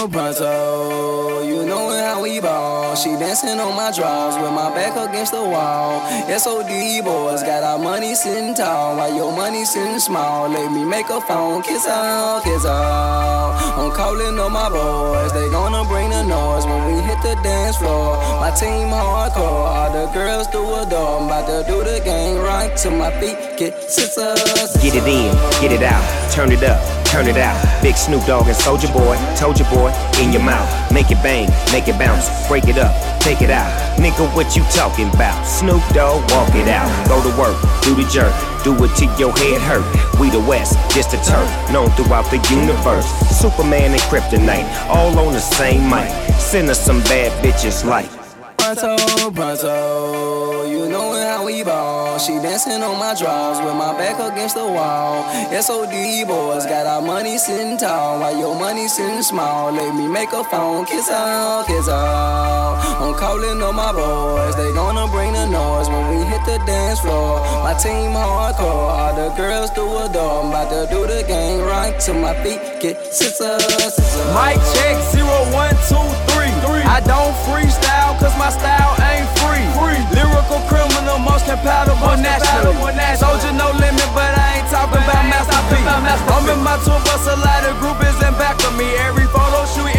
Pronto, 0.01 0.17
pronto, 0.17 1.43
you 1.43 1.63
know 1.63 1.89
how 1.91 2.23
we 2.23 2.39
ball. 2.41 2.95
She 2.95 3.09
dancing 3.09 3.59
on 3.59 3.75
my 3.75 3.91
drawers 3.91 4.33
with 4.33 4.51
my 4.51 4.73
back 4.73 4.97
against 4.97 5.31
the 5.31 5.43
wall. 5.43 6.01
SOD 6.27 7.05
boys 7.05 7.43
got 7.43 7.61
our 7.61 7.77
money 7.77 8.15
sitting 8.15 8.55
tall 8.55 8.97
while 8.97 9.15
your 9.15 9.31
money 9.31 9.63
sitting 9.63 9.99
small. 9.99 10.49
Let 10.49 10.71
me 10.71 10.83
make 10.85 11.07
a 11.09 11.21
phone, 11.21 11.61
kiss 11.61 11.85
her, 11.85 12.41
kiss 12.43 12.63
her. 12.63 12.71
I'm 12.71 13.91
calling 13.91 14.39
on 14.39 14.51
my 14.51 14.69
boys, 14.69 15.33
they 15.33 15.47
gonna 15.49 15.87
bring 15.87 16.09
the 16.09 16.23
noise 16.23 16.65
when 16.65 16.81
we 16.87 17.01
hit 17.03 17.21
the 17.21 17.39
dance 17.43 17.77
floor. 17.77 18.17
My 18.39 18.49
team 18.49 18.89
hardcore, 18.89 19.37
all 19.37 19.91
the 19.93 20.11
girls 20.13 20.47
do 20.47 20.61
adore. 20.81 21.19
I'm 21.19 21.25
about 21.27 21.45
to 21.45 21.71
do 21.71 21.83
the 21.83 22.01
gang 22.03 22.39
right 22.39 22.75
to 22.77 22.89
my 22.89 23.11
feet, 23.21 23.37
get 23.55 23.79
scissors. 23.83 24.41
Get 24.81 24.95
it 24.95 25.05
in, 25.05 25.31
get 25.61 25.71
it 25.71 25.83
out, 25.83 26.31
turn 26.31 26.51
it 26.51 26.63
up, 26.63 26.81
turn 27.11 27.27
it 27.27 27.37
out. 27.37 27.59
Big 27.83 27.97
Snoop 27.97 28.23
Dogg 28.25 28.47
and 28.47 28.55
Soulja 28.55 28.87
Boy, 28.93 29.19
told 29.35 29.59
you 29.59 29.65
boy, 29.65 29.91
in 30.23 30.31
your 30.31 30.41
mouth. 30.41 30.65
Make 30.91 31.11
it 31.11 31.21
bang, 31.21 31.51
make 31.71 31.89
it 31.89 31.99
bounce, 31.99 32.25
break 32.47 32.67
it 32.69 32.77
up, 32.77 32.95
take 33.19 33.41
it 33.41 33.51
out. 33.51 33.69
Nigga, 33.99 34.33
what 34.33 34.55
you 34.55 34.63
talking 34.71 35.09
about? 35.13 35.43
Snoop 35.45 35.83
Dogg, 35.93 36.23
walk 36.31 36.55
it 36.55 36.69
out. 36.69 36.87
Go 37.09 37.19
to 37.21 37.31
work, 37.37 37.59
do 37.83 37.93
the 37.93 38.07
jerk, 38.07 38.31
do 38.63 38.71
it 38.83 38.95
till 38.95 39.11
your 39.19 39.33
head 39.43 39.59
hurt. 39.61 39.85
We 40.19 40.29
the 40.29 40.39
West, 40.39 40.79
just 40.95 41.13
a 41.13 41.19
turf, 41.27 41.49
known 41.71 41.89
throughout 41.91 42.25
the 42.31 42.39
universe. 42.49 43.05
Superman 43.29 43.91
and 43.91 44.01
Kryptonite, 44.07 44.67
all 44.87 45.11
on 45.19 45.33
the 45.33 45.41
same 45.41 45.89
mic. 45.89 46.09
Send 46.39 46.69
us 46.69 46.79
some 46.79 47.01
bad 47.11 47.31
bitches 47.43 47.83
like. 47.83 48.09
Pronto, 48.57 48.95
pronto, 49.31 50.65
you 50.65 50.87
know 50.87 51.13
how 51.13 51.45
we 51.45 51.63
ball. 51.63 52.00
She 52.21 52.33
dancing 52.37 52.83
on 52.83 52.99
my 52.99 53.15
drawers 53.15 53.57
with 53.65 53.73
my 53.73 53.97
back 53.97 54.19
against 54.19 54.53
the 54.53 54.63
wall. 54.63 55.25
SOD 55.59 56.27
boys 56.27 56.67
got 56.67 56.85
our 56.85 57.01
money 57.01 57.39
sitting 57.39 57.77
tall 57.77 58.19
while 58.19 58.37
your 58.37 58.53
money 58.53 58.87
sitting 58.87 59.23
small. 59.23 59.71
Let 59.71 59.95
me 59.95 60.07
make 60.07 60.31
a 60.31 60.43
phone, 60.43 60.85
kiss 60.85 61.09
her, 61.09 61.63
kiss 61.65 61.87
her. 61.87 62.77
I'm 63.01 63.15
calling 63.15 63.59
on 63.63 63.75
my 63.75 63.91
boys, 63.91 64.55
they 64.55 64.71
gonna 64.71 65.11
bring 65.11 65.33
the 65.33 65.47
noise 65.47 65.89
when 65.89 66.09
we 66.11 66.23
hit 66.25 66.45
the 66.45 66.63
dance 66.63 66.99
floor. 66.99 67.39
My 67.63 67.73
team 67.73 68.11
hardcore, 68.13 68.61
all 68.61 69.15
the 69.15 69.35
girls 69.35 69.71
do 69.71 69.81
adore. 69.81 70.43
I'm 70.43 70.49
about 70.49 70.69
to 70.69 70.93
do 70.93 71.07
the 71.07 71.23
gang 71.27 71.61
right 71.61 71.99
to 72.01 72.13
my 72.13 72.35
feet, 72.43 72.61
get 72.81 73.03
scissors. 73.03 73.97
Mic 74.37 74.61
check 74.75 75.01
zero 75.09 75.37
one 75.57 75.73
two 75.89 76.31
three. 76.31 76.40
I 76.61 77.01
don't 77.01 77.33
freestyle 77.47 78.13
cause 78.21 78.35
my 78.37 78.49
style 78.53 78.93
ain't 79.09 79.25
free. 79.41 79.65
Lyrical 80.13 80.61
criminal, 80.69 81.17
most 81.19 81.45
compatible 81.49 82.17
national. 82.21 82.77
Soldier 83.17 83.53
no 83.53 83.71
limit, 83.81 84.09
but 84.13 84.29
I 84.29 84.61
ain't 84.61 84.69
talking 84.69 85.01
about 85.01 85.25
Master 85.25 85.61
P. 85.73 85.81
I'm 85.81 86.45
in 86.49 86.61
my 86.63 86.77
tour 86.85 86.99
bus, 87.05 87.25
a 87.27 87.35
lot 87.37 87.65
of 87.65 87.79
group 87.81 87.97
is 88.05 88.17
in 88.21 88.33
back 88.37 88.61
of 88.65 88.77
me. 88.77 88.85
Every 89.07 89.25
photo 89.33 89.65
shoot, 89.73 89.89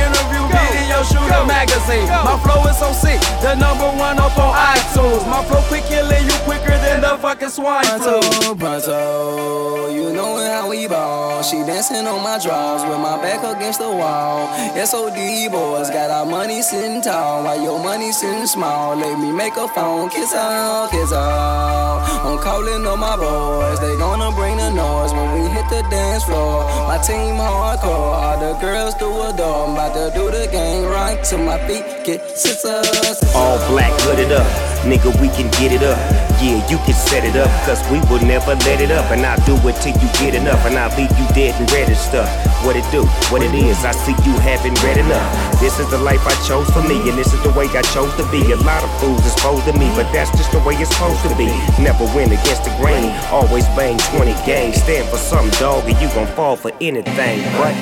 shoot, 1.04 1.30
a 1.30 1.46
magazine. 1.46 2.06
My 2.08 2.38
flow 2.42 2.62
is 2.70 2.78
so 2.78 2.92
sick, 2.92 3.20
the 3.42 3.54
number 3.54 3.88
one 3.98 4.18
up 4.18 4.36
on 4.38 4.52
iTunes. 4.54 5.26
My 5.28 5.44
flow 5.44 5.62
quick 5.68 5.84
killing 5.84 6.24
you 6.24 6.36
quicker 6.46 6.76
than 6.84 7.00
the 7.00 7.18
fucking 7.18 7.50
swine 7.50 7.84
flu. 8.00 8.20
pronto, 8.54 9.90
you 9.90 10.12
know 10.12 10.36
how 10.38 10.68
we 10.68 10.86
ball. 10.86 11.42
She 11.42 11.56
dancing 11.64 12.06
on 12.06 12.22
my 12.22 12.38
drawers 12.38 12.82
with 12.84 13.00
my 13.00 13.16
back 13.20 13.42
against 13.44 13.80
the 13.80 13.90
wall. 13.90 14.48
SOD 14.76 15.50
boys 15.50 15.90
got 15.90 16.10
our 16.10 16.26
money 16.26 16.62
sitting 16.62 17.02
tall 17.02 17.44
while 17.44 17.60
your 17.60 17.82
money 17.82 18.12
sitting 18.12 18.46
small. 18.46 18.96
Let 18.96 19.18
me 19.18 19.32
make 19.32 19.56
a 19.56 19.68
phone, 19.68 20.08
kiss 20.10 20.32
her, 20.32 20.88
kiss 20.90 21.10
her. 21.10 21.82
I'm 22.22 22.38
calling 22.38 22.86
on 22.86 22.98
my 23.00 23.16
boys, 23.16 23.80
they 23.80 23.96
gonna 23.96 24.30
bring 24.36 24.56
the 24.56 24.70
noise 24.70 25.12
when 25.12 25.28
we 25.34 25.48
hit 25.50 25.68
the 25.68 25.82
dance 25.90 26.24
floor. 26.24 26.64
My 26.86 26.98
team 26.98 27.36
hardcore, 27.36 28.14
all 28.22 28.38
the 28.38 28.58
girls 28.60 28.94
do 28.94 29.08
adore. 29.22 29.66
I'm 29.66 29.74
about 29.74 29.94
to 29.94 30.10
do 30.16 30.30
the 30.30 30.46
game 30.50 30.84
to 30.92 31.38
my 31.38 31.56
feet, 31.66 31.84
get 32.04 32.20
scissors. 32.36 33.16
All 33.34 33.56
black 33.72 33.92
hooded 34.04 34.32
up, 34.32 34.46
nigga, 34.84 35.08
we 35.22 35.28
can 35.32 35.48
get 35.56 35.72
it 35.72 35.82
up. 35.82 35.96
Yeah, 36.42 36.60
you 36.68 36.76
can 36.84 36.92
set 36.92 37.24
it 37.24 37.36
up, 37.36 37.48
cause 37.64 37.80
we 37.88 37.96
will 38.12 38.20
never 38.20 38.54
let 38.68 38.80
it 38.80 38.90
up. 38.90 39.08
And 39.10 39.24
I'll 39.24 39.40
do 39.46 39.56
it 39.68 39.76
till 39.80 39.96
you 39.96 40.08
get 40.20 40.34
enough, 40.34 40.60
and 40.66 40.76
I'll 40.76 40.92
leave 40.98 41.08
you 41.16 41.26
dead 41.32 41.56
and 41.56 41.70
red 41.72 41.88
and 41.88 41.96
stuff. 41.96 42.28
What 42.66 42.76
it 42.76 42.84
do, 42.92 43.06
what 43.32 43.40
it 43.40 43.54
is, 43.54 43.84
I 43.84 43.92
see 43.92 44.12
you 44.28 44.36
haven't 44.44 44.76
read 44.84 44.98
enough. 44.98 45.60
This 45.60 45.80
is 45.80 45.88
the 45.88 45.98
life 45.98 46.20
I 46.26 46.36
chose 46.44 46.68
for 46.68 46.82
me, 46.82 47.00
and 47.08 47.16
this 47.16 47.32
is 47.32 47.42
the 47.42 47.52
way 47.56 47.64
I 47.72 47.80
chose 47.96 48.12
to 48.20 48.24
be. 48.28 48.52
A 48.52 48.60
lot 48.60 48.84
of 48.84 48.92
fools 49.00 49.24
exposed 49.24 49.64
to 49.66 49.72
me, 49.72 49.88
but 49.96 50.10
that's 50.12 50.30
just 50.36 50.52
the 50.52 50.60
way 50.60 50.74
it's 50.76 50.92
supposed 50.92 51.24
to 51.24 51.32
be. 51.40 51.48
Never 51.80 52.04
win 52.12 52.28
against 52.28 52.68
the 52.68 52.74
grain, 52.76 53.16
always 53.32 53.64
bang 53.78 53.96
20 54.12 54.36
games. 54.44 54.76
Stand 54.76 55.08
for 55.08 55.16
something, 55.16 55.56
dog, 55.58 55.88
and 55.88 55.96
you 56.02 56.08
gon' 56.12 56.28
fall 56.36 56.56
for 56.56 56.72
anything. 56.82 57.40
But 57.56 57.72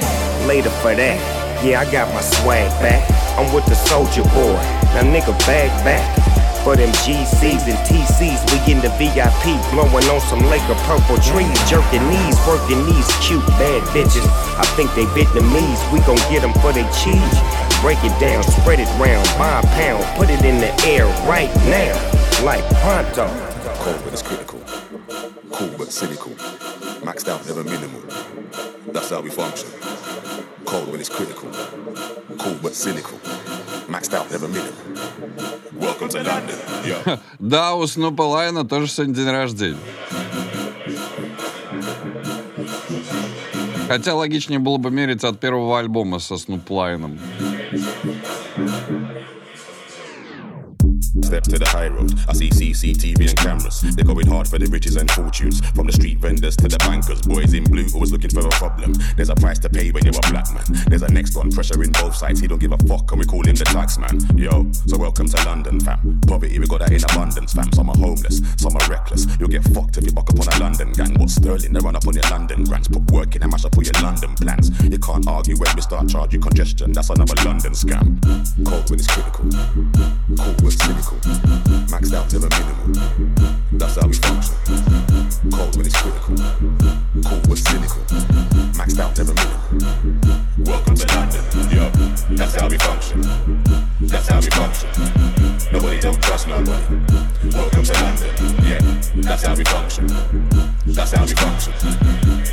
later 0.46 0.70
for 0.84 0.94
that. 0.94 1.39
Yeah, 1.62 1.84
I 1.84 1.92
got 1.92 2.08
my 2.14 2.22
swag 2.22 2.72
back. 2.80 3.04
I'm 3.36 3.52
with 3.54 3.66
the 3.66 3.76
Soulja 3.76 4.24
Boy. 4.32 4.56
Now 4.96 5.04
nigga 5.04 5.36
bag 5.44 5.68
back. 5.84 6.08
For 6.64 6.74
them 6.74 6.88
GCs 7.04 7.68
and 7.68 7.76
TCs, 7.84 8.40
we 8.48 8.72
in 8.72 8.80
the 8.80 8.88
VIP, 8.96 9.60
blowing 9.72 10.04
on 10.08 10.20
some 10.24 10.40
Laker 10.48 10.74
purple 10.88 11.16
trees, 11.20 11.52
jerking 11.68 12.00
knees, 12.08 12.36
working 12.48 12.80
these 12.88 13.08
cute 13.20 13.44
bad 13.60 13.82
bitches. 13.92 14.24
I 14.56 14.64
think 14.76 14.88
they 14.96 15.04
Vietnamese, 15.12 15.80
we 15.92 16.00
gon' 16.08 16.16
get 16.32 16.40
them 16.40 16.52
for 16.64 16.72
they 16.72 16.84
cheese. 16.96 17.36
Break 17.80 18.00
it 18.04 18.18
down, 18.20 18.42
spread 18.42 18.80
it 18.80 18.88
round, 18.96 19.24
buy 19.36 19.60
a 19.60 19.62
pound, 19.76 20.04
put 20.16 20.28
it 20.30 20.44
in 20.44 20.60
the 20.60 20.72
air 20.88 21.04
right 21.28 21.52
now, 21.68 21.92
like 22.42 22.64
pronto. 22.80 23.28
Cold 23.84 24.00
but 24.04 24.12
it's 24.12 24.22
critical. 24.22 24.49
Cool 25.50 25.70
but 25.78 25.92
cynical. 25.92 26.32
Maxed 27.02 27.28
out, 27.28 27.46
never 27.46 27.64
minimal. 27.64 28.02
That's 28.92 29.10
how 29.10 29.20
we 29.20 29.30
function. 29.30 29.68
Cold 30.64 30.90
when 30.90 31.00
it's 31.00 31.08
critical. 31.08 31.48
Cool 32.38 32.58
but 32.62 32.74
cynical. 32.74 33.18
Maxed 33.88 34.14
out, 34.14 34.30
never 34.30 34.48
minimal. 34.48 34.74
Welcome 35.78 36.08
to 36.10 36.22
London. 36.22 36.56
Yo. 36.84 37.18
Да, 37.38 37.74
у 37.74 37.86
Снупа 37.86 38.22
Лайна 38.22 38.64
тоже 38.64 38.88
сегодня 38.88 39.14
день 39.14 39.30
рождения. 39.30 39.78
Хотя 43.88 44.14
логичнее 44.14 44.60
было 44.60 44.76
бы 44.76 44.90
мерить 44.90 45.24
от 45.24 45.40
первого 45.40 45.78
альбома 45.80 46.20
со 46.20 46.36
Снуп 46.36 46.70
Лайном. 46.70 47.18
Step 51.22 51.42
to 51.42 51.58
the 51.58 51.66
high 51.66 51.88
road. 51.88 52.14
I 52.28 52.32
see 52.32 52.50
CCTV 52.50 53.30
and 53.30 53.36
cameras. 53.36 53.80
They're 53.96 54.04
going 54.04 54.28
hard 54.28 54.46
for 54.46 54.58
the 54.58 54.66
riches 54.66 54.94
and 54.94 55.10
fortunes. 55.10 55.58
From 55.74 55.86
the 55.86 55.92
street 55.92 56.18
vendors 56.18 56.56
to 56.58 56.68
the 56.68 56.78
bankers. 56.78 57.22
Boys 57.22 57.52
in 57.52 57.64
blue 57.64 57.86
always 57.94 58.12
looking 58.12 58.30
for 58.30 58.46
a 58.46 58.50
problem. 58.50 58.94
There's 59.16 59.28
a 59.28 59.34
price 59.34 59.58
to 59.60 59.68
pay 59.68 59.90
when 59.90 60.04
you're 60.04 60.14
a 60.14 60.30
black 60.30 60.46
man. 60.54 60.62
There's 60.86 61.02
a 61.02 61.10
next 61.10 61.34
one 61.34 61.50
pressuring 61.50 61.92
both 61.98 62.14
sides. 62.14 62.38
He 62.38 62.46
don't 62.46 62.60
give 62.60 62.70
a 62.70 62.78
fuck 62.86 63.10
and 63.10 63.18
we 63.18 63.26
call 63.26 63.42
him 63.42 63.56
the 63.56 63.64
tax 63.64 63.98
man. 63.98 64.22
Yo, 64.38 64.70
so 64.86 64.98
welcome 64.98 65.26
to 65.26 65.36
London, 65.44 65.80
fam. 65.80 66.20
Poverty, 66.28 66.58
we 66.60 66.66
got 66.66 66.78
that 66.78 66.92
in 66.92 67.02
abundance, 67.02 67.54
fam. 67.54 67.72
Some 67.72 67.90
are 67.90 67.98
homeless, 67.98 68.38
some 68.56 68.76
are 68.76 68.86
reckless. 68.86 69.26
You'll 69.40 69.50
get 69.50 69.64
fucked 69.74 69.98
if 69.98 70.06
you 70.06 70.12
buck 70.12 70.30
up 70.30 70.38
on 70.38 70.46
a 70.46 70.58
London 70.62 70.92
gang. 70.92 71.18
What's 71.18 71.34
sterling? 71.34 71.72
They 71.72 71.80
run 71.80 71.96
up 71.96 72.06
on 72.06 72.14
your 72.14 72.28
London 72.30 72.62
grants. 72.62 72.86
Put 72.86 73.10
work 73.10 73.34
in 73.34 73.42
and 73.42 73.50
mash 73.50 73.64
up 73.64 73.76
all 73.76 73.82
your 73.82 73.98
London 73.98 74.34
plans. 74.38 74.70
You 74.86 74.98
can't 74.98 75.26
argue 75.26 75.58
when 75.58 75.74
we 75.74 75.82
start 75.82 76.08
charge 76.08 76.34
you 76.34 76.40
congestion. 76.40 76.92
That's 76.92 77.10
another 77.10 77.34
London 77.42 77.72
scam. 77.72 78.22
Cold 78.62 78.86
when 78.90 79.00
it's 79.00 79.10
critical. 79.10 79.50
Cool 80.38 80.54
when 80.62 80.99
cynical. 81.02 81.18
Maxed 81.88 82.14
out, 82.14 82.32
never 82.32 82.48
minimal. 82.48 83.60
That's 83.72 83.96
how 83.96 84.06
we 84.06 84.14
function. 84.14 84.54
Cold 85.52 85.76
when 85.76 85.86
it's 85.86 85.96
critical. 85.96 86.36
Cool 87.24 87.40
but 87.48 87.58
cynical. 87.58 88.02
Maxed 88.76 88.98
out, 88.98 89.16
never 89.16 89.34
minimal. 89.34 89.60
Welcome 90.58 90.94
to 90.96 91.06
London. 91.14 91.44
Yo, 91.70 91.90
that's 92.36 92.54
how 92.54 92.68
we 92.68 92.78
function. 92.78 93.22
That's 94.00 94.28
how 94.28 94.40
we 94.40 94.50
function. 94.50 94.90
Nobody 95.72 96.00
don't 96.00 96.22
trust 96.22 96.48
nobody. 96.48 97.29
Welcome 97.42 97.84
to 97.84 97.92
London. 97.94 98.34
Yeah, 98.68 98.78
that's 99.16 99.44
how 99.44 99.54
we 99.56 99.64
function. 99.64 100.06
That's 100.84 101.12
how 101.12 101.24
we 101.24 101.32
function. 101.32 101.72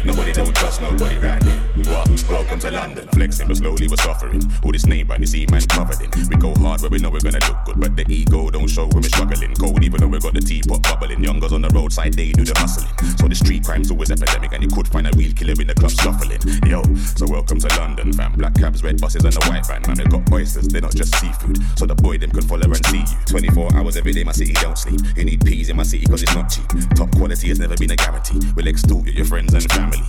Nobody 0.06 0.32
don't 0.32 0.56
trust 0.56 0.82
nobody 0.82 1.18
right 1.18 1.44
here. 1.44 1.60
What? 1.92 2.08
Welcome 2.30 2.60
to 2.60 2.72
London. 2.72 3.08
Flexing, 3.10 3.50
but 3.50 3.58
slowly 3.58 3.90
we're 3.90 3.98
suffering. 3.98 4.42
All 4.64 4.72
this 4.72 4.86
name 4.86 5.08
brand, 5.08 5.22
you 5.22 5.28
see 5.28 5.46
man 5.52 5.62
covered 5.68 6.00
in. 6.02 6.10
We 6.30 6.38
go 6.38 6.56
hard 6.56 6.80
where 6.80 6.90
we 6.90 7.00
know 7.00 7.10
we're 7.10 7.20
gonna 7.20 7.46
look 7.46 7.66
good, 7.66 7.80
but 7.82 7.98
the 7.98 8.06
ego 8.08 8.50
don't 8.50 8.70
show 8.70 8.88
when 8.88 9.02
we're 9.02 9.10
struggling. 9.10 9.54
Cold, 9.56 9.84
even 9.84 10.00
though 10.00 10.08
we 10.08 10.20
got 10.20 10.34
the 10.34 10.40
teapot 10.40 10.82
bubbling. 10.84 11.22
Youngers 11.22 11.52
on 11.52 11.64
the 11.64 11.70
roadside, 11.70 12.14
they 12.14 12.32
do 12.32 12.46
the 12.46 12.58
hustling. 12.58 12.88
So 13.18 13.28
the 13.28 13.36
street 13.36 13.66
crime's 13.66 13.92
always 13.92 14.10
epidemic, 14.10 14.54
and 14.54 14.64
you 14.64 14.70
could 14.70 14.88
find 14.88 15.06
a 15.06 15.12
real 15.18 15.34
killer 15.34 15.60
in 15.60 15.68
the 15.68 15.76
club 15.76 15.92
shuffling. 15.92 16.40
Yo, 16.66 16.82
so 17.18 17.28
welcome 17.28 17.60
to 17.60 17.68
London, 17.78 18.14
fam. 18.14 18.32
Black 18.34 18.56
cabs, 18.56 18.84
red 18.84 19.02
buses, 19.02 19.26
and 19.26 19.36
a 19.36 19.50
white 19.50 19.68
van. 19.68 19.82
Man, 19.86 19.98
they 19.98 20.06
got 20.06 20.32
oysters, 20.32 20.70
they're 20.70 20.82
not 20.82 20.96
just 20.96 21.14
seafood. 21.20 21.60
So 21.78 21.86
the 21.86 21.96
boy 21.96 22.18
them 22.18 22.32
can 22.32 22.48
follow 22.48 22.72
and 22.72 22.86
see 22.88 23.04
you. 23.04 23.18
24 23.28 23.76
hours 23.76 23.98
every 23.98 24.14
day, 24.14 24.24
my 24.24 24.32
city 24.32 24.54
don't 24.54 24.77
sleep. 24.78 25.02
You 25.16 25.26
need 25.26 25.44
peas 25.44 25.70
in 25.70 25.76
my 25.76 25.84
city, 25.84 26.06
cause 26.06 26.24
it's 26.24 26.36
not 26.36 26.50
cheap. 26.50 26.68
Top 26.96 27.12
quality 27.16 27.50
has 27.50 27.60
never 27.60 27.76
been 27.76 27.92
a 27.92 27.96
guarantee. 27.96 28.40
We'll 28.56 28.68
extort 28.68 29.06
you, 29.08 29.14
your 29.14 29.26
friends 29.26 29.54
and 29.54 29.64
family. 29.72 30.02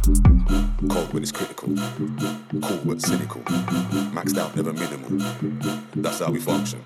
Cold 0.88 1.12
when 1.12 1.22
it's 1.22 1.32
critical. 1.32 1.74
Cool 2.62 2.80
but 2.84 3.00
cynical. 3.00 3.40
Maxed 4.12 4.38
out, 4.38 4.54
never 4.54 4.72
minimal. 4.72 5.10
That's 5.96 6.20
how 6.20 6.30
we 6.30 6.38
function. 6.38 6.84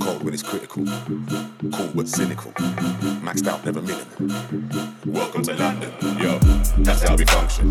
Cold 0.00 0.22
when 0.22 0.34
it's 0.34 0.42
critical. 0.42 0.84
Cool 0.84 1.90
but 1.94 2.08
cynical. 2.08 2.52
Maxed 3.22 3.46
out, 3.46 3.64
never 3.64 3.80
minimal. 3.80 4.92
Welcome 5.06 5.42
to 5.44 5.54
London. 5.54 5.92
Yo, 6.20 6.38
that's 6.78 7.02
how 7.02 7.16
we 7.16 7.24
function. 7.24 7.68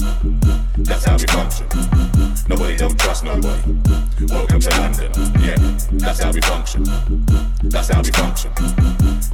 That's 0.78 1.06
how 1.06 1.18
we 1.18 1.28
function. 1.28 1.68
Nobody 2.48 2.76
don't 2.76 3.00
trust 3.00 3.24
nobody. 3.24 3.78
Welcome 4.28 4.60
to 4.60 4.70
London. 4.80 5.12
Yeah, 5.42 5.58
that's 5.94 6.20
how 6.20 6.32
we 6.32 6.42
function. 6.42 6.84
That's 7.64 7.90
how 7.90 8.02
we 8.02 8.12
function. 8.12 8.52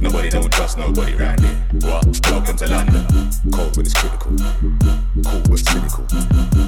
Nobody 0.00 0.30
don't 0.30 0.52
trust 0.52 0.78
nobody 0.78 1.14
right 1.14 1.38
here. 1.40 1.56
What? 1.82 2.20
Welcome 2.30 2.56
to 2.56 2.66
London. 2.68 3.06
Cold 3.52 3.76
when 3.76 3.86
it's 3.86 3.94
critical. 3.94 4.36
Cool 5.24 5.42
but 5.48 5.58
cynical. 5.58 6.04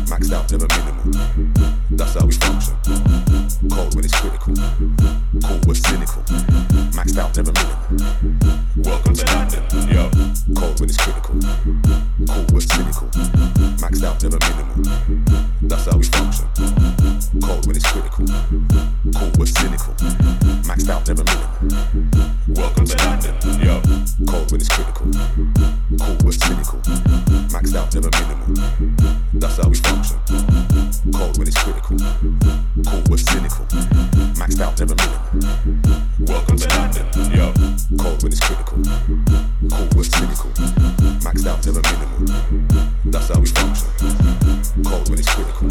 Maxed 0.07 0.33
out, 0.33 0.51
never 0.51 0.67
minimal. 0.69 1.90
That's 2.01 2.15
how 2.15 2.25
we 2.25 2.33
function. 2.33 2.75
Cold 3.69 3.95
when 3.95 4.07
it's 4.07 4.19
critical. 4.19 4.55
Cool 4.57 5.61
but 5.69 5.77
cynical. 5.77 6.23
Maxed 6.97 7.19
out, 7.19 7.37
never 7.37 7.53
minimal. 7.53 7.77
Welcome 8.79 9.15
to 9.17 9.27
London. 9.37 9.63
Yo, 9.93 10.09
cold 10.57 10.81
when 10.81 10.89
it's 10.89 10.97
critical. 10.97 11.37
Cool 12.25 12.47
but 12.49 12.63
cynical. 12.65 13.09
Maxed 13.77 14.03
out, 14.03 14.23
never 14.23 14.39
minimal. 14.41 14.81
That's 15.61 15.85
how 15.85 15.99
we 15.99 16.05
function. 16.05 16.49
Cold 17.45 17.67
when 17.67 17.77
it's 17.77 17.85
critical. 17.93 18.25
Cool 18.25 19.31
but 19.37 19.49
cynical. 19.49 19.93
Maxed 20.65 20.89
out, 20.89 21.07
never 21.07 21.23
minimal. 21.23 21.53
Welcome 22.49 22.87
to 22.87 22.97
London. 23.05 23.35
Yo, 23.61 23.77
cold 24.25 24.51
when 24.51 24.61
it's 24.63 24.71
critical. 24.71 25.05
Cool 26.01 26.17
but 26.25 26.33
cynical. 26.33 26.81
Maxed 27.53 27.77
out, 27.77 27.93
never 27.93 28.09
minimal. 28.09 29.21
That's 29.35 29.59
how 29.59 29.69
we 29.69 29.77
function. 29.77 30.17
Cold 31.13 31.37
when 31.39 31.49
it's 31.49 31.63
critical. 31.63 31.90
Cool 31.91 33.03
but 33.11 33.19
cynical. 33.19 33.67
Maxed 34.39 34.61
out, 34.61 34.79
never 34.79 34.95
minimal. 34.95 35.19
Welcome 36.21 36.57
to 36.57 36.69
London. 36.79 37.07
Yo, 37.35 37.53
cold 37.99 38.23
when 38.23 38.31
it's 38.31 38.39
critical. 38.39 38.79
Cool 38.79 39.89
but 39.97 40.07
cynical. 40.07 40.51
Maxed 41.19 41.47
out, 41.49 41.67
never 41.67 41.83
minimal. 41.83 42.95
That's 43.07 43.29
how 43.29 43.41
we 43.41 43.49
function. 43.49 43.89
Cold 44.85 45.11
when 45.11 45.19
it's 45.19 45.35
critical. 45.35 45.69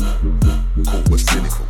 Cool 0.92 1.04
but 1.10 1.20
cynical. 1.22 1.66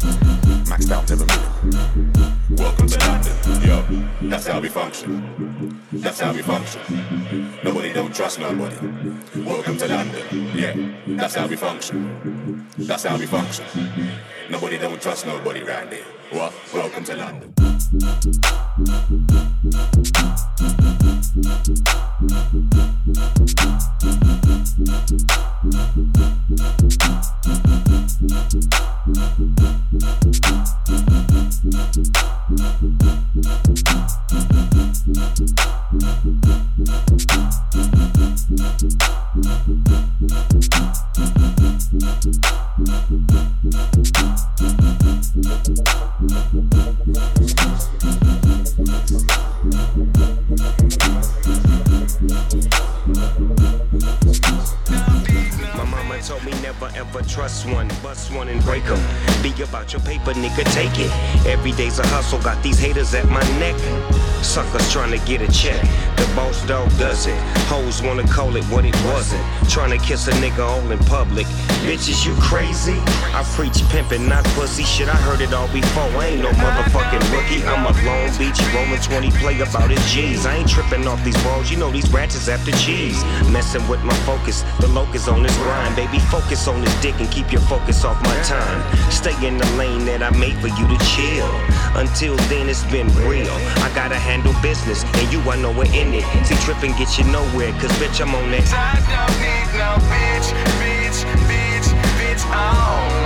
Maxed 0.65 0.91
out, 0.91 1.07
never 1.07 1.25
minimal. 1.25 2.33
Welcome 2.57 2.87
to 2.87 2.99
London. 3.07 3.35
Yo, 3.61 4.29
that's 4.29 4.47
how 4.47 4.59
we 4.59 4.69
function. 4.69 5.79
That's 5.91 6.19
how 6.21 6.33
we 6.33 6.41
function. 6.41 6.81
Nobody 7.63 7.93
don't 7.93 8.15
trust 8.15 8.39
nobody. 8.39 8.75
Welcome 9.45 9.77
to 9.77 9.87
London. 9.87 10.51
Yeah, 10.55 10.73
that's 11.15 11.35
how 11.35 11.45
we 11.45 11.55
function. 11.55 12.65
That's 12.79 13.03
how 13.03 13.15
we 13.15 13.27
function. 13.27 13.65
Nobody 14.49 14.79
don't 14.79 14.99
trust 14.99 15.27
nobody 15.27 15.61
right 15.61 15.87
there. 15.91 16.03
What? 16.31 16.53
Welcome 16.73 17.03
to 17.03 17.15
London. 17.15 17.53
Thank 28.51 28.73
Trust 57.39 57.67
one, 57.67 57.87
bust 58.03 58.33
one 58.33 58.49
and 58.49 58.61
break 58.65 58.83
them. 58.83 58.99
Be 59.41 59.53
about 59.63 59.93
your 59.93 60.01
paper, 60.01 60.33
nigga, 60.33 60.65
take 60.73 60.91
it. 60.99 61.09
Every 61.47 61.71
day's 61.71 61.97
a 61.97 62.05
hustle, 62.07 62.37
got 62.41 62.61
these 62.61 62.77
haters 62.77 63.13
at 63.13 63.29
my 63.29 63.39
neck. 63.59 63.79
Suckers 64.43 64.91
trying 64.91 65.17
to 65.17 65.25
get 65.25 65.41
a 65.41 65.49
check. 65.49 65.79
The 66.17 66.28
boss 66.35 66.65
dog 66.65 66.89
does 66.97 67.27
it. 67.27 67.37
Hoes 67.67 68.01
wanna 68.01 68.27
call 68.27 68.55
it 68.55 68.63
what 68.65 68.85
it 68.85 68.95
wasn't. 69.05 69.43
Trying 69.69 69.97
to 69.97 70.05
kiss 70.05 70.27
a 70.27 70.31
nigga 70.31 70.59
all 70.59 70.91
in 70.91 70.99
public. 71.05 71.45
Bitches, 71.85 72.25
you 72.25 72.33
crazy? 72.41 72.97
I 73.33 73.43
preach 73.55 73.81
pimping, 73.89 74.27
not 74.27 74.43
pussy. 74.55 74.83
Shit, 74.83 75.07
I 75.07 75.15
heard 75.15 75.41
it 75.41 75.53
all 75.53 75.67
before. 75.71 76.09
I 76.19 76.27
ain't 76.27 76.41
no 76.41 76.51
motherfucking 76.51 77.23
rookie. 77.31 77.63
I'm 77.65 77.85
a 77.85 77.93
Long 78.05 78.29
Beach 78.37 78.59
rolling 78.73 79.01
20 79.01 79.31
play 79.39 79.59
about 79.61 79.89
his 79.89 80.03
G's. 80.11 80.45
I 80.45 80.57
ain't 80.57 80.69
tripping 80.69 81.07
off 81.07 81.23
these 81.23 81.41
balls. 81.43 81.71
You 81.71 81.77
know 81.77 81.91
these 81.91 82.11
rats 82.11 82.35
is 82.35 82.49
after 82.49 82.71
cheese. 82.71 83.23
Messing 83.49 83.87
with 83.87 84.03
my 84.03 84.15
focus. 84.25 84.63
The 84.79 84.87
locus 84.87 85.27
on 85.27 85.43
this 85.43 85.55
grind, 85.57 85.95
baby. 85.95 86.19
Focus 86.19 86.67
on 86.67 86.81
this 86.81 87.01
dick 87.01 87.15
and 87.19 87.29
keep 87.31 87.51
your 87.51 87.61
focus 87.61 88.03
off 88.03 88.21
my 88.23 88.35
time. 88.43 88.79
Stay 89.11 89.35
in 89.47 89.57
the 89.57 89.69
lane 89.77 90.05
that 90.05 90.21
I 90.21 90.31
made 90.37 90.57
for 90.57 90.67
you 90.67 90.85
to 90.87 90.97
chill. 91.15 91.49
Until 91.95 92.35
then, 92.51 92.69
it's 92.69 92.83
been 92.91 93.07
real. 93.27 93.53
I 93.81 93.91
gotta 93.95 94.15
handle 94.15 94.53
business, 94.61 95.03
and 95.03 95.31
you, 95.31 95.39
I 95.49 95.55
know 95.61 95.71
we're 95.71 95.93
in 95.93 96.13
it. 96.13 96.18
See, 96.45 96.55
tripping 96.65 96.93
get 96.93 97.17
you 97.17 97.25
nowhere, 97.25 97.71
cause 97.73 97.91
bitch, 97.99 98.21
I'm 98.21 98.35
on 98.35 98.51
that. 98.51 98.67
I 98.73 98.99
don't 99.07 99.35
need 99.39 99.69
no 99.77 99.97
bitch, 100.11 100.51
bitch, 100.79 101.23
bitch, 101.47 101.89
bitch 102.17 102.43
all 102.51 103.18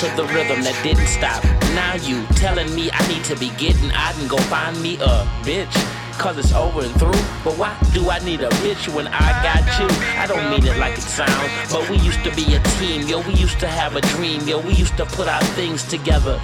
to 0.00 0.06
the 0.16 0.24
rhythm 0.32 0.62
that 0.62 0.72
didn't 0.82 1.08
stop. 1.08 1.44
Now 1.76 1.92
you 1.92 2.24
telling 2.36 2.74
me 2.74 2.88
I 2.90 3.06
need 3.06 3.22
to 3.24 3.36
be 3.36 3.50
getting 3.60 3.92
out 3.92 4.16
and 4.16 4.30
go 4.30 4.38
find 4.48 4.80
me 4.80 4.96
a 4.96 5.28
bitch. 5.44 5.76
Cause 6.16 6.38
it's 6.38 6.54
over 6.54 6.80
and 6.80 6.94
through. 6.98 7.20
But 7.44 7.60
why 7.60 7.76
do 7.92 8.08
I 8.08 8.18
need 8.20 8.40
a 8.40 8.48
bitch 8.64 8.88
when 8.94 9.08
I 9.08 9.28
got 9.44 9.60
you? 9.76 9.88
I 10.16 10.26
don't 10.26 10.50
mean 10.50 10.64
it 10.64 10.78
like 10.78 10.96
it 10.96 11.02
sounds, 11.02 11.52
but 11.70 11.86
we 11.90 11.98
used 11.98 12.24
to 12.24 12.34
be 12.34 12.54
a 12.54 12.62
team, 12.80 13.08
yo. 13.08 13.20
We 13.20 13.34
used 13.34 13.60
to 13.60 13.68
have 13.68 13.94
a 13.94 14.00
dream, 14.16 14.48
yo. 14.48 14.60
We 14.60 14.72
used 14.72 14.96
to 14.96 15.04
put 15.04 15.28
our 15.28 15.42
things 15.52 15.84
together. 15.84 16.40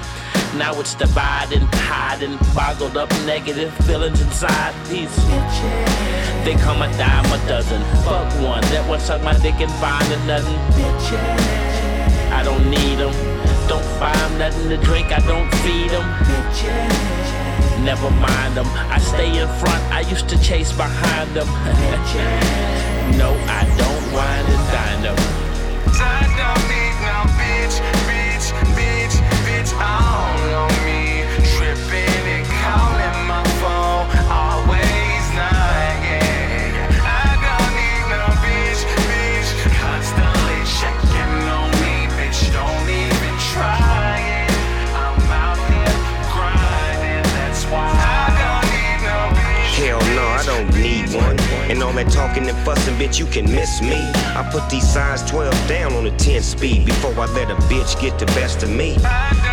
Now 0.57 0.79
it's 0.79 0.95
dividing, 0.95 1.67
hiding, 1.89 2.37
boggled 2.55 2.99
up 2.99 3.11
negative 3.25 3.73
feelings 3.87 4.21
inside 4.21 4.75
these. 4.89 5.09
bitches. 5.09 6.45
They 6.45 6.57
come 6.57 6.83
a 6.83 6.93
dime 6.99 7.25
a 7.25 7.49
dozen. 7.49 7.81
Fuck 8.05 8.29
one 8.45 8.61
that 8.69 8.87
one 8.87 9.01
suck 9.01 9.23
my 9.23 9.33
dick 9.39 9.61
and 9.61 9.73
find 9.81 10.13
a 10.13 10.27
nothing. 10.27 10.59
I 12.33 12.43
don't 12.45 12.69
need 12.69 12.97
them. 12.97 13.36
Don't 13.69 13.85
find 13.99 14.39
nothing 14.39 14.69
to 14.69 14.77
drink, 14.77 15.11
I 15.11 15.19
don't 15.27 15.51
feed 15.63 15.91
them. 15.91 16.07
Never 17.85 18.11
mind 18.11 18.57
them. 18.57 18.67
I 18.91 18.99
stay 18.99 19.41
in 19.41 19.49
front, 19.59 19.83
I 19.93 20.01
used 20.01 20.29
to 20.29 20.41
chase 20.41 20.73
behind 20.73 21.35
them. 21.35 21.47
no, 23.19 23.35
I 23.49 23.65
don't 23.77 24.03
whine 24.15 24.47
and 24.55 24.65
dine 24.71 25.03
them. 25.03 25.17
I 25.99 26.23
don't 26.39 26.65
need 26.71 26.97
no 27.11 27.27
bitch, 27.39 27.77
bitch, 28.07 28.47
bitch, 28.77 29.17
bitch 29.47 29.73
all 29.81 30.55
on 30.55 30.85
me. 30.85 30.86
And 51.99 52.13
talking 52.13 52.47
and 52.47 52.59
fussing, 52.59 52.95
bitch, 52.97 53.19
you 53.19 53.25
can 53.25 53.51
miss 53.51 53.81
me. 53.81 53.97
I 54.37 54.47
put 54.53 54.69
these 54.69 54.87
size 54.87 55.23
12 55.31 55.51
down 55.67 55.95
on 55.95 56.07
a 56.07 56.15
10 56.19 56.43
speed 56.43 56.85
before 56.85 57.13
I 57.19 57.25
let 57.33 57.51
a 57.51 57.55
bitch 57.73 57.99
get 57.99 58.19
the 58.19 58.27
best 58.27 58.63
of 58.63 58.69
me. 58.69 58.97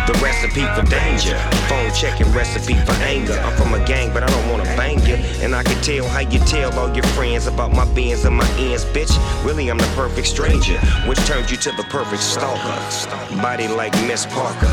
The 0.06 0.20
recipe 0.22 0.60
for 0.76 0.82
danger, 0.90 1.38
phone 1.68 1.90
checking 1.94 2.30
recipe 2.32 2.74
for 2.84 2.92
anger. 3.00 3.32
I'm 3.32 3.56
from 3.56 3.72
a 3.72 3.82
gang, 3.86 4.12
but 4.12 4.24
I 4.24 4.26
don't 4.26 4.50
wanna 4.50 4.64
bang 4.76 5.00
you. 5.06 5.14
And 5.42 5.54
I 5.54 5.62
can 5.62 5.82
tell 5.82 6.06
how 6.06 6.20
you 6.20 6.38
tell 6.40 6.78
all 6.78 6.94
your 6.94 7.06
friends 7.16 7.46
about 7.46 7.72
my 7.72 7.86
bins 7.94 8.26
and 8.26 8.36
my 8.36 8.48
ends, 8.58 8.84
bitch. 8.84 9.16
Really, 9.42 9.70
I'm 9.70 9.78
the 9.78 9.92
perfect 9.96 10.26
stranger, 10.26 10.78
which 11.08 11.20
turns 11.20 11.50
you 11.50 11.56
to 11.56 11.72
the 11.72 11.84
perfect 11.84 12.22
stalker. 12.22 12.76
Body 13.40 13.68
like 13.68 13.94
Miss 14.06 14.26
Parker, 14.26 14.68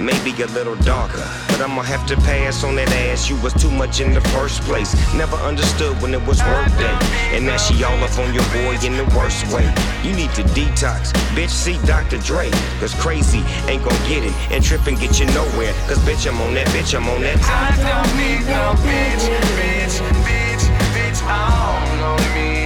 maybe 0.00 0.30
a 0.42 0.46
little 0.48 0.76
darker. 0.76 1.24
But 1.48 1.60
I'ma 1.60 1.82
have 1.82 2.06
to 2.06 2.16
pass 2.16 2.64
on 2.64 2.74
that 2.76 2.90
ass. 3.06 3.28
You 3.28 3.36
was 3.40 3.52
too 3.54 3.70
much 3.70 4.00
in 4.00 4.12
the 4.12 4.20
first 4.34 4.62
place. 4.62 4.94
Never 5.14 5.36
understood 5.36 6.00
when 6.02 6.14
it 6.14 6.24
was 6.26 6.42
work 6.42 6.68
day. 6.78 6.98
And 7.32 7.46
now 7.46 7.56
she 7.56 7.82
all 7.84 7.98
up 8.02 8.18
on 8.18 8.34
your 8.34 8.46
boy 8.50 8.74
in 8.84 8.96
the 8.96 9.06
worst 9.16 9.46
way. 9.52 9.66
You 10.02 10.12
need 10.14 10.32
to 10.34 10.42
detox. 10.54 11.12
Bitch, 11.36 11.50
see 11.50 11.78
Dr. 11.86 12.18
Dre. 12.18 12.50
Cause 12.80 12.94
crazy 12.94 13.42
ain't 13.68 13.84
gon' 13.84 13.98
get 14.08 14.24
it. 14.24 14.34
And 14.50 14.62
tripping 14.62 14.96
get 14.96 15.20
you 15.20 15.26
nowhere. 15.26 15.72
Cause 15.86 15.98
bitch, 16.00 16.26
I'm 16.28 16.40
on 16.40 16.54
that, 16.54 16.66
bitch, 16.68 16.94
I'm 16.94 17.08
on 17.08 17.22
that. 17.22 17.38
I 17.44 17.74
don't 17.78 18.10
need 18.18 18.44
no 18.50 18.74
bitch, 18.82 19.24
bitch, 19.58 20.00
bitch, 20.26 20.64
bitch 20.94 21.22
on 21.28 22.34
me. 22.34 22.63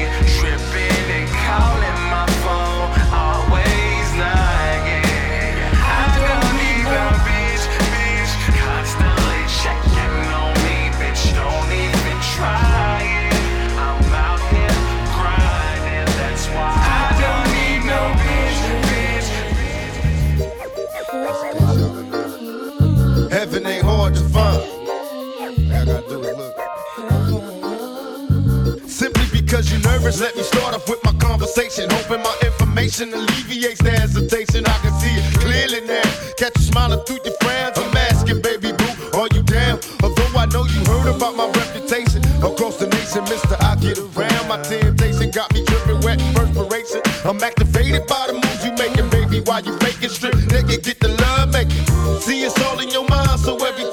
Nervous, 29.98 30.20
let 30.20 30.36
me 30.36 30.42
start 30.42 30.74
off 30.74 30.88
with 30.88 31.02
my 31.04 31.12
conversation. 31.14 31.88
Hoping 31.90 32.22
my 32.22 32.36
information 32.44 33.12
alleviates 33.12 33.82
the 33.82 33.90
hesitation. 33.90 34.64
I 34.66 34.78
can 34.78 34.92
see 35.00 35.10
it 35.10 35.26
clearly 35.40 35.86
now. 35.86 36.02
Catch 36.36 36.56
you 36.56 36.62
smiling 36.62 37.00
through 37.04 37.20
your 37.24 37.34
frowns. 37.40 37.78
I'm 37.78 37.96
asking, 37.96 38.42
baby 38.42 38.72
boo, 38.72 39.18
are 39.18 39.28
you 39.34 39.42
down? 39.42 39.80
Although 40.02 40.38
I 40.38 40.46
know 40.46 40.64
you 40.64 40.80
heard 40.86 41.14
about 41.14 41.34
my 41.36 41.46
reputation 41.50 42.22
across 42.42 42.78
the 42.78 42.86
nation, 42.86 43.24
Mister, 43.24 43.56
I 43.60 43.76
get 43.76 43.98
around. 43.98 44.48
My 44.48 44.62
temptation 44.62 45.30
got 45.30 45.52
me 45.54 45.64
dripping 45.64 46.00
wet 46.02 46.18
perspiration. 46.34 47.02
I'm 47.24 47.42
activated 47.42 48.06
by 48.06 48.26
the 48.28 48.34
moves 48.34 48.62
you 48.64 48.72
making, 48.78 49.08
baby. 49.10 49.40
While 49.40 49.62
you 49.64 49.76
faking 49.78 50.10
strip, 50.10 50.34
nigga, 50.52 50.82
get 50.82 51.00
the 51.00 51.08
love 51.08 51.52
making. 51.52 51.84
See, 52.22 52.42
it's 52.44 52.58
all 52.66 52.78
in 52.78 52.90
your 52.90 53.06
mind, 53.08 53.40
so 53.40 53.56
every 53.56 53.90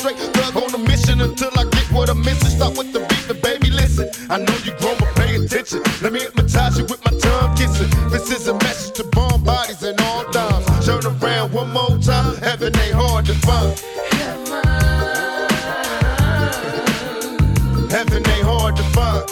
straight 0.00 0.16
thug 0.16 0.56
on 0.56 0.74
a 0.74 0.78
mission 0.78 1.20
until 1.20 1.50
I 1.58 1.64
get 1.64 1.86
what 1.92 2.08
I'm 2.08 2.20
missing. 2.22 2.50
Start 2.56 2.76
with 2.78 2.92
the 2.92 3.00
beat, 3.00 3.24
but 3.28 3.42
baby, 3.42 3.70
listen. 3.70 4.08
I 4.30 4.38
know 4.38 4.56
you 4.64 4.72
grown, 4.80 4.96
but 4.98 5.14
pay 5.14 5.36
attention. 5.36 5.82
Let 6.00 6.12
me 6.14 6.20
hypnotize 6.20 6.78
you 6.78 6.84
with 6.84 7.04
my 7.04 7.12
tongue 7.18 7.54
kissing. 7.56 7.90
This 8.08 8.30
is 8.30 8.48
a 8.48 8.54
message 8.54 8.96
to 8.96 9.04
bomb 9.04 9.44
bodies 9.44 9.82
and 9.82 10.00
all 10.00 10.24
dimes. 10.32 10.64
Turn 10.86 11.04
around 11.04 11.52
one 11.52 11.70
more 11.72 11.98
time, 11.98 12.36
heaven 12.38 12.72
ain't 12.78 12.94
hard 12.94 13.26
to 13.26 13.34
find. 13.46 13.76
Heaven 17.92 18.22
ain't 18.34 18.46
hard 18.52 18.76
to 18.76 18.84
find. 18.96 19.24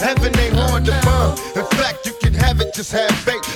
Heaven 0.00 0.38
ain't 0.40 0.54
hard 0.54 0.84
to 0.86 0.92
find. 1.06 1.38
In 1.54 1.66
fact, 1.78 2.06
you 2.06 2.12
can 2.20 2.34
have 2.34 2.60
it, 2.60 2.74
just 2.74 2.90
have 2.92 3.10
faith. 3.26 3.47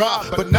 rob, 0.00 0.34
but 0.36 0.49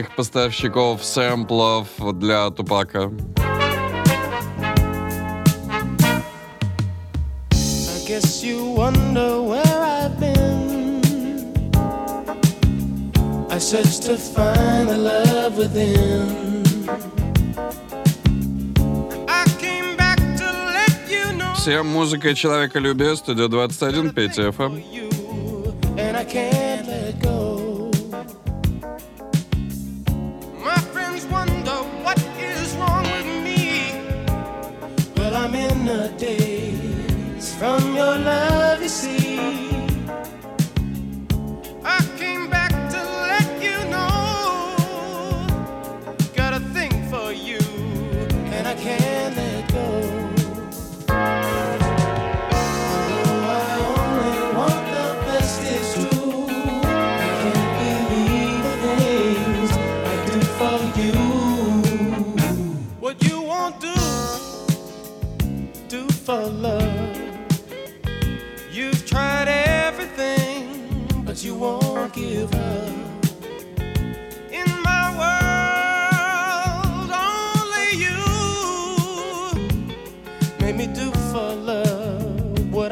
главных 0.00 0.16
поставщиков 0.16 1.04
сэмплов 1.04 1.88
для 2.14 2.50
Тупака. 2.50 3.10
Всем 21.56 21.86
музыка 21.88 22.34
человека 22.34 22.78
любез, 22.78 23.18
студия 23.18 23.48
21, 23.48 24.10
5 24.10 24.38
FM. 24.38 24.99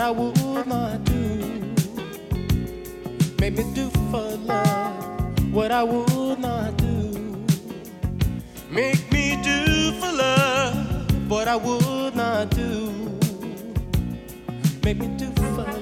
I 0.09 0.11
would 0.11 0.67
not 0.67 1.05
do. 1.05 1.75
Made 3.41 3.59
me 3.59 3.65
do 3.75 3.91
for 4.11 4.39
love 4.47 5.53
what 5.53 5.71
I 5.71 5.83
would 5.83 6.39
not 6.39 6.79
do. 6.79 7.45
Make 8.71 9.13
me 9.13 9.39
do 9.43 9.93
for 10.01 10.11
love 10.11 11.31
what 11.31 11.47
I 11.47 11.57
would 11.57 12.17
not 12.17 12.49
do. 12.49 12.91
Make 14.83 14.97
me 14.97 15.09
do 15.19 15.31
for 15.43 15.78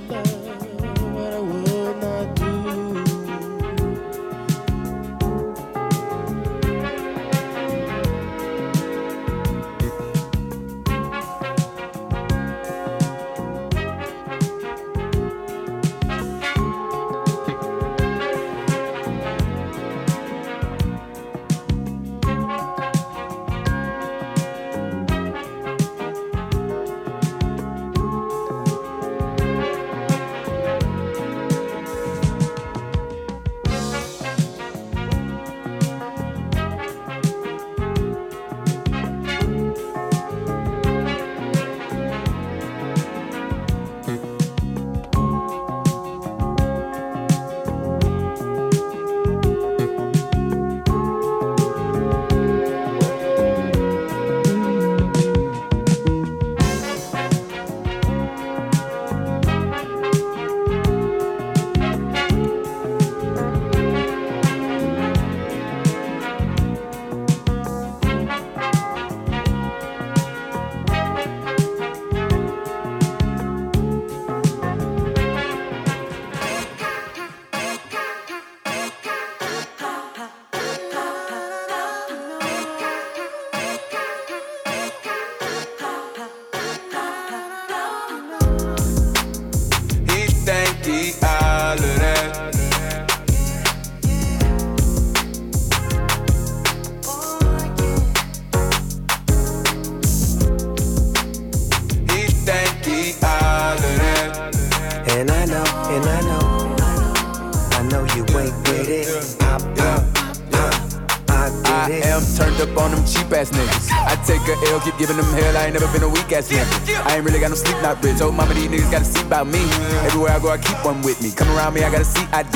keep 114.87 114.99
giving 114.99 115.17
them 115.17 115.27
hell. 115.35 115.57
I 115.57 115.67
ain't 115.67 115.75
never 115.75 115.91
been 115.91 116.07
a 116.07 116.09
weak 116.09 116.31
ass 116.31 116.47
nigga. 116.49 116.63
I 117.07 117.17
ain't 117.17 117.25
really 117.27 117.41
got 117.41 117.51
no 117.51 117.59
sleep, 117.59 117.75
not 117.83 118.03
rich. 118.05 118.19
Told 118.19 118.35
mama 118.35 118.55
these 118.55 118.71
niggas 118.71 118.91
gotta 118.91 119.05
see 119.05 119.23
about 119.27 119.47
me. 119.49 119.59
Everywhere 120.07 120.31
I 120.31 120.39
go, 120.39 120.51
I 120.51 120.59
keep 120.59 120.79
one 120.85 121.03
with 121.03 121.21
me. 121.21 121.33
Come 121.35 121.51
around 121.51 121.75
me, 121.75 121.83
I 121.83 121.91
gotta 121.91 122.05
see 122.07 122.23
ID. 122.31 122.55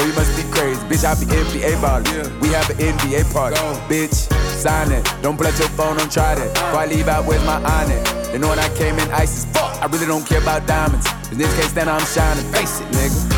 Oh, 0.00 0.04
you 0.08 0.14
must 0.16 0.32
be 0.32 0.44
crazy, 0.48 0.80
bitch. 0.88 1.04
I 1.04 1.12
be 1.20 1.28
NBA 1.28 1.76
ballin'. 1.84 2.40
We 2.40 2.48
have 2.56 2.70
an 2.70 2.76
NBA 2.80 3.28
party, 3.32 3.60
bitch. 3.92 4.16
Sign 4.56 4.90
it. 4.90 5.04
Don't 5.20 5.36
out 5.36 5.58
your 5.58 5.68
phone, 5.76 5.98
don't 5.98 6.10
try 6.10 6.34
that. 6.34 6.48
Before 6.54 6.80
I 6.80 6.86
leave 6.86 7.08
out, 7.08 7.26
where's 7.26 7.44
my 7.44 7.60
on 7.60 7.90
it? 7.90 8.02
They 8.32 8.38
know 8.38 8.48
when 8.48 8.58
I 8.58 8.68
came 8.76 8.98
in 8.98 9.10
ice 9.12 9.44
as 9.44 9.46
fuck. 9.52 9.76
I 9.82 9.86
really 9.86 10.06
don't 10.06 10.26
care 10.26 10.40
about 10.40 10.66
diamonds. 10.66 11.06
Cause 11.06 11.36
niggas 11.36 11.56
can't 11.60 11.70
stand 11.70 11.88
how 11.90 11.98
I'm 11.98 12.06
shining. 12.06 12.44
Face 12.52 12.80
it, 12.80 12.88
nigga. 12.96 13.35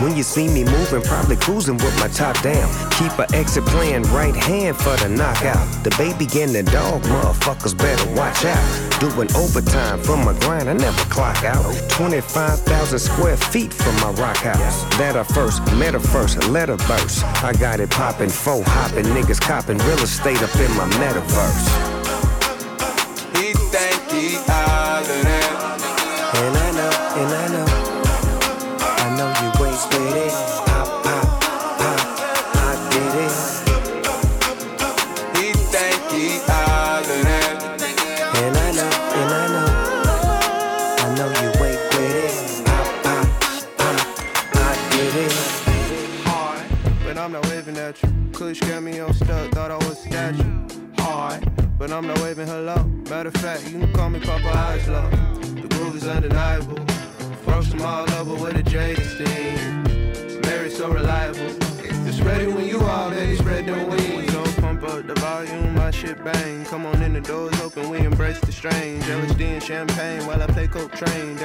When 0.00 0.16
you 0.16 0.22
see 0.22 0.48
me 0.48 0.64
moving, 0.64 1.02
probably 1.02 1.36
cruising 1.36 1.76
with 1.76 1.98
my 2.00 2.08
top 2.08 2.40
down. 2.42 2.68
Keep 2.92 3.18
a 3.18 3.26
exit 3.34 3.64
plan 3.66 4.02
right 4.14 4.34
hand 4.34 4.76
for 4.76 4.96
the 4.96 5.08
knockout. 5.08 5.66
The 5.84 5.94
baby 5.96 6.26
getting 6.26 6.52
the 6.52 6.62
dog, 6.62 7.02
motherfuckers 7.02 7.76
better 7.76 8.08
watch 8.14 8.44
out. 8.44 9.00
Doing 9.00 9.28
overtime 9.36 10.00
for 10.00 10.16
my 10.16 10.32
grind, 10.40 10.68
I 10.68 10.72
never 10.74 11.04
clock 11.10 11.44
out. 11.44 11.64
25,000 11.90 12.98
square 12.98 13.36
feet 13.36 13.72
from 13.72 13.94
my 13.96 14.10
rock 14.20 14.38
house. 14.38 14.84
That 14.98 15.16
I 15.16 15.24
first, 15.24 15.64
met 15.76 15.94
her 15.94 16.00
first, 16.00 16.48
let 16.48 16.68
her 16.68 16.76
burst. 16.88 17.24
I 17.42 17.52
got 17.52 17.80
it 17.80 17.90
poppin', 17.90 18.30
foe 18.30 18.62
hopping, 18.64 19.04
niggas 19.06 19.40
copping 19.40 19.78
real 19.78 19.98
estate 19.98 20.42
up 20.42 20.54
in 20.56 20.70
my 20.76 20.88
metaverse. 20.98 22.02
He 23.36 23.52
think 23.52 24.10
he 24.10 24.36
of. 24.36 24.82
And 26.34 26.56
I 26.56 26.70
know, 26.72 26.90
and 27.20 27.34
I 27.34 27.48
know, 27.48 27.61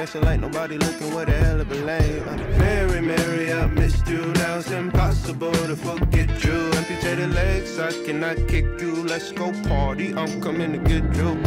Dancing 0.08 0.24
like 0.24 0.40
nobody 0.40 0.78
looking, 0.78 1.12
what 1.12 1.28
a 1.28 1.32
hell 1.32 1.60
of 1.60 1.70
a 1.70 1.74
lane. 1.74 2.24
Mary, 2.58 3.02
Mary, 3.02 3.52
I 3.52 3.66
missed 3.66 4.08
you. 4.08 4.24
Now 4.36 4.56
it's 4.56 4.70
impossible 4.70 5.52
to 5.52 5.76
forget 5.76 6.42
you. 6.42 6.70
Amputated 6.76 7.34
legs, 7.34 7.78
I 7.78 7.92
cannot 8.06 8.36
kick 8.48 8.64
you. 8.80 9.04
Let's 9.04 9.32
go 9.32 9.52
party, 9.68 10.14
I'm 10.14 10.40
coming 10.40 10.72
to 10.72 10.78
get 10.78 11.14
you. 11.14 11.37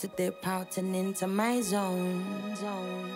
To 0.00 0.08
dip 0.08 0.46
out 0.46 0.76
and 0.76 0.94
into 0.94 1.26
my 1.26 1.62
zone. 1.62 2.22
zone. 2.56 3.10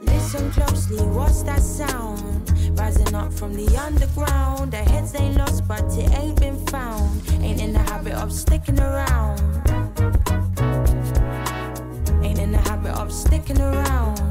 Listen 0.00 0.50
closely, 0.50 1.04
what's 1.04 1.42
that 1.42 1.60
sound? 1.60 2.78
Rising 2.78 3.14
up 3.14 3.30
from 3.34 3.52
the 3.52 3.76
underground. 3.76 4.72
The 4.72 4.78
heads 4.78 5.14
ain't 5.14 5.36
lost, 5.36 5.68
but 5.68 5.84
it 5.98 6.10
ain't 6.18 6.40
been 6.40 6.56
found. 6.68 7.20
Ain't 7.42 7.60
in 7.60 7.74
the 7.74 7.80
habit 7.80 8.14
of 8.14 8.32
sticking 8.32 8.80
around. 8.80 9.40
Ain't 12.24 12.38
in 12.38 12.52
the 12.52 12.62
habit 12.64 12.94
of 12.96 13.12
sticking 13.12 13.60
around. 13.60 14.29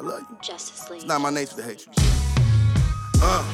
I 0.00 0.02
don't 0.02 0.12
hate 0.12 0.16
you. 0.16 0.16
I 0.16 0.18
love 0.18 0.26
you. 0.30 0.36
Justice 0.42 0.90
League. 0.90 1.00
It's 1.00 1.08
not 1.08 1.20
my 1.20 1.30
nature 1.30 1.56
to 1.56 1.62
hate 1.62 1.86
you. 1.86 1.92
Uh, 3.22 3.44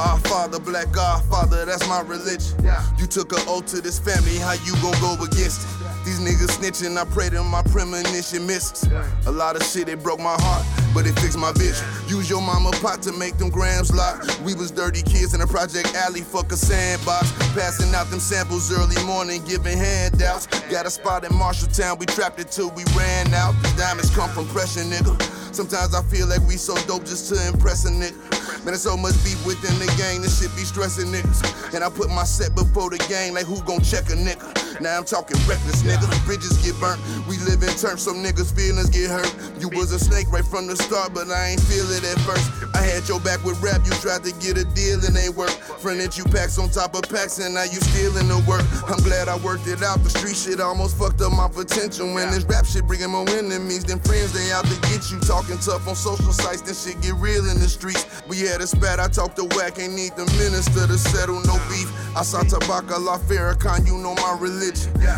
our 0.00 0.18
father, 0.20 0.58
black 0.58 0.90
God, 0.90 1.22
father, 1.30 1.64
that's 1.64 1.86
my 1.88 2.00
religion. 2.00 2.58
You 2.98 3.06
took 3.06 3.32
an 3.32 3.44
oath 3.46 3.66
to 3.66 3.80
this 3.80 3.98
family, 3.98 4.36
how 4.38 4.54
you 4.64 4.72
gon' 4.82 5.00
go 5.00 5.14
against 5.22 5.62
it? 5.62 6.04
These 6.04 6.20
niggas 6.20 6.58
snitching, 6.58 6.98
I 6.98 7.04
pray 7.14 7.28
that 7.30 7.42
my 7.44 7.62
premonition 7.62 8.46
misses. 8.46 8.90
A 9.26 9.30
lot 9.30 9.56
of 9.56 9.62
shit, 9.62 9.88
it 9.88 10.02
broke 10.02 10.18
my 10.18 10.36
heart, 10.36 10.66
but 10.92 11.06
it 11.06 11.18
fixed 11.20 11.38
my 11.38 11.52
vision. 11.52 11.86
Use 12.08 12.28
your 12.28 12.42
mama 12.42 12.72
pot 12.82 13.00
to 13.02 13.12
make 13.12 13.38
them 13.38 13.48
grams 13.48 13.94
lock. 13.94 14.20
We 14.44 14.54
was 14.54 14.70
dirty 14.72 15.00
kids 15.02 15.32
in 15.32 15.40
a 15.40 15.46
project 15.46 15.94
alley, 15.94 16.20
fuck 16.22 16.50
a 16.50 16.56
sandbox. 16.56 17.32
Passing 17.54 17.94
out 17.94 18.10
them 18.10 18.20
samples 18.20 18.72
early 18.72 19.02
morning, 19.06 19.42
giving 19.46 19.78
handouts. 19.78 20.46
Got 20.68 20.86
a 20.86 20.90
spot 20.90 21.24
in 21.24 21.30
Marshalltown, 21.30 21.98
we 22.00 22.06
trapped 22.06 22.40
it 22.40 22.50
till 22.50 22.70
we 22.70 22.82
ran 22.96 23.32
out. 23.32 23.54
These 23.62 23.76
diamonds 23.76 24.10
come 24.10 24.28
from 24.30 24.46
pressure, 24.48 24.80
nigga. 24.80 25.14
Sometimes 25.54 25.94
I 25.94 26.02
feel 26.02 26.26
like 26.26 26.40
we 26.48 26.56
so 26.56 26.74
dope 26.88 27.04
just 27.04 27.32
to 27.32 27.46
impress 27.46 27.84
a 27.84 27.90
nigga. 27.90 28.18
Man, 28.58 28.66
there's 28.66 28.82
so 28.82 28.96
much 28.96 29.14
beef 29.22 29.38
within 29.46 29.78
the 29.78 29.86
gang, 29.96 30.20
this 30.20 30.40
shit 30.40 30.50
be 30.56 30.62
stressing 30.62 31.12
niggas. 31.12 31.72
And 31.72 31.84
I 31.84 31.90
put 31.90 32.10
my 32.10 32.24
set 32.24 32.56
before 32.56 32.90
the 32.90 32.98
gang, 33.08 33.34
like 33.34 33.46
who 33.46 33.62
gon' 33.62 33.80
check 33.80 34.10
a 34.10 34.14
nigga? 34.14 34.53
Now 34.84 34.98
I'm 34.98 35.04
talking 35.08 35.40
reckless, 35.48 35.80
nigga. 35.80 36.04
Bridges 36.26 36.60
get 36.60 36.78
burnt, 36.78 37.00
we 37.24 37.38
live 37.48 37.62
in 37.64 37.72
terms, 37.72 38.04
so 38.04 38.12
niggas' 38.12 38.52
feelings 38.52 38.90
get 38.92 39.08
hurt. 39.08 39.32
You 39.56 39.70
was 39.72 39.92
a 39.92 39.98
snake 39.98 40.28
right 40.28 40.44
from 40.44 40.66
the 40.66 40.76
start, 40.76 41.14
but 41.14 41.32
I 41.32 41.56
ain't 41.56 41.64
feel 41.64 41.88
it 41.88 42.04
at 42.04 42.20
first. 42.20 42.44
I 42.76 42.84
had 42.84 43.08
your 43.08 43.18
back 43.20 43.42
with 43.48 43.56
rap, 43.64 43.80
you 43.88 43.92
tried 44.04 44.28
to 44.28 44.32
get 44.44 44.60
a 44.60 44.64
deal 44.76 45.00
and 45.00 45.16
ain't 45.16 45.36
work. 45.40 45.56
Fronted 45.80 46.12
you 46.18 46.24
packs 46.24 46.58
on 46.58 46.68
top 46.68 46.92
of 46.92 47.08
packs, 47.08 47.40
and 47.40 47.54
now 47.54 47.64
you 47.64 47.80
stealing 47.80 48.28
the 48.28 48.36
work. 48.44 48.60
I'm 48.84 49.00
glad 49.00 49.24
I 49.24 49.40
worked 49.40 49.64
it 49.72 49.80
out. 49.80 50.04
The 50.04 50.12
street 50.12 50.36
shit 50.36 50.60
almost 50.60 51.00
fucked 51.00 51.22
up 51.24 51.32
my 51.32 51.48
potential. 51.48 52.12
When 52.12 52.28
this 52.28 52.44
rap 52.44 52.66
shit 52.66 52.84
bringing 52.84 53.08
more 53.08 53.24
enemies 53.32 53.88
than 53.88 54.04
friends, 54.04 54.36
they 54.36 54.52
out 54.52 54.68
to 54.68 54.76
get 54.92 55.08
you. 55.08 55.16
Talking 55.24 55.56
tough 55.64 55.88
on 55.88 55.96
social 55.96 56.36
sites, 56.36 56.60
then 56.60 56.76
shit 56.76 57.00
get 57.00 57.16
real 57.24 57.48
in 57.48 57.56
the 57.56 57.72
streets. 57.72 58.04
We 58.28 58.44
had 58.44 58.60
a 58.60 58.66
spat, 58.66 59.00
I 59.00 59.08
talked 59.08 59.40
to 59.40 59.48
whack, 59.56 59.80
ain't 59.80 59.96
need 59.96 60.12
the 60.12 60.28
minister 60.36 60.84
to 60.84 60.98
settle 61.00 61.40
no 61.48 61.56
beef. 61.72 61.88
I 62.12 62.22
saw 62.22 62.44
Tabaka 62.44 63.00
La 63.00 63.16
Farrakhan, 63.16 63.86
you 63.88 63.96
know 63.96 64.14
my 64.20 64.36
religion. 64.38 64.73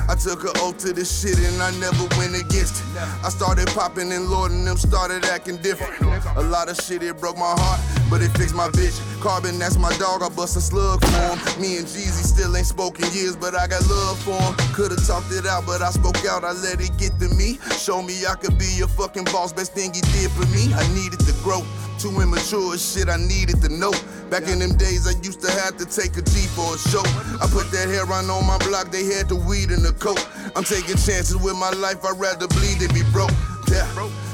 I 0.09 0.15
took 0.15 0.45
an 0.45 0.53
oath 0.57 0.79
to 0.79 0.93
this 0.93 1.11
shit 1.21 1.39
and 1.39 1.63
I 1.63 1.71
never 1.79 2.05
went 2.19 2.35
against 2.35 2.83
it. 2.83 2.87
I 3.25 3.29
started 3.29 3.69
popping 3.69 4.13
and 4.13 4.29
Lord 4.29 4.53
and 4.53 4.67
them 4.67 4.77
started 4.77 5.25
acting 5.25 5.57
different. 5.59 6.01
A 6.37 6.43
lot 6.43 6.69
of 6.69 6.77
shit, 6.77 7.03
it 7.03 7.19
broke 7.19 7.37
my 7.37 7.55
heart, 7.57 7.81
but 8.11 8.23
it 8.23 8.31
fixed 8.39 8.55
my 8.55 8.69
vision. 8.71 9.05
Carbon, 9.21 9.59
that's 9.59 9.77
my 9.77 9.91
dog, 9.99 10.23
I 10.23 10.29
bust 10.29 10.57
a 10.57 10.61
slug 10.61 11.01
for 11.05 11.11
him. 11.11 11.61
Me 11.61 11.79
and 11.79 11.87
Jeezy 11.87 12.25
still 12.25 12.57
ain't 12.57 12.67
spoken 12.67 13.05
years, 13.13 13.37
but 13.37 13.55
I 13.55 13.67
got 13.67 13.83
love 13.89 14.19
for 14.23 14.39
him. 14.39 14.55
Could've 14.75 15.05
talked 15.07 15.33
it 15.33 15.47
out, 15.47 15.67
but 15.67 15.83
I 15.83 15.91
spoke 15.91 16.25
out, 16.27 16.45
I 16.45 16.53
let 16.53 16.81
it 16.81 16.97
get 16.99 17.19
to 17.21 17.29
me. 17.35 17.59
Show 17.79 18.03
me 18.03 18.27
I 18.27 18.35
could 18.35 18.59
be 18.59 18.69
your 18.77 18.89
fucking 18.89 19.25
boss, 19.25 19.53
best 19.53 19.73
thing 19.73 19.93
he 19.95 20.01
did 20.15 20.31
for 20.31 20.47
me. 20.55 20.73
I 20.75 20.87
needed 20.95 21.21
to 21.21 21.33
grow. 21.43 21.65
Too 21.99 22.13
immature 22.21 22.77
shit, 22.77 23.09
I 23.09 23.17
needed 23.17 23.63
to 23.63 23.69
know. 23.71 23.93
Back 24.31 24.49
in 24.49 24.59
them 24.59 24.77
days, 24.77 25.07
I 25.07 25.19
used 25.23 25.41
to 25.43 25.51
have 25.51 25.77
to 25.79 25.87
take 25.87 26.17
a 26.17 26.23
G 26.23 26.47
for 26.53 26.75
a 26.75 26.79
show. 26.79 27.05
I 27.41 27.49
put 27.51 27.71
that 27.73 27.89
hair 27.89 28.05
on 28.05 28.29
on 28.29 28.47
my 28.47 28.59
block, 28.59 28.91
they 28.91 29.05
had 29.05 29.29
the 29.29 29.37
weed 29.37 29.71
in 29.71 29.83
the 29.83 29.93
coat. 29.93 30.21
I'm 30.55 30.65
taking 30.65 30.97
chances 30.97 31.37
with 31.37 31.57
my 31.57 31.71
life, 31.71 32.05
I'd 32.05 32.19
rather 32.19 32.47
bleed 32.49 32.81
than 32.81 32.93
be 32.93 33.03
broke. 33.13 33.33
Yeah. 33.69 33.87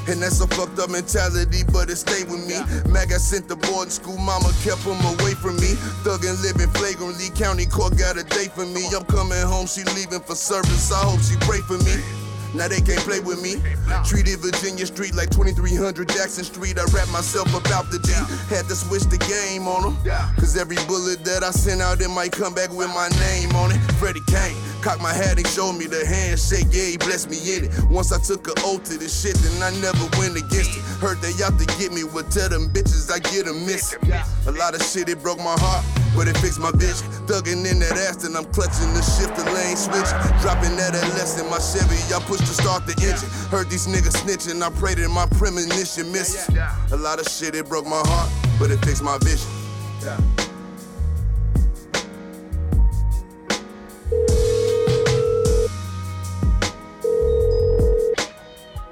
And 0.07 0.21
that's 0.21 0.41
a 0.41 0.47
fucked 0.47 0.79
up 0.79 0.89
mentality, 0.89 1.63
but 1.71 1.89
it 1.89 1.95
stayed 1.95 2.29
with 2.29 2.45
me. 2.47 2.59
Mag, 2.91 3.13
I 3.13 3.17
sent 3.17 3.47
the 3.47 3.55
boarding 3.55 3.91
school, 3.91 4.17
mama 4.17 4.51
kept 4.63 4.83
him 4.83 4.99
away 5.19 5.33
from 5.33 5.55
me. 5.57 5.79
Thuggin' 6.03 6.41
living 6.43 6.69
flagrantly, 6.75 7.29
county 7.35 7.65
court 7.65 7.97
got 7.97 8.17
a 8.17 8.23
date 8.23 8.51
for 8.51 8.65
me. 8.65 8.83
I'm 8.95 9.05
coming 9.05 9.39
home, 9.41 9.67
she 9.67 9.83
leaving 9.95 10.21
for 10.21 10.35
service, 10.35 10.91
I 10.91 11.03
hope 11.07 11.21
she 11.21 11.35
pray 11.47 11.59
for 11.59 11.77
me. 11.83 12.22
Now 12.53 12.67
they 12.67 12.81
can't 12.81 13.01
play 13.01 13.19
with 13.19 13.41
me. 13.41 13.57
Treated 14.05 14.39
Virginia 14.39 14.85
Street 14.85 15.15
like 15.15 15.29
2300 15.31 16.07
Jackson 16.09 16.43
Street. 16.43 16.77
I 16.77 16.85
rap 16.93 17.09
myself 17.09 17.49
about 17.53 17.89
the 17.89 17.99
G. 17.99 18.13
Had 18.53 18.65
to 18.69 18.75
switch 18.75 19.03
the 19.09 19.17
game 19.17 19.67
on 19.67 19.81
them. 19.81 19.95
Cause 20.37 20.55
every 20.57 20.77
bullet 20.87 21.23
that 21.25 21.43
I 21.43 21.51
sent 21.51 21.81
out, 21.81 22.01
it 22.01 22.09
might 22.09 22.31
come 22.31 22.53
back 22.53 22.69
with 22.69 22.89
my 22.89 23.09
name 23.19 23.51
on 23.55 23.71
it. 23.71 23.79
Freddie 23.97 24.21
Kane. 24.27 24.55
Cock 24.83 24.99
my 24.99 25.13
hat 25.13 25.37
and 25.39 25.47
showed 25.47 25.79
me 25.79 25.87
the 25.87 26.05
handshake, 26.05 26.67
yeah, 26.75 26.83
he 26.83 26.97
blessed 26.97 27.31
me 27.31 27.39
in 27.55 27.63
it. 27.63 27.71
Once 27.87 28.11
I 28.11 28.19
took 28.19 28.43
an 28.51 28.59
oath 28.67 28.83
to 28.91 28.99
this 28.99 29.15
shit, 29.15 29.31
then 29.39 29.55
I 29.63 29.71
never 29.79 30.03
went 30.19 30.35
against 30.35 30.75
it. 30.75 30.83
Heard 30.99 31.23
they 31.23 31.31
out 31.39 31.55
to 31.55 31.63
get 31.79 31.95
me, 31.95 32.03
well, 32.03 32.27
tell 32.27 32.51
them 32.51 32.67
bitches 32.67 33.07
I 33.07 33.23
get 33.31 33.47
a 33.47 33.55
miss. 33.55 33.95
A 34.43 34.51
lot 34.51 34.75
of 34.75 34.83
shit, 34.83 35.07
it 35.07 35.23
broke 35.23 35.39
my 35.39 35.55
heart, 35.55 35.87
but 36.19 36.27
it 36.27 36.35
fixed 36.43 36.59
my 36.59 36.75
bitch. 36.75 36.99
Thugging 37.31 37.63
in 37.63 37.79
that 37.79 37.95
ass, 37.95 38.27
and 38.27 38.35
I'm 38.35 38.43
clutching 38.51 38.91
the 38.91 38.99
shift, 38.99 39.39
the 39.39 39.47
lane 39.55 39.79
switch. 39.79 40.11
Dropping 40.43 40.75
that 40.75 40.91
LS 40.99 41.39
in 41.39 41.47
my 41.47 41.63
Chevy, 41.63 41.95
y'all 42.11 42.19
push 42.27 42.42
to 42.45 42.53
start 42.53 42.85
the 42.85 42.93
engine. 43.01 43.29
Heard 43.49 43.69
these 43.69 43.87
niggas 43.87 44.15
snitching, 44.23 44.61
I 44.61 44.69
prayed 44.79 44.97
that 44.97 45.09
my 45.09 45.25
premonition 45.37 46.11
missed. 46.11 46.49
A 46.91 46.97
lot 46.97 47.19
of 47.19 47.27
shit, 47.27 47.55
it 47.55 47.67
broke 47.67 47.85
my 47.85 48.01
heart, 48.05 48.29
but 48.59 48.71
it 48.71 48.83
fixed 48.85 49.03
my 49.03 49.17
vision. 49.19 49.49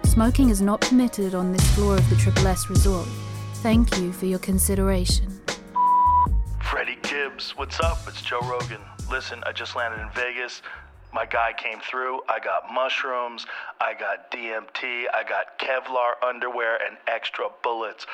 Smoking 0.05 0.49
is 0.49 0.61
not 0.61 0.81
permitted 0.81 1.33
on 1.33 1.51
this 1.51 1.65
floor 1.73 1.95
of 1.97 2.09
the 2.09 2.15
Triple 2.15 2.47
S 2.47 2.69
Resort. 2.69 3.07
Thank 3.63 3.97
you 3.97 4.11
for 4.11 4.25
your 4.25 4.39
consideration. 4.39 5.39
Freddie 6.61 6.97
Gibbs, 7.01 7.57
what's 7.57 7.79
up? 7.79 7.99
It's 8.07 8.21
Joe 8.21 8.41
Rogan. 8.41 8.81
Listen, 9.09 9.41
I 9.45 9.51
just 9.51 9.75
landed 9.75 10.01
in 10.01 10.09
Vegas. 10.11 10.61
My 11.13 11.25
guy 11.25 11.51
came 11.57 11.79
through. 11.81 12.21
I 12.29 12.39
got 12.39 12.73
mushrooms, 12.73 13.45
I 13.81 13.93
got 13.93 14.31
DMT, 14.31 15.05
I 15.13 15.23
got 15.27 15.59
Kevlar 15.59 16.13
underwear, 16.25 16.77
and 16.87 16.97
extra 17.07 17.47
bullets. 17.63 18.05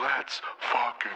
Let's 0.00 0.40
fucking. 0.60 1.10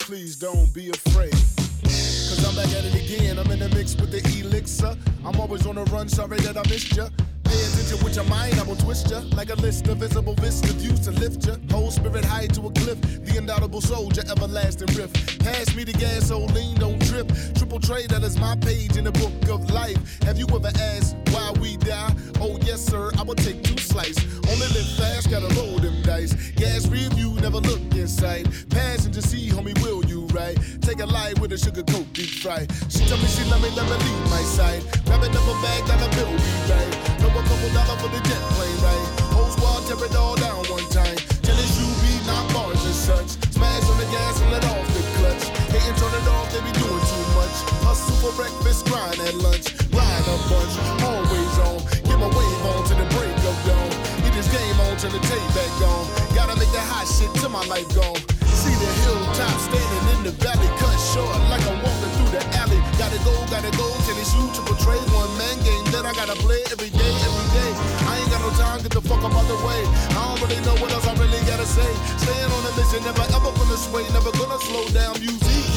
Please 0.00 0.34
don't 0.34 0.74
be 0.74 0.90
afraid. 0.90 1.30
Cause 1.30 2.44
I'm 2.44 2.56
back 2.56 2.74
at 2.76 2.84
it 2.84 2.94
again. 2.96 3.38
I'm 3.38 3.48
in 3.52 3.60
the 3.60 3.68
mix 3.68 3.94
with 3.94 4.10
the 4.10 4.40
elixir. 4.40 4.96
I'm 5.24 5.38
always 5.40 5.66
on 5.66 5.76
the 5.76 5.84
run, 5.84 6.08
sorry 6.08 6.38
that 6.40 6.56
I 6.56 6.68
missed 6.68 6.96
ya. 6.96 7.10
Pay 7.50 7.64
attention 7.66 8.04
with 8.04 8.14
your 8.14 8.24
mind, 8.26 8.54
I 8.60 8.62
will 8.62 8.76
twist 8.76 9.10
ya. 9.10 9.22
Like 9.34 9.50
a 9.50 9.56
list 9.56 9.88
of 9.88 9.98
visible 9.98 10.34
vista 10.34 10.72
views 10.74 11.00
to 11.00 11.10
lift 11.10 11.46
ya. 11.46 11.56
Whole 11.72 11.90
spirit 11.90 12.24
high 12.24 12.46
to 12.46 12.60
a 12.68 12.70
cliff. 12.70 13.00
The 13.00 13.38
indomitable 13.38 13.80
soldier, 13.80 14.22
everlasting 14.30 14.94
rift. 14.94 15.40
Pass 15.40 15.74
me 15.74 15.82
the 15.82 15.92
gasoline, 15.92 16.76
don't 16.76 17.04
trip. 17.08 17.26
Triple 17.56 17.80
trade, 17.80 18.10
that 18.10 18.22
is 18.22 18.38
my 18.38 18.54
page 18.56 18.96
in 18.96 19.04
the 19.04 19.12
book 19.12 19.48
of 19.48 19.68
life. 19.70 19.98
Have 20.22 20.38
you 20.38 20.46
ever 20.54 20.70
asked 20.78 21.16
why 21.32 21.52
we 21.60 21.76
die? 21.76 22.14
Oh, 22.40 22.56
yes, 22.62 22.84
sir, 22.84 23.10
I 23.18 23.22
will 23.22 23.34
take 23.34 23.62
two 23.64 23.78
slices. 23.78 24.24
Only 24.48 24.68
live 24.68 24.90
fast, 24.98 25.30
gotta 25.30 25.48
load 25.58 25.82
them 25.82 26.02
dice. 26.02 26.32
Gas 26.52 26.86
review, 26.86 27.34
never 27.40 27.58
look 27.58 27.80
in 27.94 28.06
sight. 28.06 28.46
Passenger 28.70 29.22
see, 29.22 29.48
homie, 29.48 29.76
will 29.82 30.04
you 30.04 30.09
right? 30.32 30.56
Take 30.80 31.00
a 31.00 31.06
light 31.06 31.38
with 31.38 31.52
a 31.52 31.58
sugar 31.58 31.82
coat 31.82 32.06
deep 32.12 32.30
fry. 32.42 32.66
She 32.88 33.04
tell 33.06 33.18
me 33.18 33.26
she 33.26 33.44
love 33.50 33.62
me, 33.62 33.70
me 33.70 33.82
leave 33.82 34.30
my 34.30 34.42
side. 34.42 34.82
Grab 35.06 35.22
it 35.22 35.34
up 35.34 35.46
a 35.46 35.54
bag, 35.62 35.86
got 35.86 36.00
a 36.02 36.08
bill 36.16 36.30
be 36.30 36.52
right. 36.70 36.92
Throw 37.18 37.30
a 37.30 37.42
couple 37.42 37.70
dollar 37.74 37.96
for 37.98 38.10
the 38.10 38.20
jet 38.26 38.42
plane, 38.54 38.78
right? 38.82 39.06
Whole 39.34 39.50
squad 39.50 39.86
tear 39.86 40.00
it 40.00 40.14
all 40.16 40.36
down 40.36 40.64
one 40.70 40.86
time. 40.90 41.16
Tell 41.42 41.58
it 41.58 41.70
you 41.78 41.88
be 42.02 42.12
not 42.26 42.44
bars 42.54 42.82
and 42.84 42.94
such. 42.94 43.30
Smash 43.54 43.84
on 43.90 43.96
the 43.98 44.08
gas 44.10 44.40
and 44.40 44.50
let 44.52 44.64
off 44.64 44.86
the 44.94 45.02
clutch. 45.18 45.44
Hit 45.74 45.82
and 45.84 45.96
turn 45.98 46.14
it 46.14 46.26
off, 46.28 46.46
they 46.52 46.62
be 46.62 46.72
doing 46.78 47.04
too 47.10 47.24
much. 47.38 47.56
Hustle 47.86 48.16
for 48.22 48.32
breakfast, 48.38 48.86
grind 48.86 49.18
at 49.20 49.34
lunch. 49.42 49.74
Grind 49.90 50.24
a 50.26 50.36
bunch, 50.48 50.74
always 51.04 51.56
on. 51.66 51.78
Get 52.06 52.18
my 52.18 52.30
wave 52.30 52.62
on 52.70 52.80
to 52.88 52.94
the 52.94 53.06
break 53.14 53.36
of 53.46 53.56
dawn. 53.66 53.90
Get 54.22 54.32
this 54.34 54.50
game 54.52 54.78
on, 54.86 54.96
turn 54.96 55.12
the 55.12 55.22
tape 55.26 55.50
back 55.58 55.74
on. 55.82 56.06
Gotta 56.34 56.54
make 56.58 56.70
that 56.72 56.86
hot 56.86 57.06
shit 57.06 57.30
till 57.40 57.50
my 57.50 57.64
life 57.66 57.88
gone. 57.94 58.29
See 58.60 58.76
the 58.76 58.92
hilltop 59.08 59.56
standing 59.56 60.04
in 60.12 60.20
the 60.28 60.32
valley, 60.36 60.68
cut 60.76 60.92
short 61.00 61.32
like 61.48 61.64
I'm 61.64 61.80
walking 61.80 62.12
through 62.12 62.36
the 62.36 62.42
alley. 62.60 62.76
Gotta 63.00 63.16
go, 63.24 63.32
gotta 63.48 63.72
go, 63.72 63.88
tennis 64.04 64.28
shoe 64.28 64.52
to 64.52 64.60
portray 64.68 65.00
one 65.16 65.32
man 65.40 65.56
game 65.64 65.80
that 65.96 66.04
I 66.04 66.12
gotta 66.12 66.36
play 66.44 66.60
every 66.68 66.92
day, 66.92 67.14
every 67.24 67.48
day. 67.56 67.70
I 68.04 68.20
ain't 68.20 68.28
got 68.28 68.44
no 68.44 68.52
time, 68.60 68.84
get 68.84 68.92
the 68.92 69.00
fuck 69.00 69.24
up 69.24 69.32
out 69.32 69.48
the 69.48 69.56
way. 69.64 69.80
I 70.12 70.20
don't 70.28 70.44
really 70.44 70.60
know 70.60 70.76
what 70.76 70.92
else 70.92 71.08
I 71.08 71.16
really 71.16 71.40
gotta 71.48 71.64
say. 71.64 71.88
Staying 72.20 72.52
on 72.52 72.62
a 72.68 72.72
mission, 72.76 73.00
never 73.00 73.24
ever 73.32 73.48
gonna 73.48 73.80
sway, 73.80 74.04
never 74.12 74.28
gonna 74.36 74.60
slow 74.60 74.84
down. 74.92 75.16
Music 75.24 75.69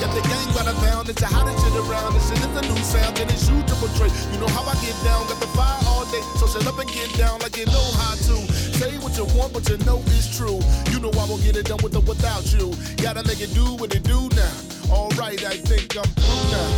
got 0.00 0.12
the 0.14 0.22
gang 0.22 0.48
by 0.52 0.64
the 0.64 0.76
pound. 0.84 1.08
It's 1.08 1.20
the 1.20 1.26
hottest 1.26 1.58
shit 1.64 1.74
around. 1.76 2.14
This 2.14 2.28
shit 2.28 2.38
is 2.38 2.52
a 2.56 2.62
new 2.62 2.82
sound, 2.84 3.18
and 3.20 3.30
it's 3.30 3.48
you 3.48 3.56
to 3.62 3.74
portray. 3.76 4.10
You 4.32 4.38
know 4.40 4.48
how 4.48 4.64
I 4.64 4.74
get 4.84 4.96
down, 5.04 5.26
got 5.28 5.40
the 5.40 5.50
fire 5.56 5.78
all 5.86 6.04
day, 6.12 6.22
so 6.38 6.46
shut 6.46 6.66
up 6.66 6.78
and 6.78 6.88
get 6.88 7.12
down 7.16 7.40
like 7.40 7.56
you 7.56 7.66
know 7.66 7.88
how 8.00 8.14
to. 8.14 8.36
Say 8.76 8.98
what 8.98 9.16
you 9.16 9.24
want, 9.36 9.52
but 9.52 9.68
you 9.68 9.78
know 9.88 10.02
it's 10.12 10.36
true. 10.36 10.60
You 10.92 11.00
know 11.00 11.10
I 11.16 11.24
won't 11.28 11.42
get 11.42 11.56
it 11.56 11.66
done 11.66 11.80
with 11.82 11.96
or 11.96 12.04
without 12.04 12.44
you. 12.52 12.74
Gotta 13.02 13.24
make 13.24 13.40
it 13.40 13.52
do 13.54 13.76
what 13.76 13.94
it 13.94 14.04
do 14.04 14.28
now. 14.36 14.56
Alright, 14.90 15.44
I 15.44 15.56
think 15.56 15.96
I'm 15.96 16.04
through 16.04 16.44
now. 16.52 16.68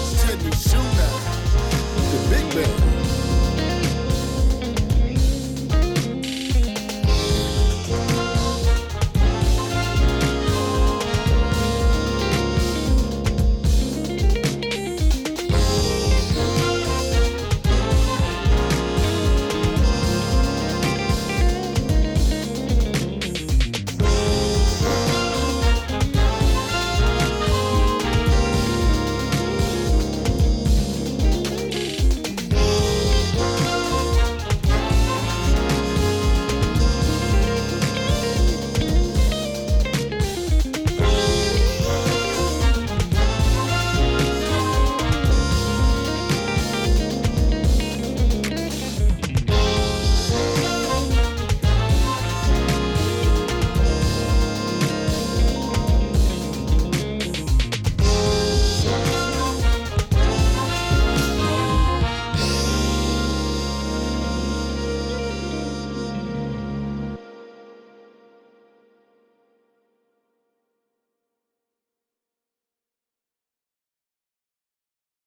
It's 0.00 0.22
Teddy 0.24 0.50
Shoe 0.56 0.78
now. 0.80 1.16
The 2.10 2.18
big 2.30 2.46
bang. 2.54 3.11